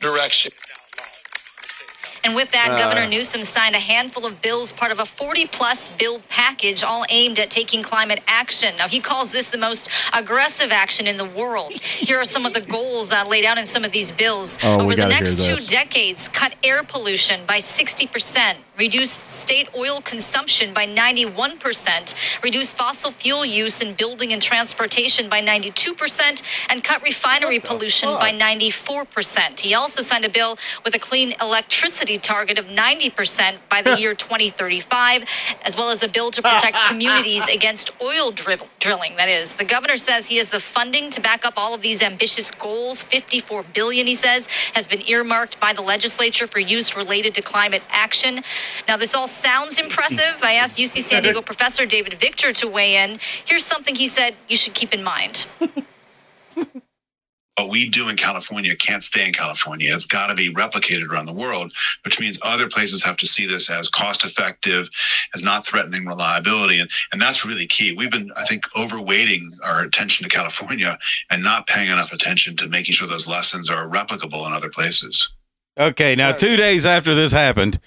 direction. 0.00 0.52
And 2.22 2.34
with 2.34 2.50
that, 2.52 2.70
Uh. 2.72 2.76
Governor 2.78 3.06
Newsom 3.06 3.42
signed 3.42 3.74
a 3.74 3.78
handful 3.80 4.26
of 4.26 4.42
bills, 4.42 4.72
part 4.72 4.92
of 4.92 4.98
a 4.98 5.06
40 5.06 5.46
plus 5.46 5.88
bill 5.88 6.20
package, 6.28 6.82
all 6.82 7.04
aimed 7.08 7.38
at 7.38 7.50
taking 7.50 7.82
climate 7.82 8.22
action. 8.26 8.76
Now, 8.76 8.88
he 8.88 9.00
calls 9.00 9.32
this 9.32 9.48
the 9.50 9.58
most 9.58 9.88
aggressive 10.12 10.70
action 10.72 11.06
in 11.06 11.16
the 11.16 11.24
world. 11.24 11.72
Here 11.72 12.18
are 12.20 12.24
some 12.24 12.44
of 12.46 12.52
the 12.52 12.60
goals 12.60 13.10
uh, 13.12 13.24
laid 13.26 13.44
out 13.44 13.58
in 13.58 13.66
some 13.66 13.84
of 13.84 13.92
these 13.92 14.12
bills. 14.12 14.58
Oh, 14.62 14.80
Over 14.82 14.94
the 14.96 15.06
next 15.06 15.40
two 15.46 15.56
decades, 15.66 16.28
cut 16.28 16.54
air 16.62 16.82
pollution 16.82 17.40
by 17.46 17.58
60%, 17.58 18.56
reduce 18.76 19.10
state 19.10 19.68
oil 19.76 20.00
consumption 20.02 20.74
by 20.74 20.86
91%, 20.86 22.14
reduce 22.42 22.72
fossil 22.72 23.10
fuel 23.10 23.44
use 23.44 23.80
in 23.80 23.94
building 23.94 24.32
and 24.32 24.42
transportation 24.42 25.28
by 25.28 25.40
92%, 25.40 26.42
and 26.68 26.84
cut 26.84 27.02
refinery 27.02 27.58
pollution 27.58 28.08
by 28.18 28.30
94%. 28.32 29.60
He 29.60 29.74
also 29.74 30.02
signed 30.02 30.24
a 30.24 30.28
bill 30.28 30.58
with 30.84 30.94
a 30.94 30.98
clean 30.98 31.34
electricity 31.40 32.09
target 32.18 32.58
of 32.58 32.66
90% 32.66 33.58
by 33.68 33.82
the 33.82 33.98
year 33.98 34.14
2035, 34.30 35.24
as 35.64 35.76
well 35.76 35.90
as 35.90 36.02
a 36.02 36.08
bill 36.08 36.30
to 36.30 36.42
protect 36.42 36.76
communities 36.88 37.46
against 37.48 37.90
oil 38.02 38.30
drill- 38.30 38.68
drilling. 38.78 39.16
That 39.16 39.28
is, 39.28 39.56
the 39.56 39.64
governor 39.64 39.96
says 39.96 40.28
he 40.28 40.36
has 40.38 40.50
the 40.50 40.60
funding 40.60 41.10
to 41.10 41.20
back 41.20 41.44
up 41.44 41.54
all 41.56 41.74
of 41.74 41.80
these 41.82 42.02
ambitious 42.02 42.50
goals. 42.50 43.02
54 43.02 43.64
billion, 43.74 44.06
he 44.06 44.14
says, 44.14 44.46
has 44.74 44.86
been 44.86 45.02
earmarked 45.08 45.60
by 45.60 45.72
the 45.72 45.82
legislature 45.82 46.46
for 46.46 46.60
use 46.60 46.96
related 46.96 47.34
to 47.34 47.42
climate 47.42 47.82
action. 47.90 48.40
Now, 48.88 48.96
this 48.96 49.14
all 49.14 49.26
sounds 49.26 49.78
impressive. 49.78 50.40
I 50.42 50.54
asked 50.54 50.78
UC 50.78 51.02
San 51.02 51.22
Diego 51.22 51.42
professor 51.42 51.86
David 51.86 52.14
Victor 52.14 52.52
to 52.52 52.68
weigh 52.68 52.96
in. 52.96 53.18
Here's 53.44 53.64
something 53.64 53.94
he 53.94 54.06
said 54.06 54.34
you 54.48 54.56
should 54.56 54.74
keep 54.74 54.92
in 54.92 55.02
mind. 55.02 55.46
what 57.60 57.70
we 57.70 57.88
do 57.88 58.08
in 58.08 58.16
California 58.16 58.74
can't 58.74 59.04
stay 59.04 59.26
in 59.26 59.32
California. 59.32 59.92
It's 59.94 60.06
got 60.06 60.28
to 60.28 60.34
be 60.34 60.52
replicated 60.52 61.08
around 61.08 61.26
the 61.26 61.34
world, 61.34 61.72
which 62.04 62.18
means 62.18 62.38
other 62.42 62.68
places 62.68 63.04
have 63.04 63.18
to 63.18 63.26
see 63.26 63.46
this 63.46 63.70
as 63.70 63.88
cost 63.88 64.24
effective, 64.24 64.88
as 65.34 65.42
not 65.42 65.66
threatening 65.66 66.06
reliability. 66.06 66.80
And, 66.80 66.90
and 67.12 67.20
that's 67.20 67.44
really 67.44 67.66
key. 67.66 67.92
We've 67.92 68.10
been, 68.10 68.32
I 68.36 68.44
think, 68.46 68.64
overweighting 68.70 69.42
our 69.62 69.82
attention 69.82 70.24
to 70.24 70.34
California 70.34 70.98
and 71.30 71.42
not 71.42 71.66
paying 71.66 71.90
enough 71.90 72.12
attention 72.12 72.56
to 72.56 72.68
making 72.68 72.94
sure 72.94 73.06
those 73.06 73.28
lessons 73.28 73.68
are 73.68 73.86
replicable 73.86 74.46
in 74.46 74.52
other 74.52 74.70
places. 74.70 75.28
Okay, 75.78 76.14
now 76.14 76.32
two 76.32 76.56
days 76.56 76.86
after 76.86 77.14
this 77.14 77.32
happened, 77.32 77.78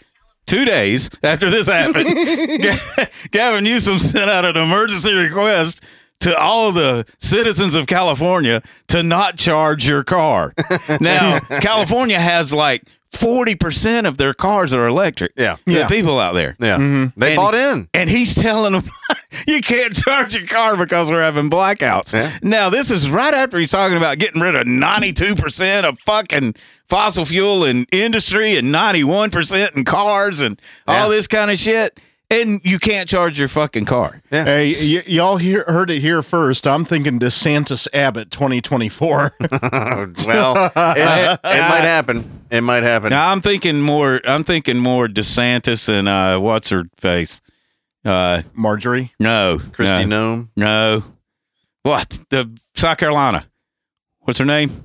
two 0.46 0.66
days 0.66 1.10
after 1.24 1.50
this 1.50 1.68
happened, 1.68 2.08
Gavin 3.32 3.64
Newsom 3.64 3.98
sent 3.98 4.30
out 4.30 4.46
an 4.46 4.56
emergency 4.56 5.14
request 5.14 5.84
to 6.24 6.38
all 6.38 6.70
of 6.70 6.76
the 6.76 7.06
citizens 7.20 7.76
of 7.76 7.88
California 7.88 8.62
to 8.90 9.04
not 9.04 9.38
charge 9.38 9.88
your 9.88 10.04
car. 10.04 10.54
Now, 11.00 11.40
California 11.40 12.20
has 12.20 12.54
like 12.54 12.84
40% 13.14 14.08
of 14.08 14.18
their 14.18 14.34
cars 14.34 14.74
are 14.74 14.88
electric. 14.88 15.34
Yeah. 15.38 15.58
The 15.66 15.72
Yeah. 15.74 15.88
people 15.88 16.20
out 16.20 16.34
there. 16.34 16.56
Yeah. 16.60 16.78
Mm-hmm. 16.78 17.20
They 17.20 17.30
And- 17.34 17.36
bought 17.38 17.56
in. 17.56 17.88
And 17.94 18.10
he's 18.10 18.36
telling 18.36 18.74
them, 18.74 18.84
you 19.48 19.62
can't 19.62 19.94
charge 19.94 20.36
your 20.36 20.48
car 20.48 20.78
because 20.78 21.10
we're 21.12 21.22
having 21.22 21.50
blackouts. 21.50 22.14
Now, 22.44 22.70
this 22.70 22.90
is 22.92 23.10
right 23.10 23.34
after 23.34 23.58
he's 23.60 23.72
talking 23.72 23.98
about 23.98 24.18
getting 24.20 24.42
rid 24.42 24.56
of 24.56 24.66
92% 24.66 25.84
of 25.84 26.00
fucking 26.00 26.56
fossil 26.88 27.26
fuel 27.26 27.64
in 27.66 27.86
industry 27.92 28.56
and 28.58 28.74
91% 28.74 29.76
in 29.76 29.84
cars 29.84 30.42
and 30.42 30.60
all 30.88 31.10
this 31.10 31.28
kind 31.28 31.52
of 31.52 31.58
shit. 31.58 32.00
And 32.34 32.62
you 32.64 32.80
can't 32.80 33.08
charge 33.08 33.38
your 33.38 33.48
fucking 33.48 33.86
car. 33.86 34.22
Hey, 34.32 34.74
y- 34.74 35.04
y'all 35.06 35.38
hear, 35.38 35.64
heard 35.68 35.92
it 35.92 36.00
here 36.00 36.24
first. 36.24 36.66
I'm 36.66 36.84
thinking 36.84 37.20
DeSantis 37.20 37.88
Abbott 37.94 38.32
2024. 38.32 39.36
well, 39.40 40.66
it, 40.66 40.72
it 40.76 41.40
might 41.44 41.84
happen. 41.84 42.30
It 42.50 42.62
might 42.62 42.82
happen. 42.82 43.12
Now 43.12 43.32
I'm 43.32 43.42
thinking 43.42 43.82
more. 43.82 44.20
I'm 44.26 44.44
thinking 44.44 44.80
more 44.80 45.08
DeSantis 45.08 45.88
and 45.90 46.08
uh, 46.08 46.40
what's 46.40 46.70
her 46.70 46.86
face, 46.98 47.40
uh, 48.04 48.42
Marjorie. 48.54 49.14
No, 49.20 49.60
Kristi 49.60 50.08
no, 50.08 50.38
Noem. 50.38 50.50
no. 50.56 51.04
What 51.84 52.20
the 52.30 52.58
South 52.76 52.98
Carolina? 52.98 53.46
What's 54.22 54.40
her 54.40 54.46
name? 54.46 54.84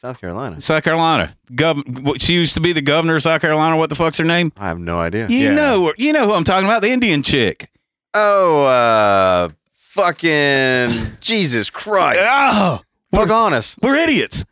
South 0.00 0.20
Carolina. 0.20 0.60
South 0.60 0.82
Carolina. 0.82 1.34
Gov- 1.52 2.20
she 2.20 2.32
used 2.34 2.54
to 2.54 2.60
be 2.60 2.72
the 2.72 2.80
governor 2.80 3.16
of 3.16 3.22
South 3.22 3.40
Carolina. 3.42 3.76
What 3.76 3.90
the 3.90 3.94
fuck's 3.94 4.16
her 4.18 4.24
name? 4.24 4.50
I 4.56 4.68
have 4.68 4.78
no 4.78 4.98
idea. 4.98 5.26
You 5.28 5.52
know, 5.52 5.92
you 5.98 6.12
know 6.12 6.24
who 6.26 6.32
I'm 6.34 6.44
talking 6.44 6.66
about? 6.66 6.80
The 6.82 6.90
Indian 6.90 7.22
chick. 7.22 7.68
Oh, 8.14 8.64
uh, 8.64 9.48
fucking 9.76 11.16
Jesus 11.20 11.70
Christ. 11.70 12.20
Oh, 12.32 12.80
Pocahontas. 13.12 13.76
we're 13.82 13.96
idiots. 13.96 14.44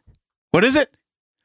What 0.50 0.64
is 0.64 0.74
it? 0.76 0.88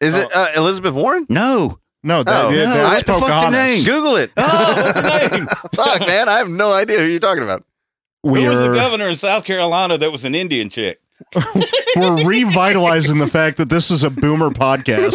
Is 0.02 0.16
it 0.18 0.28
uh, 0.36 0.48
Elizabeth 0.58 0.94
Warren? 0.96 1.26
No. 1.30 1.80
No, 2.04 2.24
that, 2.24 2.46
Oh, 2.46 2.52
that- 2.52 2.56
no, 2.56 2.74
that's 2.74 3.08
what 3.08 3.20
the 3.22 3.26
fuck's 3.28 3.44
her 3.44 3.52
name? 3.52 3.86
Google 3.86 4.16
it. 4.18 4.32
Oh, 4.36 4.74
what's 4.76 5.00
her 5.00 5.30
name? 5.38 5.46
Fuck, 5.76 6.00
man. 6.02 6.28
I 6.28 6.40
have 6.40 6.50
no 6.50 6.74
idea 6.74 7.00
who 7.00 7.06
you're 7.06 7.20
talking 7.20 7.44
about. 7.44 7.64
We 8.24 8.44
who 8.44 8.50
was 8.50 8.60
the 8.60 8.74
governor 8.74 9.10
of 9.10 9.18
South 9.18 9.46
Carolina 9.46 9.98
that 9.98 10.12
was 10.12 10.26
an 10.26 10.34
Indian 10.36 10.70
chick? 10.70 11.00
we're 11.96 12.26
revitalizing 12.26 13.18
the 13.20 13.28
fact 13.28 13.58
that 13.58 13.70
this 13.70 13.92
is 13.92 14.04
a 14.04 14.10
boomer 14.10 14.50
podcast. 14.50 15.14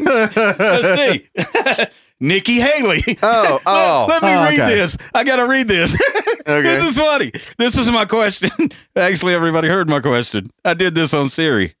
Let's 0.00 1.00
see. 1.00 1.86
Nikki 2.20 2.54
Haley. 2.60 3.00
Oh, 3.22 3.60
oh. 3.64 4.06
Let 4.08 4.22
me 4.22 4.28
Oh, 4.30 4.44
read 4.48 4.60
okay. 4.60 4.74
this. 4.74 4.96
I 5.14 5.22
got 5.24 5.36
to 5.36 5.46
read 5.46 5.68
this. 5.68 5.94
Okay. 6.40 6.62
This 6.62 6.82
is 6.82 6.98
funny. 6.98 7.30
This 7.58 7.78
is 7.78 7.90
my 7.90 8.04
question. 8.06 8.50
Actually, 8.96 9.34
everybody 9.34 9.68
heard 9.68 9.88
my 9.88 10.00
question. 10.00 10.48
I 10.64 10.74
did 10.74 10.94
this 10.94 11.14
on 11.14 11.28
Siri. 11.28 11.74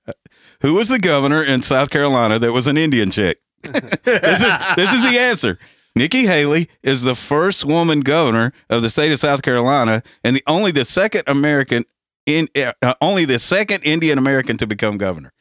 Who 0.62 0.74
was 0.74 0.88
the 0.88 0.98
governor 0.98 1.42
in 1.42 1.62
South 1.62 1.90
Carolina 1.90 2.38
that 2.38 2.52
was 2.52 2.66
an 2.68 2.76
Indian 2.76 3.10
chick? 3.10 3.40
this 3.62 4.42
is 4.42 4.54
this 4.76 4.92
is 4.94 5.02
the 5.02 5.18
answer. 5.18 5.58
Nikki 5.96 6.26
Haley 6.26 6.68
is 6.84 7.02
the 7.02 7.16
first 7.16 7.64
woman 7.64 8.00
governor 8.00 8.52
of 8.70 8.82
the 8.82 8.90
state 8.90 9.10
of 9.10 9.18
South 9.18 9.42
Carolina, 9.42 10.02
and 10.22 10.36
the 10.36 10.44
only 10.46 10.70
the 10.70 10.84
second 10.84 11.24
American 11.26 11.84
in 12.28 12.48
uh, 12.82 12.94
only 13.00 13.24
the 13.24 13.38
second 13.38 13.82
Indian 13.84 14.18
American 14.18 14.56
to 14.58 14.66
become 14.66 14.98
governor. 14.98 15.32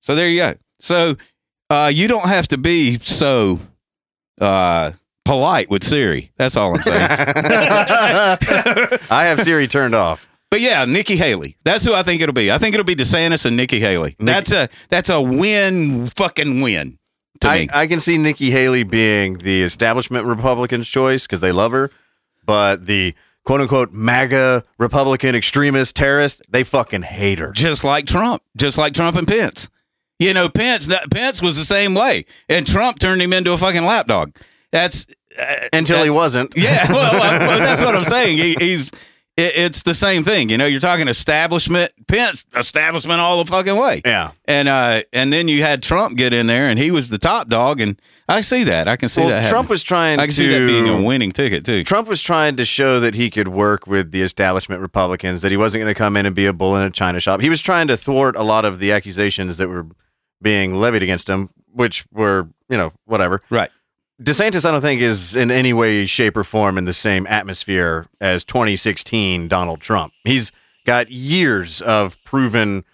So 0.00 0.14
there 0.14 0.28
you 0.28 0.38
go. 0.40 0.54
So 0.80 1.14
uh, 1.70 1.90
you 1.92 2.08
don't 2.08 2.26
have 2.26 2.48
to 2.48 2.58
be 2.58 2.98
so 2.98 3.60
uh, 4.40 4.92
polite 5.24 5.70
with 5.70 5.84
Siri. 5.84 6.32
That's 6.36 6.56
all 6.56 6.74
I'm 6.74 6.82
saying. 6.82 6.96
I 9.10 9.24
have 9.26 9.40
Siri 9.40 9.68
turned 9.68 9.94
off. 9.94 10.26
But 10.50 10.60
yeah, 10.60 10.84
Nikki 10.84 11.16
Haley. 11.16 11.56
That's 11.64 11.84
who 11.84 11.94
I 11.94 12.02
think 12.02 12.20
it'll 12.20 12.34
be. 12.34 12.50
I 12.50 12.58
think 12.58 12.74
it'll 12.74 12.84
be 12.84 12.96
DeSantis 12.96 13.46
and 13.46 13.56
Nikki 13.56 13.80
Haley. 13.80 14.16
That's 14.18 14.52
a 14.52 14.68
that's 14.90 15.08
a 15.08 15.20
win, 15.20 16.08
fucking 16.08 16.60
win 16.60 16.98
to 17.40 17.48
I, 17.48 17.58
me. 17.60 17.68
I 17.72 17.86
can 17.86 18.00
see 18.00 18.18
Nikki 18.18 18.50
Haley 18.50 18.82
being 18.82 19.38
the 19.38 19.62
establishment 19.62 20.26
Republican's 20.26 20.88
choice 20.88 21.26
because 21.26 21.40
they 21.40 21.52
love 21.52 21.72
her, 21.72 21.90
but 22.44 22.84
the 22.86 23.14
quote 23.44 23.60
unquote 23.60 23.92
MAGA 23.92 24.64
Republican 24.78 25.34
extremist 25.34 25.96
terrorist, 25.96 26.42
they 26.48 26.64
fucking 26.64 27.02
hate 27.02 27.38
her. 27.38 27.52
just 27.52 27.84
like 27.84 28.06
Trump, 28.06 28.42
just 28.56 28.78
like 28.78 28.94
Trump 28.94 29.16
and 29.16 29.26
Pence. 29.26 29.68
You 30.18 30.32
know, 30.34 30.48
Pence 30.48 30.86
that 30.86 31.10
Pence 31.10 31.42
was 31.42 31.56
the 31.56 31.64
same 31.64 31.94
way, 31.94 32.24
and 32.48 32.66
Trump 32.66 32.98
turned 32.98 33.20
him 33.20 33.32
into 33.32 33.52
a 33.52 33.58
fucking 33.58 33.84
lapdog. 33.84 34.36
That's 34.70 35.06
uh, 35.38 35.68
Until 35.72 36.04
he 36.04 36.10
wasn't. 36.10 36.54
Yeah, 36.56 36.90
well, 36.92 37.12
well, 37.12 37.38
well, 37.40 37.58
that's 37.58 37.82
what 37.82 37.94
I'm 37.94 38.04
saying. 38.16 38.38
He, 38.38 38.54
he's 38.54 38.90
it, 39.42 39.52
it's 39.56 39.82
the 39.82 39.94
same 39.94 40.22
thing. 40.24 40.48
You 40.48 40.58
know, 40.58 40.66
you're 40.66 40.80
talking 40.80 41.08
establishment, 41.08 41.92
Pence 42.06 42.44
establishment 42.56 43.20
all 43.20 43.42
the 43.42 43.50
fucking 43.50 43.76
way. 43.76 44.02
Yeah. 44.04 44.32
And 44.46 44.68
uh, 44.68 45.02
and 45.12 45.32
then 45.32 45.48
you 45.48 45.62
had 45.62 45.82
Trump 45.82 46.16
get 46.16 46.32
in 46.32 46.46
there, 46.46 46.68
and 46.68 46.78
he 46.78 46.90
was 46.90 47.08
the 47.08 47.18
top 47.18 47.48
dog, 47.48 47.80
and 47.80 48.00
I 48.28 48.40
see 48.40 48.64
that. 48.64 48.88
I 48.88 48.96
can 48.96 49.08
see 49.08 49.20
Well, 49.22 49.30
that. 49.30 49.48
Trump 49.48 49.64
happening. 49.64 49.68
was 49.70 49.82
trying 49.82 50.18
I 50.20 50.24
can 50.24 50.30
to 50.30 50.34
see 50.36 50.48
that 50.48 50.66
being 50.66 50.88
a 50.88 51.02
winning 51.02 51.32
ticket 51.32 51.64
too. 51.64 51.84
Trump 51.84 52.08
was 52.08 52.22
trying 52.22 52.56
to 52.56 52.64
show 52.64 53.00
that 53.00 53.14
he 53.14 53.30
could 53.30 53.48
work 53.48 53.86
with 53.86 54.10
the 54.12 54.22
establishment 54.22 54.80
Republicans, 54.80 55.42
that 55.42 55.50
he 55.50 55.56
wasn't 55.56 55.82
going 55.82 55.92
to 55.94 55.98
come 55.98 56.16
in 56.16 56.26
and 56.26 56.34
be 56.34 56.46
a 56.46 56.52
bull 56.52 56.76
in 56.76 56.82
a 56.82 56.90
china 56.90 57.20
shop. 57.20 57.40
He 57.40 57.48
was 57.50 57.60
trying 57.60 57.88
to 57.88 57.96
thwart 57.96 58.36
a 58.36 58.42
lot 58.42 58.64
of 58.64 58.78
the 58.78 58.92
accusations 58.92 59.58
that 59.58 59.68
were 59.68 59.86
being 60.40 60.74
levied 60.74 61.02
against 61.02 61.28
him, 61.28 61.50
which 61.72 62.04
were, 62.12 62.48
you 62.68 62.76
know, 62.76 62.92
whatever. 63.04 63.42
Right. 63.50 63.70
DeSantis, 64.20 64.64
I 64.64 64.70
don't 64.70 64.80
think, 64.80 65.00
is 65.00 65.34
in 65.34 65.50
any 65.50 65.72
way, 65.72 66.04
shape, 66.06 66.36
or 66.36 66.44
form 66.44 66.78
in 66.78 66.84
the 66.84 66.92
same 66.92 67.26
atmosphere 67.26 68.06
as 68.20 68.44
2016 68.44 69.48
Donald 69.48 69.80
Trump. 69.80 70.12
He's 70.24 70.52
got 70.84 71.10
years 71.10 71.82
of 71.82 72.22
proven 72.24 72.84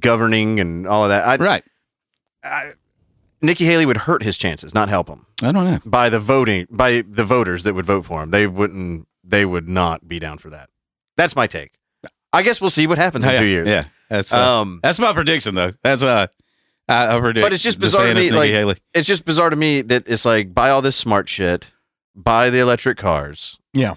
governing 0.00 0.60
and 0.60 0.86
all 0.86 1.04
of 1.04 1.10
that. 1.10 1.26
I, 1.26 1.36
right. 1.36 1.64
Nikki 3.40 3.64
Haley 3.64 3.86
would 3.86 3.98
hurt 3.98 4.22
his 4.22 4.36
chances, 4.36 4.74
not 4.74 4.88
help 4.88 5.08
him. 5.08 5.26
I 5.42 5.52
don't 5.52 5.64
know. 5.64 5.78
By 5.84 6.08
the 6.08 6.20
voting, 6.20 6.66
by 6.70 7.02
the 7.06 7.24
voters 7.24 7.64
that 7.64 7.74
would 7.74 7.86
vote 7.86 8.04
for 8.04 8.22
him, 8.22 8.30
they 8.30 8.46
wouldn't. 8.46 9.08
They 9.24 9.44
would 9.44 9.68
not 9.68 10.08
be 10.08 10.18
down 10.18 10.38
for 10.38 10.50
that. 10.50 10.68
That's 11.16 11.36
my 11.36 11.46
take. 11.46 11.72
I 12.32 12.42
guess 12.42 12.60
we'll 12.60 12.70
see 12.70 12.86
what 12.86 12.98
happens 12.98 13.24
in 13.24 13.30
yeah, 13.30 13.38
two 13.38 13.46
years. 13.46 13.68
Yeah, 13.68 13.84
that's 14.08 14.32
uh, 14.32 14.60
Um, 14.60 14.80
that's 14.82 14.98
my 14.98 15.12
prediction 15.12 15.54
though. 15.54 15.72
That's 15.82 16.02
uh, 16.02 16.28
I, 16.92 17.16
I 17.16 17.20
predict. 17.20 17.44
but 17.44 17.52
it's 17.52 17.62
just 17.62 17.78
bizarre 17.80 18.06
to 18.06 18.14
me. 18.14 18.30
Like, 18.30 18.50
Haley. 18.50 18.76
it's 18.94 19.06
just 19.08 19.24
bizarre 19.24 19.50
to 19.50 19.56
me 19.56 19.82
that 19.82 20.08
it's 20.08 20.24
like 20.24 20.54
buy 20.54 20.70
all 20.70 20.82
this 20.82 20.96
smart 20.96 21.28
shit, 21.28 21.72
buy 22.14 22.50
the 22.50 22.58
electric 22.60 22.98
cars, 22.98 23.58
Yeah. 23.72 23.94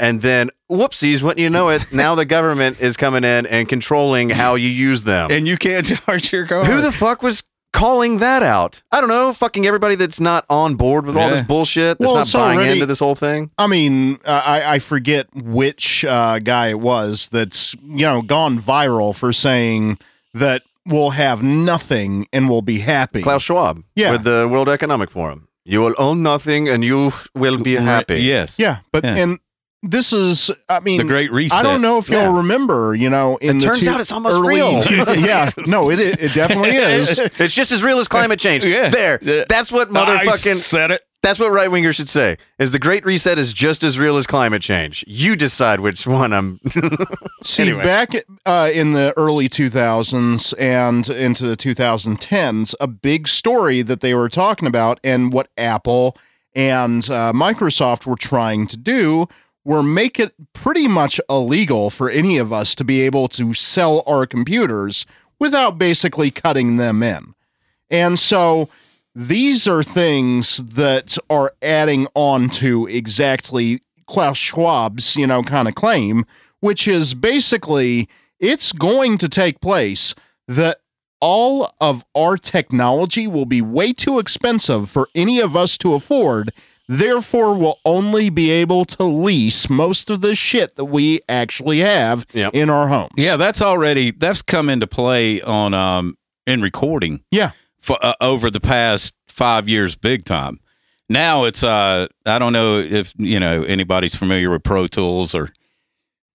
and 0.00 0.22
then 0.22 0.50
whoopsies, 0.70 1.22
when 1.22 1.38
you 1.38 1.50
know 1.50 1.68
it, 1.68 1.92
now 1.92 2.14
the 2.14 2.24
government 2.24 2.80
is 2.80 2.96
coming 2.96 3.24
in 3.24 3.46
and 3.46 3.68
controlling 3.68 4.30
how 4.30 4.54
you 4.54 4.68
use 4.68 5.04
them. 5.04 5.30
and 5.30 5.46
you 5.46 5.56
can't 5.56 5.86
charge 6.06 6.32
your 6.32 6.46
car. 6.46 6.64
Who 6.64 6.80
the 6.80 6.92
fuck 6.92 7.22
was 7.22 7.42
calling 7.72 8.18
that 8.18 8.42
out? 8.42 8.82
I 8.92 9.00
don't 9.00 9.08
know. 9.08 9.32
Fucking 9.32 9.66
everybody 9.66 9.94
that's 9.94 10.20
not 10.20 10.44
on 10.50 10.74
board 10.74 11.06
with 11.06 11.16
all 11.16 11.30
this 11.30 11.40
bullshit, 11.46 11.98
that's 11.98 12.06
Well, 12.06 12.16
not 12.16 12.20
it's 12.22 12.32
buying 12.32 12.58
already- 12.58 12.72
into 12.72 12.86
this 12.86 12.98
whole 12.98 13.14
thing. 13.14 13.50
I 13.58 13.66
mean, 13.66 14.18
uh, 14.24 14.42
I, 14.44 14.74
I 14.74 14.78
forget 14.78 15.26
which 15.34 16.04
uh, 16.04 16.38
guy 16.38 16.68
it 16.68 16.80
was 16.80 17.28
that's 17.30 17.74
you 17.82 18.04
know 18.06 18.20
gone 18.22 18.58
viral 18.58 19.14
for 19.14 19.32
saying 19.32 19.98
that 20.34 20.62
we'll 20.86 21.10
have 21.10 21.42
nothing 21.42 22.26
and 22.32 22.48
we'll 22.48 22.62
be 22.62 22.78
happy. 22.78 23.22
Klaus 23.22 23.42
Schwab 23.42 23.82
Yeah. 23.94 24.12
with 24.12 24.24
the 24.24 24.48
World 24.50 24.68
Economic 24.68 25.10
Forum. 25.10 25.48
You 25.64 25.80
will 25.80 25.94
own 25.98 26.22
nothing 26.22 26.68
and 26.68 26.82
you 26.84 27.12
will 27.34 27.58
be 27.58 27.76
happy. 27.76 28.20
Yes. 28.22 28.58
Yeah, 28.58 28.78
but 28.92 29.04
Yeah. 29.04 29.16
and 29.16 29.38
this 29.84 30.12
is, 30.12 30.50
I 30.68 30.80
mean, 30.80 30.98
The 30.98 31.04
Great 31.04 31.32
Reset. 31.32 31.58
I 31.58 31.62
don't 31.62 31.80
know 31.82 31.98
if 31.98 32.08
y'all 32.08 32.32
Yeah. 32.32 32.36
remember, 32.36 32.94
you 32.94 33.08
know, 33.10 33.36
in 33.38 33.56
It 33.56 33.60
the 33.60 33.66
turns 33.66 33.80
two- 33.84 33.90
out 33.90 34.00
it's 34.00 34.12
almost 34.12 34.36
early 34.36 34.48
real. 34.56 34.82
yeah, 35.16 35.48
no, 35.66 35.90
it 35.90 35.98
it 36.00 36.20
it 36.20 36.34
definitely 36.34 36.70
is. 36.76 37.18
It's 37.38 37.54
just 37.54 37.70
as 37.72 37.82
real 37.82 37.98
as 37.98 38.08
climate 38.08 38.38
change. 38.40 38.64
Yeah. 38.72 38.88
There. 38.90 39.18
That's 39.48 39.70
what 39.72 39.88
I 39.88 39.92
motherfucking 40.24 40.56
said 40.56 40.90
it. 40.92 41.02
That's 41.22 41.38
what 41.38 41.52
right 41.52 41.70
wingers 41.70 41.94
should 41.94 42.08
say. 42.08 42.36
Is 42.58 42.72
the 42.72 42.80
Great 42.80 43.04
Reset 43.04 43.38
is 43.38 43.52
just 43.52 43.84
as 43.84 43.96
real 43.96 44.16
as 44.16 44.26
climate 44.26 44.60
change. 44.60 45.04
You 45.06 45.36
decide 45.36 45.78
which 45.78 46.04
one 46.04 46.32
I'm 46.32 46.58
See, 47.44 47.62
Anyway. 47.62 47.84
back 47.84 48.10
uh, 48.44 48.70
in 48.72 48.90
the 48.92 49.14
early 49.16 49.48
2000s 49.48 50.52
and 50.58 51.08
into 51.08 51.46
the 51.46 51.56
2010s, 51.56 52.74
a 52.80 52.88
big 52.88 53.28
story 53.28 53.82
that 53.82 54.00
they 54.00 54.14
were 54.14 54.28
talking 54.28 54.66
about 54.66 54.98
and 55.04 55.32
what 55.32 55.48
Apple 55.56 56.16
and 56.56 57.08
uh, 57.08 57.32
Microsoft 57.32 58.04
were 58.04 58.16
trying 58.16 58.66
to 58.66 58.76
do 58.76 59.28
were 59.64 59.82
make 59.82 60.18
it 60.18 60.34
pretty 60.54 60.88
much 60.88 61.20
illegal 61.30 61.88
for 61.88 62.10
any 62.10 62.36
of 62.36 62.52
us 62.52 62.74
to 62.74 62.82
be 62.84 63.00
able 63.02 63.28
to 63.28 63.54
sell 63.54 64.02
our 64.08 64.26
computers 64.26 65.06
without 65.38 65.78
basically 65.78 66.32
cutting 66.32 66.78
them 66.78 67.00
in. 67.00 67.34
And 67.90 68.18
so 68.18 68.68
these 69.14 69.66
are 69.68 69.82
things 69.82 70.56
that 70.58 71.16
are 71.28 71.52
adding 71.60 72.06
on 72.14 72.48
to 72.48 72.86
exactly 72.86 73.80
Klaus 74.06 74.38
Schwab's, 74.38 75.16
you 75.16 75.26
know, 75.26 75.42
kind 75.42 75.68
of 75.68 75.74
claim, 75.74 76.24
which 76.60 76.88
is 76.88 77.14
basically 77.14 78.08
it's 78.40 78.72
going 78.72 79.18
to 79.18 79.28
take 79.28 79.60
place 79.60 80.14
that 80.48 80.78
all 81.20 81.70
of 81.80 82.04
our 82.16 82.36
technology 82.36 83.26
will 83.28 83.44
be 83.46 83.62
way 83.62 83.92
too 83.92 84.18
expensive 84.18 84.90
for 84.90 85.08
any 85.14 85.40
of 85.40 85.54
us 85.56 85.78
to 85.78 85.94
afford. 85.94 86.52
Therefore, 86.88 87.54
we'll 87.54 87.78
only 87.84 88.28
be 88.28 88.50
able 88.50 88.84
to 88.86 89.04
lease 89.04 89.70
most 89.70 90.10
of 90.10 90.20
the 90.20 90.34
shit 90.34 90.74
that 90.76 90.86
we 90.86 91.20
actually 91.28 91.78
have 91.78 92.26
Yep. 92.32 92.54
in 92.54 92.68
our 92.68 92.88
homes. 92.88 93.12
Yeah, 93.16 93.36
that's 93.36 93.62
already 93.62 94.10
that's 94.10 94.42
come 94.42 94.68
into 94.68 94.86
play 94.88 95.40
on 95.40 95.74
um 95.74 96.16
in 96.46 96.60
recording 96.60 97.22
Yeah. 97.30 97.52
For 97.82 97.98
uh, 98.02 98.14
over 98.20 98.50
the 98.50 98.60
past 98.60 99.14
five 99.28 99.68
years, 99.68 99.94
big 99.94 100.24
time. 100.24 100.58
Now 101.10 101.44
it's 101.44 101.62
uh 101.62 102.06
I 102.24 102.38
don't 102.38 102.54
know 102.54 102.78
if 102.78 103.12
you 103.18 103.38
know 103.38 103.64
anybody's 103.64 104.14
familiar 104.14 104.50
with 104.50 104.62
Pro 104.62 104.86
Tools 104.86 105.34
or 105.34 105.50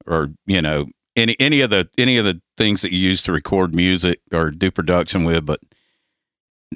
or 0.06 0.30
you 0.46 0.62
know 0.62 0.86
any 1.16 1.36
any 1.40 1.62
of 1.62 1.72
the 1.72 1.90
any 1.98 2.18
of 2.18 2.26
the 2.26 2.40
things 2.58 2.84
that 2.84 2.92
you 2.92 3.00
use 3.00 3.24
to 3.24 3.32
record 3.32 3.74
music 3.74 4.20
or 4.32 4.52
do 4.52 4.70
production 4.70 5.24
with, 5.24 5.46
but 5.46 5.62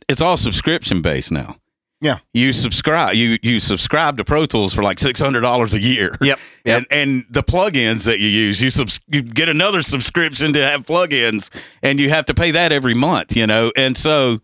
it's 0.10 0.22
all 0.22 0.38
subscription 0.38 1.02
based 1.02 1.32
now. 1.32 1.58
Yeah. 2.00 2.18
You 2.34 2.52
subscribe 2.52 3.14
you 3.14 3.38
you 3.44 3.60
subscribe 3.60 4.18
to 4.18 4.26
Pro 4.26 4.48
Tools 4.48 4.74
for 4.74 4.82
like 4.82 4.98
six 4.98 5.20
hundred 5.20 5.42
dollars 5.42 5.76
a 5.76 5.82
year. 5.82 6.18
Yep. 6.22 6.40
And 6.66 6.86
and 6.90 7.26
the 7.30 7.44
plugins 7.44 8.06
that 8.06 8.20
you 8.20 8.28
use, 8.28 8.62
you 8.62 8.72
subs- 8.72 9.00
you 9.08 9.22
get 9.22 9.50
another 9.50 9.84
subscription 9.84 10.54
to 10.54 10.68
have 10.68 10.86
plugins 10.86 11.52
and 11.84 12.00
you 12.00 12.10
have 12.10 12.26
to 12.26 12.34
pay 12.34 12.52
that 12.52 12.72
every 12.72 12.96
month, 12.96 13.36
you 13.36 13.46
know. 13.46 13.72
And 13.76 13.96
so 13.96 14.40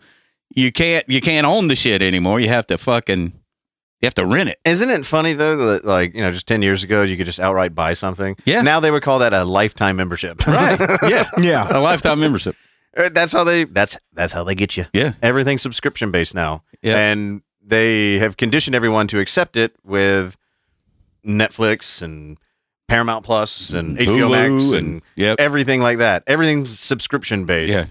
you 0.58 0.72
can't 0.72 1.08
you 1.08 1.22
can't 1.22 1.46
own 1.46 1.68
the 1.68 1.76
shit 1.76 2.02
anymore. 2.02 2.40
You 2.40 2.50
have 2.50 2.66
to 2.68 2.78
fucking 2.78 3.26
you 4.02 4.06
have 4.06 4.14
to 4.16 4.26
rent 4.26 4.50
it. 4.50 4.58
Isn't 4.66 4.90
it 4.90 5.06
funny 5.06 5.34
though 5.34 5.56
that 5.74 5.86
like, 5.86 6.14
you 6.16 6.22
know, 6.22 6.32
just 6.32 6.48
10 6.48 6.62
years 6.62 6.84
ago 6.84 7.04
you 7.04 7.16
could 7.16 7.26
just 7.28 7.40
outright 7.40 7.74
buy 7.76 7.94
something? 7.94 8.36
Yeah. 8.46 8.62
Now 8.62 8.80
they 8.80 8.92
would 8.92 9.04
call 9.04 9.20
that 9.20 9.34
a 9.34 9.44
lifetime 9.44 9.96
membership. 9.96 10.46
Right. 10.48 10.80
Yeah. 11.08 11.26
Yeah. 11.40 11.68
A 11.72 11.80
lifetime 11.80 12.20
membership. 12.20 12.56
Uh, 12.96 13.10
That's 13.10 13.32
how 13.32 13.44
they. 13.44 13.66
That's 13.66 13.96
that's 14.14 14.34
how 14.34 14.44
they 14.44 14.56
get 14.56 14.76
you. 14.76 14.86
Yeah. 14.94 15.14
Everything's 15.22 15.62
subscription 15.62 16.10
based 16.12 16.34
now, 16.34 16.64
Yeah. 16.82 16.98
and 16.98 17.42
they 17.62 18.18
have 18.18 18.38
conditioned 18.38 18.76
everyone 18.76 19.08
to 19.10 19.20
accept 19.20 19.56
it 19.58 19.76
with 19.86 20.36
Netflix 21.26 22.02
and 22.02 22.38
Paramount 22.88 23.26
Plus 23.26 23.70
and 23.72 23.98
HBO 23.98 24.08
Hulu 24.30 24.32
Max 24.32 24.66
and- 24.74 24.74
and, 24.94 25.02
yep. 25.16 25.40
everything 25.40 25.82
like 25.82 25.98
that. 26.00 26.24
Everything's 26.26 26.80
subscription 26.80 27.46
based. 27.46 27.74
Yeah. 27.74 27.86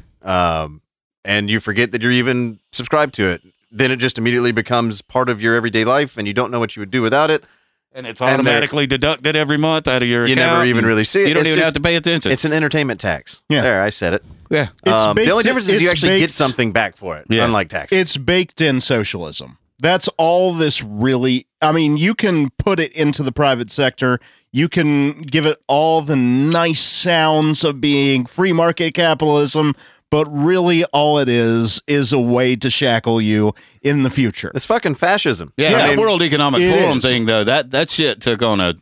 Um, 0.63 0.81
and 1.27 1.51
you 1.51 1.61
forget 1.61 1.91
that 1.93 2.01
you're 2.03 2.13
even 2.13 2.59
subscribed 2.73 3.13
to 3.15 3.27
it. 3.29 3.43
Then 3.71 3.91
it 3.91 3.97
just 3.97 4.17
immediately 4.17 4.53
becomes 4.53 5.03
part 5.03 5.29
of 5.29 5.43
your 5.43 5.55
everyday 5.55 5.85
life, 5.85 6.17
and 6.17 6.27
you 6.27 6.33
don't 6.33 6.51
know 6.51 6.61
what 6.61 6.77
you 6.77 6.81
would 6.81 6.91
do 6.91 7.03
without 7.03 7.31
it. 7.31 7.45
And 7.93 8.07
it's 8.07 8.21
they're- 8.21 8.29
automatically 8.29 8.87
deducted 8.87 9.37
every 9.37 9.57
month 9.57 9.89
out 9.89 10.03
of 10.03 10.09
your 10.09 10.27
You 10.27 10.35
account. 10.35 10.53
never 10.53 10.65
even 10.67 10.85
really 10.87 11.05
see 11.05 11.23
it. 11.23 11.29
You 11.29 11.35
don't 11.35 11.41
It's 11.43 11.49
even 11.49 11.59
just- 11.59 11.65
have 11.67 11.75
to 11.75 11.81
pay 11.81 11.97
attention. 11.97 12.31
It's 12.31 12.45
an 12.45 12.53
entertainment 12.53 13.01
tax. 13.01 13.43
Yeah. 13.49 13.63
There, 13.63 13.83
I 13.83 13.89
said 13.91 14.13
it. 14.15 14.25
yeah. 14.51 14.69
Um, 14.87 15.09
the 15.09 15.15
baked 15.15 15.31
only 15.31 15.41
in- 15.41 15.47
difference 15.47 15.69
is 15.69 15.81
you 15.81 15.91
it's 15.91 16.03
actually 16.03 16.21
get 16.21 16.33
something 16.33 16.73
back 16.73 16.97
for 16.97 17.17
it, 17.17 17.27
Yeah. 17.29 17.45
unlike 17.45 17.69
tax. 17.71 17.93
It's 17.93 18.17
baked 18.19 18.61
in 18.61 18.81
socialism. 18.81 19.59
That's 19.79 20.09
all 20.17 20.53
this 20.55 20.83
really. 20.83 21.47
I 21.61 21.73
mean, 21.73 21.97
you 21.97 22.15
can 22.15 22.51
put 22.59 22.81
it 22.81 22.93
into 22.93 23.23
the 23.23 23.33
private 23.33 23.71
sector. 23.71 24.21
You 24.53 24.69
can 24.69 25.21
give 25.23 25.45
it 25.45 25.59
all 25.67 26.01
the 26.03 26.17
nice 26.17 26.81
sounds 26.81 27.63
of 27.65 27.81
being 27.81 28.25
free 28.27 28.53
market 28.55 28.95
capitalism, 28.95 29.75
but 30.11 30.27
really 30.27 30.85
all 30.87 31.19
it 31.19 31.29
is 31.29 31.83
is 31.87 32.13
a 32.13 32.19
way 32.19 32.57
to 32.57 32.71
shackle 32.71 33.21
you 33.21 33.53
in 33.83 34.03
the 34.03 34.11
future. 34.11 34.51
It's 34.55 34.67
fucking 34.67 34.95
fascism. 34.97 35.53
Yeah, 35.57 35.71
Yeah, 35.71 35.77
that 35.79 35.85
I 35.87 35.89
mean, 35.91 36.01
World 36.01 36.23
Economic 36.23 36.61
Forum 36.73 36.99
is. 36.99 37.05
thing 37.05 37.27
though, 37.27 37.45
that 37.45 37.71
that 37.73 37.91
shit 37.91 38.21
took 38.21 38.43
on 38.43 38.61
a 38.61 38.75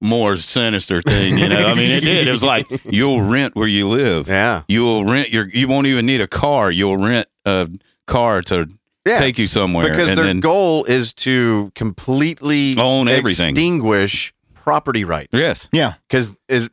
more 0.00 0.36
sinister 0.36 1.02
thing, 1.02 1.38
you 1.38 1.48
know. 1.48 1.56
I 1.58 1.74
mean, 1.74 1.90
it 1.90 2.02
did. 2.04 2.28
It 2.28 2.32
was 2.32 2.44
like 2.44 2.66
you'll 2.84 3.22
rent 3.22 3.56
where 3.56 3.66
you 3.68 3.88
live. 3.88 4.28
Yeah. 4.28 4.62
You'll 4.68 5.04
rent 5.04 5.30
your 5.30 5.48
you 5.48 5.66
won't 5.68 5.86
even 5.86 6.06
need 6.06 6.20
a 6.20 6.28
car. 6.28 6.70
You'll 6.70 6.96
rent 6.98 7.28
a 7.44 7.68
car 8.06 8.42
to 8.42 8.68
Yeah, 9.06 9.18
take 9.18 9.38
you 9.38 9.46
somewhere 9.46 9.88
because 9.90 10.10
and 10.10 10.18
their 10.18 10.26
then 10.26 10.40
goal 10.40 10.84
is 10.84 11.12
to 11.14 11.72
completely 11.74 12.76
Own 12.78 13.08
everything. 13.08 13.50
extinguish 13.50 14.32
property 14.54 15.04
rights. 15.04 15.30
Yes. 15.32 15.68
Yeah. 15.72 15.94
because 16.08 16.34
is 16.48 16.68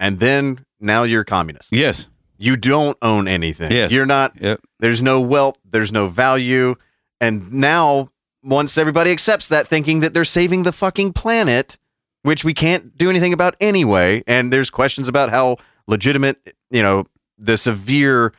and 0.00 0.18
then 0.18 0.64
now 0.80 1.02
you're 1.04 1.24
communist. 1.24 1.68
Yes. 1.72 2.08
You 2.42 2.56
don't 2.56 2.98
own 3.02 3.28
anything. 3.28 3.70
Yes. 3.70 3.92
You're 3.92 4.04
not. 4.04 4.40
Yep. 4.40 4.60
There's 4.80 5.00
no 5.00 5.20
wealth. 5.20 5.58
There's 5.64 5.92
no 5.92 6.08
value. 6.08 6.74
And 7.20 7.52
now, 7.52 8.10
once 8.42 8.76
everybody 8.76 9.12
accepts 9.12 9.48
that, 9.48 9.68
thinking 9.68 10.00
that 10.00 10.12
they're 10.12 10.24
saving 10.24 10.64
the 10.64 10.72
fucking 10.72 11.12
planet, 11.12 11.78
which 12.22 12.44
we 12.44 12.52
can't 12.52 12.98
do 12.98 13.08
anything 13.08 13.32
about 13.32 13.54
anyway, 13.60 14.24
and 14.26 14.52
there's 14.52 14.70
questions 14.70 15.06
about 15.06 15.30
how 15.30 15.58
legitimate, 15.86 16.56
you 16.68 16.82
know, 16.82 17.04
the 17.38 17.56
severe, 17.56 18.32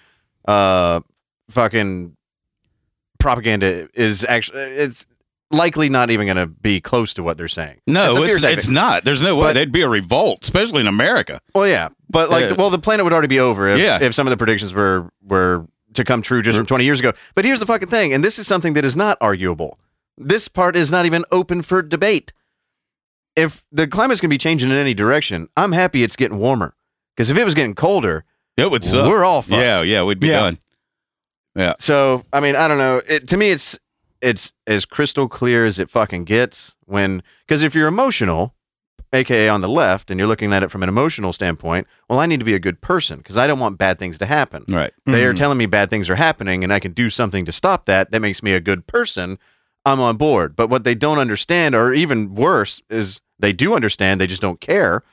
uh, 0.50 1.00
fucking 1.50 2.18
propaganda 3.20 3.88
is 3.94 4.26
actually. 4.26 4.64
It's 4.64 5.06
likely 5.54 5.90
not 5.90 6.10
even 6.10 6.26
going 6.26 6.38
to 6.38 6.48
be 6.48 6.82
close 6.82 7.14
to 7.16 7.24
what 7.24 7.38
they're 7.38 7.48
saying. 7.48 7.80
No, 7.88 8.24
it's, 8.24 8.44
it's 8.44 8.68
not. 8.68 9.04
There's 9.04 9.22
no 9.24 9.36
way. 9.36 9.48
But- 9.50 9.54
There'd 9.54 9.72
be 9.72 9.82
a 9.82 9.88
revolt, 9.90 10.40
especially 10.44 10.82
in 10.82 10.88
America. 10.88 11.40
Well, 11.56 11.68
yeah, 11.68 11.90
but 12.10 12.30
like, 12.30 12.50
Yeah. 12.50 12.54
well, 12.58 12.70
the 12.70 12.80
planet 12.80 13.04
would 13.04 13.14
already 13.14 13.28
be 13.28 13.40
over 13.40 13.68
if, 13.70 13.80
Yeah. 13.80 14.00
if 14.02 14.14
some 14.16 14.28
of 14.28 14.32
the 14.32 14.38
predictions 14.38 14.74
were 14.74 15.10
were 15.22 15.68
to 15.94 16.04
come 16.04 16.22
true 16.24 16.42
just 16.42 16.58
from 16.58 16.66
20 16.66 16.84
years 16.84 17.00
ago. 17.00 17.14
But 17.36 17.46
here's 17.46 17.60
the 17.60 17.66
fucking 17.68 17.90
thing, 17.90 18.14
and 18.14 18.24
this 18.24 18.40
is 18.40 18.48
something 18.48 18.74
that 18.74 18.84
is 18.84 18.98
not 18.98 19.18
arguable. 19.22 19.78
This 20.18 20.48
part 20.48 20.76
is 20.76 20.92
not 20.92 21.06
even 21.06 21.24
open 21.32 21.62
for 21.62 21.82
debate. 21.84 22.34
If 23.36 23.64
the 23.72 23.88
climate's 23.88 24.22
going 24.22 24.30
to 24.30 24.34
be 24.34 24.38
changing 24.38 24.70
in 24.70 24.76
any 24.76 24.94
direction, 24.94 25.48
I'm 25.58 25.72
happy 25.72 26.04
it's 26.04 26.16
getting 26.16 26.38
warmer. 26.38 26.76
Because 27.16 27.30
if 27.32 27.38
it 27.38 27.44
was 27.46 27.54
getting 27.56 27.74
colder, 27.76 28.26
It 28.58 28.70
would 28.70 28.84
suck. 28.84 29.08
we're 29.08 29.24
all 29.24 29.42
fucked. 29.42 29.54
Yeah, 29.62 29.82
yeah, 29.82 30.04
we'd 30.04 30.20
be 30.20 30.28
Yeah. 30.28 30.40
done. 30.40 30.60
Yeah. 31.56 31.74
So 31.80 32.26
I 32.34 32.40
mean, 32.40 32.56
I 32.56 32.68
don't 32.68 32.78
know. 32.80 33.02
It, 33.08 33.28
to 33.30 33.38
me, 33.38 33.50
it's 33.52 33.78
it's 34.24 34.54
as 34.66 34.86
crystal 34.86 35.28
clear 35.28 35.66
as 35.66 35.78
it 35.80 35.90
fucking 35.90 36.24
gets. 36.24 36.76
When 36.86 37.22
because 37.46 37.62
if 37.64 37.76
you're 37.76 37.88
emotional, 37.88 38.56
aka 39.12 39.50
on 39.50 39.62
the 39.62 39.70
left, 39.70 40.10
and 40.10 40.18
you're 40.20 40.28
looking 40.28 40.54
at 40.54 40.64
it 40.64 40.72
from 40.72 40.82
an 40.84 40.90
emotional 40.90 41.34
standpoint, 41.34 41.86
well, 42.10 42.20
I 42.20 42.26
need 42.26 42.40
to 42.40 42.46
be 42.46 42.56
a 42.56 42.60
good 42.60 42.82
person 42.82 43.18
because 43.18 43.38
I 43.38 43.46
don't 43.48 43.60
want 43.60 43.78
bad 43.78 44.00
things 44.00 44.18
to 44.20 44.26
happen. 44.26 44.64
Right. 44.68 44.94
They 45.06 45.26
are 45.26 45.34
Mhm. 45.34 45.38
telling 45.38 45.58
me 45.58 45.66
bad 45.68 45.90
things 45.90 46.10
are 46.10 46.16
happening, 46.16 46.64
and 46.64 46.74
I 46.74 46.80
can 46.80 46.94
do 46.94 47.10
something 47.10 47.46
to 47.46 47.52
stop 47.52 47.86
that. 47.86 48.12
That 48.12 48.22
makes 48.22 48.42
me 48.42 48.54
a 48.54 48.60
good 48.60 48.88
person. 48.88 49.38
I'm 49.86 50.00
on 50.00 50.16
board. 50.16 50.56
But 50.56 50.70
what 50.70 50.84
they 50.86 50.96
don't 50.96 51.20
understand, 51.20 51.76
or 51.76 51.94
even 51.94 52.34
worse, 52.34 52.82
is 52.90 53.20
they 53.38 53.52
do 53.54 53.74
understand. 53.76 54.22
They 54.22 54.28
just 54.28 54.42
don't 54.42 54.62
care. 54.62 55.04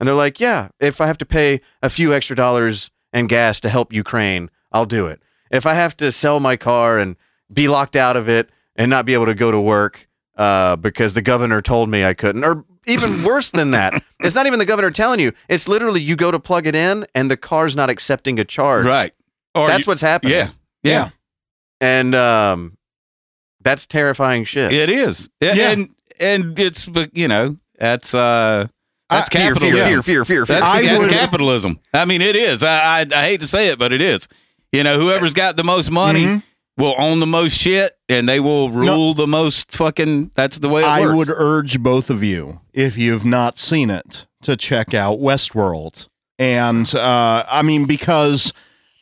And 0.00 0.08
they're 0.08 0.14
like, 0.16 0.40
yeah, 0.40 0.68
if 0.80 1.00
I 1.00 1.06
have 1.06 1.18
to 1.18 1.26
pay 1.26 1.60
a 1.82 1.90
few 1.90 2.12
extra 2.14 2.34
dollars 2.34 2.90
and 3.12 3.28
gas 3.28 3.60
to 3.60 3.68
help 3.68 3.92
Ukraine, 3.92 4.50
I'll 4.72 4.86
do 4.86 5.06
it. 5.06 5.22
If 5.50 5.66
I 5.66 5.74
have 5.74 5.96
to 5.98 6.10
sell 6.10 6.40
my 6.40 6.56
car 6.56 6.98
and 6.98 7.16
be 7.52 7.68
locked 7.68 7.96
out 7.96 8.16
of 8.16 8.28
it 8.28 8.50
and 8.76 8.90
not 8.90 9.04
be 9.06 9.14
able 9.14 9.26
to 9.26 9.34
go 9.34 9.50
to 9.50 9.60
work 9.60 10.08
uh, 10.36 10.76
because 10.76 11.14
the 11.14 11.22
governor 11.22 11.62
told 11.62 11.88
me 11.88 12.04
I 12.04 12.14
couldn't, 12.14 12.44
or 12.44 12.64
even 12.86 13.22
worse 13.24 13.50
than 13.50 13.70
that, 13.72 14.02
it's 14.20 14.34
not 14.34 14.46
even 14.46 14.58
the 14.58 14.64
governor 14.66 14.90
telling 14.90 15.20
you. 15.20 15.32
It's 15.48 15.68
literally 15.68 16.00
you 16.00 16.16
go 16.16 16.30
to 16.30 16.40
plug 16.40 16.66
it 16.66 16.74
in 16.74 17.06
and 17.14 17.30
the 17.30 17.36
car's 17.36 17.76
not 17.76 17.88
accepting 17.90 18.38
a 18.40 18.44
charge. 18.44 18.84
Right. 18.86 19.12
Or 19.54 19.68
That's 19.68 19.86
you- 19.86 19.90
what's 19.90 20.00
happening. 20.02 20.32
Yeah. 20.34 20.50
Yeah. 20.82 21.10
And 21.80 22.14
um, 22.14 22.76
that's 23.60 23.86
terrifying 23.86 24.44
shit. 24.44 24.72
It 24.72 24.90
is. 24.90 25.28
Yeah. 25.40 25.54
Yeah. 25.54 25.70
And 25.70 25.88
and 26.20 26.58
it's 26.58 26.88
you 27.12 27.28
know, 27.28 27.56
that's 27.78 28.14
uh 28.14 28.66
that's 29.10 29.28
fear, 29.28 29.54
fear, 29.54 29.54
capitalism. 29.54 29.88
fear, 29.88 30.02
fear, 30.02 30.24
fear, 30.24 30.46
fear. 30.46 30.56
That's, 30.60 30.66
I 30.66 30.82
that's 30.82 31.06
capitalism. 31.12 31.78
I 31.92 32.04
mean, 32.04 32.22
it 32.22 32.36
is. 32.36 32.62
I, 32.62 33.00
I 33.00 33.06
I 33.14 33.22
hate 33.24 33.40
to 33.40 33.46
say 33.46 33.68
it, 33.68 33.78
but 33.78 33.92
it 33.92 34.00
is. 34.02 34.28
You 34.72 34.82
know, 34.82 34.98
whoever's 34.98 35.34
got 35.34 35.56
the 35.56 35.64
most 35.64 35.90
money 35.90 36.24
Mhm. 36.26 36.42
Will 36.76 36.94
own 36.98 37.20
the 37.20 37.26
most 37.26 37.56
shit, 37.56 37.96
and 38.08 38.28
they 38.28 38.40
will 38.40 38.70
rule 38.70 39.14
the 39.14 39.26
most 39.26 39.72
fucking. 39.72 40.32
That's 40.34 40.58
the 40.58 40.68
way 40.68 40.82
it 40.82 40.86
I 40.86 41.02
works. 41.02 41.16
would 41.16 41.30
urge 41.30 41.80
both 41.80 42.10
of 42.10 42.22
you, 42.22 42.60
if 42.72 42.96
you've 42.98 43.24
not 43.24 43.58
seen 43.58 43.90
it, 43.90 44.26
to 44.42 44.56
check 44.56 44.94
out 44.94 45.18
Westworld. 45.18 46.08
And 46.38 46.92
uh, 46.94 47.44
I 47.48 47.62
mean, 47.62 47.86
because 47.86 48.52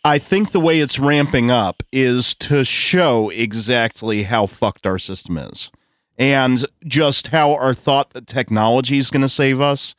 I 0.05 0.19
think 0.19 0.53
the 0.53 0.61
way 0.61 0.81
it's 0.81 0.99
ramping 0.99 1.51
up 1.51 1.83
is 1.93 2.35
to 2.37 2.65
show 2.65 3.31
exactly 3.31 4.25
how 4.25 4.47
fucked 4.47 4.87
our 4.87 4.99
system 4.99 5.39
is 5.39 5.71
and 6.19 6.65
just 6.87 7.29
how 7.29 7.55
our 7.55 7.73
thought 7.73 8.11
that 8.11 8.27
technology 8.27 8.99
is 8.99 9.11
going 9.11 9.23
to 9.23 9.29
save 9.29 9.61
us. 9.61 9.95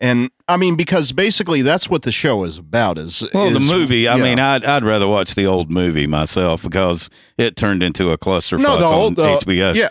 And 0.00 0.30
I 0.48 0.56
mean, 0.56 0.76
because 0.76 1.12
basically 1.12 1.60
that's 1.62 1.88
what 1.90 2.02
the 2.02 2.12
show 2.12 2.44
is 2.44 2.56
about. 2.58 2.96
Is 2.96 3.22
Well, 3.34 3.50
the 3.50 3.58
is- 3.58 3.70
movie. 3.70 4.08
I 4.08 4.16
yeah. 4.16 4.22
mean, 4.22 4.38
I'd 4.38 4.64
I'd 4.64 4.84
rather 4.84 5.06
watch 5.06 5.34
the 5.34 5.46
old 5.46 5.70
movie 5.70 6.06
myself 6.06 6.62
because 6.62 7.10
it 7.36 7.54
turned 7.56 7.82
into 7.82 8.10
a 8.10 8.16
clusterfuck 8.18 8.62
no, 8.62 8.78
the 8.78 8.86
on 8.86 8.94
old 8.94 9.16
the, 9.16 9.22
HBO. 9.24 9.74
Yeah. 9.74 9.90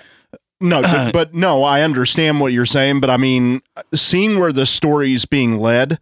No, 0.62 0.82
but, 0.82 0.90
uh-huh. 0.90 1.12
but 1.14 1.34
no, 1.34 1.64
I 1.64 1.82
understand 1.84 2.40
what 2.42 2.52
you're 2.52 2.66
saying, 2.66 3.00
but 3.00 3.10
I 3.10 3.18
mean, 3.18 3.62
seeing 3.94 4.40
where 4.40 4.52
the 4.52 4.66
story's 4.66 5.26
being 5.26 5.60
led 5.60 6.00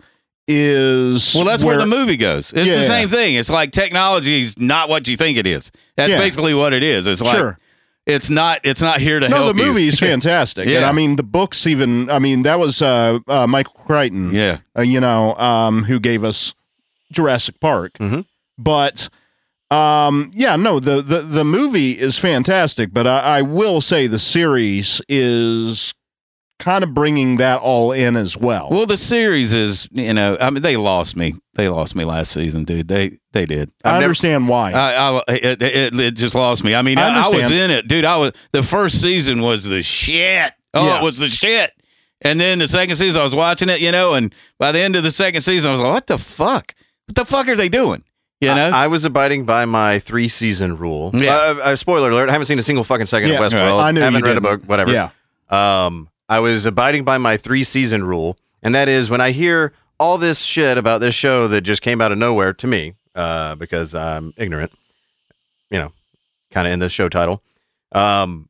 is 0.48 1.36
Well, 1.36 1.44
that's 1.46 1.64
where, 1.64 1.78
the 1.78 1.86
movie 1.86 2.18
goes. 2.18 2.54
It's 2.54 2.66
Yeah. 2.66 2.78
the 2.78 2.84
same 2.86 3.10
thing. 3.10 3.36
It's 3.36 3.50
like 3.50 3.72
technology 3.72 4.42
is 4.42 4.58
not 4.58 4.90
what 4.90 5.08
you 5.08 5.18
think 5.18 5.38
it 5.38 5.46
is. 5.46 5.72
That's 5.96 6.12
Yeah. 6.12 6.20
basically 6.20 6.54
what 6.54 6.74
it 6.74 6.82
is. 6.84 7.06
It's 7.06 7.22
like 7.22 7.36
Sure. 7.36 7.58
It's 8.08 8.30
not. 8.30 8.62
It's 8.64 8.82
not 8.82 9.00
here 9.02 9.20
to 9.20 9.30
No, 9.30 9.36
help 9.38 9.56
No, 9.58 9.74
the 9.74 9.88
is 9.88 10.00
fantastic, 10.12 10.66
and 10.66 10.74
Yeah. 10.82 10.90
I 10.90 10.92
mean 10.94 11.16
the 11.18 11.24
books. 11.24 11.68
Even 11.68 12.10
I 12.10 12.20
mean 12.20 12.44
that 12.44 12.58
was 12.60 12.82
uh, 12.82 13.20
uh, 13.28 13.46
Michael 13.48 13.74
Crichton, 13.86 14.32
Yeah. 14.32 14.60
uh, 14.78 14.82
you 14.82 15.00
know, 15.00 15.36
um, 15.36 15.84
who 15.84 16.00
gave 16.00 16.24
us 16.24 16.54
Jurassic 17.12 17.60
Park. 17.60 17.94
Mhm. 18.00 18.26
But 18.58 19.10
um, 19.70 20.32
yeah, 20.34 20.56
no, 20.56 20.80
the, 20.80 21.02
the 21.02 21.20
the 21.22 21.44
movie 21.46 21.92
is 21.92 22.18
fantastic, 22.18 22.94
but 22.94 23.06
I, 23.06 23.40
I 23.40 23.42
will 23.42 23.82
say 23.82 24.08
the 24.08 24.20
series 24.20 25.02
is 25.10 25.94
kind 26.60 26.84
of 26.84 26.94
bringing 26.94 27.38
that 27.38 27.60
all 27.62 27.92
in 27.92 28.16
as 28.16 28.36
well. 28.38 28.70
Well, 28.72 28.86
the 28.86 28.98
series 28.98 29.54
is, 29.54 29.88
you 29.92 30.14
know, 30.14 30.38
I 30.42 30.50
mean, 30.50 30.64
they 30.64 30.76
lost 30.78 31.16
me. 31.16 31.36
They 31.54 31.70
lost 31.70 31.96
me 31.96 32.04
last 32.04 32.32
season, 32.32 32.64
dude. 32.64 32.88
They 32.88 33.20
they 33.32 33.46
did. 33.46 33.72
I 33.84 33.90
I've 33.90 33.94
never- 33.96 34.04
understand 34.06 34.48
why. 34.48 34.72
I, 34.74 35.18
I 35.18 35.22
it, 35.30 35.62
it, 35.62 36.00
it 36.00 36.16
just 36.16 36.36
lost 36.36 36.64
me. 36.64 36.74
I 36.76 36.82
mean, 36.82 36.98
I 36.98 37.10
I, 37.22 37.26
I 37.26 37.30
was 37.30 37.52
in 37.52 37.70
it, 37.72 37.88
dude. 37.88 38.06
I 38.06 38.18
was 38.18 38.34
the 38.52 38.64
first 38.64 39.02
season 39.02 39.42
was 39.42 39.66
the 39.66 39.82
shit. 39.82 40.52
Oh, 40.74 40.86
Yeah. 40.86 40.98
it 41.00 41.04
was 41.04 41.18
the 41.20 41.30
shit. 41.30 41.72
And 42.22 42.40
then 42.42 42.58
the 42.60 42.68
second 42.68 42.96
season, 42.96 43.20
I 43.22 43.24
was 43.24 43.36
watching 43.36 43.70
it, 43.70 43.80
you 43.80 43.92
know, 43.92 44.14
and 44.16 44.34
by 44.58 44.72
the 44.72 44.80
end 44.80 44.96
of 44.96 45.04
the 45.04 45.12
second 45.12 45.42
season, 45.42 45.70
I 45.70 45.72
was 45.72 45.82
like, 45.82 45.94
"What 45.94 46.08
the 46.08 46.18
fuck? 46.18 46.74
What 47.06 47.16
the 47.16 47.26
fuck 47.26 47.48
are 47.48 47.56
they 47.56 47.70
doing?" 47.70 48.04
You 48.42 48.54
know, 48.54 48.70
I, 48.72 48.84
I 48.84 48.88
was 48.88 49.06
abiding 49.06 49.46
by 49.46 49.66
my 49.66 49.98
three 50.00 50.28
season 50.28 50.78
rule. 50.78 51.12
Yeah. 51.14 51.36
Uh, 51.36 51.56
uh, 51.64 51.76
spoiler 51.76 52.10
alert: 52.10 52.30
I 52.30 52.32
haven't 52.32 52.46
seen 52.48 52.58
a 52.60 52.64
single 52.64 52.84
fucking 52.84 53.06
second 53.06 53.30
Yeah, 53.30 53.36
of 53.44 53.52
Westworld. 53.52 53.78
right. 53.78 53.88
I 53.88 53.92
knew 53.92 54.02
haven't 54.02 54.20
you 54.20 54.26
read 54.26 54.38
a 54.38 54.42
didn't. 54.42 54.62
book. 54.62 54.70
Whatever. 54.70 54.92
Yeah. 54.92 55.10
Um, 55.50 56.10
I 56.30 56.40
was 56.40 56.66
abiding 56.66 57.04
by 57.04 57.18
my 57.18 57.38
three 57.38 57.64
season 57.64 58.04
rule, 58.04 58.38
and 58.62 58.76
that 58.76 58.90
is 58.90 59.10
when 59.10 59.22
I 59.22 59.32
hear 59.32 59.74
all 60.00 60.18
this 60.18 60.42
shit 60.42 60.78
about 60.78 61.02
this 61.02 61.16
show 61.16 61.48
that 61.48 61.62
just 61.62 61.82
came 61.82 62.02
out 62.02 62.12
of 62.12 62.18
nowhere 62.18 62.54
to 62.54 62.68
me, 62.68 62.94
uh, 63.16 63.56
because 63.56 63.96
I'm 63.96 64.34
ignorant, 64.38 64.72
you 65.70 65.80
know, 65.80 65.92
kind 66.52 66.68
of 66.68 66.74
in 66.74 66.80
the 66.80 66.90
show 66.90 67.10
title. 67.10 67.42
Um, 67.94 68.50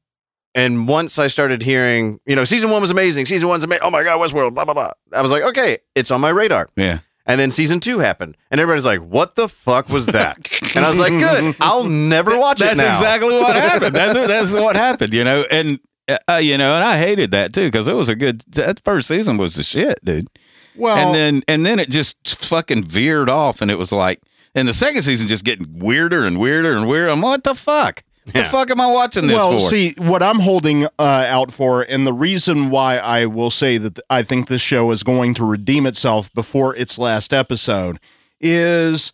and 0.55 0.87
once 0.87 1.19
I 1.19 1.27
started 1.27 1.61
hearing, 1.61 2.19
you 2.25 2.35
know, 2.35 2.43
season 2.43 2.71
one 2.71 2.81
was 2.81 2.89
amazing. 2.89 3.27
Season 3.27 3.47
one's 3.47 3.63
amazing. 3.63 3.83
Oh 3.83 3.91
my 3.91 4.03
god, 4.03 4.19
Westworld. 4.19 4.55
Blah 4.55 4.65
blah 4.65 4.73
blah. 4.73 4.91
I 5.13 5.21
was 5.21 5.31
like, 5.31 5.43
okay, 5.43 5.77
it's 5.95 6.09
on 6.09 6.19
my 6.19 6.29
radar. 6.29 6.67
yeah, 6.75 6.99
And 7.27 7.39
then 7.39 7.51
season 7.51 7.79
two 7.79 7.99
happened, 7.99 8.35
and 8.49 8.59
everybody's 8.59 8.85
like, 8.85 9.01
"What 9.01 9.35
the 9.35 9.47
fuck 9.47 9.87
was 9.89 10.07
that?" 10.07 10.37
and 10.75 10.83
I 10.83 10.87
was 10.87 10.97
like, 10.99 11.11
"Good, 11.11 11.55
I'll 11.61 11.83
never 11.83 12.37
watch 12.39 12.57
That's 12.59 12.79
it 12.79 12.81
now." 12.83 12.89
exactly 12.89 13.33
what 13.35 13.55
happened. 13.55 13.95
That's 13.95 14.13
that's 14.27 14.53
what 14.55 14.75
happened. 14.75 15.13
You 15.13 15.23
know, 15.23 15.43
and 15.51 15.79
uh, 16.07 16.35
you 16.35 16.57
know, 16.57 16.75
and 16.75 16.83
I 16.83 16.97
hated 16.97 17.31
that 17.31 17.53
too 17.53 17.65
because 17.65 17.87
it 17.87 17.93
was 17.93 18.09
a 18.09 18.15
good. 18.15 18.41
That 18.49 18.79
first 18.79 19.07
season 19.07 19.37
was 19.37 19.55
the 19.55 19.63
shit, 19.63 20.03
dude. 20.03 20.29
Well, 20.75 20.97
and 20.97 21.15
then 21.15 21.43
and 21.47 21.65
then 21.65 21.79
it 21.79 21.89
just 21.89 22.43
fucking 22.43 22.83
veered 22.83 23.29
off, 23.29 23.61
and 23.61 23.71
it 23.71 23.77
was 23.77 23.91
like, 23.91 24.21
and 24.55 24.67
the 24.67 24.73
second 24.73 25.01
season 25.01 25.27
just 25.27 25.43
getting 25.43 25.79
weirder 25.79 26.25
and 26.25 26.39
weirder 26.39 26.75
and 26.75 26.87
weirder. 26.87 27.11
I'm 27.11 27.21
like, 27.21 27.31
what 27.31 27.43
the 27.43 27.55
fuck? 27.55 28.03
The 28.33 28.43
fuck 28.43 28.69
am 28.69 28.81
I 28.81 28.87
watching 28.87 29.27
this 29.27 29.35
well, 29.35 29.53
for? 29.53 29.59
see, 29.59 29.93
what 29.97 30.21
I'm 30.21 30.39
holding 30.39 30.85
uh, 30.85 30.89
out 30.99 31.53
for, 31.53 31.83
and 31.83 32.05
the 32.05 32.13
reason 32.13 32.69
why 32.69 32.97
I 32.97 33.25
will 33.25 33.51
say 33.51 33.77
that 33.77 33.99
I 34.09 34.21
think 34.21 34.47
this 34.47 34.61
show 34.61 34.91
is 34.91 35.01
going 35.01 35.33
to 35.35 35.45
redeem 35.45 35.85
itself 35.85 36.33
before 36.33 36.75
its 36.75 36.99
last 36.99 37.33
episode 37.33 37.99
is 38.41 39.13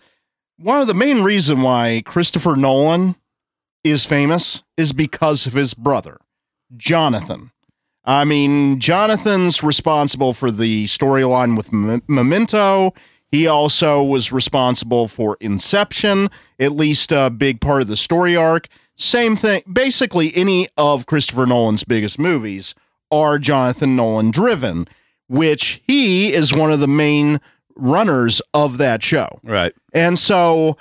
one 0.58 0.82
of 0.82 0.88
the 0.88 0.94
main 0.94 1.22
reason 1.22 1.62
why 1.62 2.02
Christopher 2.06 2.56
Nolan 2.56 3.16
is 3.84 4.06
famous 4.06 4.64
is 4.78 4.94
because 4.94 5.46
of 5.46 5.54
his 5.54 5.74
brother, 5.74 6.18
Jonathan. 6.78 7.52
I 8.06 8.26
mean, 8.26 8.80
Jonathan's 8.80 9.64
responsible 9.64 10.34
for 10.34 10.52
the 10.52 10.86
storyline 10.86 11.56
with 11.56 11.74
M- 11.74 12.02
Memento. 12.08 12.94
He 13.32 13.48
also 13.48 14.04
was 14.04 14.32
responsible 14.32 15.08
for 15.08 15.38
Inception, 15.40 16.30
at 16.60 16.74
least 16.74 17.12
a 17.12 17.30
big 17.30 17.62
part 17.62 17.82
of 17.82 17.88
the 17.88 17.98
story 17.98 18.36
arc. 18.36 18.68
Same 18.96 19.36
thing. 19.36 19.64
Basically, 19.72 20.32
any 20.36 20.68
of 20.78 21.06
Christopher 21.06 21.46
Nolan's 21.46 21.84
biggest 21.84 22.20
movies 22.20 22.76
are 23.10 23.40
Jonathan 23.40 23.96
Nolan 23.96 24.32
driven, 24.32 24.88
which 25.28 25.82
he 25.88 26.32
is 26.34 26.54
one 26.54 26.72
of 26.72 26.80
the 26.80 26.88
main 26.88 27.40
runners 27.76 28.42
of 28.54 28.78
that 28.78 29.02
show. 29.02 29.40
Right. 29.44 29.74
And 29.94 30.20
so 30.20 30.78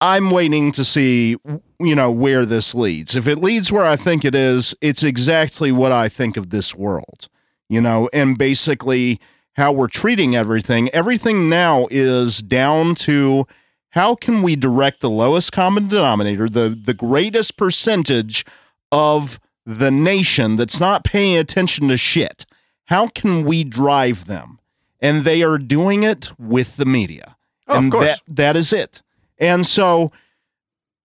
I'm 0.00 0.30
waiting 0.30 0.70
to 0.72 0.84
see, 0.84 1.36
you 1.80 1.94
know, 1.94 2.10
where 2.10 2.44
this 2.44 2.74
leads. 2.74 3.16
If 3.16 3.26
it 3.26 3.38
leads 3.38 3.72
where 3.72 3.84
I 3.84 3.96
think 3.96 4.24
it 4.24 4.34
is, 4.34 4.74
it's 4.80 5.02
exactly 5.02 5.72
what 5.72 5.92
I 5.92 6.08
think 6.08 6.36
of 6.36 6.50
this 6.50 6.74
world, 6.74 7.28
you 7.68 7.80
know, 7.80 8.08
and 8.12 8.38
basically 8.38 9.20
how 9.56 9.72
we're 9.72 9.88
treating 9.88 10.36
everything. 10.36 10.88
Everything 10.90 11.48
now 11.48 11.88
is 11.90 12.42
down 12.42 12.94
to 12.94 13.46
how 13.90 14.14
can 14.14 14.42
we 14.42 14.54
direct 14.54 15.00
the 15.00 15.10
lowest 15.10 15.50
common 15.50 15.88
denominator, 15.88 16.48
the 16.48 16.68
the 16.68 16.94
greatest 16.94 17.56
percentage 17.56 18.44
of 18.92 19.40
the 19.66 19.90
nation 19.90 20.56
that's 20.56 20.80
not 20.80 21.04
paying 21.04 21.36
attention 21.36 21.88
to 21.88 21.96
shit. 21.96 22.46
How 22.84 23.08
can 23.08 23.44
we 23.44 23.64
drive 23.64 24.26
them? 24.26 24.60
And 25.00 25.24
they 25.24 25.42
are 25.42 25.58
doing 25.58 26.04
it 26.04 26.30
with 26.38 26.76
the 26.76 26.86
media. 26.86 27.36
Oh, 27.66 27.74
of 27.74 27.82
and 27.82 27.92
course. 27.92 28.06
that 28.06 28.20
that 28.28 28.56
is 28.56 28.72
it. 28.72 29.02
And 29.38 29.66
so 29.66 30.10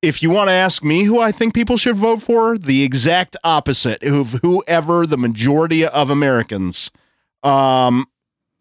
if 0.02 0.22
you 0.22 0.30
want 0.30 0.50
to 0.50 0.54
ask 0.54 0.84
me 0.84 1.04
who 1.06 1.20
I 1.20 1.32
think 1.32 1.54
people 1.54 1.78
should 1.78 1.96
vote 1.96 2.22
for, 2.22 2.58
the 2.58 2.84
exact 2.84 3.38
opposite 3.44 4.04
of 4.04 4.34
whoever 4.42 5.08
the 5.08 5.18
majority 5.18 5.86
of 5.86 6.10
Americans 6.10 6.92
um, 7.44 8.08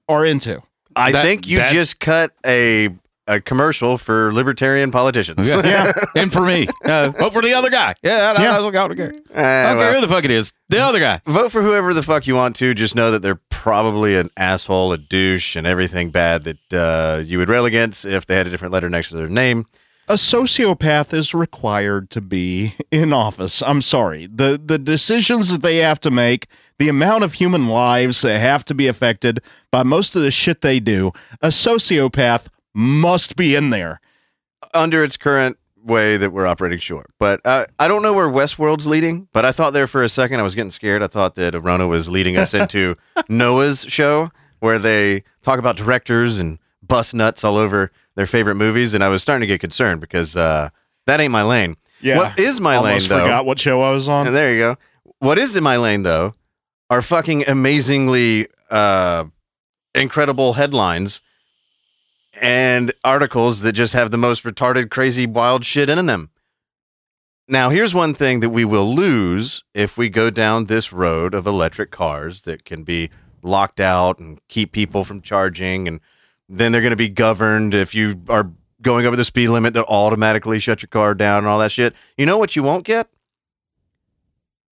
are 0.08 0.24
into. 0.24 0.62
I 0.94 1.10
That- 1.12 1.24
think 1.24 1.46
you 1.46 1.58
that- 1.58 1.72
just 1.72 1.98
cut 2.00 2.32
a 2.46 2.90
a 3.26 3.40
commercial 3.40 3.98
for 3.98 4.32
libertarian 4.32 4.90
politicians. 4.90 5.50
Yeah. 5.50 5.92
and 6.16 6.32
for 6.32 6.42
me, 6.42 6.66
uh, 6.84 7.10
vote 7.10 7.32
for 7.32 7.42
the 7.42 7.52
other 7.54 7.70
guy. 7.70 7.94
Yeah, 8.02 8.34
I, 8.36 8.42
Yeah. 8.42 8.54
I 8.54 8.58
don't, 8.58 8.74
I 8.74 8.88
don't 8.88 8.96
care. 8.96 9.14
Eh, 9.32 9.64
I 9.64 9.68
don't 9.68 9.78
well, 9.78 9.86
care 9.86 9.94
who 9.94 10.06
the 10.06 10.12
fuck 10.12 10.24
it 10.24 10.30
is. 10.30 10.52
The 10.68 10.78
other 10.78 10.98
guy. 10.98 11.20
vote 11.26 11.52
for 11.52 11.62
whoever 11.62 11.94
the 11.94 12.02
fuck 12.02 12.26
you 12.26 12.34
want 12.34 12.56
to. 12.56 12.74
Just 12.74 12.96
know 12.96 13.10
that 13.10 13.22
they're 13.22 13.40
probably 13.50 14.16
an 14.16 14.30
asshole, 14.36 14.92
a 14.92 14.98
douche, 14.98 15.54
and 15.56 15.66
everything 15.66 16.10
bad 16.10 16.44
that 16.44 16.72
uh, 16.72 17.22
you 17.24 17.38
would 17.38 17.48
rail 17.48 17.64
against 17.64 18.04
if 18.04 18.26
they 18.26 18.36
had 18.36 18.46
a 18.46 18.50
different 18.50 18.72
letter 18.72 18.88
next 18.88 19.10
to 19.10 19.16
their 19.16 19.28
name. 19.28 19.66
a 20.08 20.14
sociopath 20.14 21.14
is 21.14 21.32
required 21.32 22.10
to 22.10 22.20
be 22.20 22.74
in 22.90 23.12
office. 23.12 23.62
I'm 23.62 23.80
sorry. 23.82 24.26
The 24.26 24.60
the 24.62 24.78
decisions 24.78 25.50
that 25.50 25.62
they 25.62 25.76
have 25.76 26.00
to 26.00 26.10
make, 26.10 26.48
the 26.78 26.88
amount 26.88 27.22
of 27.22 27.34
human 27.34 27.68
lives 27.68 28.20
that 28.22 28.40
have 28.40 28.64
to 28.66 28.74
be 28.74 28.88
affected 28.88 29.38
by 29.70 29.84
most 29.84 30.16
of 30.16 30.22
the 30.22 30.32
shit 30.32 30.60
they 30.60 30.80
do, 30.80 31.12
a 31.40 31.48
sociopath 31.48 32.48
must 32.74 33.36
be 33.36 33.54
in 33.54 33.70
there. 33.70 34.00
under 34.74 35.02
its 35.02 35.16
current 35.16 35.58
way 35.84 36.16
that 36.16 36.32
we're 36.32 36.46
operating, 36.46 36.78
sure. 36.78 37.04
But 37.18 37.40
uh, 37.44 37.64
I 37.78 37.88
don't 37.88 38.02
know 38.02 38.12
where 38.12 38.28
Westworld's 38.28 38.86
leading, 38.86 39.28
but 39.32 39.44
I 39.44 39.50
thought 39.52 39.72
there 39.72 39.86
for 39.88 40.02
a 40.02 40.08
second 40.08 40.38
I 40.38 40.42
was 40.44 40.54
getting 40.54 40.70
scared. 40.70 41.02
I 41.02 41.08
thought 41.08 41.34
that 41.34 41.54
Arona 41.54 41.88
was 41.88 42.08
leading 42.08 42.36
us 42.36 42.54
into 42.54 42.96
Noah's 43.28 43.84
show 43.88 44.30
where 44.60 44.78
they 44.78 45.24
talk 45.42 45.58
about 45.58 45.76
directors 45.76 46.38
and 46.38 46.58
bust 46.82 47.14
nuts 47.14 47.42
all 47.42 47.56
over 47.56 47.90
their 48.14 48.26
favorite 48.26 48.54
movies. 48.54 48.94
And 48.94 49.02
I 49.02 49.08
was 49.08 49.22
starting 49.22 49.40
to 49.40 49.46
get 49.48 49.60
concerned 49.60 50.00
because 50.00 50.36
uh, 50.36 50.70
that 51.06 51.18
ain't 51.20 51.32
my 51.32 51.42
lane. 51.42 51.76
Yeah. 52.00 52.18
What 52.18 52.38
is 52.38 52.60
my 52.60 52.76
Almost 52.76 53.10
lane, 53.10 53.18
though? 53.18 53.24
forgot 53.24 53.44
what 53.46 53.58
show 53.58 53.80
I 53.82 53.90
was 53.90 54.06
on. 54.08 54.28
And 54.28 54.36
there 54.36 54.52
you 54.52 54.58
go. 54.60 54.76
What 55.18 55.38
is 55.38 55.56
in 55.56 55.64
my 55.64 55.76
lane, 55.78 56.04
though, 56.04 56.34
are 56.90 57.02
fucking 57.02 57.48
amazingly 57.48 58.46
uh, 58.70 59.24
incredible 59.94 60.52
headlines 60.54 61.22
and 62.40 62.92
articles 63.04 63.62
that 63.62 63.72
just 63.72 63.94
have 63.94 64.10
the 64.10 64.18
most 64.18 64.44
retarded, 64.44 64.90
crazy, 64.90 65.26
wild 65.26 65.64
shit 65.64 65.88
in 65.88 66.06
them. 66.06 66.30
Now, 67.48 67.70
here's 67.70 67.94
one 67.94 68.14
thing 68.14 68.40
that 68.40 68.50
we 68.50 68.64
will 68.64 68.94
lose 68.94 69.64
if 69.74 69.98
we 69.98 70.08
go 70.08 70.30
down 70.30 70.66
this 70.66 70.92
road 70.92 71.34
of 71.34 71.46
electric 71.46 71.90
cars 71.90 72.42
that 72.42 72.64
can 72.64 72.84
be 72.84 73.10
locked 73.42 73.80
out 73.80 74.18
and 74.18 74.40
keep 74.48 74.72
people 74.72 75.04
from 75.04 75.20
charging. 75.20 75.88
And 75.88 76.00
then 76.48 76.72
they're 76.72 76.80
going 76.80 76.90
to 76.90 76.96
be 76.96 77.08
governed. 77.08 77.74
If 77.74 77.94
you 77.94 78.22
are 78.28 78.52
going 78.80 79.06
over 79.06 79.16
the 79.16 79.24
speed 79.24 79.48
limit, 79.48 79.74
they'll 79.74 79.84
automatically 79.84 80.58
shut 80.58 80.82
your 80.82 80.88
car 80.88 81.14
down 81.14 81.38
and 81.38 81.46
all 81.46 81.58
that 81.58 81.72
shit. 81.72 81.94
You 82.16 82.26
know 82.26 82.38
what 82.38 82.56
you 82.56 82.62
won't 82.62 82.84
get? 82.84 83.08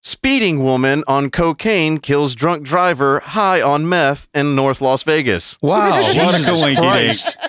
Speeding 0.03 0.65
woman 0.65 1.05
on 1.07 1.29
cocaine 1.29 1.99
kills 1.99 2.35
drunk 2.35 2.63
driver 2.65 3.21
high 3.21 3.61
on 3.61 3.87
meth 3.87 4.31
in 4.33 4.55
North 4.55 4.81
Las 4.81 5.03
Vegas. 5.03 5.59
Wow, 5.61 5.91
what 5.91 6.35
a 6.35 6.39
Jesus 6.39 6.63
coinky 6.63 6.77
Christ. 6.77 7.37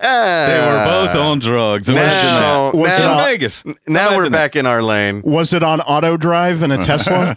Ah. 0.00 0.46
They 0.48 0.58
were 0.58 0.84
both 1.06 1.14
on 1.14 1.38
drugs. 1.38 1.88
Imagine 1.88 2.40
now. 2.40 2.72
Was 2.72 2.98
it 2.98 3.02
in 3.02 3.08
on- 3.08 3.24
Vegas. 3.26 3.64
now 3.86 4.16
we're 4.16 4.24
Imagine 4.24 4.32
back 4.32 4.56
in 4.56 4.66
our 4.66 4.82
lane. 4.82 5.20
Was 5.22 5.52
it 5.52 5.62
on 5.62 5.80
auto 5.82 6.16
drive 6.16 6.62
in 6.62 6.72
a 6.72 6.78
Tesla? 6.82 7.36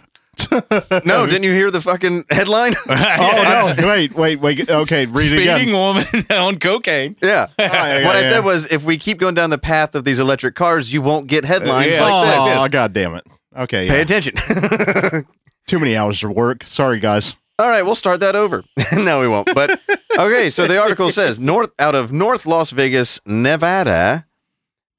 No, 1.04 1.26
didn't 1.26 1.42
you 1.44 1.52
hear 1.52 1.70
the 1.70 1.80
fucking 1.80 2.24
headline? 2.30 2.74
oh 2.88 3.74
no! 3.78 3.86
Wait, 3.86 4.14
wait, 4.14 4.40
wait. 4.40 4.68
Okay, 4.68 5.06
read 5.06 5.30
it 5.30 5.36
Speeding 5.36 5.68
again. 5.68 5.72
woman 5.72 6.04
on 6.30 6.58
cocaine. 6.58 7.16
Yeah. 7.22 7.48
Oh, 7.58 7.62
yeah, 7.62 8.06
what 8.06 8.16
I 8.16 8.22
yeah. 8.22 8.28
said 8.28 8.44
was 8.44 8.66
if 8.72 8.82
we 8.82 8.96
keep 8.96 9.18
going 9.18 9.34
down 9.34 9.50
the 9.50 9.58
path 9.58 9.94
of 9.94 10.04
these 10.04 10.18
electric 10.18 10.54
cars, 10.54 10.92
you 10.92 11.02
won't 11.02 11.28
get 11.28 11.44
headlines 11.44 11.96
yeah. 11.96 12.04
like 12.04 12.44
this. 12.48 12.56
Oh, 12.58 12.68
god 12.68 12.92
damn 12.92 13.14
it. 13.14 13.26
Okay, 13.58 13.88
Pay 13.88 14.00
attention. 14.00 14.34
too 15.66 15.78
many 15.78 15.96
hours 15.96 16.22
of 16.22 16.30
work. 16.30 16.62
Sorry, 16.64 16.98
guys. 16.98 17.34
All 17.58 17.68
right, 17.68 17.82
we'll 17.82 17.96
start 17.96 18.20
that 18.20 18.36
over. 18.36 18.62
no, 18.96 19.20
we 19.20 19.26
won't. 19.28 19.52
But 19.54 19.80
okay, 20.18 20.48
so 20.48 20.66
the 20.68 20.80
article 20.80 21.10
says 21.10 21.40
North 21.40 21.70
out 21.78 21.94
of 21.96 22.12
North 22.12 22.46
Las 22.46 22.70
Vegas, 22.70 23.20
Nevada, 23.26 24.26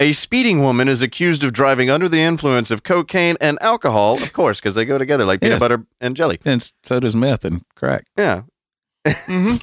a 0.01 0.11
speeding 0.11 0.59
woman 0.59 0.89
is 0.89 1.01
accused 1.01 1.43
of 1.43 1.53
driving 1.53 1.89
under 1.89 2.09
the 2.09 2.19
influence 2.19 2.69
of 2.69 2.83
cocaine 2.83 3.37
and 3.39 3.57
alcohol, 3.61 4.13
of 4.21 4.33
course, 4.33 4.59
because 4.59 4.75
they 4.75 4.83
go 4.83 4.97
together 4.97 5.23
like 5.25 5.39
peanut 5.39 5.53
Yes. 5.55 5.59
butter 5.59 5.85
and 6.01 6.15
jelly. 6.17 6.39
And 6.43 6.69
so 6.83 6.99
does 6.99 7.15
meth 7.15 7.45
and 7.45 7.63
crack. 7.75 8.07
Yeah. 8.17 8.41
Mm-hmm. 9.05 9.55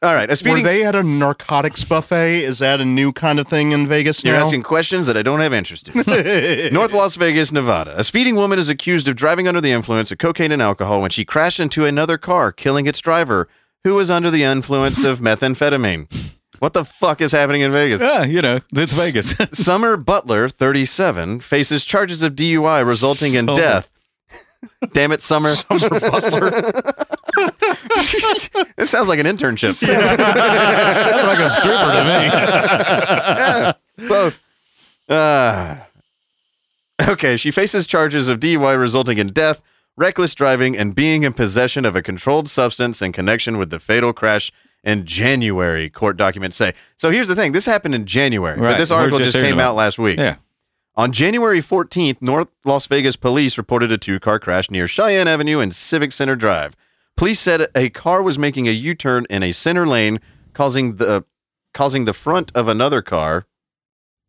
All 0.00 0.14
right, 0.14 0.30
a 0.30 0.48
Were 0.48 0.60
they 0.62 0.84
at 0.84 0.94
a 0.94 1.02
narcotics 1.02 1.82
buffet? 1.82 2.44
Is 2.44 2.60
that 2.60 2.80
a 2.80 2.84
new 2.84 3.12
kind 3.12 3.40
of 3.40 3.48
thing 3.48 3.72
in 3.72 3.84
Vegas 3.84 4.22
You're 4.22 4.36
asking 4.36 4.62
questions 4.62 5.08
that 5.08 5.16
I 5.16 5.22
don't 5.22 5.40
have 5.40 5.52
interest 5.52 5.88
in. 5.88 5.94
North 6.72 6.92
Las 6.92 7.16
Vegas, 7.16 7.50
Nevada. 7.50 7.98
A 7.98 8.04
speeding 8.04 8.36
woman 8.36 8.60
is 8.60 8.68
accused 8.68 9.08
of 9.08 9.16
driving 9.16 9.48
under 9.48 9.60
the 9.60 9.72
influence 9.72 10.12
of 10.12 10.18
cocaine 10.18 10.52
and 10.52 10.62
alcohol 10.62 11.00
when 11.00 11.10
she 11.10 11.24
crashed 11.24 11.58
into 11.58 11.84
another 11.84 12.16
car, 12.16 12.52
killing 12.52 12.86
its 12.86 13.00
driver, 13.00 13.48
who 13.82 13.94
was 13.96 14.08
under 14.08 14.30
the 14.30 14.44
influence 14.44 15.04
of 15.04 15.18
methamphetamine. 15.20 16.06
What 16.60 16.74
the 16.74 16.84
fuck 16.84 17.20
is 17.20 17.32
happening 17.32 17.62
in 17.62 17.72
Vegas? 17.72 18.00
Yeah, 18.00 18.22
you 18.24 18.40
know, 18.40 18.60
it's 18.72 18.96
Vegas. 18.96 19.34
Summer 19.52 19.96
Butler, 19.96 20.48
37, 20.48 21.40
faces 21.40 21.84
charges 21.84 22.22
of 22.22 22.36
DUI 22.36 22.86
resulting 22.86 23.34
in 23.34 23.46
Summer. 23.46 23.60
death. 23.60 23.88
Damn 24.92 25.10
it, 25.10 25.22
Summer. 25.22 25.50
Summer 25.54 25.88
Butler. 26.00 26.82
It 28.78 28.86
sounds 28.88 29.08
like 29.08 29.18
an 29.18 29.26
internship. 29.26 29.72
Sounds 29.78 30.18
like 31.26 31.38
a 31.38 31.50
stripper 31.50 31.92
to 31.92 33.74
me. 33.98 34.08
Both. 34.08 34.38
Uh, 35.08 35.76
okay, 37.08 37.36
she 37.36 37.50
faces 37.50 37.86
charges 37.86 38.28
of 38.28 38.40
DUI 38.40 38.78
resulting 38.78 39.18
in 39.18 39.28
death, 39.28 39.62
reckless 39.96 40.34
driving, 40.34 40.76
and 40.76 40.94
being 40.94 41.22
in 41.22 41.32
possession 41.32 41.84
of 41.84 41.96
a 41.96 42.02
controlled 42.02 42.48
substance 42.48 43.00
in 43.00 43.12
connection 43.12 43.58
with 43.58 43.70
the 43.70 43.78
fatal 43.78 44.12
crash 44.12 44.52
in 44.84 45.04
January, 45.06 45.90
court 45.90 46.16
documents 46.16 46.56
say. 46.56 46.74
So 46.96 47.10
here's 47.10 47.28
the 47.28 47.34
thing 47.34 47.52
this 47.52 47.66
happened 47.66 47.94
in 47.94 48.04
January, 48.06 48.56
but 48.58 48.64
Right, 48.64 48.78
this 48.78 48.90
we're 48.90 48.96
article 48.96 49.18
just 49.18 49.32
just 49.34 49.44
came 49.44 49.58
out 49.60 49.74
last 49.74 49.98
week. 49.98 50.18
Yeah. 50.18 50.36
On 50.96 51.12
January 51.12 51.60
14th, 51.60 52.20
North 52.20 52.48
Las 52.64 52.86
Vegas 52.86 53.14
police 53.16 53.56
reported 53.56 53.92
a 53.92 53.98
two 53.98 54.18
car 54.18 54.38
crash 54.40 54.70
near 54.70 54.88
Cheyenne 54.88 55.28
Avenue 55.28 55.60
and 55.60 55.74
Civic 55.74 56.12
Center 56.12 56.34
Drive. 56.36 56.74
Police 57.18 57.40
said 57.40 57.66
a 57.74 57.90
car 57.90 58.22
was 58.22 58.38
making 58.38 58.68
a 58.68 58.70
U 58.70 58.94
turn 58.94 59.26
in 59.28 59.42
a 59.42 59.50
center 59.50 59.86
lane 59.86 60.20
causing 60.52 60.96
the 60.96 61.24
causing 61.74 62.04
the 62.04 62.12
front 62.12 62.52
of 62.54 62.68
another 62.68 63.02
car 63.02 63.46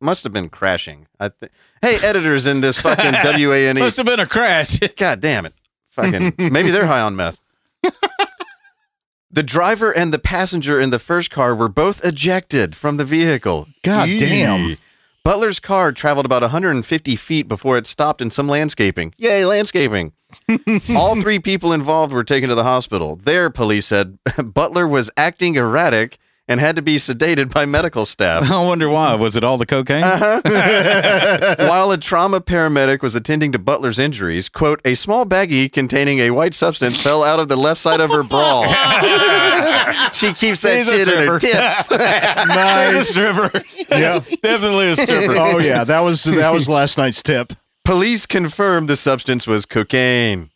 must 0.01 0.23
have 0.23 0.33
been 0.33 0.49
crashing. 0.49 1.07
I 1.19 1.29
th- 1.29 1.51
hey, 1.83 1.97
editors 2.05 2.47
in 2.47 2.61
this 2.61 2.79
fucking 2.79 3.13
WANE. 3.47 3.77
Must 3.77 3.97
have 3.97 4.07
been 4.07 4.19
a 4.19 4.25
crash. 4.25 4.79
God 4.97 5.21
damn 5.21 5.45
it. 5.45 5.53
Fucking 5.91 6.33
maybe 6.51 6.71
they're 6.71 6.87
high 6.87 7.01
on 7.01 7.15
meth. 7.15 7.39
the 9.31 9.43
driver 9.43 9.91
and 9.91 10.11
the 10.11 10.19
passenger 10.19 10.79
in 10.79 10.89
the 10.89 10.99
first 10.99 11.29
car 11.29 11.53
were 11.53 11.69
both 11.69 12.03
ejected 12.03 12.75
from 12.75 12.97
the 12.97 13.05
vehicle. 13.05 13.67
God 13.83 14.09
damn. 14.17 14.77
Butler's 15.23 15.59
car 15.59 15.91
traveled 15.91 16.25
about 16.25 16.41
150 16.41 17.15
feet 17.17 17.47
before 17.47 17.77
it 17.77 17.85
stopped 17.85 18.19
in 18.19 18.31
some 18.31 18.47
landscaping. 18.47 19.13
Yay, 19.17 19.45
landscaping. 19.45 20.13
All 20.95 21.19
three 21.21 21.39
people 21.39 21.73
involved 21.73 22.13
were 22.13 22.23
taken 22.23 22.49
to 22.49 22.55
the 22.55 22.63
hospital. 22.63 23.15
There, 23.15 23.49
police 23.49 23.85
said, 23.87 24.17
Butler 24.43 24.87
was 24.87 25.09
acting 25.17 25.55
erratic 25.55 26.17
and 26.47 26.59
had 26.59 26.75
to 26.75 26.81
be 26.81 26.95
sedated 26.95 27.53
by 27.53 27.65
medical 27.67 28.07
staff. 28.07 28.49
I 28.51 28.65
wonder 28.65 28.89
why. 28.89 29.13
Was 29.13 29.35
it 29.35 29.43
all 29.43 29.57
the 29.57 29.67
cocaine? 29.67 30.03
Uh-huh. 30.03 30.41
While 31.69 31.91
a 31.91 31.97
trauma 31.99 32.41
paramedic 32.41 33.03
was 33.03 33.13
attending 33.13 33.51
to 33.51 33.59
Butler's 33.59 33.99
injuries, 33.99 34.49
quote, 34.49 34.81
a 34.83 34.95
small 34.95 35.27
baggie 35.27 35.71
containing 35.71 36.17
a 36.19 36.31
white 36.31 36.55
substance 36.55 36.99
fell 36.99 37.23
out 37.23 37.39
of 37.39 37.49
the 37.49 37.55
left 37.55 37.79
side 37.79 37.99
of 37.99 38.09
her 38.09 38.23
bra. 38.23 38.63
she 40.11 40.33
keeps 40.33 40.61
that 40.61 40.77
She's 40.79 40.89
shit 40.89 41.07
in 41.07 41.27
her 41.27 41.39
stripper. 41.39 41.39
tits. 41.39 41.91
Nice. 41.91 43.09
stripper. 43.09 43.61
Yeah. 43.91 44.19
Definitely 44.41 44.89
a 44.89 44.95
stripper. 44.95 45.33
Oh 45.37 45.59
yeah, 45.59 45.83
that 45.83 45.99
was 45.99 46.23
that 46.23 46.51
was 46.51 46.67
last 46.67 46.97
night's 46.97 47.21
tip. 47.21 47.53
Police 47.89 48.27
confirmed 48.27 48.87
the 48.87 48.95
substance 48.95 49.47
was 49.47 49.65
cocaine. 49.65 50.51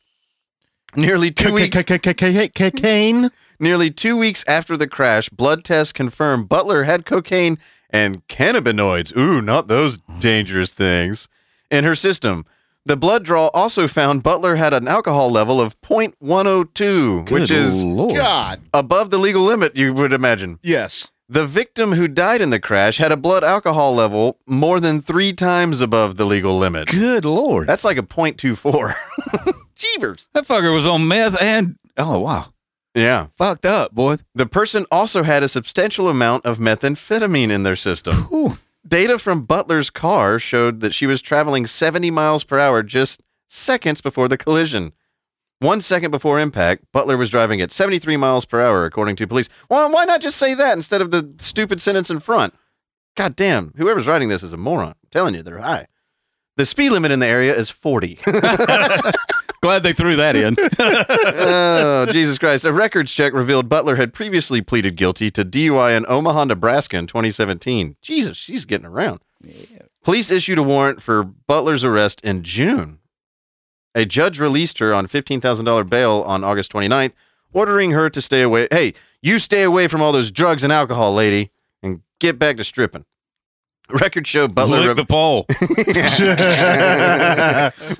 Nearly 0.95 1.31
two 1.31 1.51
weeks. 1.51 1.83
Cocaine. 1.83 3.31
Nearly 3.59 3.89
two 3.89 4.15
weeks 4.15 4.45
after 4.47 4.77
the 4.77 4.85
crash, 4.85 5.29
blood 5.29 5.63
tests 5.63 5.91
confirmed 5.91 6.47
Butler 6.47 6.83
had 6.83 7.07
cocaine 7.07 7.57
and 7.89 8.27
cannabinoids. 8.27 9.17
Ooh, 9.17 9.41
not 9.41 9.67
those 9.67 9.97
dangerous 10.19 10.73
things. 10.73 11.27
In 11.71 11.85
her 11.85 11.95
system. 11.95 12.45
The 12.85 12.97
blood 12.97 13.25
draw 13.25 13.47
also 13.47 13.87
found 13.87 14.21
Butler 14.21 14.57
had 14.57 14.75
an 14.75 14.87
alcohol 14.87 15.31
level 15.31 15.59
of 15.59 15.81
0.102, 15.81 17.31
which 17.31 17.49
is 17.49 17.83
Lord. 17.83 18.15
God. 18.15 18.61
above 18.75 19.09
the 19.09 19.17
legal 19.17 19.41
limit, 19.41 19.75
you 19.75 19.91
would 19.95 20.13
imagine. 20.13 20.59
Yes. 20.61 21.09
The 21.33 21.47
victim 21.47 21.93
who 21.93 22.07
died 22.07 22.41
in 22.41 22.51
the 22.51 22.59
crash 22.59 22.99
had 22.99 23.11
a 23.11 23.17
blood 23.17 23.43
alcohol 23.43 23.95
level 23.95 24.37
more 24.45 24.79
than 24.79 25.01
three 25.01 25.33
times 25.33 25.81
above 25.81 26.15
the 26.15 26.25
legal 26.25 26.59
limit. 26.59 26.89
Good 26.89 27.25
Lord. 27.25 27.67
That's 27.67 27.83
like 27.83 27.97
a 27.97 28.03
0.24. 28.03 28.93
Jeebers. 29.75 30.29
That 30.33 30.45
fucker 30.45 30.71
was 30.75 30.85
on 30.85 31.07
meth 31.07 31.41
and 31.41 31.79
oh 31.97 32.19
wow. 32.19 32.53
Yeah. 32.93 33.29
Fucked 33.35 33.65
up, 33.65 33.95
boy. 33.95 34.17
The 34.35 34.45
person 34.45 34.85
also 34.91 35.23
had 35.23 35.41
a 35.41 35.47
substantial 35.49 36.07
amount 36.07 36.45
of 36.45 36.59
methamphetamine 36.59 37.49
in 37.49 37.63
their 37.63 37.75
system. 37.75 38.27
Data 38.87 39.17
from 39.17 39.41
Butler's 39.41 39.89
car 39.89 40.37
showed 40.37 40.81
that 40.81 40.93
she 40.93 41.07
was 41.07 41.19
traveling 41.19 41.65
70 41.65 42.11
miles 42.11 42.43
per 42.43 42.59
hour 42.59 42.83
just 42.83 43.23
seconds 43.47 44.01
before 44.01 44.27
the 44.27 44.37
collision. 44.37 44.93
One 45.63 45.79
second 45.79 46.11
before 46.11 46.41
impact, 46.41 46.83
Butler 46.91 47.15
was 47.15 47.29
driving 47.29 47.61
at 47.61 47.71
73 47.71 48.17
miles 48.17 48.43
per 48.43 48.59
hour, 48.59 48.83
according 48.83 49.15
to 49.15 49.27
police. 49.27 49.47
Well, 49.69 49.89
why 49.93 50.03
not 50.03 50.19
just 50.19 50.35
say 50.35 50.53
that 50.53 50.75
instead 50.75 51.01
of 51.01 51.11
the 51.11 51.33
stupid 51.39 51.79
sentence 51.79 52.09
in 52.09 52.19
front? 52.19 52.53
God 53.15 53.37
damn, 53.37 53.71
whoever's 53.77 54.05
writing 54.05 54.27
this 54.27 54.43
is 54.43 54.51
a 54.51 54.57
moron. 54.57 54.89
I'm 54.89 55.09
telling 55.09 55.35
you, 55.35 55.41
they're 55.41 55.59
high. 55.59 55.87
The 56.57 56.65
speed 56.65 56.89
limit 56.89 57.11
in 57.11 57.19
the 57.19 57.27
area 57.27 57.55
is 57.55 57.69
40. 57.69 58.19
Glad 59.61 59.83
they 59.83 59.93
threw 59.93 60.17
that 60.17 60.35
in. 60.35 60.57
oh, 60.79 62.07
Jesus 62.11 62.37
Christ. 62.37 62.65
A 62.65 62.73
records 62.73 63.13
check 63.13 63.31
revealed 63.31 63.69
Butler 63.69 63.95
had 63.95 64.13
previously 64.13 64.61
pleaded 64.61 64.97
guilty 64.97 65.31
to 65.31 65.45
DUI 65.45 65.95
in 65.95 66.05
Omaha, 66.09 66.43
Nebraska 66.43 66.97
in 66.97 67.07
2017. 67.07 67.95
Jesus, 68.01 68.35
she's 68.35 68.65
getting 68.65 68.85
around. 68.85 69.21
Yeah. 69.39 69.83
Police 70.03 70.29
issued 70.29 70.57
a 70.57 70.63
warrant 70.63 71.01
for 71.01 71.23
Butler's 71.23 71.85
arrest 71.85 72.19
in 72.21 72.43
June. 72.43 72.99
A 73.95 74.05
judge 74.05 74.39
released 74.39 74.79
her 74.79 74.93
on 74.93 75.07
$15,000 75.07 75.89
bail 75.89 76.23
on 76.25 76.43
August 76.43 76.71
29th, 76.71 77.13
ordering 77.51 77.91
her 77.91 78.09
to 78.09 78.21
stay 78.21 78.41
away. 78.41 78.67
Hey, 78.71 78.93
you 79.21 79.39
stay 79.39 79.63
away 79.63 79.87
from 79.87 80.01
all 80.01 80.11
those 80.11 80.31
drugs 80.31 80.63
and 80.63 80.73
alcohol, 80.73 81.13
lady, 81.13 81.51
and 81.81 82.01
get 82.19 82.39
back 82.39 82.57
to 82.57 82.63
stripping. 82.63 83.05
Records 83.89 84.29
show 84.29 84.47
Butler. 84.47 84.93
Lick 84.93 84.95
the 84.95 85.05
pole. 85.05 85.45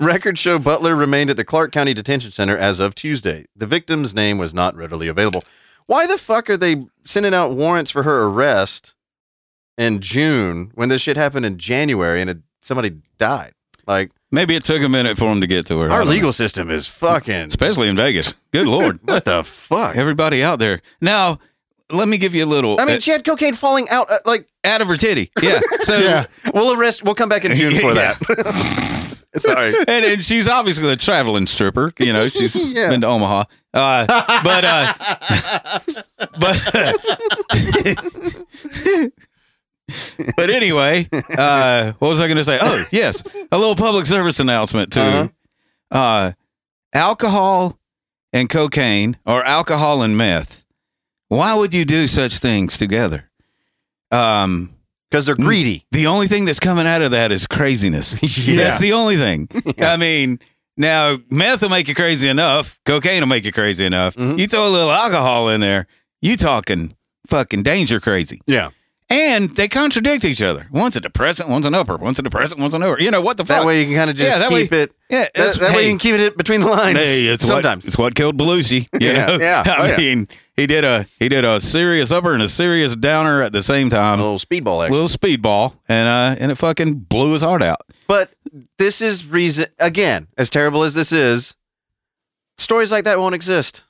Records 0.06 0.40
show 0.40 0.58
Butler 0.58 0.94
remained 0.94 1.30
at 1.30 1.36
the 1.36 1.44
Clark 1.44 1.72
County 1.72 1.94
Detention 1.94 2.30
Center 2.30 2.56
as 2.56 2.80
of 2.80 2.94
Tuesday. 2.94 3.44
The 3.54 3.66
victim's 3.66 4.14
name 4.14 4.38
was 4.38 4.54
not 4.54 4.74
readily 4.74 5.08
available. 5.08 5.44
Why 5.86 6.06
the 6.06 6.18
fuck 6.18 6.48
are 6.48 6.56
they 6.56 6.86
sending 7.04 7.34
out 7.34 7.54
warrants 7.54 7.90
for 7.90 8.02
her 8.04 8.24
arrest 8.24 8.94
in 9.76 10.00
June 10.00 10.72
when 10.74 10.88
this 10.88 11.02
shit 11.02 11.16
happened 11.16 11.44
in 11.44 11.58
January 11.58 12.20
and 12.20 12.30
it, 12.30 12.38
somebody 12.62 13.02
died? 13.18 13.53
Like, 13.86 14.10
Maybe 14.32 14.56
it 14.56 14.64
took 14.64 14.82
a 14.82 14.88
minute 14.88 15.16
for 15.16 15.30
him 15.30 15.40
to 15.42 15.46
get 15.46 15.66
to 15.66 15.78
her. 15.78 15.84
Our 15.84 15.98
don't 15.98 16.06
know. 16.06 16.10
legal 16.10 16.32
system 16.32 16.70
is 16.70 16.88
fucking. 16.88 17.34
especially 17.34 17.88
in 17.88 17.94
Vegas. 17.96 18.34
Good 18.52 18.66
Lord. 18.66 18.98
what 19.04 19.24
the 19.24 19.44
fuck? 19.44 19.94
Everybody 19.96 20.42
out 20.42 20.58
there. 20.58 20.80
Now, 21.00 21.38
let 21.92 22.08
me 22.08 22.18
give 22.18 22.34
you 22.34 22.44
a 22.44 22.46
little. 22.46 22.80
I 22.80 22.84
mean, 22.84 22.96
uh, 22.96 23.00
she 23.00 23.12
had 23.12 23.24
cocaine 23.24 23.54
falling 23.54 23.88
out, 23.90 24.10
uh, 24.10 24.18
like, 24.24 24.48
out 24.64 24.80
of 24.80 24.88
her 24.88 24.96
titty. 24.96 25.30
Yeah. 25.40 25.60
So 25.82 25.98
yeah. 25.98 26.26
We'll 26.54 26.78
arrest, 26.80 27.04
we'll 27.04 27.14
come 27.14 27.28
back 27.28 27.44
in 27.44 27.54
June 27.54 27.74
for 27.74 27.92
Yeah. 27.94 28.14
that. 28.18 29.16
Sorry. 29.36 29.74
and, 29.86 30.04
and 30.04 30.24
she's 30.24 30.48
obviously 30.48 30.90
a 30.92 30.96
traveling 30.96 31.46
stripper. 31.46 31.92
You 31.98 32.12
know, 32.14 32.28
she's 32.28 32.56
Yeah. 32.56 32.88
been 32.88 33.02
to 33.02 33.06
Omaha. 33.08 33.44
Uh, 33.74 34.06
but 34.42 34.64
uh, 34.64 35.78
but 36.40 36.56
but 40.36 40.50
anyway, 40.50 41.08
uh, 41.36 41.92
what 41.98 42.08
was 42.08 42.20
I 42.20 42.26
going 42.26 42.38
to 42.38 42.44
say? 42.44 42.58
Oh, 42.60 42.84
yes, 42.90 43.22
a 43.52 43.58
little 43.58 43.76
public 43.76 44.06
service 44.06 44.40
announcement 44.40 44.92
too. 44.92 45.00
Uh-huh. 45.00 45.28
uh 45.90 46.32
alcohol 46.94 47.78
and 48.32 48.48
cocaine, 48.48 49.16
or 49.26 49.44
alcohol 49.44 50.02
and 50.02 50.16
meth. 50.16 50.64
Why 51.28 51.54
would 51.56 51.74
you 51.74 51.84
do 51.84 52.06
such 52.06 52.38
things 52.38 52.78
together? 52.78 53.30
Um, 54.10 54.74
because 55.10 55.26
they're 55.26 55.36
greedy. 55.36 55.86
The 55.92 56.08
only 56.08 56.26
thing 56.26 56.44
that's 56.44 56.58
coming 56.58 56.88
out 56.88 57.00
of 57.00 57.12
that 57.12 57.30
is 57.30 57.46
craziness. 57.46 58.14
Yeah. 58.48 58.64
That's 58.64 58.80
the 58.80 58.92
only 58.92 59.16
thing. 59.16 59.48
I 59.78 59.96
mean, 59.96 60.40
now 60.76 61.18
meth 61.30 61.62
will 61.62 61.68
make 61.68 61.86
you 61.86 61.94
crazy 61.94 62.28
enough. 62.28 62.80
Cocaine 62.84 63.20
will 63.20 63.28
make 63.28 63.44
you 63.44 63.52
crazy 63.52 63.84
enough. 63.86 64.16
Mm-hmm. 64.16 64.38
You 64.40 64.46
throw 64.48 64.66
a 64.66 64.70
little 64.70 64.90
alcohol 64.90 65.48
in 65.50 65.60
there, 65.60 65.86
you 66.20 66.36
talking 66.36 66.96
fucking 67.28 67.62
danger 67.62 68.00
crazy. 68.00 68.40
Yeah. 68.46 68.70
And 69.10 69.50
they 69.50 69.68
contradict 69.68 70.24
each 70.24 70.40
other. 70.40 70.66
One's 70.72 70.96
a 70.96 71.00
depressant, 71.00 71.50
one's 71.50 71.66
an 71.66 71.74
upper. 71.74 71.96
One's 71.98 72.18
a 72.18 72.22
depressant, 72.22 72.58
one's 72.58 72.72
an 72.72 72.82
upper. 72.82 72.98
You 73.00 73.10
know 73.10 73.20
what 73.20 73.36
the 73.36 73.44
fuck? 73.44 73.58
That 73.60 73.66
way 73.66 73.80
you 73.80 73.86
can 73.86 73.94
kind 73.94 74.08
of 74.10 74.16
just 74.16 74.30
Yeah, 74.30 74.38
that 74.38 74.48
keep 74.48 74.70
way- 74.70 74.78
it. 74.82 74.92
Yeah, 75.10 75.18
that, 75.20 75.32
that's- 75.34 75.58
that 75.58 75.76
way 75.76 75.84
you 75.84 75.90
can 75.90 75.98
keep 75.98 76.14
it 76.14 76.36
between 76.38 76.62
the 76.62 76.68
lines. 76.68 76.96
Hey, 76.98 77.26
it's 77.26 77.46
sometimes. 77.46 77.84
what 77.84 77.86
it's 77.86 77.98
what 77.98 78.14
killed 78.14 78.38
Belushi. 78.38 78.88
You 78.98 79.08
Yeah, 79.08 79.26
know? 79.26 79.36
yeah, 79.38 79.62
I 79.66 79.76
oh, 79.78 79.84
yeah. 79.84 79.96
mean, 79.98 80.28
he 80.56 80.66
did 80.66 80.84
a 80.84 81.06
he 81.18 81.28
did 81.28 81.44
a 81.44 81.60
serious 81.60 82.10
upper 82.12 82.32
and 82.32 82.42
a 82.42 82.48
serious 82.48 82.96
downer 82.96 83.42
at 83.42 83.52
the 83.52 83.60
same 83.60 83.90
time. 83.90 84.20
A 84.20 84.22
little 84.22 84.38
speedball 84.38 84.82
action. 84.82 84.96
A 84.96 85.00
little 85.02 85.08
speedball, 85.18 85.76
and 85.86 86.08
uh, 86.08 86.40
and 86.42 86.50
it 86.50 86.54
fucking 86.56 86.94
blew 87.00 87.34
his 87.34 87.42
heart 87.42 87.62
out. 87.62 87.82
But 88.08 88.30
this 88.78 89.02
is 89.02 89.26
reason 89.26 89.66
again, 89.78 90.28
as 90.38 90.48
terrible 90.48 90.82
as 90.82 90.94
this 90.94 91.12
is, 91.12 91.54
stories 92.56 92.90
like 92.90 93.04
that 93.04 93.18
won't 93.18 93.34
exist 93.34 93.84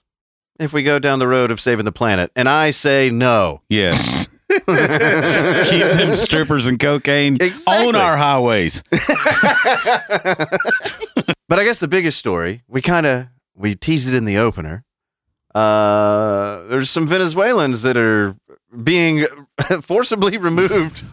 if 0.58 0.72
we 0.72 0.82
go 0.82 0.98
down 0.98 1.20
the 1.20 1.28
road 1.28 1.52
of 1.52 1.60
saving 1.60 1.84
the 1.84 1.92
planet. 1.92 2.32
And 2.34 2.48
I 2.48 2.70
say 2.72 3.10
no. 3.10 3.62
Yes. 3.68 4.26
Keep 5.70 5.86
them 5.98 6.16
strippers 6.16 6.66
and 6.66 6.78
cocaine 6.78 7.38
on 7.66 7.96
our 7.96 8.16
highways. 8.16 8.82
But 11.46 11.58
I 11.58 11.64
guess 11.64 11.78
the 11.78 11.88
biggest 11.88 12.18
story, 12.18 12.62
we 12.68 12.80
kind 12.80 13.04
of 13.06 13.26
we 13.54 13.74
teased 13.74 14.08
it 14.08 14.14
in 14.16 14.24
the 14.24 14.38
opener. 14.38 14.84
Uh, 15.54 16.62
there's 16.64 16.90
some 16.90 17.06
Venezuelans 17.06 17.82
that 17.82 17.96
are 17.96 18.34
being 18.82 19.26
forcibly 19.82 20.36
removed 20.38 21.04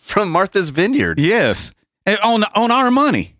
from 0.00 0.30
Martha's 0.30 0.70
Vineyard. 0.70 1.18
Yes, 1.18 1.74
and 2.06 2.18
on 2.20 2.44
on 2.54 2.70
our 2.70 2.90
money, 2.90 3.34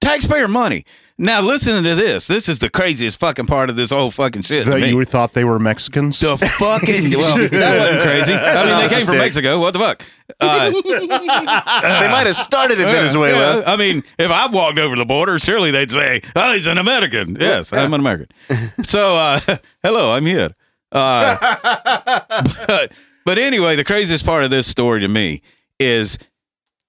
taxpayer 0.00 0.48
money. 0.48 0.84
Now 1.22 1.40
listen 1.40 1.84
to 1.84 1.94
this. 1.94 2.26
This 2.26 2.48
is 2.48 2.58
the 2.58 2.68
craziest 2.68 3.20
fucking 3.20 3.46
part 3.46 3.70
of 3.70 3.76
this 3.76 3.90
whole 3.90 4.10
fucking 4.10 4.42
shit. 4.42 4.64
to 4.64 4.70
That 4.72 4.80
me. 4.80 4.88
you 4.88 5.04
thought 5.04 5.32
they 5.34 5.44
were 5.44 5.60
Mexicans? 5.60 6.18
The 6.18 6.36
fucking 6.36 7.10
well, 7.16 7.36
that 7.38 7.78
wasn't 7.78 8.02
crazy. 8.02 8.32
That's 8.32 8.58
I 8.60 8.66
mean, 8.66 8.78
they 8.88 8.94
came 8.94 9.06
from. 9.06 9.18
Mexico. 9.18 9.60
What 9.60 9.70
the 9.72 9.78
fuck? 9.78 10.02
Uh, 10.40 10.70
they 10.70 12.08
might 12.08 12.26
have 12.26 12.34
started 12.34 12.80
in 12.80 12.88
Yeah, 12.88 12.94
Venezuela. 12.94 13.58
yeah. 13.60 13.62
I 13.72 13.76
mean, 13.76 14.02
if 14.18 14.30
I 14.30 14.46
walked 14.48 14.78
over 14.78 14.96
the 14.96 15.04
border, 15.04 15.38
surely 15.38 15.70
they'd 15.70 15.90
say, 15.90 16.22
"Oh, 16.34 16.52
he's 16.54 16.66
an 16.66 16.78
American." 16.78 17.36
Yes, 17.38 17.72
I'm 17.72 17.92
an 17.94 18.00
American. 18.00 18.28
So, 18.84 19.14
uh, 19.14 19.38
hello, 19.84 20.12
I'm 20.14 20.24
here. 20.26 20.50
Uh, 20.90 21.36
but, 22.66 22.92
but 23.26 23.38
anyway, 23.38 23.76
the 23.76 23.84
craziest 23.84 24.24
part 24.24 24.42
of 24.42 24.50
this 24.50 24.66
story 24.66 25.00
to 25.00 25.08
me 25.08 25.42
is 25.78 26.18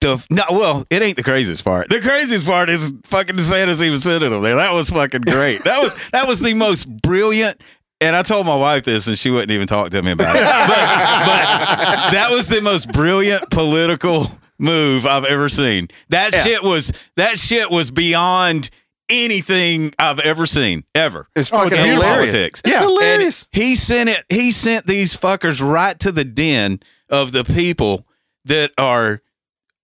the 0.03 0.25
no. 0.29 0.43
Well, 0.51 0.85
it 0.89 1.01
ain't 1.01 1.17
the 1.17 1.23
craziest 1.23 1.63
part. 1.63 1.89
The 1.89 1.99
craziest 2.01 2.45
part 2.45 2.69
is 2.69 2.93
fucking 3.05 3.35
DeSantis 3.35 3.81
even 3.83 3.97
sending 3.99 4.29
them 4.31 4.41
there. 4.43 4.55
That 4.55 4.73
was 4.73 4.89
fucking 4.91 5.21
great. 5.21 5.63
That 5.63 5.81
was 5.81 5.95
that 6.11 6.27
was 6.27 6.39
the 6.41 6.53
most 6.53 6.85
brilliant 7.01 7.61
and 8.01 8.15
I 8.17 8.21
told 8.21 8.45
my 8.45 8.55
wife 8.55 8.83
this, 8.83 9.07
and 9.07 9.17
she 9.17 9.29
wouldn't 9.31 9.51
even 9.51 9.65
talk 9.65 9.89
to 9.91 10.01
me 10.03 10.11
about 10.11 10.35
it. 10.35 10.41
But, 10.41 11.25
but 11.25 12.11
that 12.11 12.27
was 12.31 12.49
the 12.49 12.61
most 12.61 12.91
brilliant 12.91 13.49
political 13.49 14.27
move 14.59 15.05
I've 15.05 15.23
ever 15.25 15.47
seen. 15.49 15.87
That 16.09 16.33
Yeah. 16.33 16.43
shit 16.43 16.63
was 16.63 16.91
that 17.15 17.39
shit 17.39 17.71
was 17.71 17.91
beyond 17.91 18.69
anything 19.09 19.93
I've 19.99 20.19
ever 20.19 20.45
seen 20.45 20.83
ever. 20.95 21.27
It's 21.35 21.51
Oh, 21.51 21.63
fucking 21.63 21.77
in 21.77 21.85
hilarious. 21.93 22.33
politics. 22.33 22.61
It's 22.65 22.75
And 22.75 22.83
hilarious. 22.85 23.47
he 23.51 23.75
sent 23.75 24.09
it. 24.09 24.23
He 24.29 24.51
sent 24.51 24.87
these 24.87 25.15
fuckers 25.15 25.61
right 25.65 25.97
to 25.99 26.11
the 26.11 26.23
den 26.25 26.79
of 27.09 27.31
the 27.31 27.43
people 27.43 28.05
that 28.45 28.71
are 28.77 29.21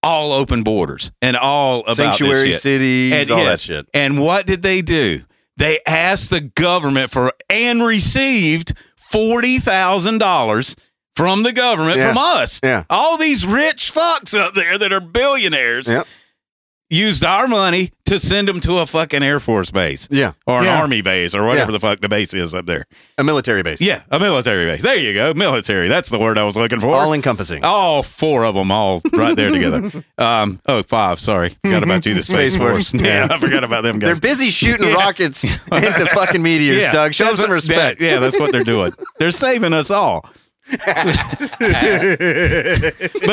all 0.04 0.32
open 0.32 0.64
borders 0.64 1.12
and 1.22 1.36
all 1.36 1.82
about 1.82 1.96
Sanctuary 1.96 2.54
cities, 2.54 3.14
and, 3.14 3.32
all 3.32 3.38
that 3.38 3.44
yes, 3.44 3.62
shit. 3.62 3.90
And 3.94 4.20
what 4.22 4.46
did 4.46 4.62
they 4.62 4.82
do? 4.82 5.22
They 5.58 5.80
asked 5.86 6.30
the 6.30 6.42
government 6.42 7.12
for 7.12 7.34
and 7.50 7.84
received 7.84 8.74
forty 8.96 9.60
thousand 9.60 10.20
dollars 10.20 10.76
from 11.16 11.44
the 11.44 11.52
government 11.52 11.98
Yeah. 11.98 12.08
from 12.14 12.18
us. 12.18 12.60
Yeah. 12.64 12.86
All 12.90 13.18
these 13.18 13.46
rich 13.46 13.92
fucks 13.94 14.38
up 14.40 14.54
there 14.54 14.78
that 14.78 14.94
are 14.94 15.02
billionaires 15.02 15.90
Yep. 15.90 16.08
Used 16.90 17.24
our 17.24 17.48
money 17.48 17.92
to 18.06 18.18
send 18.18 18.48
them 18.48 18.60
to 18.62 18.78
a 18.80 18.86
fucking 18.88 19.22
Air 19.22 19.40
Force 19.40 19.70
base. 19.70 20.08
Yeah. 20.10 20.32
Or 20.48 20.60
an 20.60 20.66
Yeah. 20.66 20.80
army 20.82 21.02
base 21.02 21.36
or 21.36 21.46
whatever 21.46 21.72
Yeah. 21.72 21.78
the 21.78 21.80
fuck 21.80 22.00
the 22.02 22.10
base 22.10 22.34
is 22.34 22.56
up 22.56 22.66
there. 22.66 22.86
A 23.20 23.24
military 23.24 23.62
base. 23.62 23.80
Yeah, 23.80 24.02
a 24.10 24.20
military 24.20 24.66
base. 24.66 24.82
There 24.82 24.96
you 24.96 25.14
go. 25.14 25.34
Military. 25.36 25.88
That's 25.88 26.10
the 26.10 26.18
word 26.18 26.40
I 26.40 26.44
was 26.44 26.58
looking 26.58 26.80
for. 26.80 26.88
All 26.96 27.14
encompassing. 27.14 27.64
All 27.64 28.02
four 28.02 28.44
of 28.46 28.56
them, 28.56 28.72
all 28.72 29.02
right 29.14 29.36
there 29.36 29.52
together. 29.52 29.92
Um, 30.18 30.60
oh, 30.66 30.84
five. 30.84 31.20
Sorry, 31.22 31.56
forgot 31.64 31.82
about 31.84 32.06
you, 32.06 32.14
the 32.14 32.22
Space 32.24 32.54
Space 32.54 32.56
Force. 32.58 32.94
Yeah. 32.94 33.28
I 33.32 33.38
forgot 33.40 33.64
about 33.64 33.84
them 33.84 34.00
guys. 34.00 34.08
They're 34.20 34.30
busy 34.32 34.50
shooting 34.50 34.88
Yeah. 34.90 34.96
rockets 34.96 35.44
into 35.72 36.06
fucking 36.14 36.42
meteors, 36.42 36.92
Doug. 36.92 37.14
Show 37.14 37.28
them 37.28 37.38
some 37.38 37.52
respect. 37.52 38.02
Yeah, 38.02 38.14
yeah, 38.14 38.20
that's 38.20 38.38
what 38.40 38.52
they're 38.52 38.64
doing. 38.66 38.92
They're 39.18 39.32
saving 39.32 39.72
us 39.74 39.92
all. 39.92 40.26
but 40.70 40.88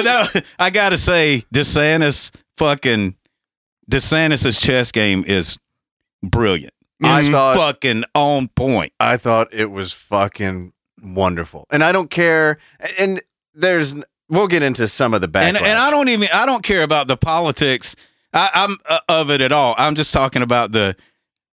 that, 0.05 0.45
I 0.59 0.71
gotta 0.71 0.97
say, 0.97 1.45
DeSantis 1.55 2.31
fucking 2.57 3.17
DeSantis's 3.91 4.61
chess 4.61 4.93
game 4.93 5.25
is 5.27 5.59
brilliant. 6.23 6.73
I 7.03 7.19
It's 7.21 7.29
thought- 7.29 7.57
fucking 7.57 8.05
on 8.15 8.49
point. 8.49 8.93
I 8.99 9.17
thought 9.17 9.49
it 9.53 9.71
was 9.71 9.93
fucking 9.93 10.73
wonderful. 11.03 11.67
And 11.71 11.85
I 11.85 11.93
don't 11.93 12.11
care. 12.11 12.59
And 12.99 13.21
there's, 13.55 13.95
we'll 14.29 14.49
get 14.49 14.63
into 14.63 14.89
some 14.89 15.13
of 15.15 15.21
the 15.21 15.29
backlash. 15.29 15.49
And 15.49 15.57
and 15.59 15.79
I 15.79 15.91
don't 15.91 16.09
even 16.09 16.29
I 16.33 16.47
don't 16.47 16.63
care 16.65 16.83
about 16.83 17.07
the 17.07 17.17
politics 17.17 17.95
I, 18.33 18.51
I'm 18.55 18.77
uh, 18.89 18.99
of 19.09 19.31
it 19.31 19.41
at 19.41 19.53
all. 19.53 19.75
I'm 19.79 19.95
just 19.95 20.13
talking 20.13 20.43
about 20.43 20.73
the 20.73 20.97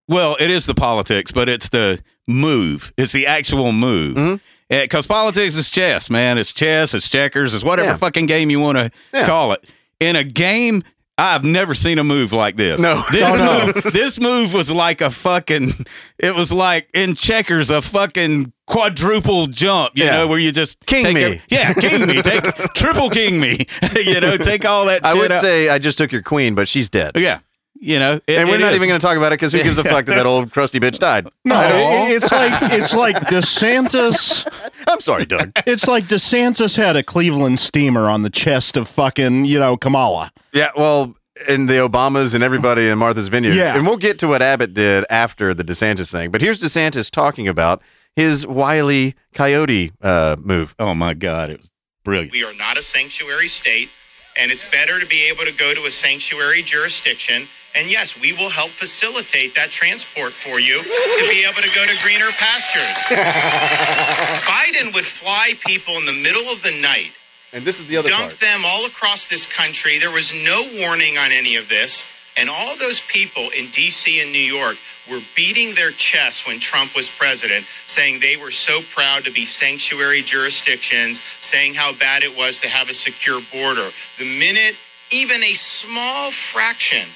well, 0.09 0.37
it 0.41 0.51
is 0.51 0.67
the 0.67 0.75
politics, 0.75 1.33
but 1.33 1.49
it's 1.49 1.69
the 1.69 2.01
move. 2.29 2.93
It's 2.97 3.13
the 3.13 3.27
actual 3.27 3.73
move. 3.73 4.17
Mm-hmm. 4.17 4.37
Because 4.69 5.07
politics 5.07 5.55
is 5.57 5.71
chess, 5.71 6.09
man. 6.09 6.39
It's 6.39 6.53
chess. 6.53 6.95
It's 6.95 7.09
checkers. 7.09 7.53
It's 7.55 7.63
whatever 7.65 7.91
Yeah. 7.91 7.97
fucking 7.97 8.27
game 8.27 8.49
you 8.49 8.59
want 8.61 8.79
to 8.79 8.91
Yeah. 9.13 9.27
call 9.27 9.53
it. 9.53 9.65
In 10.01 10.17
a 10.17 10.25
game, 10.25 10.83
I've 11.19 11.45
never 11.45 11.75
seen 11.75 11.99
a 11.99 12.05
move 12.05 12.33
like 12.33 12.57
this. 12.57 12.81
No. 12.81 13.03
this 13.13 13.23
Oh, 13.23 13.37
no. 13.37 13.67
move, 13.67 13.93
this 13.93 14.19
move 14.21 14.55
was 14.55 14.73
like 14.73 15.01
a 15.03 15.11
fucking. 15.11 15.73
It 16.19 16.35
was 16.35 16.53
like 16.53 16.89
in 16.95 17.15
checkers, 17.15 17.71
a 17.71 17.83
fucking 17.83 18.53
quadruple 18.67 19.47
jump. 19.47 19.93
You 19.95 20.05
Yeah. 20.05 20.11
know, 20.13 20.29
where 20.29 20.39
you 20.39 20.51
just 20.53 20.81
King 20.87 21.05
take 21.05 21.15
me. 21.15 21.23
every- 21.25 21.41
yeah, 21.49 21.73
king 21.75 22.07
me. 22.07 22.23
Take 22.23 22.43
triple 22.75 23.11
king 23.11 23.39
me. 23.41 23.67
you 23.97 24.21
know, 24.21 24.37
take 24.39 24.65
all 24.65 24.87
that. 24.87 25.05
I 25.05 25.13
shit 25.13 25.21
would 25.21 25.33
out. 25.33 25.41
say 25.43 25.69
I 25.69 25.79
just 25.79 25.99
took 25.99 26.13
your 26.13 26.23
queen, 26.23 26.55
but 26.55 26.67
she's 26.67 26.89
dead. 26.89 27.13
yeah. 27.17 27.41
You 27.85 27.99
know, 27.99 28.21
it- 28.29 28.39
and 28.39 28.49
we're 28.49 28.55
it 28.57 28.61
not 28.61 28.71
is. 28.73 28.77
even 28.77 28.89
going 28.89 29.01
to 29.01 29.05
talk 29.05 29.17
about 29.17 29.33
it 29.33 29.41
because 29.41 29.53
who 29.53 29.61
gives 29.63 29.77
a 29.77 29.83
fuck 29.85 30.05
that 30.07 30.15
that 30.15 30.25
old 30.33 30.53
crusty 30.53 30.79
bitch 30.79 30.99
died? 31.01 31.27
No, 31.45 31.61
it- 31.61 32.13
it's 32.17 32.31
like 32.31 32.53
it's 32.73 32.95
like 32.95 33.17
DeSantis. 33.17 34.47
I'm 34.87 35.01
sorry, 35.01 35.25
Doug. 35.25 35.53
It's 35.67 35.87
like 35.87 36.05
DeSantis 36.05 36.77
had 36.77 36.97
a 36.97 37.03
Cleveland 37.03 37.59
steamer 37.59 38.09
on 38.11 38.23
the 38.23 38.31
chest 38.31 38.77
of 38.77 38.89
fucking 38.89 39.45
you 39.45 39.59
know 39.59 39.77
Kamala. 39.77 40.31
Yeah, 40.53 40.71
well, 40.77 41.15
and 41.49 41.69
the 41.69 41.75
Obamas 41.75 42.35
and 42.35 42.45
everybody 42.45 42.89
in 42.89 42.99
Martha's 42.99 43.29
Vineyard. 43.29 43.55
Yeah. 43.55 43.77
And 43.77 43.87
we'll 43.87 43.97
get 43.97 44.19
to 44.21 44.29
what 44.29 44.43
Abbott 44.43 44.75
did 44.75 45.05
after 45.11 45.55
the 45.55 45.65
DeSantis 45.65 46.11
thing. 46.11 46.31
But 46.31 46.41
here's 46.41 46.59
DeSantis 46.59 47.11
talking 47.11 47.49
about 47.49 47.83
his 48.17 48.47
wily 48.47 49.15
coyote 49.35 49.93
uh, 50.03 50.37
move. 50.39 50.75
Oh 50.79 50.95
my 50.95 51.15
God, 51.15 51.51
it 51.51 51.59
was 51.59 51.71
brilliant. 52.05 52.33
We 52.33 52.45
are 52.45 52.55
not 52.55 52.77
a 52.77 52.83
sanctuary 52.83 53.49
state, 53.49 53.91
and 54.39 54.51
it's 54.51 54.69
better 54.71 55.01
to 55.01 55.07
be 55.07 55.29
able 55.31 55.45
to 55.51 55.57
go 55.57 55.75
to 55.75 55.87
a 55.87 55.91
sanctuary 55.91 56.63
jurisdiction. 56.63 57.43
And 57.75 57.91
yes, 57.91 58.21
we 58.21 58.33
will 58.35 58.51
help 58.51 58.71
facilitate 58.71 59.55
that 59.55 59.71
transport 59.71 60.33
for 60.33 60.61
you 60.61 60.77
to 60.83 61.25
be 61.31 61.45
able 61.49 61.63
to 61.63 61.73
go 61.75 61.87
to 61.87 61.95
greener 62.03 62.29
pastures. 62.37 62.99
Biden 64.45 64.93
would 64.95 65.07
fly 65.07 65.53
people 65.67 65.97
in 65.97 66.05
the 66.05 66.13
middle 66.13 66.51
of 66.53 66.63
the 66.63 66.73
night, 66.83 67.13
And 67.53 67.65
this 67.65 67.81
is 67.81 67.87
the 67.87 67.97
other 67.97 68.09
dump 68.11 68.29
part. 68.37 68.41
them 68.41 68.63
all 68.67 68.85
across 68.85 69.27
this 69.27 69.47
country. 69.47 69.99
There 69.99 70.11
was 70.11 70.33
no 70.45 70.65
warning 70.85 71.17
on 71.17 71.33
any 71.33 71.57
of 71.57 71.69
this. 71.69 72.05
And 72.39 72.49
all 72.49 72.77
those 72.79 73.01
people 73.09 73.43
in 73.59 73.67
DC 73.67 74.23
and 74.23 74.33
New 74.33 74.39
York 74.39 74.77
were 75.11 75.21
beating 75.37 75.75
their 75.75 75.91
chests 75.91 76.47
when 76.47 76.59
Trump 76.59 76.97
was 76.97 77.09
president, 77.11 77.65
saying 77.65 78.21
they 78.21 78.37
were 78.37 78.51
so 78.51 78.81
proud 78.95 79.25
to 79.25 79.31
be 79.31 79.45
sanctuary 79.45 80.23
jurisdictions, 80.23 81.21
saying 81.21 81.75
how 81.75 81.93
bad 81.97 82.23
it 82.23 82.35
was 82.35 82.59
to 82.61 82.71
have 82.71 82.89
a 82.89 82.95
secure 82.95 83.41
border. 83.53 83.87
The 84.17 84.25
minute 84.39 84.77
even 85.11 85.43
a 85.43 85.53
small 85.53 86.31
fraction 86.31 87.07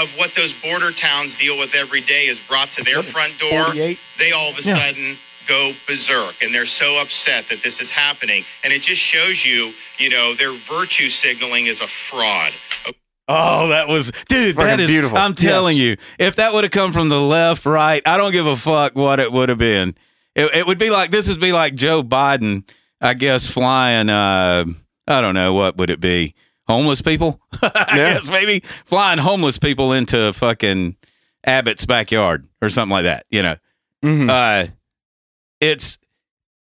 of 0.00 0.16
what 0.18 0.34
those 0.34 0.52
border 0.52 0.90
towns 0.92 1.34
deal 1.34 1.56
with 1.58 1.74
every 1.74 2.00
day 2.00 2.26
is 2.26 2.40
brought 2.40 2.68
to 2.72 2.84
their 2.84 3.02
front 3.02 3.38
door, 3.38 3.64
48? 3.66 3.98
they 4.18 4.32
all 4.32 4.50
of 4.50 4.58
a 4.58 4.62
Yeah. 4.62 4.74
sudden 4.76 5.16
go 5.46 5.72
berserk 5.86 6.42
and 6.42 6.54
they're 6.54 6.64
so 6.64 7.00
upset 7.00 7.48
that 7.48 7.62
this 7.62 7.80
is 7.80 7.90
happening. 7.90 8.44
And 8.64 8.72
it 8.72 8.82
just 8.82 9.00
shows 9.00 9.44
you, 9.44 9.72
you 9.98 10.08
know, 10.10 10.34
their 10.34 10.52
virtue 10.52 11.08
signaling 11.08 11.66
is 11.66 11.80
a 11.80 11.86
fraud. 11.86 12.52
Oh, 13.28 13.68
that 13.68 13.86
was 13.88 14.10
dude. 14.28 14.56
Fucking 14.56 14.68
that 14.68 14.80
is 14.80 14.90
beautiful. 14.90 15.16
I'm 15.16 15.34
telling 15.34 15.76
Yes. 15.76 15.82
you, 15.84 15.96
if 16.18 16.36
that 16.36 16.52
would 16.52 16.64
have 16.64 16.72
come 16.72 16.92
from 16.92 17.08
the 17.08 17.20
left, 17.20 17.64
right, 17.64 18.02
I 18.06 18.16
don't 18.16 18.32
give 18.32 18.46
a 18.46 18.56
fuck 18.56 18.96
what 18.96 19.20
it 19.20 19.30
would 19.30 19.48
have 19.48 19.58
been. 19.58 19.94
It, 20.34 20.52
it 20.54 20.66
would 20.66 20.78
be 20.78 20.90
like 20.90 21.10
this 21.10 21.28
would 21.28 21.40
be 21.40 21.52
like 21.52 21.74
Joe 21.74 22.02
Biden, 22.02 22.64
I 23.00 23.14
guess, 23.14 23.48
flying. 23.48 24.08
Uh, 24.08 24.64
I 25.06 25.20
don't 25.20 25.34
know 25.34 25.54
what 25.54 25.76
would 25.76 25.90
it 25.90 26.00
be. 26.00 26.34
Homeless 26.70 27.02
people, 27.02 27.40
I 27.62 27.94
Yeah. 27.96 28.12
guess 28.14 28.30
maybe 28.30 28.60
flying 28.84 29.18
homeless 29.18 29.58
people 29.58 29.92
into 29.92 30.32
fucking 30.32 30.96
Abbott's 31.44 31.84
backyard 31.84 32.46
or 32.62 32.68
something 32.70 32.92
like 32.92 33.04
that. 33.04 33.26
You 33.30 33.42
know, 33.42 33.56
Mhm. 34.04 34.30
uh, 34.30 34.70
it's 35.60 35.98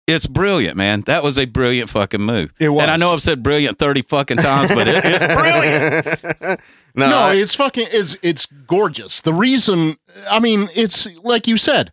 it's 0.07 0.26
brilliant, 0.26 0.76
man. 0.76 1.01
That 1.01 1.21
was 1.21 1.38
a 1.38 1.45
brilliant 1.45 1.89
fucking 1.91 2.21
move. 2.21 2.51
It 2.59 2.69
was. 2.69 2.81
And 2.81 2.89
I 2.91 2.95
know 2.95 3.11
I've 3.13 3.21
said 3.21 3.43
brilliant 3.43 3.77
thirty 3.77 4.01
fucking 4.01 4.38
times, 4.38 4.69
but 4.69 4.88
it, 4.88 5.01
it's 5.05 5.26
brilliant. 5.35 6.59
no, 6.95 7.09
no, 7.09 7.17
I- 7.19 7.35
it's 7.35 7.53
fucking 7.53 7.88
it's 7.91 8.15
it's 8.23 8.45
gorgeous. 8.45 9.21
The 9.21 9.34
reason 9.34 9.97
I 10.30 10.39
mean, 10.39 10.69
it's 10.73 11.07
like 11.23 11.45
you 11.45 11.57
said, 11.57 11.91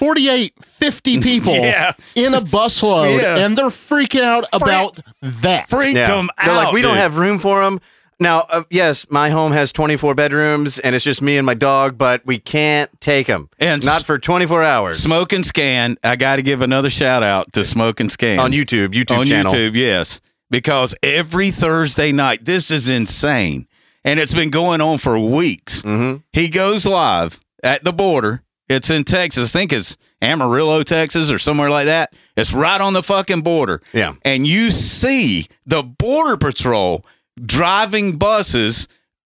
48, 0.00 0.54
50 0.64 1.20
people 1.22 1.52
Yeah. 1.52 1.92
in 2.14 2.32
a 2.32 2.40
busload 2.40 3.20
Yeah. 3.20 3.36
and 3.36 3.56
they're 3.56 3.66
freaking 3.66 4.22
out 4.22 4.44
about 4.50 4.98
that. 5.20 5.68
Freak 5.68 5.94
Yeah. 5.94 6.08
them 6.16 6.30
They're 6.42 6.54
like, 6.54 6.68
out, 6.68 6.72
we 6.74 6.80
don't 6.80 6.96
have 6.96 7.18
room 7.18 7.38
for 7.38 7.62
them. 7.62 7.80
Now, 8.18 8.46
uh, 8.50 8.62
yes, 8.70 9.06
my 9.10 9.28
home 9.28 9.52
has 9.52 9.72
24 9.72 10.14
bedrooms 10.14 10.78
and 10.78 10.94
it's 10.94 11.04
just 11.04 11.20
me 11.20 11.36
and 11.36 11.44
my 11.44 11.52
dog, 11.52 11.98
but 11.98 12.24
we 12.24 12.38
can't 12.38 12.90
take 13.02 13.26
them. 13.26 13.50
And 13.58 13.84
not 13.84 14.04
for 14.06 14.18
24 14.18 14.62
hours. 14.62 14.98
Smoke 15.02 15.34
and 15.34 15.44
Scan. 15.44 15.98
I 16.02 16.16
got 16.16 16.36
to 16.36 16.42
give 16.42 16.62
another 16.62 16.88
shout 16.90 17.22
out 17.22 17.52
to 17.52 17.62
Smoke 17.62 18.00
and 18.00 18.10
Scan 18.10 18.38
on 18.38 18.52
YouTube, 18.52 18.88
YouTube 18.94 19.18
on 19.18 19.26
channel. 19.26 19.52
YouTube. 19.52 19.74
Yes, 19.74 20.22
because 20.50 20.94
every 21.02 21.50
Thursday 21.50 22.10
night, 22.10 22.46
this 22.46 22.70
is 22.70 22.88
insane, 22.88 23.66
and 24.02 24.18
it's 24.18 24.34
been 24.34 24.50
going 24.50 24.80
on 24.80 24.96
for 24.98 25.18
weeks. 25.18 25.82
Mm-hmm. 25.82 26.18
He 26.32 26.48
goes 26.48 26.86
live 26.86 27.38
at 27.62 27.84
the 27.84 27.92
border. 27.92 28.42
It's 28.70 28.88
in 28.88 29.04
Texas. 29.04 29.50
I 29.54 29.58
think 29.58 29.72
it's 29.72 29.96
Amarillo, 30.22 30.82
Texas, 30.84 31.30
or 31.30 31.38
somewhere 31.38 31.68
like 31.70 31.86
that. 31.86 32.14
It's 32.36 32.52
right 32.54 32.80
on 32.80 32.92
the 32.92 33.02
fucking 33.02 33.40
border. 33.42 33.82
Yeah. 33.92 34.14
and 34.24 34.46
you 34.46 34.70
see 34.70 35.48
the 35.66 35.82
border 35.82 36.36
patrol 36.36 37.04
driving 37.44 38.16
buses 38.16 38.86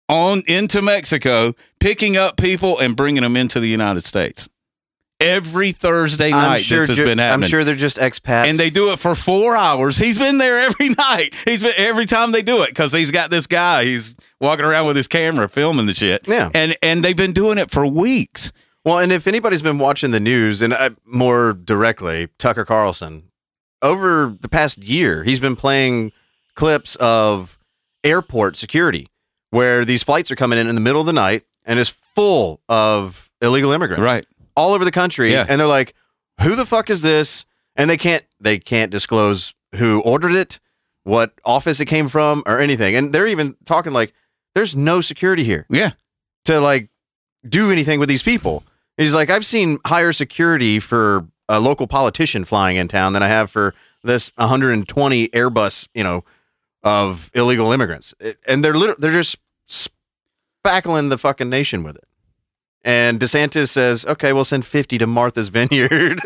on 0.10 0.44
into 0.48 0.82
Mexico, 0.82 1.54
picking 1.80 2.18
up 2.18 2.38
people 2.38 2.80
and 2.80 2.96
bringing 2.96 3.24
them 3.24 3.36
into 3.38 3.60
the 3.60 3.68
United 3.68 4.06
States. 4.06 4.50
Every 5.20 5.72
Thursday 5.72 6.32
night, 6.32 6.64
sure 6.64 6.80
this 6.80 6.90
has 6.90 6.98
ju- 6.98 7.06
been 7.06 7.18
happening. 7.18 7.46
I'm 7.46 7.50
sure 7.50 7.64
they're 7.64 7.76
just 7.76 7.98
expats. 7.98 8.46
and 8.48 8.58
they 8.58 8.70
do 8.70 8.92
it 8.92 9.00
for 9.00 9.16
four 9.16 9.56
hours. 9.56 9.98
He's 9.98 10.18
been 10.18 10.38
there 10.38 10.60
every 10.60 10.90
night. 10.98 11.34
He's 11.46 11.64
been 11.64 11.74
every 11.78 12.06
time 12.06 12.32
they 12.34 12.42
do 12.42 12.64
it 12.64 12.70
because 12.70 12.92
he's 12.92 13.10
got 13.12 13.30
this 13.30 13.48
guy. 13.48 13.86
He's 13.86 14.18
walking 14.42 14.66
around 14.66 14.88
with 14.88 14.98
his 14.98 15.08
camera 15.08 15.48
filming 15.48 15.86
the 15.86 15.94
shit. 15.94 16.28
Yeah. 16.28 16.50
and 16.54 16.76
and 16.82 17.06
they've 17.06 17.16
been 17.16 17.32
doing 17.32 17.58
it 17.58 17.72
for 17.72 17.86
weeks. 17.88 18.52
Well, 18.86 19.00
and 19.00 19.12
if 19.12 19.28
anybody's 19.28 19.62
been 19.62 19.80
watching 19.80 20.12
the 20.12 20.20
news, 20.20 20.62
and 20.62 20.74
uh, 20.74 20.92
more 21.06 21.54
directly, 21.54 22.28
Tucker 22.38 22.66
Carlson, 22.66 23.32
over 23.82 24.36
the 24.42 24.50
past 24.50 24.84
year, 24.84 25.24
he's 25.24 25.40
been 25.40 25.56
playing 25.56 26.12
clips 26.56 26.96
of 26.98 27.58
airport 28.04 28.58
security 28.58 29.08
where 29.52 29.86
these 29.86 30.04
flights 30.04 30.32
are 30.32 30.36
coming 30.36 30.60
in 30.60 30.68
in 30.68 30.76
the 30.76 30.82
middle 30.82 31.00
of 31.00 31.06
the 31.08 31.14
night 31.14 31.44
and 31.66 31.80
is 31.80 31.90
full 31.90 32.62
of 32.68 33.30
illegal 33.42 33.72
immigrants. 33.72 34.02
Right. 34.02 34.26
All 34.56 34.74
over 34.74 34.84
the 34.84 34.92
country. 34.92 35.32
Yeah. 35.32 35.46
And 35.48 35.60
they're 35.60 35.68
like, 35.68 35.94
who 36.42 36.56
the 36.56 36.66
fuck 36.66 36.90
is 36.90 37.02
this? 37.02 37.46
And 37.76 37.90
they 37.90 37.98
can't 37.98 38.26
they 38.40 38.60
can't 38.60 38.92
disclose 38.92 39.54
who 39.76 40.02
ordered 40.02 40.34
it, 40.34 40.60
what 41.04 41.34
office 41.44 41.80
it 41.80 41.86
came 41.86 42.08
from, 42.08 42.44
or 42.46 42.60
anything. 42.60 42.96
And 42.96 43.14
they're 43.14 43.28
even 43.28 43.56
talking 43.66 43.94
like 43.94 44.14
there's 44.54 44.76
no 44.76 45.02
security 45.02 45.44
here. 45.44 45.66
Yeah. 45.70 45.92
To 46.46 46.60
like 46.60 46.90
do 47.48 47.72
anything 47.72 48.00
with 48.00 48.10
these 48.10 48.24
people. 48.24 48.64
He's 48.98 49.16
like, 49.16 49.30
I've 49.30 49.46
seen 49.46 49.78
higher 49.86 50.12
security 50.12 50.80
for 50.80 51.28
a 51.50 51.60
local 51.60 51.88
politician 51.88 52.46
flying 52.46 52.78
in 52.78 52.88
town 52.88 53.14
than 53.14 53.24
I 53.24 53.28
have 53.28 53.50
for 53.52 53.74
this 54.04 54.32
120 54.36 55.28
Airbus, 55.30 55.88
you 55.94 56.04
know, 56.04 56.24
of 56.84 57.32
illegal 57.34 57.72
immigrants. 57.72 58.14
It- 58.20 58.38
and 58.48 58.64
they're 58.64 58.74
literally, 58.74 58.98
they're 59.00 59.12
just 59.14 59.38
spackling 60.66 61.10
the 61.10 61.18
fucking 61.18 61.50
nation 61.50 61.84
with 61.84 61.96
it. 61.96 62.04
And 62.86 63.20
DeSantis 63.20 63.70
says, 63.70 64.06
okay, 64.06 64.34
we'll 64.34 64.46
send 64.46 64.66
50 64.66 64.98
to 65.00 65.08
Martha's 65.08 65.50
Vineyard. 65.50 66.20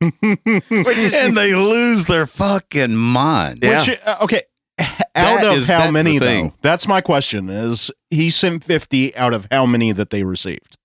and 0.00 1.36
they 1.36 1.54
lose 1.54 2.06
their 2.06 2.26
fucking 2.26 2.94
mind. 2.94 3.62
Which 3.62 3.98
uh, 4.06 4.16
okay, 4.22 4.42
out 4.78 4.94
That 5.14 5.44
of 5.44 5.58
is- 5.58 5.68
how 5.68 5.90
many 5.90 6.18
though? 6.18 6.52
That's 6.62 6.86
my 6.86 7.00
question. 7.00 7.48
Is 7.48 7.90
he 8.10 8.30
sent 8.30 8.62
fifty 8.62 9.14
out 9.16 9.34
of 9.34 9.48
how 9.50 9.66
many 9.66 9.90
that 9.92 10.10
they 10.10 10.22
received? 10.22 10.77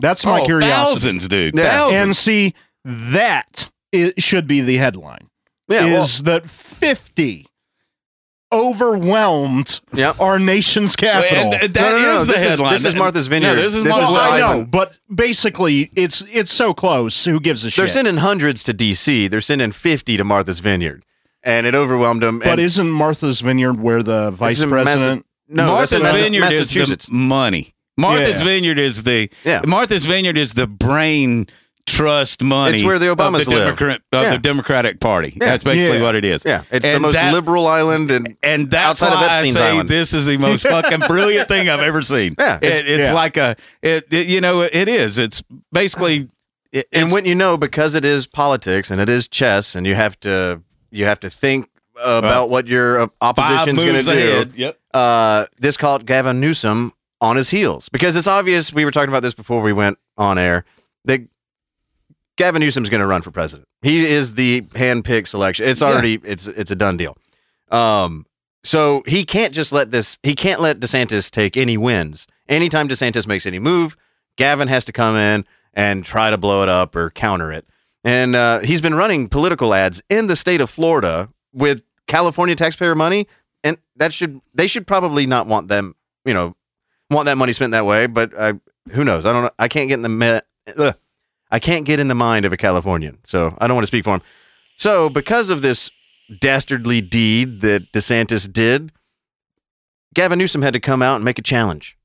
That's 0.00 0.24
my 0.24 0.40
Oh, 0.40 0.44
curiosity. 0.44 0.72
thousands, 0.72 1.28
dude. 1.28 1.56
Yeah. 1.56 1.68
Thousands. 1.70 2.02
And 2.02 2.16
see, 2.16 2.54
that 2.84 3.70
i- 3.94 4.12
should 4.18 4.46
be 4.46 4.60
the 4.60 4.76
headline. 4.76 5.28
Yeah, 5.68 5.84
well- 5.86 6.04
is 6.04 6.22
that 6.22 6.46
fifty 6.50 7.46
overwhelmed 8.52 9.80
our 10.18 10.38
nation's 10.38 10.96
capital? 10.96 11.52
and 11.52 11.52
th- 11.60 11.72
that 11.72 11.80
No, 11.80 11.98
no, 11.98 12.02
no, 12.02 12.16
is 12.20 12.26
the 12.26 12.32
this 12.32 12.42
is- 12.42 12.48
headline. 12.50 12.72
this 12.72 12.84
is 12.84 12.94
Martha's 12.96 13.26
Vineyard. 13.28 13.54
No, 13.56 13.62
this 13.62 13.74
is 13.76 13.84
This 13.84 13.94
is 13.94 14.00
Well, 14.00 14.12
what 14.12 14.22
I 14.22 14.36
I- 14.36 14.40
know, 14.40 14.66
but 14.68 14.96
basically, 15.14 15.90
it's 15.94 16.22
it's 16.32 16.52
so 16.52 16.74
close. 16.74 17.24
Who 17.24 17.38
gives 17.40 17.64
a 17.64 17.70
shit? 17.70 17.76
They're 17.78 17.86
sending 17.88 18.16
hundreds 18.16 18.62
to 18.64 18.74
DC. 18.74 19.28
They're 19.28 19.40
sending 19.40 19.72
50 19.72 20.16
to 20.16 20.24
Martha's 20.24 20.58
Vineyard. 20.60 21.04
And 21.42 21.66
it 21.66 21.74
overwhelmed 21.74 22.22
them. 22.22 22.40
but 22.44 22.58
isn't 22.58 22.90
Martha's 22.90 23.40
Vineyard 23.40 23.80
where 23.80 24.02
the 24.02 24.30
vice 24.30 24.60
in 24.60 24.68
Massa- 24.68 24.82
president? 24.84 25.26
no, 25.48 25.66
Martha's 25.68 25.90
that's 25.90 26.02
in 26.02 26.06
Massa- 26.08 26.22
Vineyard 26.22 26.52
is 26.52 26.70
the 26.70 27.08
money. 27.12 27.74
Martha's 27.96 28.38
Yeah. 28.40 28.44
Vineyard 28.46 28.78
is 28.78 29.02
the 29.02 29.28
Yeah. 29.44 29.62
Martha's 29.66 30.04
Vineyard 30.04 30.38
is 30.38 30.54
the 30.54 30.66
brain 30.66 31.46
trust 31.86 32.42
money. 32.42 32.78
It's 32.78 32.86
where 32.86 32.98
the 32.98 33.10
of 33.10 33.18
Obamas 33.18 33.46
the 33.46 33.50
live. 33.52 33.58
Democrat 33.64 34.00
of 34.12 34.22
Yeah. 34.22 34.30
the 34.32 34.38
Democratic 34.38 35.00
Party. 35.00 35.32
Yeah. 35.40 35.46
That's 35.46 35.64
basically 35.64 35.96
Yeah. 35.98 36.02
what 36.04 36.14
it 36.14 36.24
is. 36.24 36.42
Yeah, 36.46 36.62
it's 36.70 36.86
the 36.86 37.00
most 37.00 37.14
that- 37.14 37.32
liberal 37.32 37.66
island 37.66 38.10
and 38.10 38.36
and 38.42 38.70
that's 38.70 39.02
outside 39.02 39.14
of 39.14 39.20
why 39.20 39.26
Epstein's 39.36 39.56
I 39.56 39.58
say 39.58 39.68
island. 39.70 39.88
this 39.88 40.12
is 40.12 40.26
the 40.26 40.36
most 40.36 40.62
fucking 40.68 41.00
brilliant 41.08 41.48
thing 41.48 41.68
I've 41.68 41.80
ever 41.80 42.02
seen. 42.02 42.36
Yeah, 42.38 42.58
it's- 42.62 42.80
it, 42.80 42.86
it's 43.00 43.12
like 43.12 43.36
a, 43.36 43.56
it, 43.82 44.06
it- 44.12 44.26
you 44.28 44.40
know, 44.40 44.60
it 44.60 44.88
is. 44.88 45.18
It's 45.18 45.42
basically, 45.72 46.28
it, 46.70 46.86
and 46.92 47.06
it's- 47.06 47.12
when 47.12 47.24
you 47.24 47.34
know 47.34 47.56
because 47.56 47.94
it 47.94 48.04
is 48.04 48.26
politics 48.26 48.90
and 48.90 49.00
it 49.00 49.08
is 49.08 49.26
chess 49.26 49.74
and 49.74 49.86
you 49.86 49.94
have 49.96 50.18
to 50.20 50.60
you 50.92 51.06
have 51.06 51.18
to 51.20 51.30
think 51.30 51.66
about 52.02 52.50
what 52.50 52.66
your 52.68 53.00
uh, 53.02 53.06
opposition's 53.20 53.78
going 53.82 54.04
to 54.04 54.44
do. 54.44 54.50
Yep. 54.54 54.78
Uh, 54.94 55.44
this 55.58 55.76
called 55.76 56.06
Gavin 56.06 56.40
Newsom 56.40 56.92
on 57.20 57.36
his 57.36 57.50
heels 57.50 57.88
because 57.88 58.16
it's 58.16 58.26
obvious. 58.26 58.72
We 58.72 58.84
were 58.84 58.90
talking 58.90 59.10
about 59.10 59.22
this 59.22 59.34
before 59.34 59.62
we 59.62 59.72
went 59.72 59.98
on 60.16 60.38
air 60.38 60.64
that 61.04 61.20
Gavin 62.36 62.60
Newsom's 62.60 62.88
going 62.88 63.00
to 63.00 63.06
run 63.06 63.22
for 63.22 63.30
president. 63.30 63.68
He 63.82 64.06
is 64.06 64.34
the 64.34 64.64
hand-picked 64.74 65.28
selection. 65.28 65.68
It's 65.68 65.82
already 65.82 66.20
it's 66.24 66.46
it's 66.46 66.70
a 66.70 66.76
done 66.76 66.96
deal. 66.96 67.16
Um, 67.70 68.26
so 68.62 69.02
he 69.06 69.24
can't 69.24 69.54
just 69.54 69.72
let 69.72 69.90
this. 69.90 70.18
He 70.22 70.34
can't 70.34 70.60
let 70.60 70.80
DeSantis 70.80 71.30
take 71.30 71.56
any 71.56 71.76
wins. 71.76 72.26
Anytime 72.48 72.88
DeSantis 72.88 73.26
makes 73.26 73.46
any 73.46 73.58
move, 73.58 73.96
Gavin 74.36 74.68
has 74.68 74.84
to 74.86 74.92
come 74.92 75.16
in 75.16 75.44
and 75.74 76.04
try 76.04 76.30
to 76.30 76.36
blow 76.36 76.62
it 76.62 76.68
up 76.68 76.96
or 76.96 77.10
counter 77.10 77.52
it. 77.52 77.66
And 78.02 78.34
uh, 78.34 78.60
he's 78.60 78.80
been 78.80 78.94
running 78.94 79.28
political 79.28 79.74
ads 79.74 80.02
in 80.08 80.26
the 80.26 80.36
state 80.36 80.60
of 80.60 80.70
Florida 80.70 81.28
with 81.52 81.82
California 82.06 82.56
taxpayer 82.56 82.94
money, 82.94 83.26
and 83.62 83.76
that 83.96 84.12
should 84.12 84.40
they 84.54 84.66
should 84.66 84.86
probably 84.86 85.26
not 85.26 85.46
want 85.46 85.68
them, 85.68 85.94
you 86.24 86.34
know, 86.34 86.54
want 87.10 87.26
that 87.26 87.36
money 87.36 87.52
spent 87.52 87.72
that 87.72 87.86
way. 87.86 88.06
But 88.06 88.32
uh, 88.36 88.54
who 88.92 89.04
knows? 89.04 89.26
I 89.26 89.32
don't 89.32 89.44
know. 89.44 89.50
I 89.58 89.68
can't 89.68 89.88
get 89.88 89.94
in 89.94 90.02
the 90.02 90.08
me-. 90.08 90.92
I 91.50 91.58
can't 91.58 91.84
get 91.84 92.00
in 92.00 92.08
the 92.08 92.14
mind 92.14 92.44
of 92.44 92.52
a 92.52 92.56
Californian, 92.56 93.18
so 93.26 93.54
I 93.58 93.66
don't 93.66 93.74
want 93.74 93.82
to 93.82 93.88
speak 93.88 94.04
for 94.04 94.14
him. 94.14 94.22
So 94.76 95.08
because 95.08 95.50
of 95.50 95.62
this 95.62 95.90
dastardly 96.40 97.00
deed 97.00 97.60
that 97.62 97.92
DeSantis 97.92 98.50
did, 98.50 98.92
Gavin 100.14 100.38
Newsom 100.38 100.62
had 100.62 100.72
to 100.74 100.80
come 100.80 101.02
out 101.02 101.16
and 101.16 101.24
make 101.24 101.38
a 101.38 101.42
challenge. 101.42 101.96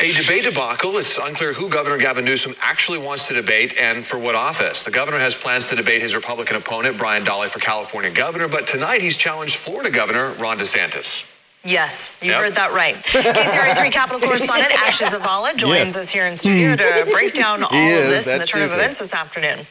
A 0.00 0.12
debate 0.12 0.44
debacle. 0.44 0.96
It's 0.96 1.18
unclear 1.18 1.52
who 1.52 1.68
Governor 1.68 1.98
Gavin 1.98 2.24
Newsom 2.24 2.54
actually 2.60 2.98
wants 2.98 3.26
to 3.26 3.34
debate 3.34 3.74
and 3.80 4.04
for 4.04 4.16
what 4.16 4.36
office. 4.36 4.84
The 4.84 4.92
governor 4.92 5.18
has 5.18 5.34
plans 5.34 5.68
to 5.70 5.76
debate 5.76 6.00
his 6.00 6.14
Republican 6.14 6.56
opponent, 6.56 6.96
Brian 6.96 7.24
Dahle, 7.24 7.48
for 7.48 7.58
California 7.58 8.12
governor, 8.12 8.46
but 8.46 8.68
tonight 8.68 9.02
he's 9.02 9.16
challenged 9.16 9.56
Florida 9.56 9.90
Governor 9.90 10.34
Ron 10.34 10.56
DeSantis. 10.56 11.37
Yes, 11.64 12.16
you 12.22 12.30
Yep. 12.30 12.40
heard 12.40 12.54
that 12.54 12.72
right. 12.72 12.94
KCRA 12.94 13.74
3 13.76 13.90
Capital 13.90 14.20
correspondent 14.20 14.72
Ashley 14.86 15.06
Zavala 15.06 15.56
joins 15.56 15.94
Yes. 15.94 15.96
us 15.96 16.10
here 16.10 16.26
in 16.26 16.36
studio 16.36 16.76
to 16.76 17.08
break 17.12 17.34
down 17.34 17.62
all 17.64 17.68
of 17.74 18.04
this 18.08 18.26
and 18.26 18.40
the 18.40 18.46
turn 18.46 18.62
of 18.62 18.72
events 18.72 18.98
this 18.98 19.12
afternoon. 19.12 19.66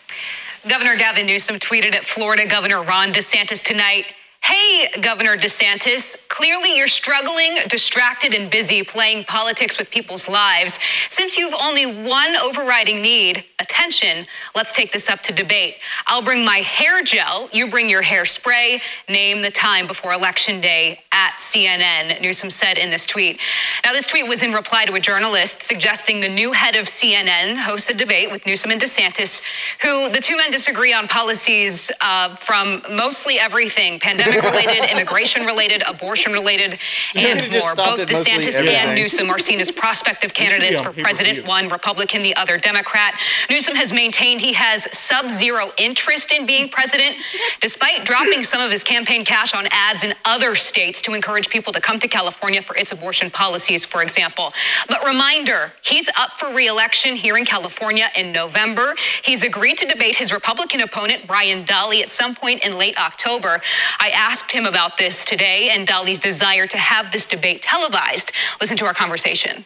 Governor 0.68 0.98
Gavin 0.98 1.26
Newsom 1.26 1.58
tweeted 1.60 1.96
at 1.96 2.04
Florida 2.04 2.46
Governor 2.46 2.82
Ron 2.84 3.14
DeSantis 3.14 3.64
tonight. 3.64 4.06
Hey, 4.44 4.88
Governor 5.02 5.36
DeSantis, 5.36 6.26
clearly 6.30 6.78
you're 6.78 6.88
struggling, 6.88 7.58
distracted, 7.68 8.34
and 8.34 8.50
busy 8.50 8.82
playing 8.82 9.26
politics 9.26 9.78
with 9.78 9.92
people's 9.92 10.30
lives. 10.30 10.80
Since 11.10 11.38
you've 11.38 11.54
only 11.62 11.86
one 11.86 12.38
overriding 12.38 13.02
need, 13.02 13.44
attention, 13.60 14.26
let's 14.56 14.72
take 14.72 14.94
this 14.94 15.10
up 15.10 15.20
to 15.24 15.34
debate. 15.34 15.76
I'll 16.06 16.22
bring 16.22 16.46
my 16.46 16.58
hair 16.58 17.04
gel, 17.04 17.50
you 17.52 17.70
bring 17.70 17.90
your 17.90 18.04
hairspray. 18.04 18.80
Name 19.10 19.42
the 19.42 19.52
time 19.52 19.86
before 19.86 20.14
Election 20.14 20.62
Day 20.62 21.00
at 21.12 21.34
CNN, 21.40 22.22
Newsom 22.22 22.50
said 22.50 22.78
in 22.78 22.90
this 22.90 23.06
tweet. 23.06 23.40
Now, 23.84 23.92
this 23.92 24.08
tweet 24.08 24.28
was 24.28 24.44
in 24.44 24.54
reply 24.54 24.86
to 24.86 24.94
a 24.94 25.00
journalist 25.00 25.64
suggesting 25.64 26.22
the 26.22 26.30
new 26.30 26.54
head 26.54 26.76
of 26.76 26.86
CNN 26.86 27.58
hosts 27.58 27.90
a 27.90 27.94
debate 27.94 28.32
with 28.32 28.46
Newsom 28.46 28.72
and 28.72 28.80
DeSantis, 28.80 29.42
who 29.82 30.10
the 30.10 30.22
two 30.22 30.38
men 30.38 30.52
disagree 30.52 30.94
on 30.94 31.08
policies 31.08 31.92
uh, 32.00 32.36
from 32.36 32.82
mostly 32.90 33.40
everything 33.40 34.00
pandemic 34.00 34.27
related, 34.36 34.91
immigration 34.91 35.45
related, 35.45 35.84
abortion 35.88 36.34
related, 36.34 36.80
and 37.16 37.52
more. 37.52 37.76
Both 37.76 38.08
DeSantis 38.08 38.60
and 38.66 38.95
Newsom 38.95 39.30
are 39.30 39.40
seen 39.40 39.60
as 39.60 39.72
prospective 39.72 40.34
candidates 40.34 40.82
for 40.82 40.91
president, 40.91 41.48
one 41.48 41.70
Republican, 41.70 42.22
the 42.22 42.36
other 42.36 42.58
Democrat. 42.58 43.14
Newsom 43.49 43.76
has 43.76 43.94
maintained 43.94 44.41
he 44.41 44.54
has 44.54 44.91
sub 44.98 45.30
zero 45.30 45.72
interest 45.78 46.32
in 46.32 46.45
being 46.45 46.70
president, 46.70 47.16
despite 47.62 48.06
dropping 48.06 48.44
some 48.44 48.62
of 48.62 48.72
his 48.72 48.84
campaign 48.84 49.24
cash 49.26 49.54
on 49.54 49.68
ads 49.72 50.04
in 50.04 50.14
other 50.26 50.56
states 50.56 51.02
to 51.02 51.14
encourage 51.14 51.49
people 51.49 51.74
to 51.74 51.82
come 51.82 51.99
to 51.99 52.08
California 52.08 52.62
for 52.62 52.76
its 52.76 52.91
abortion 52.91 53.30
policies, 53.30 53.86
for 53.86 54.02
example. 54.02 54.54
But 54.88 55.06
reminder, 55.06 55.74
he's 55.84 56.10
up 56.18 56.32
for 56.40 56.54
reelection 56.54 57.16
here 57.16 57.38
in 57.38 57.45
California 57.45 58.08
in 58.16 58.32
November. 58.32 58.95
He's 59.24 59.44
agreed 59.44 59.78
to 59.80 59.86
debate 59.86 60.16
his 60.16 60.32
Republican 60.34 60.82
opponent, 60.82 61.28
Brian 61.28 61.64
Dahle, 61.64 62.02
at 62.02 62.10
some 62.10 62.36
point 62.36 62.66
in 62.66 62.78
late 62.78 62.99
October. 62.99 63.62
I 63.99 64.12
asked 64.18 64.52
him 64.52 64.65
about 64.65 64.98
this 64.98 65.23
today 65.23 65.69
and 65.72 65.88
Dahle's 65.88 66.19
desire 66.19 66.68
to 66.68 66.77
have 66.77 67.11
this 67.11 67.26
debate 67.26 67.61
televised. 67.61 68.31
Listen 68.60 68.76
to 68.77 68.85
our 68.85 68.94
conversation. 68.94 69.64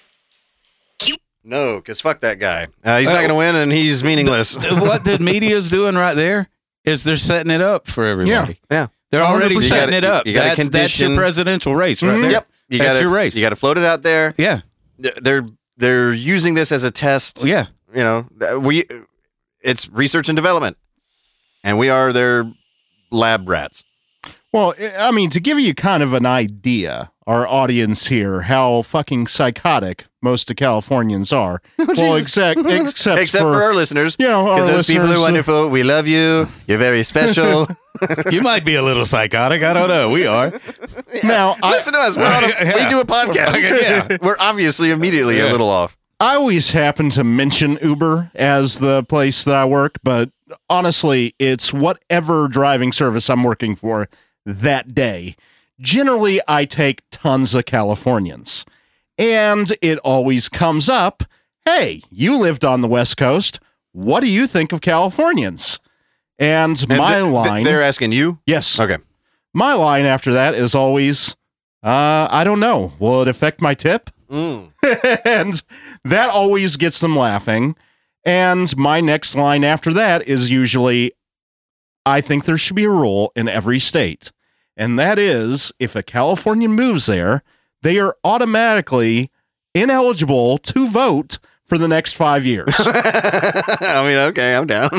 No, 1.43 1.77
because 1.77 1.99
fuck 1.99 2.19
that 2.21 2.37
guy. 2.37 2.67
Uh, 2.83 2.99
he's 2.99 3.09
not 3.09 3.15
Oh. 3.15 3.27
going 3.27 3.29
to 3.29 3.35
win, 3.35 3.55
and 3.55 3.71
he's 3.71 4.03
meaningless. 4.03 4.55
what 4.57 5.03
the 5.03 5.17
media's 5.17 5.69
doing 5.69 5.95
right 5.95 6.13
there 6.13 6.47
is 6.85 7.03
they're 7.03 7.15
setting 7.15 7.51
it 7.51 7.61
up 7.61 7.87
for 7.87 8.05
everybody. 8.05 8.59
Yeah. 8.69 8.81
yeah. 8.81 8.87
They're 9.09 9.23
already 9.23 9.55
100%. 9.55 9.61
setting 9.67 9.95
it 9.95 10.03
up. 10.03 10.27
You 10.27 10.35
gotta 10.35 10.55
that's, 10.55 10.69
that's 10.69 10.99
your 10.99 11.15
presidential 11.15 11.75
race 11.75 12.03
right 12.03 12.11
Mhm. 12.15 12.21
there. 12.21 12.31
Yep. 12.31 12.47
You 12.69 12.77
that's 12.77 12.89
gotta, 12.91 12.99
your 13.01 13.09
race. 13.09 13.35
You 13.35 13.41
got 13.41 13.49
to 13.49 13.55
float 13.55 13.79
it 13.79 13.83
out 13.83 14.03
there. 14.03 14.35
Yeah. 14.37 14.59
They're 14.99 15.43
they're 15.77 16.13
using 16.13 16.53
this 16.53 16.71
as 16.71 16.83
a 16.83 16.91
test. 16.91 17.43
Yeah. 17.43 17.65
You 17.91 18.03
know, 18.03 18.59
we 18.59 18.85
it's 19.61 19.89
research 19.89 20.29
and 20.29 20.35
development, 20.35 20.77
and 21.63 21.79
we 21.79 21.89
are 21.89 22.13
their 22.13 22.51
lab 23.09 23.49
rats. 23.49 23.83
Well, 24.53 24.73
I 24.79 25.07
I 25.07 25.11
mean, 25.11 25.29
to 25.31 25.39
give 25.39 25.59
you 25.59 25.73
kind 25.73 26.03
of 26.03 26.13
an 26.13 26.25
idea, 26.25 27.11
our 27.25 27.47
audience 27.47 28.07
here, 28.07 28.41
how 28.41 28.81
fucking 28.81 29.27
psychotic 29.27 30.05
most 30.21 30.51
of 30.51 30.57
Californians 30.57 31.31
are. 31.31 31.61
well, 31.77 31.87
Jesus. 32.17 32.21
except 32.27 32.59
except, 32.65 33.21
Except 33.21 33.41
for, 33.43 33.63
our 33.63 33.73
listeners, 33.73 34.15
you 34.19 34.27
know, 34.27 34.49
our 34.49 34.55
because 34.55 34.67
those 34.67 34.87
people 34.87 35.11
are 35.11 35.15
uh, 35.17 35.21
wonderful. 35.21 35.69
We 35.69 35.83
love 35.83 36.07
you. 36.07 36.47
You're 36.67 36.77
very 36.77 37.03
special. 37.03 37.67
you 38.31 38.41
might 38.41 38.65
be 38.65 38.75
a 38.75 38.83
little 38.83 39.05
psychotic. 39.05 39.63
I 39.63 39.73
don't 39.73 39.87
know. 39.87 40.09
We 40.09 40.25
are. 40.25 40.51
Now, 41.23 41.55
I- 41.63 41.71
listen 41.71 41.93
to 41.93 41.99
us. 41.99 42.17
We're 42.17 42.25
on 42.25 42.43
a, 42.43 42.47
Yeah. 42.49 42.83
We 42.83 42.89
do 42.89 42.99
a 42.99 43.05
podcast. 43.05 43.53
We're 43.53 43.77
fucking- 43.77 44.11
yeah. 44.11 44.17
We're 44.21 44.37
obviously 44.39 44.91
immediately 44.91 45.39
a 45.39 45.45
little 45.47 45.69
off. 45.69 45.97
I 46.19 46.35
always 46.35 46.71
happen 46.71 47.09
to 47.11 47.23
mention 47.23 47.79
Uber 47.81 48.29
as 48.35 48.77
the 48.77 49.03
place 49.05 49.43
that 49.43 49.55
I 49.55 49.65
work, 49.65 49.97
but 50.03 50.29
honestly, 50.69 51.33
it's 51.39 51.73
whatever 51.73 52.47
driving 52.47 52.91
service 52.91 53.27
I'm 53.27 53.43
working 53.43 53.75
for 53.75 54.07
that 54.45 54.93
day. 54.93 55.35
Generally, 55.79 56.41
I 56.47 56.65
take 56.65 57.01
tons 57.11 57.55
of 57.55 57.65
Californians. 57.65 58.65
And 59.17 59.71
it 59.81 59.97
always 59.99 60.49
comes 60.49 60.89
up 60.89 61.23
hey, 61.65 62.01
you 62.09 62.37
lived 62.39 62.65
on 62.65 62.81
the 62.81 62.87
West 62.87 63.17
Coast. 63.17 63.59
What 63.91 64.21
do 64.21 64.27
you 64.27 64.47
think 64.47 64.71
of 64.71 64.81
Californians? 64.81 65.79
And, 66.39 66.79
And 66.89 66.97
my 66.97 67.13
th- 67.13 67.23
th- 67.23 67.33
line. 67.33 67.63
they're 67.63 67.83
asking 67.83 68.13
you? 68.13 68.39
Yes. 68.47 68.79
Okay. 68.79 68.97
My 69.53 69.73
line 69.75 70.05
after 70.05 70.33
that 70.33 70.55
is 70.55 70.73
always, 70.73 71.35
uh, 71.83 72.27
I 72.31 72.43
don't 72.43 72.59
know. 72.59 72.93
Will 72.99 73.21
it 73.21 73.27
affect 73.27 73.61
my 73.61 73.73
tip? 73.73 74.09
Mm. 74.29 74.71
and 75.25 75.61
that 76.03 76.29
always 76.31 76.77
gets 76.77 76.99
them 76.99 77.15
laughing. 77.15 77.75
And 78.23 78.75
my 78.77 79.01
next 79.01 79.35
line 79.35 79.63
after 79.63 79.93
that 79.93 80.27
is 80.27 80.51
usually, 80.51 81.13
I 82.05 82.21
think 82.21 82.45
there 82.45 82.57
should 82.57 82.75
be 82.75 82.85
a 82.85 82.89
rule 82.89 83.31
in 83.35 83.47
every 83.47 83.79
state. 83.79 84.31
And 84.77 84.97
that 84.97 85.19
is 85.19 85.71
if 85.79 85.95
a 85.95 86.03
Californian 86.03 86.71
moves 86.71 87.05
there, 87.05 87.43
they 87.81 87.99
are 87.99 88.15
automatically 88.23 89.31
ineligible 89.73 90.57
to 90.57 90.87
vote 90.87 91.39
for 91.65 91.77
the 91.77 91.87
next 91.87 92.13
five 92.13 92.45
years. 92.45 92.73
I 92.79 94.03
mean, 94.05 94.17
okay, 94.29 94.55
I'm 94.55 94.67
down. 94.67 94.89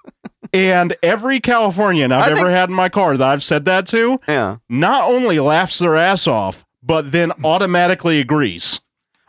and 0.52 0.94
every 1.02 1.40
Californian 1.40 2.12
I've 2.12 2.36
ever 2.36 2.50
had 2.50 2.68
in 2.68 2.74
my 2.74 2.88
car 2.88 3.16
that 3.16 3.28
I've 3.28 3.42
said 3.42 3.64
that 3.66 3.86
to, 3.88 4.20
yeah. 4.28 4.56
not 4.68 5.08
only 5.08 5.40
laughs 5.40 5.78
their 5.78 5.96
ass 5.96 6.26
off, 6.26 6.66
but 6.82 7.12
then 7.12 7.32
automatically 7.44 8.20
agrees. 8.20 8.80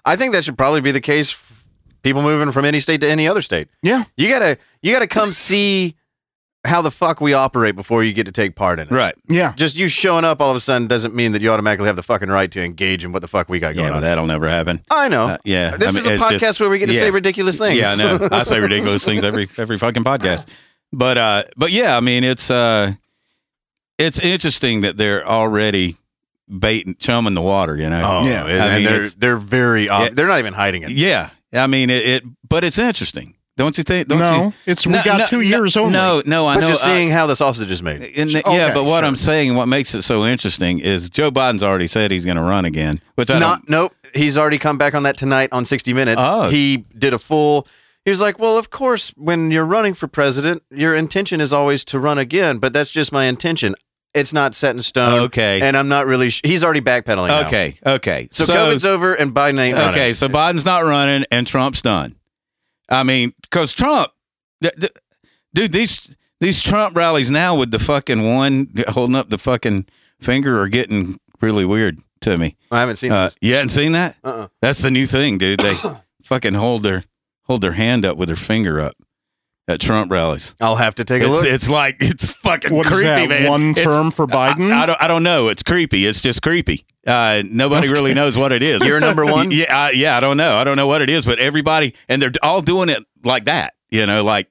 I 0.05 0.15
think 0.15 0.33
that 0.33 0.43
should 0.43 0.57
probably 0.57 0.81
be 0.81 0.91
the 0.91 1.01
case. 1.01 1.41
People 2.01 2.21
moving 2.21 2.51
from 2.51 2.65
any 2.65 2.79
state 2.79 3.01
to 3.01 3.09
any 3.09 3.27
other 3.27 3.41
state. 3.41 3.67
Yeah. 3.83 4.05
You 4.15 4.29
gotta 4.29 4.57
you 4.81 4.93
gotta 4.93 5.07
come 5.07 5.33
see 5.33 5.95
how 6.69 6.81
the 6.81 6.91
fuck 6.91 7.19
we 7.19 7.33
operate 7.33 7.75
before 7.75 8.03
you 8.03 8.13
get 8.13 8.25
to 8.25 8.31
take 8.31 8.55
part 8.55 8.79
in 8.79 8.87
it. 8.87 8.91
Right. 8.91 9.15
Yeah. 9.27 9.53
Just 9.55 9.75
you 9.75 9.87
showing 9.87 10.23
up 10.23 10.39
all 10.41 10.49
of 10.49 10.55
a 10.55 10.59
sudden 10.59 10.87
doesn't 10.87 11.13
mean 11.13 11.33
that 11.33 11.41
you 11.41 11.51
automatically 11.51 11.87
have 11.87 11.95
the 11.95 12.03
fucking 12.03 12.29
right 12.29 12.49
to 12.51 12.63
engage 12.63 13.03
in 13.03 13.11
what 13.11 13.21
the 13.21 13.27
fuck 13.27 13.49
we 13.49 13.59
got 13.59 13.75
going 13.75 13.87
Yeah, 13.87 13.91
but 13.91 13.97
on. 13.97 14.01
that'll 14.03 14.27
never 14.27 14.47
happen. 14.47 14.81
I 14.89 15.09
know. 15.09 15.29
Uh, 15.29 15.37
yeah. 15.43 15.71
This 15.71 15.89
I 15.95 15.99
mean, 15.99 16.11
is 16.13 16.21
a 16.21 16.23
podcast 16.23 16.39
just- 16.39 16.59
where 16.61 16.69
we 16.69 16.79
get 16.79 16.87
to 16.87 16.95
say 16.95 17.11
ridiculous 17.11 17.57
things. 17.57 17.77
Yeah, 17.77 17.91
I 17.91 17.95
know. 18.17 18.27
I 18.31 18.43
say 18.43 18.59
ridiculous 18.59 19.03
things 19.03 19.23
every 19.23 19.47
every 19.57 19.77
fucking 19.77 20.03
podcast. 20.03 20.47
But 20.93 21.17
uh 21.17 21.43
but 21.57 21.71
yeah, 21.71 21.97
I 21.97 21.99
mean 21.99 22.23
it's 22.23 22.49
uh 22.49 22.93
it's 23.97 24.19
interesting 24.19 24.81
that 24.81 24.97
they're 24.97 25.27
already 25.27 25.97
baiting 26.47 26.95
chumming 26.95 27.33
the 27.35 27.41
water, 27.41 27.75
you 27.75 27.89
know. 27.89 28.01
Oh, 28.03 28.25
Yeah. 28.27 28.45
and, 28.45 28.61
I 28.61 28.65
and 28.67 28.75
mean, 28.75 28.93
they're 28.93 29.09
they're 29.17 29.37
very 29.37 29.89
ob- 29.89 30.01
Yeah. 30.03 30.09
they're 30.13 30.27
not 30.27 30.39
even 30.39 30.53
hiding 30.53 30.83
it. 30.83 30.91
Yeah. 30.91 31.29
I 31.53 31.67
mean 31.67 31.89
it, 31.89 32.05
it 32.05 32.23
but 32.47 32.63
it's 32.63 32.79
interesting. 32.79 33.35
Don't 33.59 33.77
you 33.77 33.83
think? 33.83 34.07
Don't 34.07 34.19
No, 34.19 34.35
you? 34.45 34.53
it's- 34.65 34.87
we 34.87 34.93
got 35.03 35.27
two 35.27 35.41
years 35.41 35.75
no, 35.75 35.81
only. 35.81 35.91
No, 35.93 36.21
no, 36.25 36.47
I 36.47 36.55
but 36.55 36.61
know. 36.61 36.67
just 36.69 36.83
I- 36.83 36.95
seeing 36.95 37.09
how 37.09 37.27
the 37.27 37.35
sausage 37.35 37.69
is 37.69 37.83
made. 37.83 38.01
and 38.15 38.29
the- 38.31 38.41
yeah, 38.47 38.73
but 38.73 38.85
what 38.85 39.03
I'm 39.03 39.17
saying, 39.17 39.53
what 39.55 39.67
makes 39.67 39.93
it 39.93 40.03
so 40.03 40.25
interesting 40.25 40.79
is 40.79 41.09
Joe 41.09 41.29
Biden's 41.29 41.61
already 41.61 41.87
said 41.87 42.09
he's 42.09 42.23
going 42.23 42.37
to 42.37 42.43
run 42.43 42.63
again, 42.63 43.01
which 43.15 43.29
I 43.29 43.37
don't. 43.37 43.69
Nope. 43.69 43.93
He's 44.15 44.37
already 44.37 44.59
come 44.59 44.77
back 44.77 44.95
on 44.95 45.03
that 45.03 45.17
tonight 45.17 45.49
on 45.51 45.65
60 45.65 45.91
Minutes. 45.91 46.21
Oh. 46.23 46.49
He 46.49 46.85
did 46.97 47.13
a 47.13 47.19
full. 47.19 47.67
He 48.05 48.11
was 48.11 48.21
like, 48.21 48.39
"Well, 48.39 48.57
of 48.57 48.69
course, 48.69 49.11
when 49.17 49.51
you're 49.51 49.65
running 49.65 49.93
for 49.93 50.07
president, 50.07 50.63
your 50.71 50.95
intention 50.95 51.41
is 51.41 51.51
always 51.51 51.83
to 51.85 51.99
run 51.99 52.17
again, 52.17 52.59
but 52.59 52.71
that's 52.71 52.89
just 52.91 53.11
my 53.11 53.25
intention. 53.25 53.75
It's 54.15 54.31
not 54.33 54.55
set 54.55 54.73
in 54.75 54.81
stone. 54.81 55.19
Okay. 55.25 55.59
and 55.61 55.75
I'm 55.77 55.89
not 55.89 56.07
really. 56.07 56.29
Sh- 56.29 56.41
he's 56.45 56.63
already 56.63 56.81
backpedaling. 56.81 57.27
now. 57.27 57.45
Okay, 57.45 57.75
okay. 57.85 58.29
so, 58.31 58.45
COVID's 58.45 58.85
over 58.85 59.13
and 59.15 59.35
Biden 59.35 59.59
ain't 59.59 59.77
running. 59.77 59.91
Okay, 59.93 60.13
so 60.13 60.29
Biden's 60.29 60.63
not 60.65 60.85
running 60.85 61.25
and 61.29 61.45
Trump's 61.45 61.81
done. 61.81 62.15
I 62.89 63.03
mean, 63.03 63.33
because 63.41 63.73
Trump, 63.73 64.11
th- 64.61 64.75
th- 64.75 64.93
dude, 65.53 65.71
these 65.71 66.15
these 66.39 66.61
Trump 66.61 66.95
rallies 66.95 67.29
now 67.29 67.55
with 67.55 67.71
the 67.71 67.79
fucking 67.79 68.33
one 68.35 68.71
holding 68.89 69.15
up 69.15 69.29
the 69.29 69.37
fucking 69.37 69.85
finger 70.19 70.59
are 70.61 70.67
getting 70.67 71.19
really 71.41 71.65
weird 71.65 71.99
to 72.21 72.37
me. 72.37 72.55
I 72.71 72.79
haven't 72.79 72.95
seen. 72.97 73.11
Uh, 73.11 73.29
you 73.41 73.53
haven't 73.55 73.69
seen 73.69 73.91
that? 73.93 74.15
Uh-uh. 74.23 74.47
That's 74.61 74.79
the 74.79 74.91
new 74.91 75.05
thing, 75.05 75.37
dude. 75.37 75.59
They 75.59 75.73
fucking 76.23 76.55
hold 76.55 76.83
their 76.83 77.03
hold 77.43 77.61
their 77.61 77.73
hand 77.73 78.05
up 78.05 78.17
with 78.17 78.29
their 78.29 78.35
finger 78.35 78.79
up 78.79 78.95
at 79.69 79.79
Trump 79.79 80.11
rallies. 80.11 80.55
I'll 80.59 80.75
have 80.75 80.95
to 80.95 81.05
take 81.05 81.21
a 81.21 81.25
It's, 81.31 81.43
look. 81.43 81.45
it's 81.45 81.69
like 81.69 81.97
it's 82.01 82.31
fucking 82.31 82.73
What 82.75 82.87
is 82.87 82.91
creepy, 82.91 83.05
that, 83.05 83.29
man. 83.29 83.49
one 83.49 83.69
It's- 83.71 83.85
term 83.85 84.11
for 84.11 84.27
Biden? 84.27 84.71
I, 84.73 84.83
I 84.83 84.85
don't. 84.85 85.01
I 85.03 85.07
don't 85.07 85.23
know. 85.23 85.47
It's 85.47 85.63
creepy. 85.63 86.05
It's 86.05 86.19
just 86.21 86.41
creepy. 86.41 86.85
Uh, 87.07 87.43
nobody 87.45 87.87
really 87.87 88.13
knows 88.13 88.37
what 88.37 88.51
it 88.51 88.61
is. 88.61 88.83
You're 88.83 88.99
number 88.99 89.25
one? 89.31 89.51
Yeah, 89.51 89.73
I, 89.75 89.91
yeah. 89.91 90.17
I 90.17 90.19
don't 90.19 90.37
know. 90.37 90.57
I 90.57 90.63
don't 90.65 90.75
know 90.75 90.87
what 90.87 91.01
it 91.01 91.09
is, 91.09 91.25
but 91.25 91.39
everybody 91.39 91.93
and 92.09 92.21
they're 92.21 92.31
all 92.43 92.61
doing 92.61 92.89
it 92.89 93.03
like 93.23 93.45
that. 93.45 93.73
You 93.89 94.05
know, 94.05 94.23
like 94.23 94.47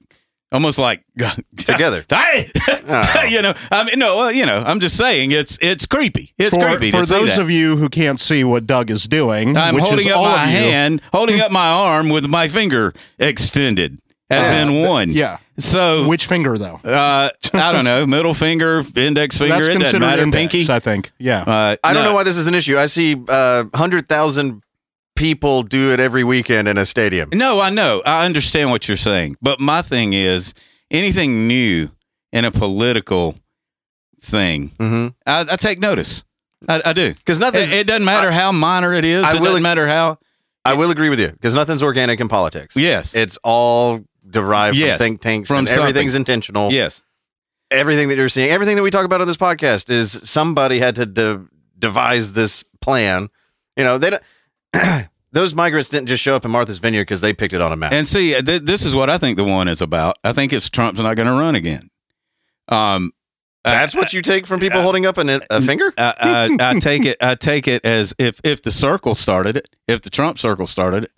almost 0.51 0.79
like 0.79 1.03
Together. 1.57 2.03
Hey! 2.09 2.49
Oh. 2.91 3.23
you 3.29 3.41
know, 3.43 3.53
I 3.71 3.83
mean, 3.83 3.99
no. 3.99 4.17
Well, 4.17 4.31
you 4.31 4.45
know, 4.47 4.63
I'm 4.65 4.79
just 4.79 4.97
saying 4.97 5.31
it's 5.31 5.59
it's 5.61 5.85
creepy. 5.85 6.33
It's 6.39 6.55
for, 6.55 6.65
creepy. 6.65 6.89
for 6.91 7.01
to 7.01 7.05
see 7.05 7.13
those 7.19 7.35
that. 7.35 7.41
of 7.41 7.51
you 7.51 7.75
who 7.77 7.87
can't 7.89 8.19
see 8.19 8.43
what 8.43 8.65
Doug 8.65 8.89
is 8.89 9.07
doing, 9.07 9.55
I'm 9.57 9.75
which 9.75 9.83
holding 9.83 10.07
is 10.07 10.11
up 10.11 10.17
all 10.17 10.23
my 10.25 10.45
hand, 10.47 11.01
holding 11.13 11.39
up 11.39 11.51
my 11.51 11.67
arm 11.67 12.09
with 12.09 12.25
my 12.27 12.47
finger 12.47 12.93
extended, 13.19 14.01
as 14.29 14.51
Yeah. 14.51 14.61
in 14.63 14.85
one. 14.87 15.11
Yeah. 15.11 15.37
So 15.57 16.07
Which 16.07 16.27
finger 16.27 16.57
though? 16.57 16.75
uh, 16.83 17.29
I 17.53 17.71
don't 17.71 17.83
know, 17.85 18.05
middle 18.07 18.33
finger, 18.33 18.83
index 18.95 19.37
finger. 19.37 19.55
That's 19.55 19.65
it 19.67 19.67
doesn't 19.67 19.81
considered 19.81 19.99
matter. 20.01 20.21
index, 20.23 20.53
Pinky. 20.53 20.71
I 20.71 20.79
think. 20.79 21.11
Yeah. 21.17 21.41
Uh, 21.41 21.75
I 21.83 21.93
don't 21.93 22.03
no. 22.03 22.09
know 22.09 22.15
why 22.15 22.23
this 22.23 22.37
is 22.37 22.47
an 22.47 22.55
issue. 22.55 22.77
I 22.77 22.85
see 22.85 23.15
uh, 23.27 23.65
hundred 23.73 24.07
thousand 24.07 24.61
people 25.15 25.63
do 25.63 25.91
it 25.91 25.99
every 25.99 26.23
weekend 26.23 26.67
in 26.69 26.77
a 26.77 26.85
stadium. 26.85 27.29
No, 27.33 27.59
I 27.59 27.69
know. 27.71 28.01
I 28.05 28.25
understand 28.25 28.69
what 28.71 28.87
you're 28.87 28.95
saying. 28.97 29.35
But 29.41 29.59
my 29.59 29.81
thing 29.81 30.13
is 30.13 30.53
anything 30.89 31.47
new 31.47 31.89
in 32.31 32.45
a 32.45 32.51
political 32.51 33.35
thing, 34.21 34.69
Mm-hmm. 34.79 35.07
I, 35.25 35.45
I 35.51 35.55
take 35.55 35.79
notice. 35.79 36.23
I, 36.67 36.81
I 36.85 36.93
do. 36.93 37.13
Because 37.13 37.39
nothing's. 37.39 37.71
It, 37.71 37.79
it 37.79 37.87
doesn't 37.87 38.05
matter 38.05 38.31
how 38.31 38.51
minor 38.51 38.93
it 38.93 39.05
is. 39.05 39.25
I 39.25 39.31
it 39.35 39.39
will- 39.39 39.47
doesn't 39.47 39.63
matter 39.63 39.87
how. 39.87 40.17
I 40.65 40.73
will 40.73 40.91
agree 40.91 41.09
with 41.09 41.19
you 41.21 41.29
because 41.29 41.55
nothing's 41.55 41.81
organic 41.81 42.19
in 42.19 42.27
politics. 42.27 42.75
Yes. 42.75 43.15
It's 43.15 43.37
all 43.43 44.03
derived 44.29 44.77
Yes, 44.77 44.97
from 44.97 45.05
think 45.05 45.21
tanks 45.21 45.47
from 45.47 45.67
everything's 45.67 46.15
intentional. 46.15 46.71
Yes. 46.71 47.01
Everything 47.71 48.09
that 48.09 48.17
you're 48.17 48.29
seeing, 48.29 48.49
everything 48.49 48.75
that 48.77 48.83
we 48.83 48.89
talk 48.89 49.05
about 49.05 49.21
on 49.21 49.27
this 49.27 49.37
podcast 49.37 49.89
is 49.89 50.19
somebody 50.23 50.79
had 50.79 50.95
to 50.95 51.05
de- 51.05 51.45
devise 51.77 52.33
this 52.33 52.63
plan. 52.81 53.29
You 53.77 53.83
know, 53.83 53.97
they 53.99 54.09
don't, 54.09 55.07
those 55.31 55.53
migrants 55.53 55.87
didn't 55.89 56.07
just 56.07 56.23
show 56.23 56.35
up 56.35 56.45
in 56.45 56.51
Martha's 56.51 56.79
Vineyard 56.79 57.03
because 57.03 57.21
they 57.21 57.31
picked 57.31 57.53
it 57.53 57.61
on 57.61 57.71
a 57.71 57.75
map. 57.75 57.91
And 57.91 58.07
see, 58.07 58.33
th- 58.41 58.63
this 58.63 58.83
is 58.85 58.95
what 58.95 59.09
I 59.09 59.17
think 59.19 59.37
the 59.37 59.43
one 59.43 59.67
is 59.67 59.81
about. 59.81 60.17
I 60.23 60.33
think 60.33 60.51
it's 60.51 60.67
Trump's 60.69 60.99
not 60.99 61.15
going 61.15 61.27
to 61.27 61.33
run 61.33 61.53
again. 61.53 61.89
Um, 62.69 63.11
That's 63.63 63.93
what 63.95 64.13
you 64.13 64.21
take 64.21 64.47
from 64.47 64.59
people 64.59 64.81
holding 64.81 65.05
up 65.05 65.17
an, 65.17 65.41
a 65.49 65.61
finger? 65.61 65.93
I, 65.97 66.49
I, 66.59 66.71
I 66.71 66.79
take 66.79 67.05
it. 67.05 67.17
I 67.21 67.35
take 67.35 67.67
it 67.67 67.85
as 67.85 68.15
if 68.17 68.39
if 68.43 68.61
the 68.63 68.71
circle 68.71 69.13
started 69.15 69.57
it, 69.57 69.69
if 69.87 70.01
the 70.01 70.09
Trump 70.09 70.39
circle 70.39 70.65
started 70.65 71.05
it. 71.05 71.11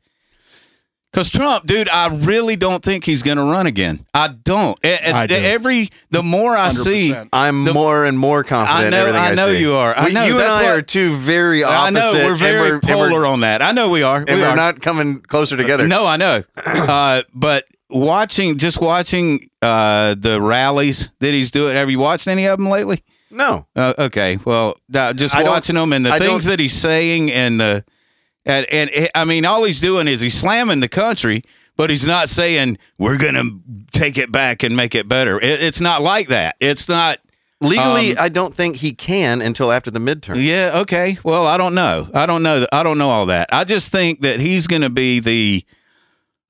Because 1.11 1.29
Trump, 1.29 1.65
dude, 1.65 1.89
I 1.89 2.07
really 2.07 2.55
don't 2.55 2.81
think 2.81 3.03
he's 3.03 3.21
going 3.21 3.35
to 3.38 3.43
run 3.43 3.67
again. 3.67 4.05
I 4.13 4.29
don't. 4.29 4.79
A- 4.81 5.09
a- 5.09 5.13
I 5.13 5.27
do. 5.27 5.35
Every 5.35 5.89
the 6.09 6.23
more 6.23 6.55
I 6.55 6.69
see, 6.69 7.09
100%. 7.09 7.29
I'm 7.33 7.65
The- 7.65 7.73
more 7.73 8.05
and 8.05 8.17
more 8.17 8.45
confident. 8.45 8.88
I 8.88 8.89
know- 8.89 8.97
everything 9.07 9.21
I 9.21 9.33
know 9.33 9.47
see. 9.51 9.59
you 9.59 9.73
are. 9.73 9.93
I 9.97 10.05
We- 10.05 10.13
know, 10.13 10.25
You 10.25 10.38
that's 10.38 10.57
and 10.57 10.65
I 10.67 10.69
what- 10.69 10.77
are 10.77 10.81
two 10.81 11.15
very 11.17 11.63
opposite. 11.65 11.77
I 11.83 11.89
know 11.89 12.13
we're 12.29 12.35
very 12.35 12.71
we're- 12.71 12.79
polar 12.79 13.25
on 13.25 13.41
that. 13.41 13.61
I 13.61 13.73
know 13.73 13.89
we 13.89 14.03
are. 14.03 14.19
and 14.19 14.29
we 14.29 14.35
we're 14.35 14.47
are. 14.47 14.55
not 14.55 14.81
coming 14.81 15.19
closer 15.19 15.57
together. 15.57 15.85
No, 15.85 16.07
I 16.07 16.15
know. 16.15 16.43
Uh, 16.65 17.23
but 17.33 17.65
watching, 17.89 18.57
just 18.57 18.79
watching 18.79 19.49
uh, 19.61 20.15
the 20.17 20.41
rallies 20.41 21.11
that 21.19 21.33
he's 21.33 21.51
doing. 21.51 21.75
Have 21.75 21.89
you 21.91 21.99
watched 21.99 22.27
any 22.29 22.45
of 22.45 22.57
them 22.57 22.69
lately? 22.69 23.03
No. 23.29 23.65
Uh, 23.75 23.93
okay. 23.99 24.38
Well, 24.45 24.75
uh, 24.93 25.11
just 25.13 25.35
I 25.35 25.43
watching 25.43 25.75
them 25.75 25.91
and 25.93 26.05
the 26.05 26.11
I 26.13 26.19
things 26.19 26.45
that 26.45 26.59
he's 26.59 26.73
saying 26.73 27.31
and 27.31 27.59
the 27.59 27.83
and, 28.45 28.65
and 28.69 29.09
I 29.15 29.26
mean, 29.26 29.45
all 29.45 29.63
he's 29.63 29.81
doing 29.81 30.07
is 30.07 30.22
he's 30.22 30.38
slamming 30.38 30.80
the 30.80 30.88
country, 30.89 31.43
but 31.77 31.89
he's 31.89 32.07
not 32.07 32.30
saying 32.30 32.77
we're 32.97 33.18
gonna 33.18 33.43
take 33.91 34.18
it 34.18 34.31
back 34.31 34.63
and 34.63 34.76
make 34.76 34.95
it 34.95 35.07
better. 35.07 35.39
It, 35.39 35.61
it's 35.63 35.81
not 35.81 36.01
like 36.01 36.27
that. 36.30 36.55
It's 36.59 36.88
not. 36.89 37.19
Legally, 37.63 38.18
Um, 38.18 38.23
I 38.23 38.30
don't 38.30 38.55
think 38.55 38.77
he 38.77 38.91
can 38.91 39.39
until 39.39 39.72
after 39.72 39.91
the 39.91 39.99
midterm. 39.99 40.43
Yeah. 40.43 40.80
Okay. 40.81 41.18
Well, 41.23 41.45
I 41.45 41.57
don't 41.57 41.76
know. 41.76 42.09
I 42.11 42.26
don't 42.26 42.41
know. 42.41 42.65
I 42.72 42.81
don't 42.81 42.97
know 42.97 43.11
all 43.11 43.27
that. 43.27 43.49
I 43.53 43.65
just 43.65 43.91
think 43.91 44.22
that 44.22 44.39
he's 44.39 44.65
going 44.65 44.81
to 44.81 44.89
be 44.89 45.19
the, 45.19 45.63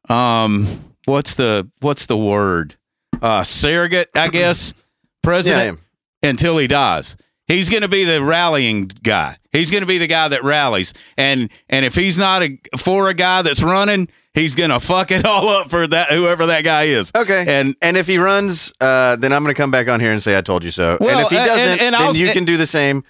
um, 0.07 0.68
what's 1.05 1.35
the 1.35 1.69
what's 1.81 2.05
the 2.05 2.15
word? 2.18 2.76
Uh, 3.22 3.43
surrogate, 3.43 4.09
I 4.15 4.30
guess, 4.30 4.73
president 5.23 5.80
until 6.23 6.57
he 6.57 6.68
dies. 6.68 7.18
He's 7.47 7.69
going 7.69 7.81
to 7.81 7.89
be 7.89 8.05
the 8.05 8.22
rallying 8.23 8.88
guy. 9.03 9.35
He's 9.51 9.72
going 9.72 9.81
to 9.81 9.88
be 9.88 9.97
the 9.97 10.07
guy 10.07 10.30
that 10.30 10.43
rallies. 10.43 10.93
And 11.18 11.49
and 11.69 11.84
if 11.85 11.95
he's 11.95 12.18
not 12.18 12.43
a, 12.43 12.57
for 12.77 13.09
a 13.09 13.13
guy 13.13 13.41
that's 13.41 13.61
running, 13.61 14.07
he's 14.34 14.55
going 14.55 14.69
to 14.69 14.80
fuck 14.80 15.11
it 15.11 15.26
all 15.26 15.49
up 15.49 15.69
for 15.69 15.85
that 15.88 16.11
whoever 16.11 16.45
that 16.45 16.63
guy 16.63 16.84
is. 16.84 17.11
Okay. 17.15 17.43
And 17.47 17.76
And 17.81 17.97
if 17.97 18.07
he 18.07 18.18
runs, 18.18 18.72
uh, 18.80 19.18
then 19.18 19.34
I'm 19.34 19.43
going 19.43 19.53
to 19.53 19.61
come 19.61 19.72
back 19.72 19.89
on 19.89 19.99
here 19.99 20.11
and 20.13 20.23
say 20.23 20.38
I 20.38 20.41
told 20.41 20.63
you 20.63 20.72
so. 20.72 20.97
and 21.01 21.19
if 21.19 21.30
he 21.30 21.35
doesn't, 21.35 21.80
and 21.81 21.93
then 21.93 22.15
you 22.15 22.31
can 22.31 22.45
do 22.45 22.55
the 22.57 22.65
same. 22.65 23.03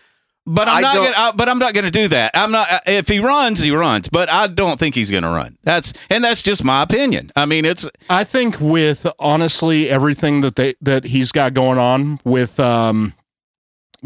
But 0.47 0.67
I'm 0.67 0.77
I 0.77 0.81
not. 0.81 0.95
Gonna, 0.95 1.13
I, 1.15 1.31
but 1.33 1.47
I'm 1.49 1.59
not 1.59 1.75
going 1.75 1.83
to 1.85 1.91
do 1.91 2.07
that. 2.07 2.31
I'm 2.33 2.51
not. 2.51 2.67
uh, 2.71 2.79
If 2.87 3.07
he 3.07 3.19
runs, 3.19 3.61
he 3.61 3.69
runs. 3.69 4.09
But 4.09 4.27
I 4.27 4.47
don't 4.47 4.79
think 4.79 4.95
he's 4.95 5.11
going 5.11 5.21
to 5.21 5.29
run. 5.29 5.55
That's 5.63 5.93
and 6.09 6.23
that's 6.23 6.41
just 6.41 6.63
my 6.63 6.81
opinion. 6.81 7.29
I 7.35 7.45
mean, 7.45 7.63
it's 7.63 7.87
I 8.09 8.23
think 8.23 8.59
with 8.59 9.05
honestly 9.19 9.87
everything 9.87 10.41
that 10.41 10.55
they 10.55 10.73
that 10.81 11.03
he's 11.03 11.31
got 11.31 11.53
going 11.53 11.77
on 11.77 12.19
with 12.23 12.59
um 12.59 13.13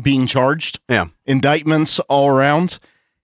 being 0.01 0.27
charged, 0.27 0.79
Yeah. 0.89 1.05
indictments 1.25 1.99
all 2.01 2.29
around, 2.29 2.79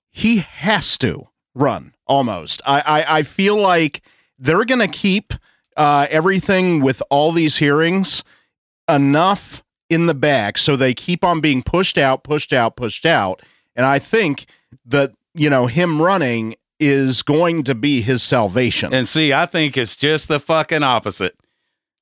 he 0.10 0.40
has 0.40 0.98
to 1.00 1.28
run 1.54 1.94
almost. 2.08 2.62
I 2.66 2.82
I, 3.08 3.18
I 3.20 3.24
feel 3.24 3.58
like 3.58 4.02
they're 4.40 4.66
going 4.66 4.80
to 4.80 4.88
keep 4.88 5.34
uh, 5.78 6.08
everything 6.10 6.82
with 6.82 7.02
all 7.10 7.32
these 7.32 7.58
hearings 7.58 8.24
enough 8.90 9.64
in 9.90 10.06
the 10.06 10.14
back 10.14 10.58
so 10.58 10.76
they 10.76 10.94
keep 10.94 11.24
on 11.24 11.40
being 11.42 11.62
pushed 11.64 11.98
out, 11.98 12.24
pushed 12.24 12.54
out, 12.54 12.76
pushed 12.76 13.06
out. 13.06 13.42
And 13.76 13.86
I 13.86 14.00
think 14.00 14.46
that, 14.86 15.12
you 15.34 15.50
know, 15.50 15.68
him 15.68 16.02
running 16.02 16.56
is 16.80 17.22
going 17.22 17.64
to 17.64 17.76
be 17.76 18.02
his 18.02 18.24
salvation. 18.24 18.94
And 18.94 19.08
see, 19.08 19.34
I 19.34 19.46
think 19.46 19.78
it's 19.78 19.96
just 19.96 20.28
the 20.28 20.40
fucking 20.40 20.84
opposite. 20.84 21.36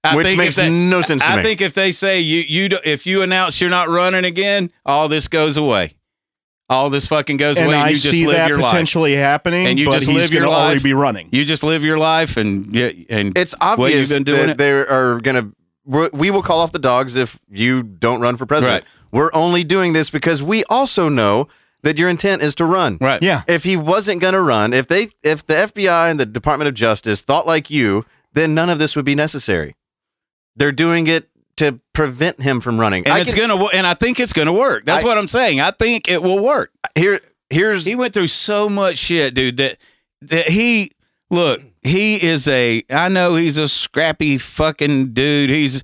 I 0.04 0.16
Which 0.16 0.28
think 0.28 0.38
makes 0.38 0.58
if 0.58 0.66
they- 0.66 0.70
no 0.72 1.02
sense 1.02 1.24
to 1.24 1.30
me. 1.30 1.36
I 1.42 1.44
think 1.44 1.60
if 1.62 1.74
they 1.74 1.92
say 1.92 2.20
you 2.22 2.44
you 2.48 2.70
do- 2.70 2.80
if 2.86 3.06
you 3.06 3.22
announce 3.22 3.60
you're 3.60 3.70
not 3.70 3.90
running 3.90 4.24
again, 4.26 4.72
all 4.86 5.08
this 5.10 5.28
goes 5.28 5.58
away. 5.58 5.96
All 6.70 6.90
this 6.92 7.08
fucking 7.08 7.38
goes 7.38 7.58
and 7.58 7.66
away. 7.66 7.76
And 7.76 7.84
I 7.86 7.90
you 7.90 7.96
just 7.96 8.12
see 8.12 8.28
live 8.28 8.36
that 8.38 8.48
your 8.48 8.60
life. 8.60 8.70
potentially 8.72 9.14
happening, 9.16 9.66
and 9.66 9.80
you 9.80 9.86
but 9.88 9.94
just 9.94 10.08
he's 10.08 10.16
live 10.16 10.32
your 10.32 10.44
gonna 10.44 10.52
life. 10.54 10.66
already 10.68 10.84
be 10.84 10.94
running. 10.94 11.28
You 11.32 11.44
just 11.44 11.64
live 11.64 11.84
your 11.84 11.98
life, 11.98 12.38
and 12.38 12.68
yeah, 12.74 12.92
and 13.10 13.36
It's 13.38 13.56
well, 13.60 13.72
you've 13.72 13.80
obvious 13.80 14.10
been 14.14 14.24
doing 14.24 14.42
that 14.42 14.50
it. 14.52 14.58
they 14.58 14.72
are 14.72 15.20
going 15.20 15.36
to. 15.36 16.10
We 16.16 16.30
will 16.30 16.44
call 16.44 16.60
off 16.60 16.72
the 16.72 16.78
dogs 16.80 17.16
if 17.16 17.40
you 17.50 17.82
don't 17.82 18.22
run 18.22 18.38
for 18.38 18.46
president. 18.46 18.86
We're 19.12 19.32
only 19.34 19.64
doing 19.64 19.94
this 19.94 20.12
because 20.12 20.44
we 20.44 20.64
also 20.66 21.10
know 21.10 21.48
that 21.82 21.98
your 21.98 22.08
intent 22.10 22.44
is 22.44 22.54
to 22.56 22.66
run. 22.66 23.00
Right. 23.02 23.24
Yeah. 23.24 23.42
If 23.48 23.64
he 23.64 23.76
wasn't 23.76 24.22
going 24.22 24.36
to 24.36 24.42
run, 24.42 24.72
if 24.72 24.86
they, 24.86 25.08
if 25.24 25.48
the 25.48 25.56
FBI 25.56 26.12
and 26.12 26.20
the 26.20 26.28
Department 26.28 26.68
of 26.68 26.76
Justice 26.76 27.22
thought 27.22 27.48
like 27.48 27.72
you, 27.72 28.06
then 28.34 28.54
none 28.54 28.70
of 28.70 28.78
this 28.78 28.96
would 28.96 29.06
be 29.06 29.16
necessary. 29.16 29.76
They're 30.56 30.72
doing 30.72 31.08
it 31.08 31.30
to 31.58 31.80
prevent 31.94 32.42
him 32.42 32.62
from 32.62 32.80
running. 32.80 33.04
and 33.06 33.14
I 33.14 33.20
it's 33.20 33.34
can- 33.34 33.48
gonna 33.50 33.66
and 33.68 33.86
I 33.86 33.94
think 33.94 34.20
it's 34.20 34.34
gonna 34.34 34.54
work. 34.54 34.86
That's 34.86 35.04
I- 35.04 35.08
what 35.08 35.18
I'm 35.18 35.28
saying. 35.28 35.60
I 35.62 35.72
think 35.72 36.08
it 36.10 36.22
will 36.24 36.40
work. 36.40 36.72
Here, 36.96 37.20
here's 37.50 37.86
he 37.86 37.96
went 37.96 38.14
through 38.14 38.28
so 38.28 38.70
much 38.70 38.98
shit, 38.98 39.34
dude. 39.34 39.58
That 39.58 39.78
that 40.22 40.48
he 40.50 40.92
look. 41.30 41.62
He 41.82 42.16
is 42.22 42.48
a. 42.48 42.84
I 42.90 43.10
know 43.10 43.36
he's 43.36 43.58
a 43.58 43.68
scrappy 43.70 44.38
fucking 44.38 45.14
dude. 45.14 45.50
He's 45.50 45.82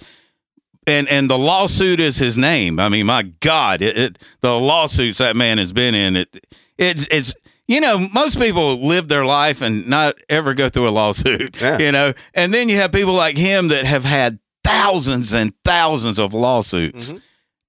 and 0.87 1.07
and 1.07 1.29
the 1.29 1.37
lawsuit 1.37 1.99
is 1.99 2.17
his 2.17 2.37
name. 2.37 2.79
I 2.79 2.89
mean, 2.89 3.05
my 3.05 3.23
God, 3.23 3.81
it, 3.81 3.97
it 3.97 4.19
the 4.41 4.59
lawsuits 4.59 5.17
that 5.19 5.35
man 5.35 5.57
has 5.57 5.71
been 5.73 5.95
in. 5.95 6.15
It 6.15 6.45
it's 6.77 7.07
it's. 7.11 7.33
You 7.67 7.81
know, 7.81 7.97
most 8.13 8.37
people 8.37 8.85
live 8.85 9.07
their 9.07 9.25
life 9.25 9.63
and 9.63 9.87
not 9.87 10.17
ever 10.29 10.53
go 10.53 10.69
through 10.69 10.87
a 10.87 10.91
lawsuit. 10.91 11.59
Yeah. 11.59 11.79
You 11.79 11.91
know, 11.91 12.13
and 12.35 12.53
then 12.53 12.69
you 12.69 12.75
have 12.75 12.91
people 12.91 13.13
like 13.15 13.37
him 13.37 13.69
that 13.69 13.85
have 13.85 14.05
had 14.05 14.37
thousands 14.65 15.33
and 15.33 15.53
thousands 15.63 16.19
of 16.19 16.33
lawsuits. 16.33 17.09
Mm-hmm. 17.09 17.17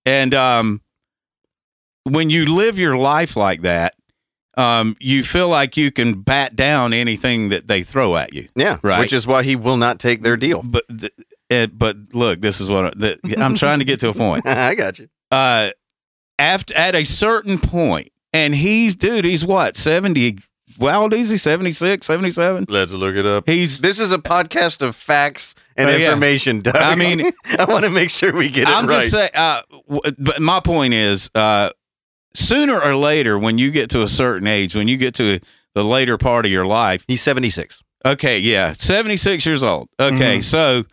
And 0.06 0.34
um, 0.34 0.80
when 2.04 2.30
you 2.30 2.44
live 2.46 2.78
your 2.78 2.96
life 2.96 3.36
like 3.36 3.62
that, 3.62 3.94
um, 4.56 4.96
you 5.00 5.22
feel 5.22 5.48
like 5.48 5.76
you 5.76 5.90
can 5.90 6.22
bat 6.22 6.56
down 6.56 6.92
anything 6.92 7.50
that 7.50 7.68
they 7.68 7.82
throw 7.82 8.16
at 8.16 8.32
you. 8.32 8.48
yeah, 8.54 8.78
Right. 8.82 9.00
which 9.00 9.12
is 9.12 9.26
why 9.26 9.42
he 9.42 9.54
will 9.56 9.76
not 9.76 9.98
take 9.98 10.22
their 10.22 10.36
deal. 10.36 10.62
But 10.62 10.84
th- 10.88 11.12
it, 11.50 11.78
but 11.78 11.96
look, 12.12 12.40
this 12.40 12.60
is 12.60 12.70
what 12.70 12.84
I, 12.86 12.90
the, 12.96 13.36
I'm 13.38 13.54
trying 13.54 13.80
to 13.80 13.84
get 13.84 14.00
to 14.00 14.08
a 14.08 14.14
point. 14.14 14.46
I 14.48 14.74
got 14.74 14.98
you. 14.98 15.08
Uh, 15.30 15.70
after 16.38 16.74
at 16.74 16.94
a 16.94 17.04
certain 17.04 17.58
point, 17.58 18.08
and 18.32 18.54
he's 18.54 18.94
dude, 18.94 19.24
he's 19.24 19.44
what 19.44 19.76
seventy? 19.76 20.38
How 20.80 21.02
old 21.04 21.14
is 21.14 21.30
he? 21.30 21.38
76, 21.38 22.06
77? 22.06 22.66
Let's 22.68 22.92
look 22.92 23.14
it 23.16 23.24
up. 23.24 23.48
He's 23.48 23.80
This 23.80 23.98
is 23.98 24.12
a 24.12 24.18
podcast 24.18 24.82
of 24.82 24.94
facts 24.96 25.54
and 25.76 25.88
yeah. 26.00 26.08
information, 26.08 26.60
Doug. 26.60 26.76
I 26.76 26.94
mean- 26.94 27.20
I 27.58 27.64
want 27.66 27.84
to 27.84 27.90
make 27.90 28.10
sure 28.10 28.32
we 28.32 28.48
get 28.48 28.62
it 28.64 28.68
I'm 28.68 28.86
right. 28.86 29.00
just 29.00 29.10
saying. 29.12 29.30
Uh, 29.34 29.62
w- 29.88 30.14
but 30.18 30.40
my 30.40 30.60
point 30.60 30.94
is, 30.94 31.30
uh, 31.34 31.70
sooner 32.34 32.80
or 32.80 32.96
later, 32.96 33.38
when 33.38 33.58
you 33.58 33.70
get 33.70 33.90
to 33.90 34.02
a 34.02 34.08
certain 34.08 34.46
age, 34.46 34.74
when 34.74 34.88
you 34.88 34.96
get 34.96 35.14
to 35.16 35.40
the 35.74 35.84
later 35.84 36.16
part 36.18 36.46
of 36.46 36.52
your 36.52 36.66
life, 36.66 37.04
He's 37.06 37.22
76. 37.22 37.82
Okay, 38.04 38.38
yeah, 38.38 38.72
76 38.72 39.44
years 39.46 39.62
old. 39.62 39.88
Okay, 39.98 40.38
Mhm. 40.38 40.44
so 40.44 40.84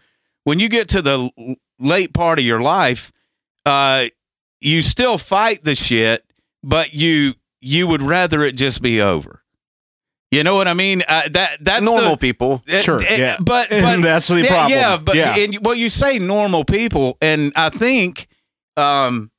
when 0.45 0.59
you 0.59 0.67
get 0.69 0.87
to 0.89 1.01
the 1.01 1.29
l- 1.37 1.55
late 1.79 2.13
part 2.13 2.39
of 2.39 2.45
your 2.45 2.59
life, 2.61 3.11
uh, 3.65 4.05
you 4.61 4.81
still 4.81 5.17
fight 5.17 5.63
the 5.63 5.75
shit, 5.75 6.23
but 6.63 6.93
you 6.93 7.35
you 7.61 7.87
would 7.87 8.01
rather 8.01 8.43
it 8.43 8.55
just 8.57 8.81
be 8.81 8.99
over. 9.01 9.42
You 10.33 10.43
know 10.43 10.55
what 10.55 10.67
I 10.67 10.73
mean? 10.73 11.03
Uh, 11.07 11.29
that 11.31 11.57
that's 11.61 11.85
Normal 11.85 12.11
the, 12.11 12.17
people. 12.17 12.63
uh, 12.67 12.79
Sure, 12.81 12.99
uh, 12.99 13.05
yeah. 13.15 13.37
But, 13.39 13.69
but 13.71 14.01
that's 14.01 14.27
the 14.27 14.41
yeah, 14.41 14.47
problem. 14.47 14.79
Yeah, 14.79 14.97
but 14.97 15.15
Yeah. 15.15 15.35
and 15.37 15.57
well, 15.61 15.75
you 15.75 15.89
say 15.89 16.17
normal 16.19 16.65
people, 16.65 17.17
and 17.21 17.51
I 17.55 17.69
think 17.69 18.27
um, 18.75 19.31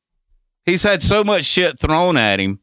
he's 0.66 0.82
had 0.82 1.02
so 1.02 1.24
much 1.24 1.44
shit 1.44 1.78
thrown 1.78 2.16
at 2.16 2.38
him 2.38 2.60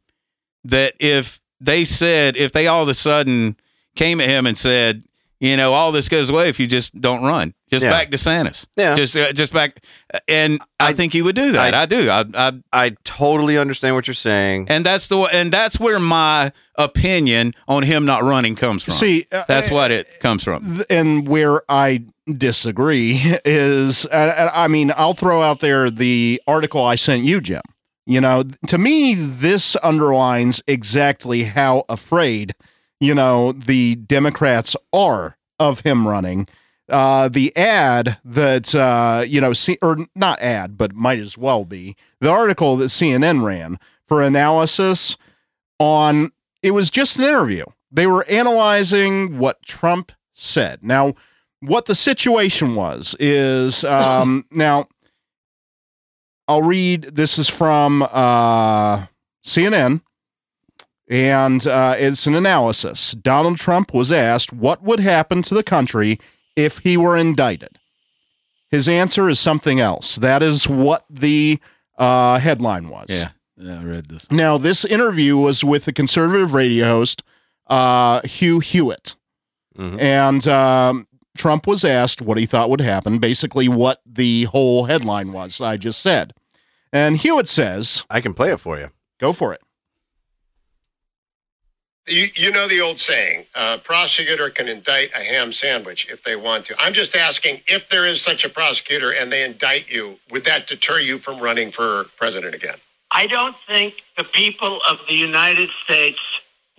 that 0.63 0.93
if 0.99 1.41
they 1.59 1.85
said, 1.85 2.35
if 2.37 2.51
they 2.51 2.67
all 2.67 2.83
of 2.83 2.87
a 2.87 2.93
sudden 2.93 3.57
came 3.95 4.21
at 4.21 4.29
him 4.29 4.47
and 4.47 4.57
said, 4.57 5.03
you 5.41 5.57
know, 5.57 5.73
all 5.73 5.91
this 5.91 6.07
goes 6.07 6.29
away 6.29 6.47
if 6.47 6.59
you 6.59 6.67
just 6.67 6.93
don't 7.01 7.23
run, 7.23 7.53
just 7.69 7.83
Yeah. 7.83 7.89
back 7.89 8.11
DeSantis, 8.11 8.67
Yeah. 8.77 8.95
just 8.95 9.17
uh, 9.17 9.33
just 9.33 9.51
back, 9.51 9.83
and 10.27 10.61
I, 10.79 10.93
think 10.93 11.11
he 11.11 11.21
would 11.21 11.35
do 11.35 11.51
that. 11.51 11.73
I, 11.73 11.85
do. 11.85 12.09
I, 12.09 12.23
I 12.35 12.51
I 12.71 12.89
totally 13.03 13.57
understand 13.57 13.95
what 13.95 14.07
you're 14.07 14.13
saying. 14.13 14.67
and 14.69 14.85
that's 14.85 15.07
the 15.09 15.17
and 15.17 15.51
that's 15.51 15.79
where 15.79 15.99
my 15.99 16.51
opinion 16.75 17.53
on 17.67 17.83
him 17.83 18.05
not 18.05 18.23
running 18.23 18.55
comes 18.55 18.83
from. 18.83 18.93
See, 18.93 19.25
uh, 19.31 19.43
that's 19.47 19.69
what 19.69 19.91
it 19.91 20.19
comes 20.21 20.43
from. 20.43 20.83
And 20.89 21.27
where 21.27 21.63
I 21.67 22.05
disagree 22.37 23.19
is, 23.45 24.05
uh, 24.05 24.49
I 24.53 24.67
mean, 24.67 24.93
I'll 24.95 25.13
throw 25.13 25.41
out 25.41 25.59
there 25.59 25.89
the 25.89 26.41
article 26.47 26.83
I 26.85 26.95
sent 26.95 27.23
you, 27.23 27.41
Jim. 27.41 27.61
You 28.05 28.19
know, 28.19 28.43
to 28.67 28.77
me, 28.77 29.13
this 29.15 29.75
underlines 29.83 30.61
exactly 30.67 31.43
how 31.43 31.83
afraid, 31.87 32.53
you 33.01 33.13
know, 33.13 33.51
the 33.51 33.95
Democrats 33.95 34.77
are 34.93 35.37
of 35.59 35.81
him 35.81 36.07
running. 36.07 36.47
Uh, 36.87 37.29
the 37.29 37.55
ad 37.55 38.17
that, 38.23 38.75
uh, 38.75 39.23
you 39.25 39.41
know, 39.41 39.53
C- 39.53 39.77
or 39.81 39.97
not 40.15 40.41
ad, 40.41 40.77
but 40.77 40.93
might 40.93 41.19
as 41.19 41.37
well 41.37 41.65
be 41.65 41.95
the 42.19 42.29
article 42.29 42.75
that 42.77 42.85
CNN 42.85 43.43
ran 43.43 43.79
for 44.07 44.21
analysis 44.21 45.17
on 45.79 46.31
it 46.61 46.71
was 46.71 46.91
just 46.91 47.17
an 47.17 47.23
interview. 47.23 47.65
They 47.91 48.07
were 48.07 48.25
analyzing 48.25 49.37
what 49.37 49.63
Trump 49.63 50.11
said. 50.33 50.83
Now, 50.83 51.13
what 51.61 51.85
the 51.85 51.95
situation 51.95 52.75
was 52.75 53.15
is 53.19 53.83
um, 53.85 54.45
now 54.51 54.87
I'll 56.47 56.61
read. 56.61 57.03
This 57.03 57.39
is 57.39 57.47
from 57.47 58.03
uh, 58.11 59.05
CNN, 59.45 60.01
and 61.11 61.67
uh, 61.67 61.95
it's 61.99 62.25
an 62.25 62.35
analysis. 62.35 63.11
Donald 63.11 63.57
Trump 63.57 63.93
was 63.93 64.13
asked 64.13 64.53
what 64.53 64.81
would 64.81 65.01
happen 65.01 65.41
to 65.41 65.53
the 65.53 65.61
country 65.61 66.17
if 66.55 66.79
he 66.79 66.95
were 66.95 67.17
indicted. 67.17 67.77
His 68.69 68.87
answer 68.87 69.27
is 69.27 69.37
something 69.37 69.81
else. 69.81 70.15
That 70.15 70.41
is 70.41 70.69
what 70.69 71.03
the 71.09 71.59
uh, 71.97 72.39
headline 72.39 72.87
was. 72.87 73.07
Yeah, 73.09 73.31
yeah, 73.57 73.81
I 73.81 73.83
read 73.83 74.05
this. 74.05 74.31
Now, 74.31 74.57
this 74.57 74.85
interview 74.85 75.35
was 75.35 75.65
with 75.65 75.83
the 75.83 75.91
conservative 75.91 76.53
radio 76.53 76.85
host 76.85 77.23
uh, 77.67 78.21
Hugh 78.21 78.59
Hewitt, 78.61 79.15
and 79.99 80.47
um, 80.47 81.07
Trump 81.37 81.67
was 81.67 81.83
asked 81.83 82.21
what 82.21 82.37
he 82.37 82.45
thought 82.45 82.69
would 82.69 82.81
happen. 82.81 83.19
Basically, 83.19 83.67
what 83.67 84.01
the 84.05 84.45
whole 84.45 84.85
headline 84.85 85.33
was. 85.33 85.59
I 85.59 85.75
just 85.75 86.01
said, 86.01 86.33
and 86.93 87.17
Hewitt 87.17 87.49
says, 87.49 88.05
I 88.09 88.21
can 88.21 88.33
play 88.33 88.51
it 88.51 88.61
for 88.61 88.79
you. 88.79 88.91
Go 89.19 89.33
for 89.33 89.53
it. 89.53 89.61
You, 92.07 92.25
you 92.35 92.51
know 92.51 92.67
the 92.67 92.81
old 92.81 92.97
saying, 92.97 93.45
a 93.55 93.77
prosecutor 93.77 94.49
can 94.49 94.67
indict 94.67 95.11
a 95.13 95.23
ham 95.23 95.53
sandwich 95.53 96.09
if 96.09 96.23
they 96.23 96.35
want 96.35 96.65
to. 96.65 96.75
I'm 96.79 96.93
just 96.93 97.15
asking 97.15 97.61
if 97.67 97.89
there 97.89 98.07
is 98.07 98.21
such 98.21 98.43
a 98.43 98.49
prosecutor 98.49 99.13
and 99.13 99.31
they 99.31 99.45
indict 99.45 99.89
you, 99.91 100.19
would 100.31 100.43
that 100.45 100.67
deter 100.67 100.99
you 100.99 101.19
from 101.19 101.39
running 101.39 101.69
for 101.69 102.05
president 102.17 102.55
again? 102.55 102.75
I 103.11 103.27
don't 103.27 103.55
think 103.67 104.03
the 104.17 104.23
people 104.23 104.79
of 104.89 104.99
the 105.07 105.13
United 105.13 105.69
States 105.83 106.19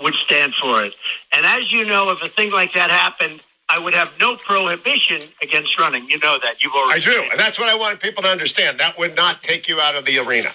would 0.01 0.15
stand 0.15 0.55
for 0.55 0.85
it. 0.85 0.95
And 1.33 1.47
as 1.47 1.71
you 1.71 1.87
know, 1.87 2.11
if 2.11 2.23
a 2.23 2.29
thing 2.29 2.51
like 2.51 2.73
that 2.73 2.91
happened, 2.91 3.41
I 3.69 3.79
would 3.79 3.95
have 3.95 4.13
no 4.19 4.37
prohibition 4.37 5.21
against 5.41 5.79
running. 5.79 6.09
You 6.09 6.19
know 6.19 6.39
that. 6.43 6.63
You've 6.63 6.75
already 6.75 7.01
I 7.01 7.13
do. 7.13 7.29
And 7.31 7.39
that's 7.39 7.59
what 7.59 7.69
I 7.69 7.77
want 7.77 8.01
people 8.01 8.23
to 8.25 8.29
understand. 8.29 8.79
That 8.81 8.99
would 8.99 9.15
not 9.15 9.43
take 9.43 9.69
you 9.69 9.81
out 9.81 9.95
of 9.95 10.05
the 10.05 10.19
arena. 10.19 10.51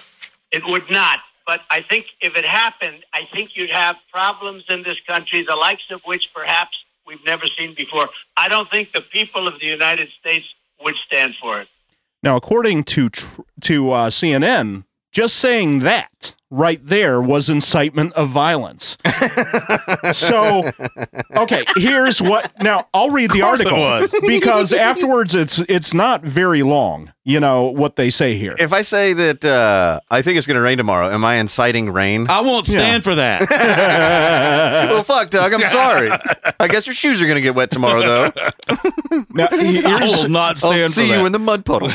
It 0.51 0.65
would 0.65 0.89
not. 0.91 1.19
But 1.47 1.61
I 1.71 1.81
think 1.81 2.07
if 2.19 2.35
it 2.35 2.43
happened, 2.43 3.05
I 3.13 3.23
think 3.23 3.55
you'd 3.55 3.69
have 3.69 3.97
problems 4.11 4.65
in 4.69 4.83
this 4.83 4.99
country, 4.99 5.43
the 5.43 5.55
likes 5.55 5.89
of 5.89 6.01
which 6.03 6.33
perhaps 6.33 6.83
we've 7.07 7.25
never 7.25 7.47
seen 7.47 7.73
before. 7.73 8.09
I 8.35 8.49
don't 8.49 8.69
think 8.69 8.91
the 8.91 9.01
people 9.01 9.47
of 9.47 9.57
the 9.59 9.65
United 9.65 10.09
States 10.09 10.53
would 10.83 10.95
stand 10.95 11.35
for 11.35 11.61
it. 11.61 11.69
Now, 12.21 12.35
according 12.35 12.83
to 12.95 13.09
to 13.61 13.91
uh, 13.91 14.09
CNN, 14.09 14.83
just 15.13 15.37
saying 15.37 15.79
that 15.79 16.35
right 16.49 16.79
there 16.85 17.21
was 17.21 17.49
incitement 17.49 18.13
of 18.13 18.29
violence. 18.29 18.97
so, 20.13 20.69
okay, 21.35 21.65
here's 21.75 22.21
what. 22.21 22.51
Now 22.61 22.87
I'll 22.93 23.09
read 23.09 23.31
the 23.31 23.41
article 23.41 23.77
was. 23.77 24.13
because 24.27 24.73
afterwards 24.73 25.35
it's 25.35 25.59
it's 25.59 25.93
not 25.93 26.23
very 26.23 26.63
long. 26.63 27.11
You 27.23 27.41
know 27.41 27.63
what 27.65 27.97
they 27.97 28.09
say 28.09 28.37
here. 28.37 28.53
If 28.57 28.71
I 28.71 28.81
say 28.81 29.11
that 29.11 29.43
uh, 29.43 29.99
I 30.09 30.21
think 30.21 30.37
it's 30.37 30.47
going 30.47 30.55
to 30.55 30.61
rain 30.61 30.77
tomorrow, 30.77 31.09
am 31.09 31.25
I 31.25 31.35
inciting 31.35 31.91
rain? 31.91 32.27
I 32.29 32.39
won't 32.39 32.65
stand 32.65 33.03
for 33.03 33.15
that. 33.15 33.49
well, 34.89 35.03
fuck, 35.03 35.29
Doug. 35.29 35.53
I'm 35.53 35.59
sorry. 35.67 36.09
I 36.57 36.69
guess 36.69 36.87
your 36.87 36.93
shoes 36.93 37.21
are 37.21 37.25
going 37.25 37.35
to 37.35 37.41
get 37.41 37.53
wet 37.53 37.69
tomorrow, 37.69 37.99
though. 37.99 38.31
Now, 39.33 39.47
here's- 39.51 40.23
I'll 40.63 40.89
see 40.89 41.11
you 41.11 41.25
in 41.25 41.33
the 41.33 41.39
mud 41.39 41.65
puddle. 41.65 41.91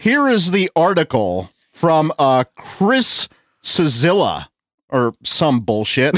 Here 0.00 0.28
is 0.28 0.50
the 0.50 0.70
article 0.76 1.50
from 1.72 2.12
uh, 2.18 2.44
Chris 2.56 3.28
Cillizza 3.64 4.46
or 4.90 5.14
some 5.24 5.60
bullshit. 5.60 6.14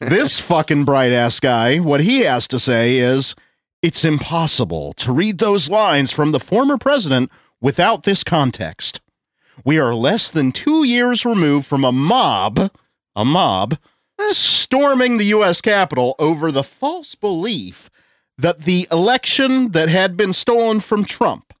this 0.00 0.38
fucking 0.38 0.84
bright 0.84 1.10
ass 1.10 1.40
guy, 1.40 1.78
what 1.78 2.00
he 2.02 2.20
has 2.20 2.46
to 2.48 2.60
say 2.60 2.98
is 2.98 3.34
it's 3.82 4.04
impossible 4.04 4.92
to 4.94 5.12
read 5.12 5.38
those 5.38 5.70
lines 5.70 6.12
from 6.12 6.32
the 6.32 6.40
former 6.40 6.78
president 6.78 7.30
without 7.60 8.04
this 8.04 8.22
context. 8.22 9.00
We 9.64 9.78
are 9.78 9.94
less 9.94 10.30
than 10.30 10.52
two 10.52 10.84
years 10.84 11.24
removed 11.24 11.66
from 11.66 11.84
a 11.84 11.92
mob, 11.92 12.70
a 13.16 13.24
mob, 13.24 13.78
storming 14.30 15.16
the 15.16 15.24
U.S. 15.26 15.60
Capitol 15.60 16.14
over 16.18 16.52
the 16.52 16.62
false 16.62 17.14
belief 17.14 17.90
that 18.38 18.62
the 18.62 18.86
election 18.92 19.72
that 19.72 19.88
had 19.88 20.16
been 20.16 20.32
stolen 20.32 20.80
from 20.80 21.04
Trump. 21.04 21.52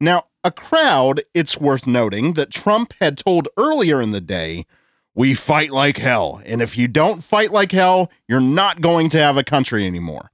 Now, 0.00 0.24
a 0.44 0.52
crowd, 0.52 1.22
it's 1.32 1.58
worth 1.58 1.86
noting 1.86 2.34
that 2.34 2.50
Trump 2.50 2.92
had 3.00 3.18
told 3.18 3.48
earlier 3.56 4.00
in 4.00 4.12
the 4.12 4.20
day, 4.20 4.66
we 5.14 5.34
fight 5.34 5.70
like 5.70 5.96
hell. 5.96 6.42
And 6.44 6.60
if 6.60 6.76
you 6.76 6.86
don't 6.86 7.24
fight 7.24 7.50
like 7.50 7.72
hell, 7.72 8.10
you're 8.28 8.40
not 8.40 8.80
going 8.80 9.08
to 9.10 9.18
have 9.18 9.36
a 9.36 9.44
country 9.44 9.86
anymore. 9.86 10.30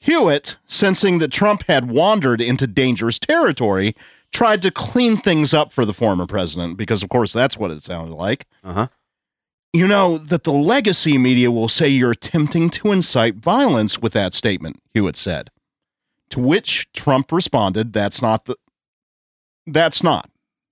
Hewitt, 0.00 0.56
sensing 0.66 1.18
that 1.18 1.30
Trump 1.30 1.64
had 1.68 1.88
wandered 1.88 2.40
into 2.40 2.66
dangerous 2.66 3.20
territory, 3.20 3.94
tried 4.32 4.62
to 4.62 4.70
clean 4.70 5.18
things 5.18 5.54
up 5.54 5.72
for 5.72 5.84
the 5.84 5.94
former 5.94 6.26
president, 6.26 6.76
because 6.76 7.02
of 7.02 7.08
course 7.08 7.32
that's 7.32 7.56
what 7.56 7.70
it 7.70 7.82
sounded 7.82 8.14
like. 8.14 8.46
Uh 8.64 8.72
huh. 8.72 8.86
You 9.72 9.86
know 9.86 10.18
that 10.18 10.44
the 10.44 10.52
legacy 10.52 11.16
media 11.16 11.50
will 11.50 11.68
say 11.68 11.88
you're 11.88 12.10
attempting 12.10 12.68
to 12.70 12.92
incite 12.92 13.36
violence 13.36 14.00
with 14.00 14.12
that 14.14 14.34
statement, 14.34 14.82
Hewitt 14.92 15.16
said. 15.16 15.50
To 16.30 16.40
which 16.40 16.90
Trump 16.92 17.30
responded, 17.30 17.92
that's 17.92 18.20
not 18.20 18.46
the 18.46 18.56
that's 19.66 20.02
not. 20.02 20.30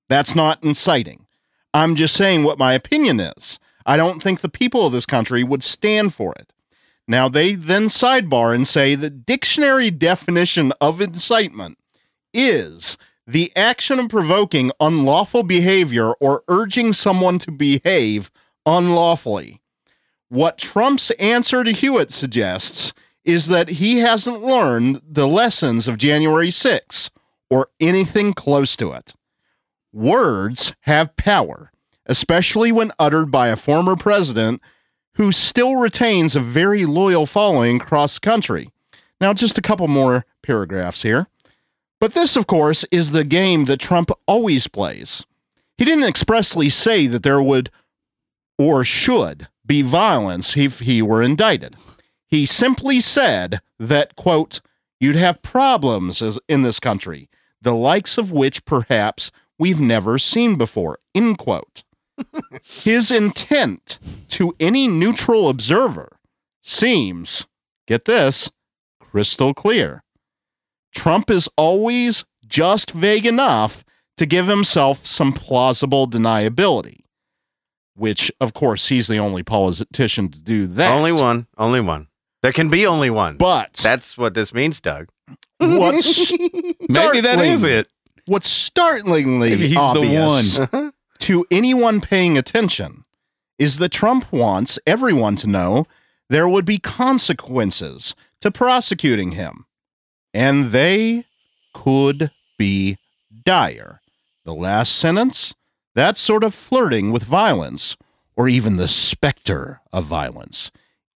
That's 0.09 0.35
not 0.35 0.63
inciting. 0.65 1.27
I'm 1.73 1.95
just 1.95 2.17
saying 2.17 2.43
what 2.43 2.59
my 2.59 2.73
opinion 2.75 3.21
is. 3.21 3.59
I 3.87 3.97
don't 3.97 4.23
think 4.23 4.41
the 4.41 4.49
people 4.49 4.87
of 4.87 4.93
this 4.93 5.07
country 5.07 5.45
would 5.45 5.63
stand 5.63 6.15
for 6.15 6.35
it. 6.35 6.53
Now 7.07 7.29
they 7.29 7.55
then 7.55 7.87
sidebar 7.87 8.55
and 8.55 8.67
say 8.67 8.95
the 8.95 9.11
dictionary 9.11 9.91
definition 9.91 10.73
of 10.81 11.01
incitement 11.01 11.79
is 12.33 12.97
the 13.27 13.53
action 13.57 13.99
of 13.99 14.09
provoking 14.09 14.73
unlawful 14.81 15.43
behavior 15.43 16.13
or 16.15 16.43
urging 16.49 16.93
someone 16.93 17.39
to 17.41 17.51
behave 17.51 18.31
unlawfully. 18.67 19.61
What 20.29 20.59
Trump's 20.59 21.11
answer 21.13 21.65
to 21.65 21.73
Hewitt 21.73 22.11
suggests 22.11 22.93
is 23.25 23.49
that 23.49 23.69
he 23.69 23.99
hasn't 23.99 24.43
learned 24.43 25.03
the 25.05 25.29
lessons 25.29 25.87
of 25.89 25.99
January 25.99 26.51
6 26.51 27.11
or 27.51 27.69
anything 27.81 28.33
close 28.33 28.77
to 28.77 28.93
it. 28.93 29.15
Words 29.93 30.75
have 30.83 31.17
power, 31.17 31.73
especially 32.07 32.71
when 32.71 32.93
uttered 32.99 33.31
by 33.31 33.49
a 33.49 33.57
former 33.57 33.97
president 33.97 34.63
who 35.15 35.33
still 35.33 35.77
retains 35.77 36.37
a 36.37 36.41
very 36.41 36.87
loyal 36.87 37.27
following 37.27 37.81
across 37.81 38.15
the 38.15 38.21
country. 38.21 38.71
Now, 39.21 39.35
just 39.35 39.59
a 39.59 39.63
couple 39.63 39.89
more 39.89 40.25
paragraphs 40.43 41.03
here. 41.03 41.27
But 41.99 42.15
this, 42.15 42.37
of 42.37 42.47
course, 42.47 42.85
is 42.91 43.13
the 43.13 43.25
game 43.25 43.67
that 43.67 43.81
Trump 43.81 44.11
always 44.27 44.67
plays. 44.67 45.27
He 45.77 45.85
didn't 45.85 46.05
expressly 46.05 46.69
say 46.69 47.07
that 47.07 47.23
there 47.23 47.43
would 47.43 47.71
or 48.59 48.85
should 48.85 49.49
be 49.67 49.83
violence 49.83 50.57
if 50.57 50.81
he 50.81 51.01
were 51.01 51.23
indicted. 51.23 51.77
He 52.27 52.45
simply 52.47 53.01
said 53.01 53.61
that, 53.79 54.15
quote, 54.17 54.61
you'd 55.01 55.17
have 55.17 55.41
problems 55.41 56.23
in 56.49 56.63
this 56.63 56.79
country, 56.79 57.30
the 57.63 57.75
likes 57.75 58.19
of 58.19 58.31
which 58.31 58.65
perhaps 58.65 59.31
we've 59.59 59.81
never 59.81 60.19
seen 60.19 60.57
before, 60.57 60.99
end 61.15 61.39
quote. 61.39 61.85
His 62.63 63.11
intent 63.11 63.99
to 64.29 64.55
any 64.61 64.89
neutral 64.89 65.49
observer 65.49 66.19
seems, 66.63 67.47
get 67.87 68.05
this, 68.05 68.51
crystal 69.01 69.55
clear. 69.55 70.03
Trump 70.95 71.31
is 71.31 71.49
always 71.57 72.25
just 72.47 72.91
vague 72.91 73.27
enough 73.27 73.85
to 74.17 74.27
give 74.27 74.49
himself 74.49 75.07
some 75.07 75.33
plausible 75.33 76.07
deniability, 76.07 77.05
which, 77.95 78.31
of 78.41 78.53
course, 78.53 78.89
he's 78.89 79.07
the 79.07 79.19
only 79.19 79.43
politician 79.43 80.29
to 80.31 80.41
do 80.43 80.67
that. 80.67 80.93
Only 80.93 81.13
one. 81.13 81.47
Only 81.57 81.81
one. 81.81 82.09
There 82.43 82.53
can 82.53 82.69
be 82.69 82.87
only 82.87 83.11
one. 83.11 83.37
But 83.37 83.75
that's 83.75 84.17
what 84.19 84.35
this 84.35 84.53
means, 84.53 84.81
Doug. 84.81 85.09
What's 85.61 86.33
Maybe 86.89 87.21
that 87.21 87.39
is 87.41 87.65
it. 87.65 87.89
What's 88.27 88.49
startlingly 88.49 89.51
Maybe 89.51 89.69
he's 89.69 89.75
the 89.75 89.81
obvious 89.81 90.59
one. 90.59 90.93
to 91.21 91.47
anyone 91.51 92.01
paying 92.01 92.39
attention 92.39 93.05
is 93.59 93.79
that 93.79 93.91
Trump 93.91 94.33
wants 94.33 94.79
everyone 94.87 95.37
to 95.37 95.47
know 95.47 95.87
there 96.29 96.49
would 96.49 96.65
be 96.65 96.79
consequences 96.79 98.15
to 98.41 98.51
prosecuting 98.51 99.33
him, 99.33 99.67
and 100.33 100.71
they 100.71 101.27
could 101.75 102.31
be 102.57 102.97
dire. 103.45 104.01
The 104.45 104.55
last 104.55 104.97
sentence 104.97 105.55
that 105.95 106.17
sort 106.17 106.45
of 106.45 106.55
flirting 106.55 107.11
with 107.11 107.25
violence, 107.25 107.97
or 108.37 108.49
even 108.49 108.77
the 108.77 108.89
specter 108.89 109.81
of 109.93 110.05
violence, 110.05 110.71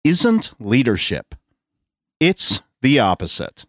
isn't 0.02 0.52
leadership. 0.58 1.34
It's 2.18 2.62
the 2.80 2.98
opposite. 2.98 3.64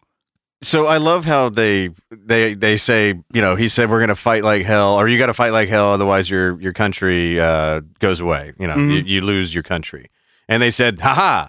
So 0.63 0.87
I 0.87 0.97
love 0.97 1.25
how 1.25 1.49
they 1.49 1.89
they 2.09 2.53
they 2.53 2.77
say 2.77 3.09
you 3.33 3.41
know 3.41 3.55
he 3.55 3.67
said 3.67 3.89
we're 3.89 3.99
gonna 3.99 4.15
fight 4.15 4.43
like 4.43 4.65
hell 4.65 4.95
or 4.95 5.07
you 5.07 5.17
got 5.17 5.27
to 5.27 5.33
fight 5.33 5.51
like 5.51 5.69
hell 5.69 5.91
otherwise 5.91 6.29
your 6.29 6.59
your 6.61 6.73
country 6.73 7.39
uh, 7.39 7.81
goes 7.99 8.19
away 8.19 8.53
you 8.59 8.67
know 8.67 8.75
you, 8.75 9.03
Mhm. 9.03 9.07
you 9.07 9.21
lose 9.21 9.53
your 9.53 9.63
country 9.63 10.09
and 10.47 10.61
they 10.63 10.71
said 10.71 10.99
haha 11.01 11.47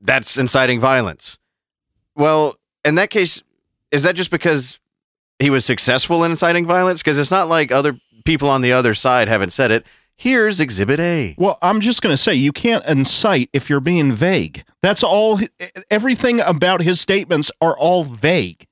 that's 0.00 0.36
inciting 0.36 0.80
violence. 0.80 1.38
Well, 2.16 2.56
in 2.84 2.96
that 2.96 3.10
case, 3.10 3.40
is 3.92 4.02
that 4.02 4.16
just 4.16 4.30
because 4.32 4.80
he 5.38 5.48
was 5.48 5.64
successful 5.64 6.24
in 6.24 6.32
inciting 6.32 6.66
violence? 6.66 7.00
Because 7.02 7.18
it's 7.18 7.30
not 7.30 7.48
like 7.48 7.70
other 7.70 7.96
people 8.24 8.48
on 8.48 8.62
the 8.62 8.72
other 8.72 8.94
side 8.94 9.28
haven't 9.28 9.50
said 9.50 9.70
it. 9.70 9.86
Here's 10.22 10.60
Exhibit 10.60 11.00
A. 11.00 11.34
Well, 11.36 11.58
I'm 11.62 11.80
just 11.80 12.00
going 12.00 12.12
to 12.12 12.16
say 12.16 12.32
you 12.32 12.52
can't 12.52 12.84
incite 12.86 13.50
if 13.52 13.68
you're 13.68 13.80
being 13.80 14.12
vague. 14.12 14.62
That's 14.80 15.02
all. 15.02 15.40
Everything 15.90 16.38
about 16.38 16.80
his 16.80 17.00
statements 17.00 17.50
are 17.60 17.76
all 17.76 18.04
vague. 18.04 18.64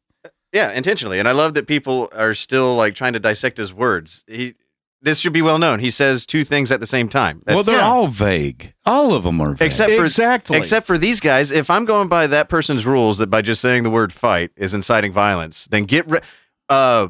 Yeah, 0.52 0.70
intentionally. 0.70 1.18
And 1.18 1.26
I 1.26 1.32
love 1.32 1.54
that 1.54 1.66
people 1.66 2.08
are 2.14 2.34
still 2.34 2.76
like 2.76 2.94
trying 2.94 3.14
to 3.14 3.18
dissect 3.18 3.58
his 3.58 3.74
words. 3.74 4.22
He 4.28 4.54
this 5.02 5.18
should 5.18 5.32
be 5.32 5.42
well 5.42 5.58
known. 5.58 5.80
He 5.80 5.90
says 5.90 6.24
two 6.24 6.44
things 6.44 6.70
at 6.70 6.78
the 6.78 6.86
same 6.86 7.08
time. 7.08 7.42
Well, 7.48 7.64
they're 7.64 7.82
all 7.82 8.06
vague. 8.06 8.72
All 8.86 9.12
of 9.12 9.24
them 9.24 9.40
are 9.40 9.54
vague. 9.54 9.66
except 9.66 9.90
for 9.94 10.04
Exactly. 10.04 10.56
except 10.56 10.86
for 10.86 10.98
these 10.98 11.18
guys. 11.18 11.50
If 11.50 11.68
I'm 11.68 11.84
going 11.84 12.06
by 12.06 12.28
that 12.28 12.48
person's 12.48 12.86
rules 12.86 13.18
that 13.18 13.28
by 13.28 13.42
just 13.42 13.60
saying 13.60 13.82
the 13.82 13.90
word 13.90 14.12
"fight" 14.12 14.52
is 14.54 14.72
inciting 14.72 15.12
violence, 15.12 15.66
then 15.66 15.82
get 15.82 16.08
ri- 16.08 16.20
uh 16.68 17.08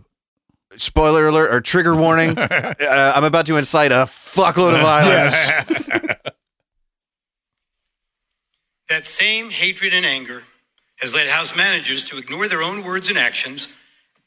spoiler 0.76 1.26
alert 1.28 1.52
or 1.52 1.60
trigger 1.60 1.94
warning. 1.96 2.38
uh, 2.38 3.12
I'm 3.14 3.24
about 3.24 3.46
to 3.46 3.56
incite 3.56 3.92
a 3.92 4.06
fuckload 4.06 4.74
of 4.74 4.80
violence. 4.80 6.14
That 8.88 9.04
same 9.04 9.50
hatred 9.50 9.94
and 9.94 10.04
anger 10.04 10.42
has 11.00 11.14
led 11.14 11.28
House 11.28 11.56
managers 11.56 12.02
to 12.04 12.18
ignore 12.18 12.48
their 12.48 12.60
own 12.60 12.82
words 12.82 13.08
and 13.08 13.16
actions 13.16 13.72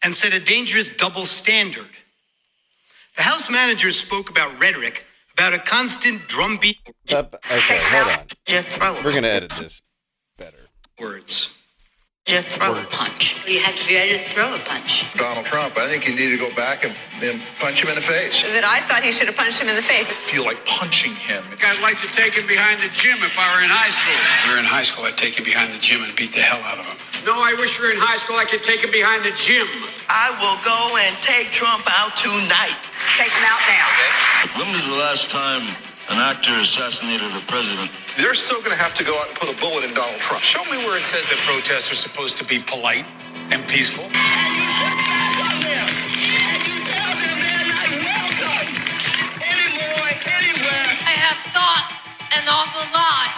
and 0.06 0.14
set 0.14 0.34
a 0.34 0.40
dangerous 0.40 0.90
double 0.90 1.26
standard. 1.26 1.90
The 3.18 3.24
House 3.24 3.52
managers 3.52 4.00
spoke 4.00 4.30
about 4.30 4.58
rhetoric, 4.62 5.06
about 5.34 5.54
a 5.54 5.58
constant 5.58 6.28
drumbeat. 6.30 6.78
okay, 7.12 7.28
hold 7.52 8.82
on. 8.82 9.04
We're 9.04 9.14
gonna 9.14 9.28
edit 9.28 9.52
this. 9.52 9.82
Better. 10.38 10.70
Words. 10.98 11.62
Just 12.24 12.56
throw 12.56 12.72
a 12.72 12.88
punch. 12.88 13.44
You 13.44 13.60
have 13.60 13.76
to 13.76 13.84
be 13.84 14.00
ready 14.00 14.16
to 14.16 14.24
throw 14.24 14.48
a 14.48 14.62
punch. 14.64 15.12
Donald 15.20 15.44
Trump, 15.44 15.76
I 15.76 15.92
think 15.92 16.08
you 16.08 16.16
need 16.16 16.32
to 16.32 16.40
go 16.40 16.48
back 16.56 16.88
and, 16.88 16.96
and 17.20 17.36
punch 17.60 17.84
him 17.84 17.92
in 17.92 18.00
the 18.00 18.06
face. 18.06 18.48
That 18.56 18.64
I 18.64 18.80
thought 18.88 19.04
he 19.04 19.12
should 19.12 19.28
have 19.28 19.36
punched 19.36 19.60
him 19.60 19.68
in 19.68 19.76
the 19.76 19.84
face. 19.84 20.08
Feel 20.08 20.48
like 20.48 20.64
punching 20.64 21.12
him. 21.20 21.44
I'd 21.60 21.84
like 21.84 22.00
to 22.00 22.08
take 22.08 22.40
him 22.40 22.48
behind 22.48 22.80
the 22.80 22.88
gym 22.96 23.20
if 23.20 23.36
I 23.36 23.44
were 23.52 23.60
in 23.60 23.68
high 23.68 23.92
school. 23.92 24.16
If 24.16 24.48
we 24.48 24.56
were 24.56 24.62
in 24.64 24.70
high 24.72 24.88
school, 24.88 25.04
I'd 25.04 25.20
take 25.20 25.36
him 25.36 25.44
behind 25.44 25.76
the 25.76 25.84
gym 25.84 26.00
and 26.00 26.16
beat 26.16 26.32
the 26.32 26.40
hell 26.40 26.64
out 26.64 26.80
of 26.80 26.88
him. 26.88 26.96
No, 27.28 27.44
I 27.44 27.60
wish 27.60 27.76
we 27.76 27.92
were 27.92 27.94
in 27.94 28.00
high 28.00 28.16
school. 28.16 28.40
I 28.40 28.48
could 28.48 28.64
take 28.64 28.88
him 28.88 28.96
behind 28.96 29.28
the 29.28 29.36
gym. 29.36 29.68
I 30.08 30.32
will 30.40 30.56
go 30.64 30.80
and 31.04 31.12
take 31.20 31.52
Trump 31.52 31.84
out 31.92 32.16
tonight. 32.16 32.80
Take 33.20 33.36
him 33.36 33.46
out 33.52 33.62
now. 33.68 33.88
When 34.64 34.72
was 34.72 34.88
the 34.88 34.96
last 34.96 35.28
time 35.28 35.68
an 36.16 36.24
actor 36.24 36.56
assassinated 36.56 37.28
a 37.36 37.44
president? 37.52 38.03
They're 38.14 38.38
still 38.38 38.62
going 38.62 38.78
to 38.78 38.78
have 38.78 38.94
to 39.02 39.04
go 39.04 39.10
out 39.18 39.28
and 39.28 39.36
put 39.36 39.50
a 39.50 39.58
bullet 39.58 39.82
in 39.90 39.94
Donald 39.98 40.22
Trump. 40.22 40.44
Show 40.46 40.62
me 40.70 40.78
where 40.86 40.94
it 40.94 41.02
says 41.02 41.26
that 41.34 41.42
protests 41.50 41.90
are 41.90 41.98
supposed 41.98 42.38
to 42.38 42.46
be 42.46 42.62
polite 42.62 43.10
and 43.50 43.66
peaceful. 43.66 44.06
I 51.10 51.14
have 51.18 51.42
thought 51.58 51.90
an 52.38 52.46
awful 52.46 52.86
lot 52.94 53.34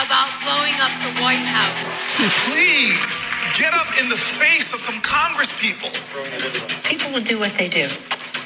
about 0.00 0.32
blowing 0.40 0.76
up 0.80 0.92
the 1.04 1.12
White 1.20 1.44
House. 1.44 2.00
Please 2.48 3.12
get 3.60 3.76
up 3.76 3.92
in 4.00 4.08
the 4.08 4.16
face 4.16 4.72
of 4.72 4.80
some 4.80 5.04
Congress 5.04 5.52
people. 5.60 5.92
People 6.88 7.12
will 7.12 7.20
do 7.20 7.38
what 7.38 7.52
they 7.60 7.68
do. 7.68 7.92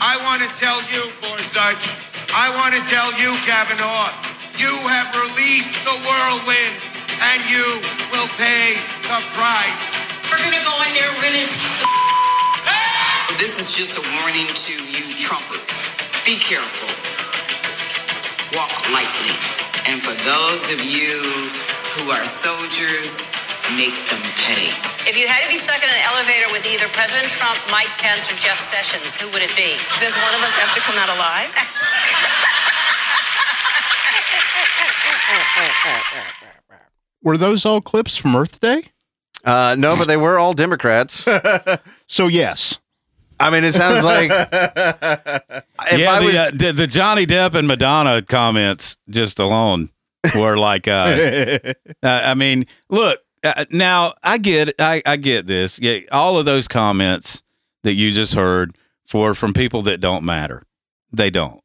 I 0.03 0.19
want 0.27 0.43
to 0.43 0.51
tell 0.59 0.83
you, 0.91 1.07
Gorsuch, 1.23 1.95
I 2.35 2.51
want 2.59 2.75
to 2.75 2.83
tell 2.91 3.15
you, 3.15 3.31
Kavanaugh, 3.47 4.11
you 4.59 4.75
have 4.91 5.07
released 5.15 5.87
the 5.87 5.95
whirlwind 6.03 6.75
and 7.31 7.39
you 7.47 7.63
will 8.11 8.27
pay 8.35 8.75
the 9.07 9.23
price. 9.39 9.87
We're 10.27 10.43
gonna 10.43 10.59
go 10.67 10.75
in 10.83 10.91
there, 10.99 11.07
we're 11.15 11.31
gonna 11.31 11.47
This 13.39 13.63
is 13.63 13.71
just 13.79 14.03
a 14.03 14.05
warning 14.19 14.51
to 14.51 14.75
you 14.75 15.15
Trumpers. 15.15 15.87
Be 16.27 16.35
careful. 16.43 16.91
Walk 18.59 18.75
lightly. 18.91 19.39
And 19.87 20.03
for 20.03 20.13
those 20.27 20.75
of 20.75 20.83
you 20.83 21.23
who 21.95 22.11
are 22.11 22.27
soldiers, 22.27 23.31
make 23.79 23.95
them 24.11 24.21
pay. 24.43 24.75
If 25.07 25.15
you 25.15 25.31
had 25.31 25.47
to 25.47 25.49
be 25.49 25.57
stuck 25.57 25.79
in 25.79 25.89
an 25.89 26.03
elevator 26.11 26.51
with 26.51 26.67
either 26.67 26.91
President 26.99 27.31
Trump, 27.31 27.57
Mike 27.71 27.91
Pence, 28.03 28.27
or 28.27 28.37
Jeff 28.37 28.59
Sessions, 28.59 29.15
who 29.15 29.31
would 29.31 29.43
it 29.47 29.55
be? 29.55 29.79
Does 30.03 30.19
one 30.19 30.35
of 30.35 30.43
us 30.43 30.59
have 30.59 30.75
to 30.75 30.81
come 30.83 30.99
out 30.99 31.15
alive? 31.15 31.55
Were 37.23 37.37
those 37.37 37.67
all 37.67 37.81
clips 37.81 38.17
from 38.17 38.37
Earth 38.37 38.61
Day? 38.61 38.85
Uh, 39.45 39.77
no, 39.79 39.97
but 39.97 40.09
they 40.09 40.17
were 40.17 40.39
all 40.39 40.53
Democrats. 40.53 41.27
so 42.07 42.27
yes. 42.27 42.79
I 43.41 43.51
mean, 43.51 43.65
it 43.65 43.73
sounds 43.73 44.05
like 44.05 44.31
if 44.33 45.99
yeah, 45.99 46.11
I 46.11 46.21
the, 46.21 46.39
uh, 46.39 46.51
the, 46.53 46.73
the 46.73 46.87
Johnny 46.87 47.25
Depp 47.27 47.55
and 47.55 47.69
Madonna 47.69 48.21
comments 48.23 48.97
just 49.09 49.39
alone 49.39 49.91
were 50.35 50.57
like, 50.57 50.89
uh, 50.89 51.59
uh, 52.03 52.21
I 52.25 52.35
mean, 52.35 52.67
look, 52.89 53.21
uh, 53.45 53.65
now 53.71 54.15
I 54.25 54.39
get, 54.39 54.75
I, 54.81 55.03
I 55.07 55.17
get 55.17 55.47
this. 55.47 55.79
Yeah, 55.79 56.01
all 56.11 56.39
of 56.39 56.47
those 56.47 56.67
comments 56.67 57.43
that 57.85 57.95
you 57.95 58.11
just 58.11 58.35
heard 58.35 58.77
for 59.07 59.35
from 59.35 59.55
people 59.55 59.83
that 59.83 60.01
don't 60.01 60.25
matter. 60.25 60.63
They 61.13 61.31
don't. 61.31 61.63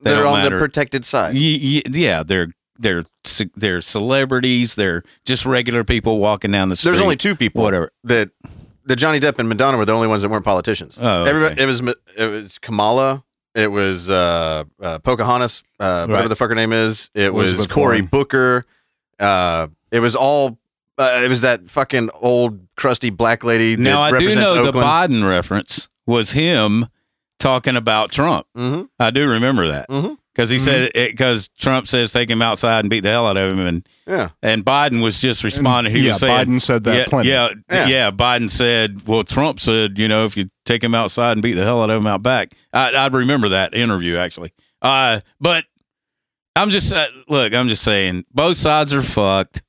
They 0.00 0.10
they're 0.10 0.22
don't 0.22 0.36
on 0.36 0.42
matter. 0.44 0.56
the 0.56 0.60
protected 0.60 1.04
side. 1.04 1.34
Y- 1.34 1.60
y- 1.62 1.82
yeah, 1.90 2.22
they're 2.22 2.48
they're 2.78 3.04
they're 3.56 3.80
celebrities. 3.80 4.74
They're 4.74 5.02
just 5.24 5.46
regular 5.46 5.84
people 5.84 6.18
walking 6.18 6.50
down 6.50 6.68
the 6.68 6.76
street. 6.76 6.92
There's 6.92 7.02
only 7.02 7.16
two 7.16 7.34
people 7.34 7.62
Whatever. 7.62 7.92
that 8.04 8.30
the 8.84 8.96
Johnny 8.96 9.20
Depp 9.20 9.38
and 9.38 9.48
Madonna 9.48 9.78
were 9.78 9.84
the 9.84 9.92
only 9.92 10.08
ones 10.08 10.22
that 10.22 10.28
weren't 10.28 10.44
politicians. 10.44 10.98
Oh, 11.00 11.22
okay. 11.22 11.30
Everybody, 11.30 11.62
it 11.62 11.66
was 11.66 11.80
it 12.16 12.26
was 12.30 12.58
Kamala, 12.58 13.24
it 13.54 13.68
was 13.68 14.10
uh, 14.10 14.64
uh, 14.82 14.98
Pocahontas, 15.00 15.62
uh, 15.80 16.06
whatever 16.06 16.12
Right. 16.22 16.28
the 16.28 16.36
fuck 16.36 16.48
her 16.50 16.54
name 16.54 16.72
is. 16.72 17.10
It 17.14 17.32
was 17.32 17.66
Cory 17.66 17.84
Warren. 18.02 18.06
Booker. 18.06 18.66
Uh, 19.18 19.68
it 19.90 20.00
was 20.00 20.14
all. 20.16 20.58
Uh, 20.96 21.22
it 21.24 21.28
was 21.28 21.40
that 21.40 21.68
fucking 21.70 22.08
old 22.20 22.60
crusty 22.76 23.10
black 23.10 23.42
lady. 23.42 23.76
Now 23.76 24.00
I 24.00 24.16
do 24.18 24.32
know 24.34 24.64
the 24.64 24.72
Biden 24.72 25.26
reference 25.28 25.88
was 26.06 26.32
him 26.32 26.86
talking 27.38 27.74
about 27.76 28.12
Trump. 28.12 28.46
Mhm. 28.56 28.88
I 29.00 29.10
do 29.10 29.28
remember 29.28 29.66
that 29.68 29.88
Mhm. 29.88 30.18
Because 30.34 30.50
he 30.50 30.58
said 30.58 30.90
because 30.94 31.48
Trump 31.48 31.86
says 31.86 32.12
take 32.12 32.28
him 32.28 32.42
outside 32.42 32.80
and 32.80 32.90
beat 32.90 33.00
the 33.00 33.10
hell 33.10 33.26
out 33.26 33.36
of 33.36 33.52
him, 33.52 33.60
and 33.60 33.88
Yeah. 34.06 34.30
and 34.42 34.64
Biden 34.64 35.02
was 35.02 35.20
just 35.20 35.44
responding. 35.44 35.92
He 35.94 36.00
yeah, 36.00 36.08
was 36.10 36.20
saying, 36.20 36.46
Biden 36.48 36.60
said 36.60 36.84
that 36.84 36.96
yeah, 36.96 37.04
plenty. 37.06 37.28
Yeah, 37.28 37.48
Yeah. 37.70 37.86
yeah, 37.86 38.10
Biden 38.10 38.50
said, 38.50 39.06
well, 39.06 39.22
Trump 39.22 39.60
said, 39.60 39.98
you 39.98 40.08
know, 40.08 40.24
if 40.24 40.36
you 40.36 40.46
take 40.64 40.82
him 40.82 40.94
outside 40.94 41.32
and 41.32 41.42
beat 41.42 41.54
the 41.54 41.62
hell 41.64 41.82
out 41.82 41.90
of 41.90 42.00
him 42.00 42.06
out 42.06 42.22
back, 42.22 42.54
I, 42.72 42.90
I 42.90 43.06
remember 43.06 43.48
that 43.50 43.74
interview 43.74 44.16
actually. 44.16 44.52
Uh, 44.82 45.20
but 45.40 45.64
I'm 46.56 46.70
just 46.70 46.92
uh, 46.92 47.06
look, 47.28 47.54
I'm 47.54 47.68
just 47.68 47.82
saying, 47.82 48.24
both 48.32 48.56
sides 48.56 48.92
are 48.92 49.02
fucked. 49.02 49.62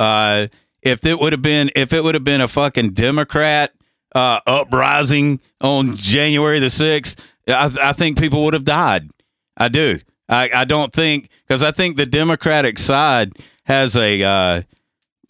Uh, 0.00 0.48
if 0.82 1.06
it 1.06 1.20
would 1.20 1.32
have 1.32 1.42
been, 1.42 1.70
if 1.76 1.92
it 1.92 2.02
would 2.02 2.14
have 2.14 2.24
been 2.24 2.40
a 2.40 2.48
fucking 2.48 2.90
Democrat 2.90 3.72
uh, 4.14 4.40
uprising 4.46 5.40
on 5.60 5.96
January 5.96 6.58
the 6.58 6.70
sixth, 6.70 7.24
I, 7.46 7.70
I 7.80 7.92
think 7.92 8.18
people 8.18 8.44
would 8.44 8.54
have 8.54 8.64
died. 8.64 9.08
I 9.56 9.68
do. 9.68 9.98
I, 10.28 10.50
I 10.54 10.64
don't 10.64 10.92
think 10.92 11.28
because 11.46 11.62
I 11.62 11.70
think 11.72 11.96
the 11.96 12.06
Democratic 12.06 12.78
side 12.78 13.32
has 13.64 13.96
a 13.96 14.22
uh, 14.22 14.62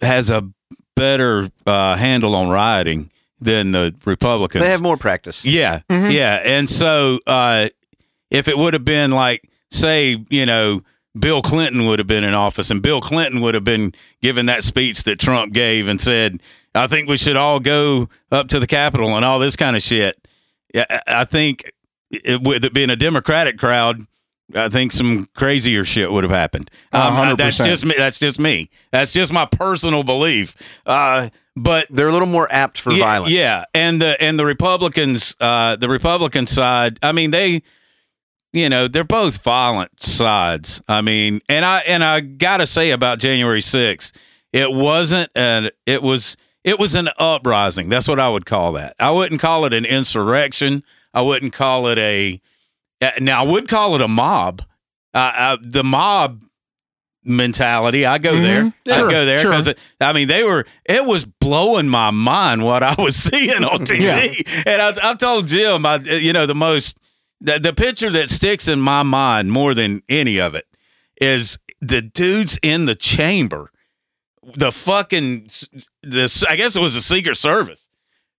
has 0.01 0.31
a 0.31 0.49
better 0.97 1.51
uh, 1.67 1.97
handle 1.97 2.35
on 2.37 2.49
rioting 2.49 3.11
than 3.41 3.73
the 3.73 3.95
Republicans. 4.05 4.63
They 4.65 4.71
have 4.71 4.83
more 4.83 4.97
practice. 4.97 5.45
Yeah, 5.45 5.81
yeah, 5.91 6.41
and 6.45 6.69
so 6.69 7.19
uh, 7.27 7.69
if 8.31 8.47
it 8.49 8.57
would 8.57 8.75
have 8.75 8.85
been 8.85 9.11
like, 9.11 9.49
say, 9.71 10.25
you 10.31 10.47
know, 10.47 10.83
Bill 11.19 11.43
Clinton 11.43 11.87
would 11.87 11.99
have 11.99 12.07
been 12.07 12.25
in 12.25 12.35
office, 12.35 12.71
and 12.71 12.81
Bill 12.81 13.01
Clinton 13.01 13.41
would 13.41 13.55
have 13.55 13.65
been 13.65 13.93
given 14.21 14.47
that 14.47 14.63
speech 14.63 15.03
that 15.05 15.19
Trump 15.19 15.53
gave 15.53 15.89
and 15.89 16.01
said, 16.01 16.41
"I 16.75 16.87
think 16.87 17.09
we 17.09 17.17
should 17.17 17.37
all 17.37 17.59
go 17.59 18.09
up 18.31 18.49
to 18.49 18.61
the 18.61 18.67
Capitol 18.69 19.17
and 19.17 19.25
all 19.25 19.39
this 19.41 19.57
kind 19.57 19.75
of 19.77 19.83
shit." 19.83 20.17
Yeah, 20.73 20.85
I- 20.89 21.03
I 21.23 21.25
think 21.25 21.73
it, 22.11 22.41
with 22.43 22.65
it 22.65 22.73
being 22.73 22.91
a 22.91 22.97
Democratic 22.97 23.59
crowd. 23.59 24.07
I 24.55 24.69
think 24.69 24.93
some 24.93 25.29
crazier 25.35 25.85
shit 25.85 26.11
would 26.11 26.25
have 26.25 26.31
happened. 26.31 26.71
Um, 26.93 27.37
that's 27.37 27.59
just 27.59 27.85
me. 27.85 27.95
That's 27.97 28.19
just 28.19 28.39
me. 28.39 28.71
That's 28.91 29.13
just 29.13 29.33
my 29.33 29.47
personal 29.47 30.03
belief. 30.03 30.55
Uh, 30.87 31.29
but 31.55 31.87
They're 31.91 32.09
a 32.09 32.13
little 32.13 32.29
more 32.29 32.51
apt 32.51 32.81
for 32.81 32.93
yeah, 32.93 33.05
violence. 33.05 33.33
Yeah, 33.33 33.65
and 33.75 34.01
the 34.01 34.21
and 34.21 34.39
the 34.39 34.47
Republicans, 34.47 35.37
uh, 35.41 35.77
the 35.77 35.89
Republican 35.89 36.47
side. 36.47 36.99
I 37.03 37.13
mean, 37.13 37.31
they, 37.31 37.63
you 38.53 38.69
know, 38.69 38.89
they're 38.89 39.05
both 39.05 39.43
violent 39.43 40.01
sides. 40.01 40.81
I 40.89 41.03
mean, 41.03 41.41
and 41.49 41.65
I 41.65 41.81
and 41.81 42.03
I 42.03 42.21
gotta 42.21 42.67
say 42.67 42.91
about 42.91 43.19
January 43.19 43.61
sixth, 43.61 44.17
it 44.53 44.73
wasn't 44.73 45.31
an. 45.35 45.71
It 45.85 46.03
was 46.03 46.37
it 46.65 46.79
was 46.79 46.95
an 46.95 47.11
uprising. 47.19 47.89
That's 47.89 48.09
what 48.09 48.21
I 48.21 48.31
would 48.31 48.47
call 48.47 48.73
that. 48.73 48.95
I 48.99 49.11
wouldn't 49.11 49.41
call 49.41 49.65
it 49.67 49.75
an 49.75 49.85
insurrection. 49.85 50.83
I 51.13 51.23
wouldn't 51.23 51.53
call 51.53 51.87
it 51.89 51.99
a. 51.99 52.41
uh, 53.03 53.11
Now 53.21 53.45
I 53.45 53.47
would 53.47 53.69
call 53.69 53.95
it 53.97 54.01
a 54.01 54.09
mob. 54.09 54.63
Uh, 55.15 55.33
uh, 55.37 55.57
the 55.61 55.85
mob 55.85 56.43
mentality. 57.25 58.07
I 58.07 58.19
go 58.19 58.35
there. 58.41 58.63
Mhm. 58.65 58.75
Sure, 58.87 59.09
I 59.09 59.11
go 59.11 59.25
there 59.25 59.39
sure. 59.39 59.51
because 59.51 59.75
I 60.01 60.13
mean 60.13 60.29
they 60.29 60.43
were. 60.45 60.67
It 60.85 61.05
was 61.05 61.25
blowing 61.25 61.89
my 61.89 62.11
mind 62.11 62.65
what 62.65 62.83
I 62.83 62.95
was 62.99 63.17
seeing 63.31 63.63
on 63.65 63.81
TV, 63.81 64.65
and 64.67 64.83
I, 64.83 65.11
I've 65.11 65.19
told 65.19 65.47
Jim, 65.49 65.85
I 65.87 65.97
you 65.97 66.33
know 66.33 66.47
the 66.47 66.55
most 66.55 66.99
the, 67.41 67.59
the 67.59 67.73
picture 67.73 68.11
that 68.11 68.31
sticks 68.31 68.69
in 68.69 68.81
my 68.81 69.03
mind 69.03 69.53
more 69.53 69.75
than 69.75 70.03
any 70.09 70.39
of 70.41 70.55
it 70.55 70.67
is 71.21 71.59
the 71.81 72.01
dudes 72.03 72.59
in 72.63 72.85
the 72.87 72.95
chamber, 72.95 73.71
the 74.57 74.73
fucking 74.73 75.49
this. 76.03 76.43
I 76.45 76.57
guess 76.57 76.77
it 76.77 76.81
was 76.81 76.95
the 76.95 77.01
Secret 77.03 77.37
Service. 77.37 77.89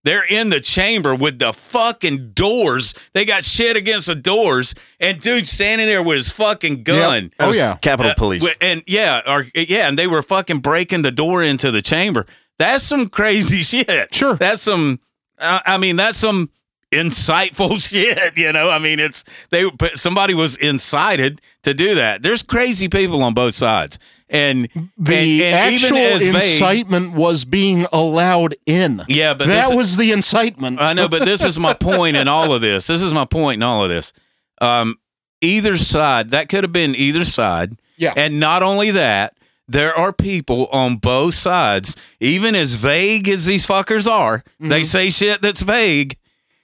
They're 0.04 0.26
in 0.26 0.50
the 0.50 0.60
chamber 0.60 1.16
with 1.16 1.40
the 1.40 1.54
fucking 1.54 2.32
doors. 2.32 2.94
They 3.14 3.24
got 3.26 3.46
shit 3.46 3.78
against 3.78 4.08
the 4.08 4.16
doors, 4.16 4.76
and 5.00 5.22
dude 5.22 5.48
standing 5.48 5.88
there 5.88 6.04
with 6.04 6.18
his 6.18 6.32
fucking 6.32 6.84
gun. 6.84 7.32
That 7.38 7.46
Oh, 7.46 7.48
was 7.48 7.58
yeah. 7.58 7.78
Capitol 7.78 8.12
Uh, 8.12 8.16
Police. 8.16 8.42
wi- 8.42 8.58
and 8.60 8.84
yeah, 8.86 9.22
or 9.26 9.46
yeah, 9.56 9.88
and 9.88 9.98
they 9.98 10.08
were 10.08 10.22
fucking 10.22 10.60
breaking 10.60 11.04
the 11.04 11.12
door 11.12 11.42
into 11.42 11.72
the 11.72 11.82
chamber. 11.82 12.26
That's 12.60 12.84
some 12.84 13.08
crazy 13.10 13.64
shit. 13.64 14.14
Sure. 14.14 14.36
that's 14.36 14.62
some. 14.62 15.00
Uh, 15.40 15.60
I 15.66 15.78
mean, 15.78 15.96
that's 15.96 16.18
some 16.18 16.50
insightful 16.94 17.82
shit. 17.90 18.38
You 18.38 18.52
know, 18.54 18.70
I 18.70 18.80
mean, 18.80 19.00
it's 19.00 19.24
they. 19.50 19.70
but 19.70 19.98
Somebody 19.98 20.34
was 20.34 20.56
incited 20.58 21.42
to 21.64 21.74
do 21.74 21.96
that. 21.96 22.22
There's 22.24 22.44
crazy 22.44 22.88
people 22.90 23.22
on 23.24 23.34
both 23.34 23.54
sides, 23.54 24.00
and 24.30 24.68
The 24.98 25.16
and, 25.16 25.42
and 25.42 25.56
actual 25.74 25.98
even 25.98 26.14
as 26.14 26.22
vague- 26.28 26.36
incitement 26.36 27.14
was 27.14 27.46
being 27.46 27.86
allowed 27.92 28.56
in. 28.66 29.02
Yeah, 29.08 29.34
but 29.34 29.48
that 29.48 29.70
this- 29.70 29.76
was 29.76 29.98
the 29.98 30.12
incitement. 30.12 30.80
I 30.82 30.94
know, 30.94 31.08
but 31.08 31.26
this 31.26 31.44
is 31.44 31.58
my 31.60 31.74
point 31.74 32.16
in 32.18 32.28
all 32.28 32.54
of 32.54 32.62
this. 32.62 32.88
This 32.88 33.02
is 33.02 33.14
my 33.14 33.26
point 33.26 33.60
in 33.60 33.64
all 33.64 33.84
of 33.84 33.90
this. 33.90 34.14
Um, 34.62 34.98
either 35.42 35.78
side, 35.78 36.32
that 36.32 36.48
could 36.50 36.64
have 36.64 36.72
been 36.74 36.96
either 36.96 37.24
side. 37.26 37.74
Yeah. 37.98 38.14
And 38.16 38.40
not 38.40 38.64
only 38.64 38.92
that, 38.92 39.36
there 39.68 39.94
are 39.96 40.12
people 40.12 40.68
on 40.68 40.98
both 40.98 41.34
sides, 41.36 41.96
even 42.20 42.56
as 42.56 42.74
vague 42.74 43.30
as 43.30 43.46
these 43.46 43.66
fuckers 43.66 44.10
are, 44.10 44.44
they 44.60 44.84
say 44.84 45.10
shit 45.10 45.42
that's 45.42 45.62
vague. 45.62 46.18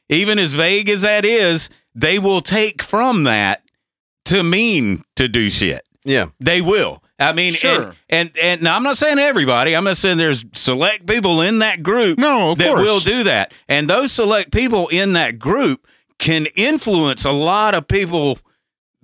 Even 0.09 0.39
as 0.39 0.53
vague 0.55 0.89
as 0.89 1.03
that 1.03 1.23
is, 1.25 1.69
they 1.95 2.19
will 2.19 2.41
take 2.41 2.81
from 2.81 3.23
that 3.25 3.63
to 4.25 4.43
mean 4.43 5.03
to 5.15 5.27
do 5.27 5.49
shit. 5.49 5.83
Yeah. 6.03 6.27
They 6.39 6.61
will. 6.61 7.03
I 7.19 7.33
mean, 7.33 7.51
Sure. 7.53 7.93
and, 8.09 8.29
and 8.29 8.31
and 8.41 8.61
now 8.61 8.75
I'm 8.77 8.83
not 8.83 8.95
saying 8.97 9.19
everybody. 9.19 9.75
I'm 9.75 9.83
not 9.83 9.97
saying 9.97 10.17
there's 10.17 10.45
select 10.53 11.05
people 11.05 11.41
in 11.41 11.59
that 11.59 11.83
group 11.83 12.17
No, 12.17 12.51
of 12.51 12.57
that 12.59 12.69
course. 12.69 12.81
will 12.81 12.99
do 13.01 13.23
that. 13.25 13.53
And 13.67 13.89
those 13.89 14.11
select 14.11 14.51
people 14.53 14.87
in 14.87 15.13
that 15.13 15.37
group 15.37 15.85
can 16.17 16.45
influence 16.55 17.25
a 17.25 17.31
lot 17.31 17.75
of 17.75 17.87
people 17.87 18.39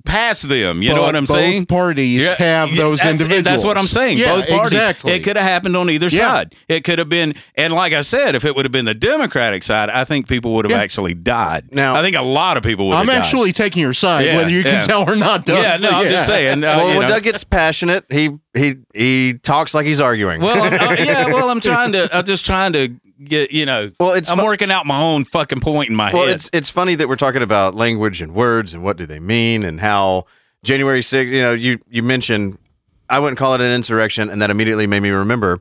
past 0.04 0.50
them. 0.50 0.82
You 0.84 0.94
know 0.94 1.02
what 1.02 1.16
I'm 1.16 1.26
saying? 1.26 1.44
both 1.44 1.54
saying? 1.54 1.66
parties 1.66 2.28
have 2.34 2.76
those 2.76 3.00
that's, 3.00 3.20
individuals. 3.20 3.44
That's 3.44 3.64
what 3.64 3.78
I'm 3.78 3.86
saying. 3.86 4.18
Yeah, 4.18 4.36
both 4.36 4.48
parties. 4.50 4.74
exactly. 4.74 5.14
It 5.14 5.24
could 5.24 5.36
have 5.36 5.46
happened 5.46 5.76
on 5.76 5.90
either 5.90 6.08
Yeah. 6.08 6.20
side. 6.20 6.56
It 6.68 6.84
could 6.84 7.00
have 7.00 7.10
been, 7.10 7.34
and 7.56 7.74
like 7.74 7.94
I 7.94 8.02
said, 8.02 8.36
if 8.36 8.46
it 8.46 8.56
would 8.56 8.66
have 8.66 8.72
been 8.72 8.86
the 8.86 8.94
Democratic 8.94 9.64
side, 9.64 9.90
I 9.90 10.04
think 10.04 10.28
people 10.28 10.54
would 10.56 10.66
have 10.66 10.72
Yeah. 10.72 10.82
actually 10.82 11.14
died. 11.14 11.70
Now- 11.72 11.96
I 11.96 12.02
think 12.02 12.16
a 12.16 12.22
lot 12.22 12.58
of 12.58 12.64
people 12.64 12.88
would. 12.90 12.94
I'm 12.96 13.08
have 13.08 13.16
died. 13.16 13.24
actually 13.24 13.52
taking 13.52 13.82
your 13.82 13.94
side, 13.94 14.26
Yeah, 14.26 14.38
whether 14.38 14.52
you 14.52 14.64
can 14.64 14.84
tell 14.84 15.10
or 15.10 15.16
not. 15.16 15.46
Doug. 15.46 15.64
Yeah, 15.64 15.78
no, 15.78 15.90
I'm 15.90 16.08
just 16.10 16.28
saying. 16.28 16.64
Uh, 16.64 16.68
well, 16.78 16.88
when 16.88 17.02
know. 17.02 17.08
Doug 17.08 17.24
gets 17.24 17.44
passionate, 17.44 18.06
he 18.12 18.32
he 18.56 18.76
he 18.94 19.34
talks 19.36 19.74
like 19.74 19.86
he's 19.86 20.02
arguing. 20.02 20.42
Well, 20.42 20.62
I'm, 20.62 20.74
uh, 20.90 20.96
yeah. 21.00 21.28
Well, 21.28 21.50
I'm 21.50 21.60
trying 21.60 21.92
to. 21.94 22.16
I'm 22.16 22.26
just 22.26 22.46
trying 22.46 22.74
to 22.74 22.90
get. 23.24 23.52
You 23.52 23.66
know. 23.66 23.92
Well, 24.00 24.14
it's 24.14 24.30
I'm 24.30 24.40
fu- 24.40 24.46
working 24.46 24.72
out 24.72 24.86
my 24.86 25.02
own 25.02 25.26
fucking 25.26 25.60
point 25.60 25.90
in 25.90 25.96
my 25.96 26.12
well, 26.14 26.26
head. 26.26 26.36
it's 26.36 26.50
it's 26.54 26.70
funny 26.70 26.96
that 26.96 27.08
we're 27.08 27.16
talking 27.16 27.42
about 27.42 27.76
language 27.76 28.22
and 28.22 28.34
words 28.34 28.74
and 28.74 28.84
what 28.84 28.98
do 28.98 29.06
they 29.06 29.20
mean 29.20 29.64
and 29.64 29.80
how 29.80 30.26
January 30.64 31.02
6th, 31.02 31.28
you 31.28 31.42
know, 31.42 31.54
you 31.54 31.80
you 31.90 32.04
mentioned 32.04 32.58
I 33.10 33.20
wouldn't 33.20 33.38
call 33.38 33.54
it 33.54 33.62
an 33.62 33.72
insurrection 33.72 34.30
and 34.30 34.42
that 34.42 34.50
immediately 34.50 34.88
made 34.88 35.02
me 35.02 35.10
remember, 35.10 35.60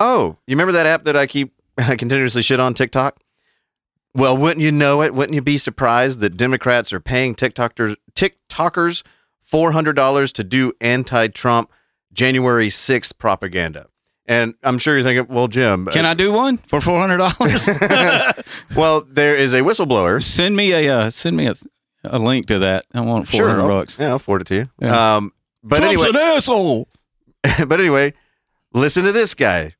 oh, 0.00 0.36
you 0.46 0.56
remember 0.56 0.72
that 0.72 0.86
app 0.86 1.04
that 1.04 1.16
I 1.16 1.26
keep 1.26 1.52
continuously 1.76 2.42
shit 2.42 2.58
on 2.60 2.74
TikTok? 2.74 3.18
Well, 4.14 4.36
wouldn't 4.36 4.60
you 4.60 4.72
know 4.72 5.02
it? 5.02 5.14
Wouldn't 5.14 5.34
you 5.34 5.42
be 5.42 5.58
surprised 5.58 6.20
that 6.20 6.36
Democrats 6.36 6.92
are 6.92 7.00
paying 7.00 7.34
TikTokers 7.34 7.96
TikTokers 8.14 9.02
$400 9.50 10.32
to 10.32 10.44
do 10.44 10.72
anti-Trump 10.80 11.70
January 12.18 12.68
6th 12.68 13.16
propaganda? 13.18 13.86
And 14.26 14.54
I'm 14.64 14.78
sure 14.78 14.94
you're 14.94 15.04
thinking, 15.04 15.32
well, 15.34 15.46
Jim, 15.48 15.86
Can 15.86 16.04
I 16.04 16.14
do 16.14 16.32
one 16.32 16.58
for 16.58 16.80
four 16.82 16.98
hundred 16.98 17.16
dollars? 17.18 17.66
well, 18.76 19.00
there 19.02 19.34
is 19.36 19.54
a 19.54 19.60
whistleblower. 19.60 20.22
send 20.22 20.54
me 20.56 20.72
a 20.72 20.94
uh, 20.98 21.10
send 21.10 21.34
me 21.36 21.46
a, 21.46 21.54
a 22.04 22.18
link 22.18 22.46
to 22.48 22.58
that. 22.58 22.84
I 22.92 23.00
want 23.00 23.26
four 23.28 23.48
hundred 23.48 23.62
I'll- 23.62 23.68
bucks. 23.68 23.98
Yeah, 23.98 24.08
I'll 24.08 24.18
forward 24.18 24.42
it 24.42 24.46
to 24.48 24.54
you. 24.56 24.68
Yeah. 24.80 25.16
Um, 25.16 25.32
but 25.62 25.76
Trump's 25.78 26.02
anyway, 26.04 26.18
an 26.20 26.36
asshole. 26.36 26.88
but 27.68 27.80
anyway, 27.80 28.12
listen 28.74 29.04
to 29.04 29.12
this 29.12 29.32
guy. 29.34 29.74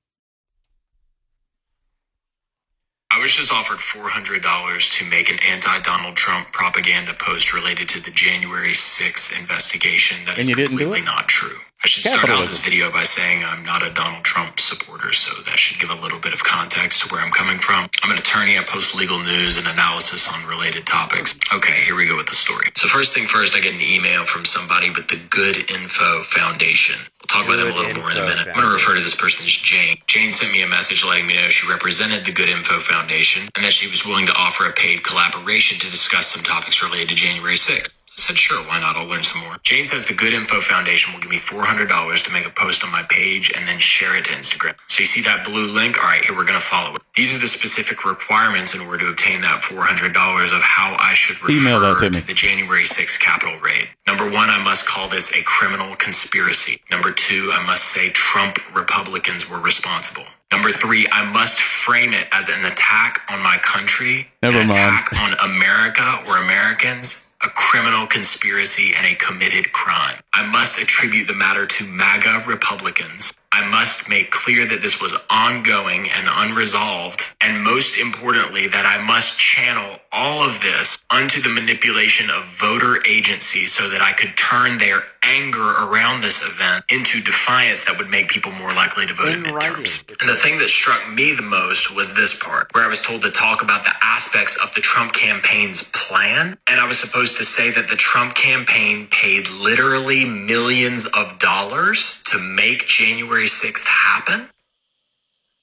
I 3.11 3.21
was 3.21 3.35
just 3.35 3.53
offered 3.53 3.79
$400 3.79 4.99
to 4.99 5.11
make 5.11 5.31
an 5.31 5.39
anti 5.47 5.81
Donald 5.81 6.15
Trump 6.17 6.53
propaganda 6.53 7.15
post 7.15 7.53
related 7.55 7.89
to 7.91 8.03
the 8.03 8.11
January 8.11 8.73
6th 8.73 9.41
investigation. 9.41 10.19
That 10.27 10.33
And 10.33 10.41
is 10.41 10.49
you 10.51 10.55
didn't 10.55 10.77
do 10.77 10.85
completely 10.85 11.01
it? 11.01 11.05
not 11.05 11.27
true. 11.27 11.57
I 11.85 11.87
should 11.87 12.03
start 12.03 12.29
out 12.29 12.45
this 12.45 12.63
video 12.63 12.91
by 12.91 13.05
saying 13.05 13.45
I'm 13.45 13.65
not 13.65 13.87
a 13.87 13.95
Donald 13.95 14.25
Trump 14.25 14.59
supporter, 14.59 15.13
so 15.13 15.41
that 15.45 15.59
should 15.59 15.79
give 15.79 15.91
a 15.91 16.03
little 16.03 16.19
bit 16.19 16.35
of 16.35 16.43
context 16.43 17.03
to 17.03 17.15
where 17.15 17.23
I'm 17.25 17.31
coming 17.31 17.59
from. 17.59 17.89
I'm 18.03 18.11
an 18.11 18.19
attorney. 18.19 18.59
I 18.59 18.65
post 18.65 18.97
legal 18.99 19.23
news 19.23 19.59
and 19.59 19.67
analysis 19.69 20.27
on 20.27 20.49
related 20.51 20.87
topics. 20.87 21.39
Okay, 21.55 21.85
here 21.85 21.95
we 21.95 22.07
go 22.07 22.17
with 22.17 22.27
the 22.27 22.35
story. 22.35 22.67
So, 22.75 22.89
first 22.89 23.15
thing 23.15 23.25
first, 23.27 23.57
I 23.57 23.61
get 23.61 23.75
an 23.75 23.81
email 23.81 24.25
from 24.27 24.45
somebody 24.45 24.91
with 24.91 25.07
the 25.07 25.21
Good 25.31 25.71
Info 25.71 26.25
Foundation. 26.25 26.99
We'll 27.23 27.29
talk 27.29 27.47
about 27.47 27.63
them 27.63 27.73
a 27.73 27.77
little 27.77 28.03
more 28.03 28.11
in 28.11 28.19
a 28.19 28.27
minute. 28.27 28.49
I'm 28.49 28.55
going 28.55 28.67
to 28.67 28.73
refer 28.73 28.97
to 28.97 29.01
this 29.01 29.15
person 29.15 29.45
as 29.45 29.53
Jane. 29.53 29.99
Jane 30.09 30.33
sent 30.33 30.51
me 30.53 30.63
a 30.63 30.67
message 30.67 31.05
letting 31.05 31.29
me 31.29 31.37
know 31.37 31.49
she 31.49 31.71
represented 31.71 32.25
the 32.25 32.33
Good 32.33 32.49
Info 32.49 32.81
Foundation 32.81 33.49
and 33.55 33.65
that 33.65 33.73
she 33.73 33.87
was 33.89 34.05
willing 34.05 34.27
to 34.27 34.35
offer 34.35 34.67
a 34.67 34.73
paid 34.73 35.05
collaboration 35.05 35.79
to 35.79 35.87
discuss 35.87 36.27
some 36.27 36.43
topics 36.43 36.83
related 36.83 37.11
to 37.11 37.15
January 37.15 37.55
6th. 37.55 37.98
Said, 38.19 38.37
sure, 38.37 38.59
why 38.67 38.81
not? 38.81 38.97
I'll 38.97 39.07
learn 39.07 39.23
some 39.23 39.43
more. 39.45 39.57
Jane 39.63 39.85
says 39.85 40.07
the 40.07 40.13
Good 40.15 40.33
Info 40.35 40.61
Foundation 40.61 41.13
will 41.15 41.21
give 41.21 41.31
me 41.31 41.37
$400 41.39 41.87
to 42.25 42.33
make 42.33 42.45
a 42.47 42.51
post 42.51 42.85
on 42.85 42.91
my 42.91 43.05
page 43.09 43.53
and 43.57 43.67
then 43.69 43.79
share 43.79 44.17
it 44.17 44.25
to 44.25 44.33
Instagram. 44.33 44.75
So 44.89 45.01
you 45.01 45.07
see 45.07 45.21
that 45.23 45.45
blue 45.47 45.69
link? 45.71 45.97
All 46.03 46.09
right, 46.09 46.25
here, 46.25 46.35
we're 46.37 46.45
going 46.45 46.59
to 46.59 46.65
follow 46.65 46.97
it. 46.97 47.03
These 47.15 47.35
are 47.37 47.39
the 47.39 47.47
specific 47.47 48.05
requirements 48.05 48.75
in 48.75 48.81
order 48.81 49.05
to 49.05 49.11
obtain 49.13 49.41
that 49.43 49.61
$400 49.63 50.11
of 50.55 50.63
how 50.63 50.97
I 50.99 51.13
should 51.15 51.41
refer 51.43 51.53
Email 51.61 51.81
that 51.81 52.01
to 52.01 52.11
me. 52.11 52.19
the 52.21 52.35
January 52.35 52.83
6th 52.83 53.21
Capitol 53.21 53.57
raid. 53.61 53.87
Number 54.07 54.25
one, 54.25 54.51
I 54.51 54.59
must 54.63 54.89
call 54.89 55.09
this 55.09 55.37
a 55.39 55.43
criminal 55.45 55.95
conspiracy. 55.97 56.81
Number 56.91 57.13
two, 57.13 57.51
I 57.55 57.65
must 57.65 57.85
say 57.85 58.09
Trump 58.11 58.59
Republicans 58.75 59.49
were 59.49 59.61
responsible. 59.61 60.25
Number 60.51 60.71
three, 60.71 61.07
I 61.13 61.25
must 61.31 61.61
frame 61.61 62.13
it 62.15 62.27
as 62.33 62.49
an 62.49 62.65
attack 62.65 63.21
on 63.31 63.41
my 63.43 63.59
country, 63.59 64.29
Never 64.43 64.59
an 64.59 64.69
mind. 64.69 64.79
attack 64.79 65.21
on 65.23 65.35
America 65.55 66.23
or 66.27 66.39
Americans, 66.39 67.28
a 67.43 67.49
criminal 67.51 68.07
conspiracy, 68.07 68.95
and 68.97 69.07
a 69.07 69.15
committed 69.15 69.73
crime. 69.73 70.19
I 70.35 70.45
must 70.45 70.81
attribute 70.81 71.29
the 71.29 71.35
matter 71.35 71.67
to 71.67 71.85
MAGA 71.87 72.45
Republicans. 72.49 73.38
I 73.59 73.67
must 73.69 74.09
make 74.09 74.31
clear 74.31 74.67
that 74.67 74.83
this 74.83 75.03
was 75.03 75.19
ongoing 75.29 76.09
and 76.11 76.29
unresolved, 76.31 77.35
and 77.41 77.65
most 77.65 77.99
importantly, 77.99 78.69
that 78.69 78.87
I 78.87 79.03
must 79.05 79.41
channel 79.41 79.99
all 80.13 80.49
of 80.49 80.61
this 80.61 81.05
unto 81.11 81.41
the 81.41 81.49
manipulation 81.49 82.31
of 82.31 82.45
voter 82.45 83.05
agencies 83.05 83.73
so 83.73 83.89
that 83.91 84.01
I 84.01 84.13
could 84.13 84.37
turn 84.37 84.79
their 84.79 85.03
anger 85.25 85.73
around 85.73 86.23
this 86.23 86.47
event 86.47 86.85
into 86.89 87.21
defiance 87.21 87.85
that 87.85 87.99
would 87.99 88.09
make 88.09 88.29
people 88.29 88.53
more 88.53 88.73
likely 88.73 89.07
to 89.07 89.13
vote 89.13 89.33
in 89.33 89.43
midterms. 89.43 90.09
And 90.21 90.31
the 90.31 90.37
thing 90.37 90.59
that 90.59 90.69
struck 90.69 91.13
me 91.13 91.35
the 91.35 91.43
most 91.43 91.95
was 91.95 92.15
this 92.15 92.39
part, 92.39 92.69
where 92.73 92.85
I 92.85 92.89
was 92.89 93.03
told 93.03 93.23
to 93.23 93.31
talk 93.31 93.63
about 93.63 93.85
the 93.85 93.93
aspects 94.03 94.57
of 94.63 94.73
the 94.75 94.81
Trump 94.81 95.13
campaign's 95.13 95.91
plan. 95.93 96.57
And 96.69 96.81
I 96.81 96.87
was 96.87 96.99
supposed 96.99 97.37
to 97.39 97.45
say 97.45 97.71
that 97.73 97.89
the 97.89 97.97
Trump 97.97 98.35
campaign 98.37 99.09
paid 99.11 99.51
literally 99.51 100.25
millions 100.25 101.07
of 101.07 101.39
dollars 101.39 102.23
to 102.27 102.39
make 102.39 102.87
January 102.87 103.48
6th 103.49 103.87
happen. 103.87 104.49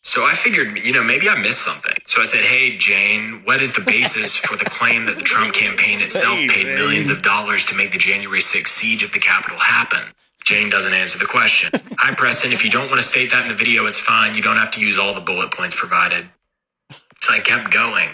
So 0.02 0.24
I 0.24 0.34
figured, 0.34 0.78
you 0.78 0.94
know, 0.94 1.04
maybe 1.04 1.28
I 1.30 1.36
missed 1.36 1.64
something. 1.64 1.98
So 2.06 2.22
I 2.22 2.26
said, 2.26 2.44
hey, 2.44 2.78
Jane, 2.78 3.42
what 3.44 3.62
is 3.62 3.74
the 3.74 3.82
basis 3.82 4.36
for 4.46 4.56
the 4.56 4.66
claim 4.66 5.06
that 5.06 5.18
the 5.18 5.24
Trump 5.24 5.54
campaign 5.54 6.00
itself 6.02 6.38
paid 6.50 6.68
millions 6.68 7.10
of 7.10 7.24
dollars 7.24 7.66
to 7.68 7.76
make 7.76 7.92
the 7.92 7.98
January 7.98 8.40
6th 8.40 8.68
siege 8.68 9.04
of 9.04 9.14
the 9.14 9.20
Capitol 9.20 9.58
happen? 9.58 10.14
Jane 10.46 10.70
doesn't 10.70 10.94
answer 10.94 11.18
the 11.18 11.26
question. 11.26 11.72
Hi, 11.98 12.14
Preston. 12.14 12.54
If 12.54 12.64
you 12.64 12.70
don't 12.70 12.90
want 12.90 13.02
to 13.02 13.08
state 13.08 13.32
that 13.32 13.44
in 13.44 13.50
the 13.50 13.56
video, 13.56 13.88
it's 13.88 14.00
fine. 14.00 14.36
You 14.36 14.44
don't 14.44 14.58
have 14.58 14.72
to 14.72 14.80
use 14.80 15.00
all 15.00 15.14
the 15.14 15.22
bullet 15.22 15.52
points 15.52 15.76
provided. 15.76 16.30
So 17.22 17.34
I 17.34 17.40
kept 17.40 17.72
going. 17.72 18.10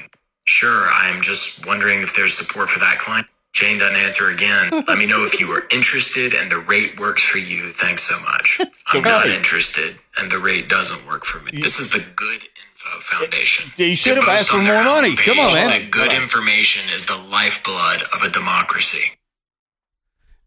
Sure, 0.45 0.89
I'm 0.89 1.21
just 1.21 1.67
wondering 1.67 2.01
if 2.01 2.15
there's 2.15 2.37
support 2.37 2.69
for 2.69 2.79
that 2.79 2.99
claim. 2.99 3.25
Jane 3.53 3.79
doesn't 3.79 3.95
answer 3.97 4.29
again. 4.29 4.69
Let 4.87 4.97
me 4.97 5.05
know 5.05 5.23
if 5.25 5.39
you 5.39 5.51
are 5.51 5.63
interested 5.71 6.33
and 6.33 6.49
the 6.51 6.57
rate 6.57 6.99
works 6.99 7.23
for 7.23 7.37
you. 7.37 7.71
Thanks 7.71 8.03
so 8.03 8.15
much. 8.21 8.59
I'm 8.87 9.03
not 9.03 9.27
interested 9.27 9.95
and 10.17 10.31
the 10.31 10.39
rate 10.39 10.67
doesn't 10.69 11.05
work 11.05 11.25
for 11.25 11.43
me. 11.43 11.51
This 11.53 11.79
is 11.79 11.91
the 11.91 12.03
Good 12.15 12.41
Info 12.41 12.99
Foundation. 13.01 13.71
You 13.77 13.95
should 13.95 14.17
have 14.17 14.27
asked 14.27 14.49
for 14.49 14.57
more 14.57 14.83
money. 14.83 15.15
Come 15.15 15.39
on, 15.39 15.53
man. 15.53 15.67
that 15.67 15.91
good 15.91 16.11
information 16.11 16.91
is 16.93 17.05
the 17.05 17.17
lifeblood 17.17 18.03
of 18.13 18.23
a 18.23 18.29
democracy. 18.29 19.11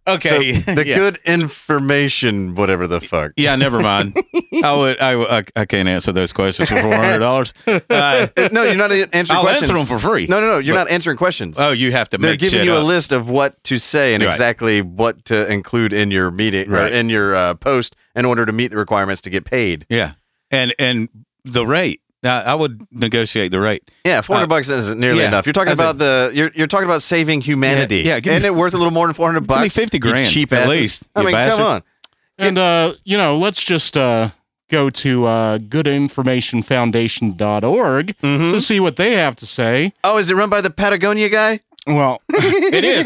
Okay. 0.07 0.29
So 0.63 0.73
the 0.75 0.87
Yeah. 0.87 0.97
good 0.97 1.19
information, 1.25 2.55
whatever 2.55 2.87
the 2.87 3.01
fuck. 3.01 3.33
Yeah, 3.37 3.57
never 3.57 3.81
mind. 3.81 4.17
I 4.63 4.75
would. 4.75 5.01
I, 5.01 5.39
I, 5.39 5.45
I 5.57 5.65
can't 5.65 5.89
answer 5.89 6.13
those 6.13 6.33
questions 6.33 6.69
for 6.69 6.77
four 6.81 6.95
hundred 6.95 7.19
dollars. 7.21 7.53
Uh, 7.67 8.27
no, 8.53 8.63
you're 8.65 8.75
not 8.77 8.91
answering 8.93 9.37
I'll 9.37 9.43
questions. 9.43 9.71
answer 9.71 9.75
them 9.75 9.87
for 9.87 9.99
free. 9.99 10.27
No, 10.27 10.41
no, 10.41 10.47
no. 10.49 10.59
You're 10.59 10.75
But- 10.77 10.85
not 10.85 10.91
answering 10.91 11.17
questions. 11.17 11.57
Oh, 11.59 11.71
you 11.73 11.93
have 11.93 12.09
to. 12.11 12.19
They're 12.19 12.37
giving 12.37 12.65
you 12.65 12.77
a 12.77 12.81
list 12.81 13.13
of 13.13 13.29
what 13.31 13.63
to 13.65 13.79
say 13.79 14.15
and 14.15 14.23
Right. 14.23 14.31
exactly 14.31 14.83
what 14.83 15.25
to 15.27 15.51
include 15.51 15.93
in 15.93 16.11
your 16.11 16.31
meeting 16.31 16.71
or 16.73 16.87
in 16.87 17.09
your 17.09 17.35
uh, 17.35 17.55
post 17.55 17.97
in 18.15 18.25
order 18.25 18.45
to 18.47 18.53
meet 18.53 18.71
the 18.73 18.77
requirements 18.77 19.21
to 19.23 19.31
get 19.31 19.45
paid. 19.45 19.87
Yeah, 19.89 20.13
and 20.51 20.75
and 20.79 21.09
the 21.45 21.67
rate. 21.67 22.01
I, 22.25 22.43
I 22.43 22.55
would 22.55 22.87
negotiate 22.91 23.51
the 23.51 23.61
rate. 23.61 23.83
Yeah, 24.05 24.21
four 24.21 24.37
hundred 24.37 24.47
Uh, 24.47 24.57
bucks 24.57 24.69
isn't 24.71 24.99
nearly 24.99 25.21
yeah, 25.21 25.29
enough. 25.29 25.47
You're 25.47 25.53
talking 25.53 25.73
as 25.73 25.81
a- 25.81 25.83
about 25.83 25.99
the 25.99 26.31
you're 26.35 26.51
you're 26.55 26.67
talking 26.67 26.87
about 26.87 27.03
saving 27.03 27.41
humanity. 27.43 28.03
Yeah, 28.05 28.21
yeah, 28.23 28.33
Isn't 28.37 28.51
it 28.51 28.55
worth 28.55 28.75
a 28.75 28.79
little 28.79 28.93
more 28.93 29.07
than 29.07 29.15
four 29.15 29.27
hundred 29.29 29.41
Give 29.41 29.49
bucks? 29.49 29.75
50 29.77 29.99
grand, 29.99 30.29
cheap 30.29 30.53
at 30.53 30.61
asses. 30.61 30.71
least, 30.71 31.03
I 31.15 31.23
mean, 31.23 31.33
bastards. 31.33 31.57
come 31.59 31.67
on. 31.77 31.83
And 32.39 32.59
uh, 32.59 32.95
you 33.05 33.17
know, 33.17 33.37
let's 33.39 33.63
just 33.63 33.97
uh, 33.97 34.31
go 34.71 34.91
to 34.91 35.27
uh, 35.27 35.59
goodinformationfoundation.org 35.59 38.17
Mm-hmm. 38.19 38.53
to 38.53 38.61
see 38.61 38.81
what 38.81 38.97
they 38.97 39.13
have 39.15 39.37
to 39.37 39.47
say. 39.47 39.93
Oh, 40.03 40.19
is 40.19 40.31
it 40.31 40.35
run 40.37 40.51
by 40.51 40.61
the 40.61 40.71
Patagonia 40.71 41.29
guy? 41.29 41.61
Well, 41.87 42.19
It 42.33 42.85
is. 42.85 43.05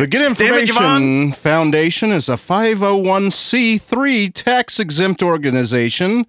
the 0.00 0.06
Good 0.06 0.18
Damn 0.18 0.32
it, 0.32 0.40
Information 0.40 1.32
Foundation 1.32 2.10
is 2.10 2.28
a 2.28 2.32
501c3 2.36 4.32
tax 4.34 4.80
exempt 4.80 5.22
organization 5.22 6.26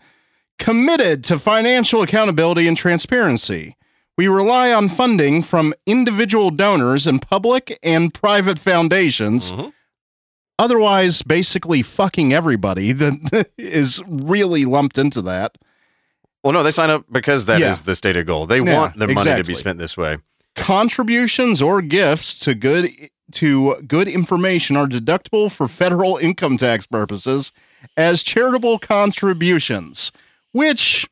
committed 0.59 1.23
to 1.25 1.39
financial 1.39 2.01
accountability 2.01 2.67
and 2.67 2.77
transparency. 2.77 3.75
We 4.17 4.27
rely 4.27 4.71
on 4.73 4.89
funding 4.89 5.41
from 5.43 5.73
individual 5.85 6.51
donors 6.51 7.07
and 7.07 7.21
public 7.21 7.79
and 7.81 8.13
private 8.13 8.59
foundations. 8.59 9.51
Mm-hmm. 9.51 9.69
Otherwise, 10.59 11.21
basically 11.21 11.81
fucking 11.81 12.33
everybody 12.33 12.91
that 12.93 13.49
is 13.57 14.03
really 14.07 14.65
lumped 14.65 14.97
into 14.97 15.21
that. 15.21 15.57
Well, 16.43 16.53
no, 16.53 16.63
they 16.63 16.71
sign 16.71 16.89
up 16.89 17.05
because 17.11 17.45
that 17.45 17.61
is 17.61 17.79
Yeah. 17.79 17.83
the 17.85 17.95
stated 17.95 18.27
goal. 18.27 18.45
They 18.45 18.59
Yeah, 18.61 18.77
want 18.81 18.97
their 18.97 19.07
money 19.07 19.35
to 19.37 19.43
be 19.43 19.55
spent 19.55 19.77
this 19.79 19.95
way. 19.97 20.17
Contributions 20.55 21.61
or 21.61 21.81
gifts 21.81 22.37
to 22.39 22.53
good 22.53 22.91
to 23.31 23.75
good 23.87 24.07
information 24.07 24.75
are 24.75 24.87
deductible 24.87 25.51
for 25.51 25.67
federal 25.67 26.17
income 26.17 26.57
tax 26.57 26.85
purposes 26.85 27.51
as 27.95 28.23
charitable 28.23 28.79
contributions, 28.79 30.11
which 30.51 31.07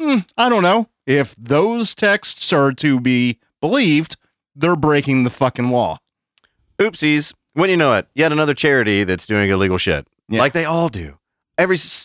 hmm, 0.00 0.18
I 0.36 0.48
don't 0.48 0.62
know 0.62 0.88
if 1.06 1.34
those 1.36 1.94
texts 1.94 2.52
are 2.52 2.72
to 2.72 3.00
be 3.00 3.38
believed. 3.60 4.16
they're 4.56 4.76
breaking 4.76 5.24
the 5.24 5.30
fucking 5.30 5.70
law. 5.70 5.98
Oopsies. 6.78 7.32
When 7.54 7.68
you 7.70 7.76
know 7.76 7.94
it, 7.94 8.06
yet 8.14 8.32
another 8.32 8.54
charity 8.54 9.04
that's 9.04 9.26
doing 9.26 9.50
illegal 9.50 9.78
shit. 9.78 10.06
Like 10.28 10.52
they 10.52 10.64
all 10.64 10.88
do. 10.88 11.18
Every 11.58 11.74
s- 11.76 12.04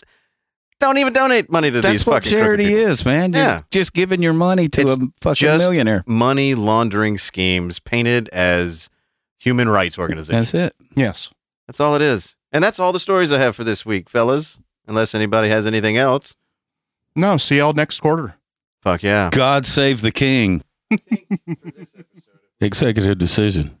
don't 0.80 0.98
even 0.98 1.12
donate 1.12 1.50
money 1.50 1.70
to 1.70 1.80
That's 1.80 1.98
these 1.98 2.06
what 2.06 2.24
fucking 2.24 2.30
crooked 2.32 2.44
charity 2.46 2.66
people. 2.66 2.90
is, 2.90 3.04
man. 3.04 3.32
You're 3.32 3.42
Yeah. 3.42 3.60
just 3.70 3.92
giving 3.94 4.20
your 4.22 4.32
money 4.32 4.68
to 4.68 4.80
It's 4.80 4.90
a 4.92 4.96
fucking 5.20 5.34
just 5.36 5.64
millionaire. 5.64 6.02
money 6.06 6.54
laundering 6.54 7.16
schemes 7.18 7.78
painted 7.78 8.28
as 8.30 8.90
human 9.38 9.68
rights 9.68 9.98
organizations. 9.98 10.52
That's 10.52 10.66
it. 10.66 10.74
Yes. 10.96 11.30
That's 11.68 11.78
all 11.80 11.94
it 11.94 12.02
is. 12.02 12.36
And 12.52 12.62
that's 12.64 12.78
all 12.80 12.92
the 12.92 13.00
stories 13.00 13.32
I 13.32 13.38
have 13.38 13.54
for 13.56 13.64
this 13.64 13.86
week, 13.86 14.08
fellas. 14.10 14.58
Unless 14.88 15.14
anybody 15.14 15.48
has 15.48 15.66
anything 15.66 15.96
else. 15.96 16.34
No, 17.16 17.38
see 17.38 17.56
y'all 17.58 17.72
next 17.72 18.00
quarter. 18.00 18.36
Fuck 18.82 19.02
yeah. 19.02 19.30
God 19.32 19.66
save 19.66 20.02
the 20.02 20.12
king. 20.12 20.62
Executive 22.60 23.18
decision. 23.18 23.78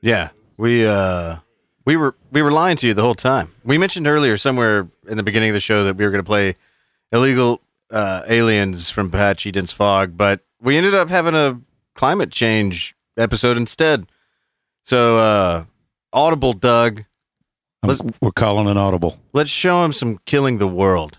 Yeah. 0.00 0.30
We 0.56 0.86
uh 0.86 1.36
we 1.84 1.96
were 1.96 2.14
we 2.30 2.42
were 2.42 2.50
lying 2.50 2.76
to 2.76 2.86
you 2.86 2.94
the 2.94 3.02
whole 3.02 3.14
time. 3.14 3.52
We 3.64 3.76
mentioned 3.76 4.06
earlier 4.06 4.36
somewhere 4.36 4.88
in 5.08 5.16
the 5.16 5.22
beginning 5.22 5.50
of 5.50 5.54
the 5.54 5.60
show 5.60 5.84
that 5.84 5.96
we 5.96 6.04
were 6.04 6.10
gonna 6.10 6.22
play 6.22 6.56
illegal 7.12 7.60
uh 7.90 8.22
aliens 8.28 8.90
from 8.90 9.10
Patchy 9.10 9.50
Dense 9.50 9.72
Fog, 9.72 10.16
but 10.16 10.40
we 10.60 10.76
ended 10.76 10.94
up 10.94 11.08
having 11.08 11.34
a 11.34 11.60
climate 11.94 12.30
change 12.30 12.94
episode 13.16 13.56
instead. 13.56 14.06
So 14.84 15.18
uh 15.18 15.64
Audible 16.12 16.52
Doug. 16.52 17.04
We're 18.20 18.32
calling 18.32 18.66
an 18.68 18.76
audible. 18.76 19.20
let's 19.32 19.50
show 19.50 19.84
him 19.84 19.92
some 19.92 20.18
killing 20.26 20.58
the 20.58 20.66
world. 20.66 21.18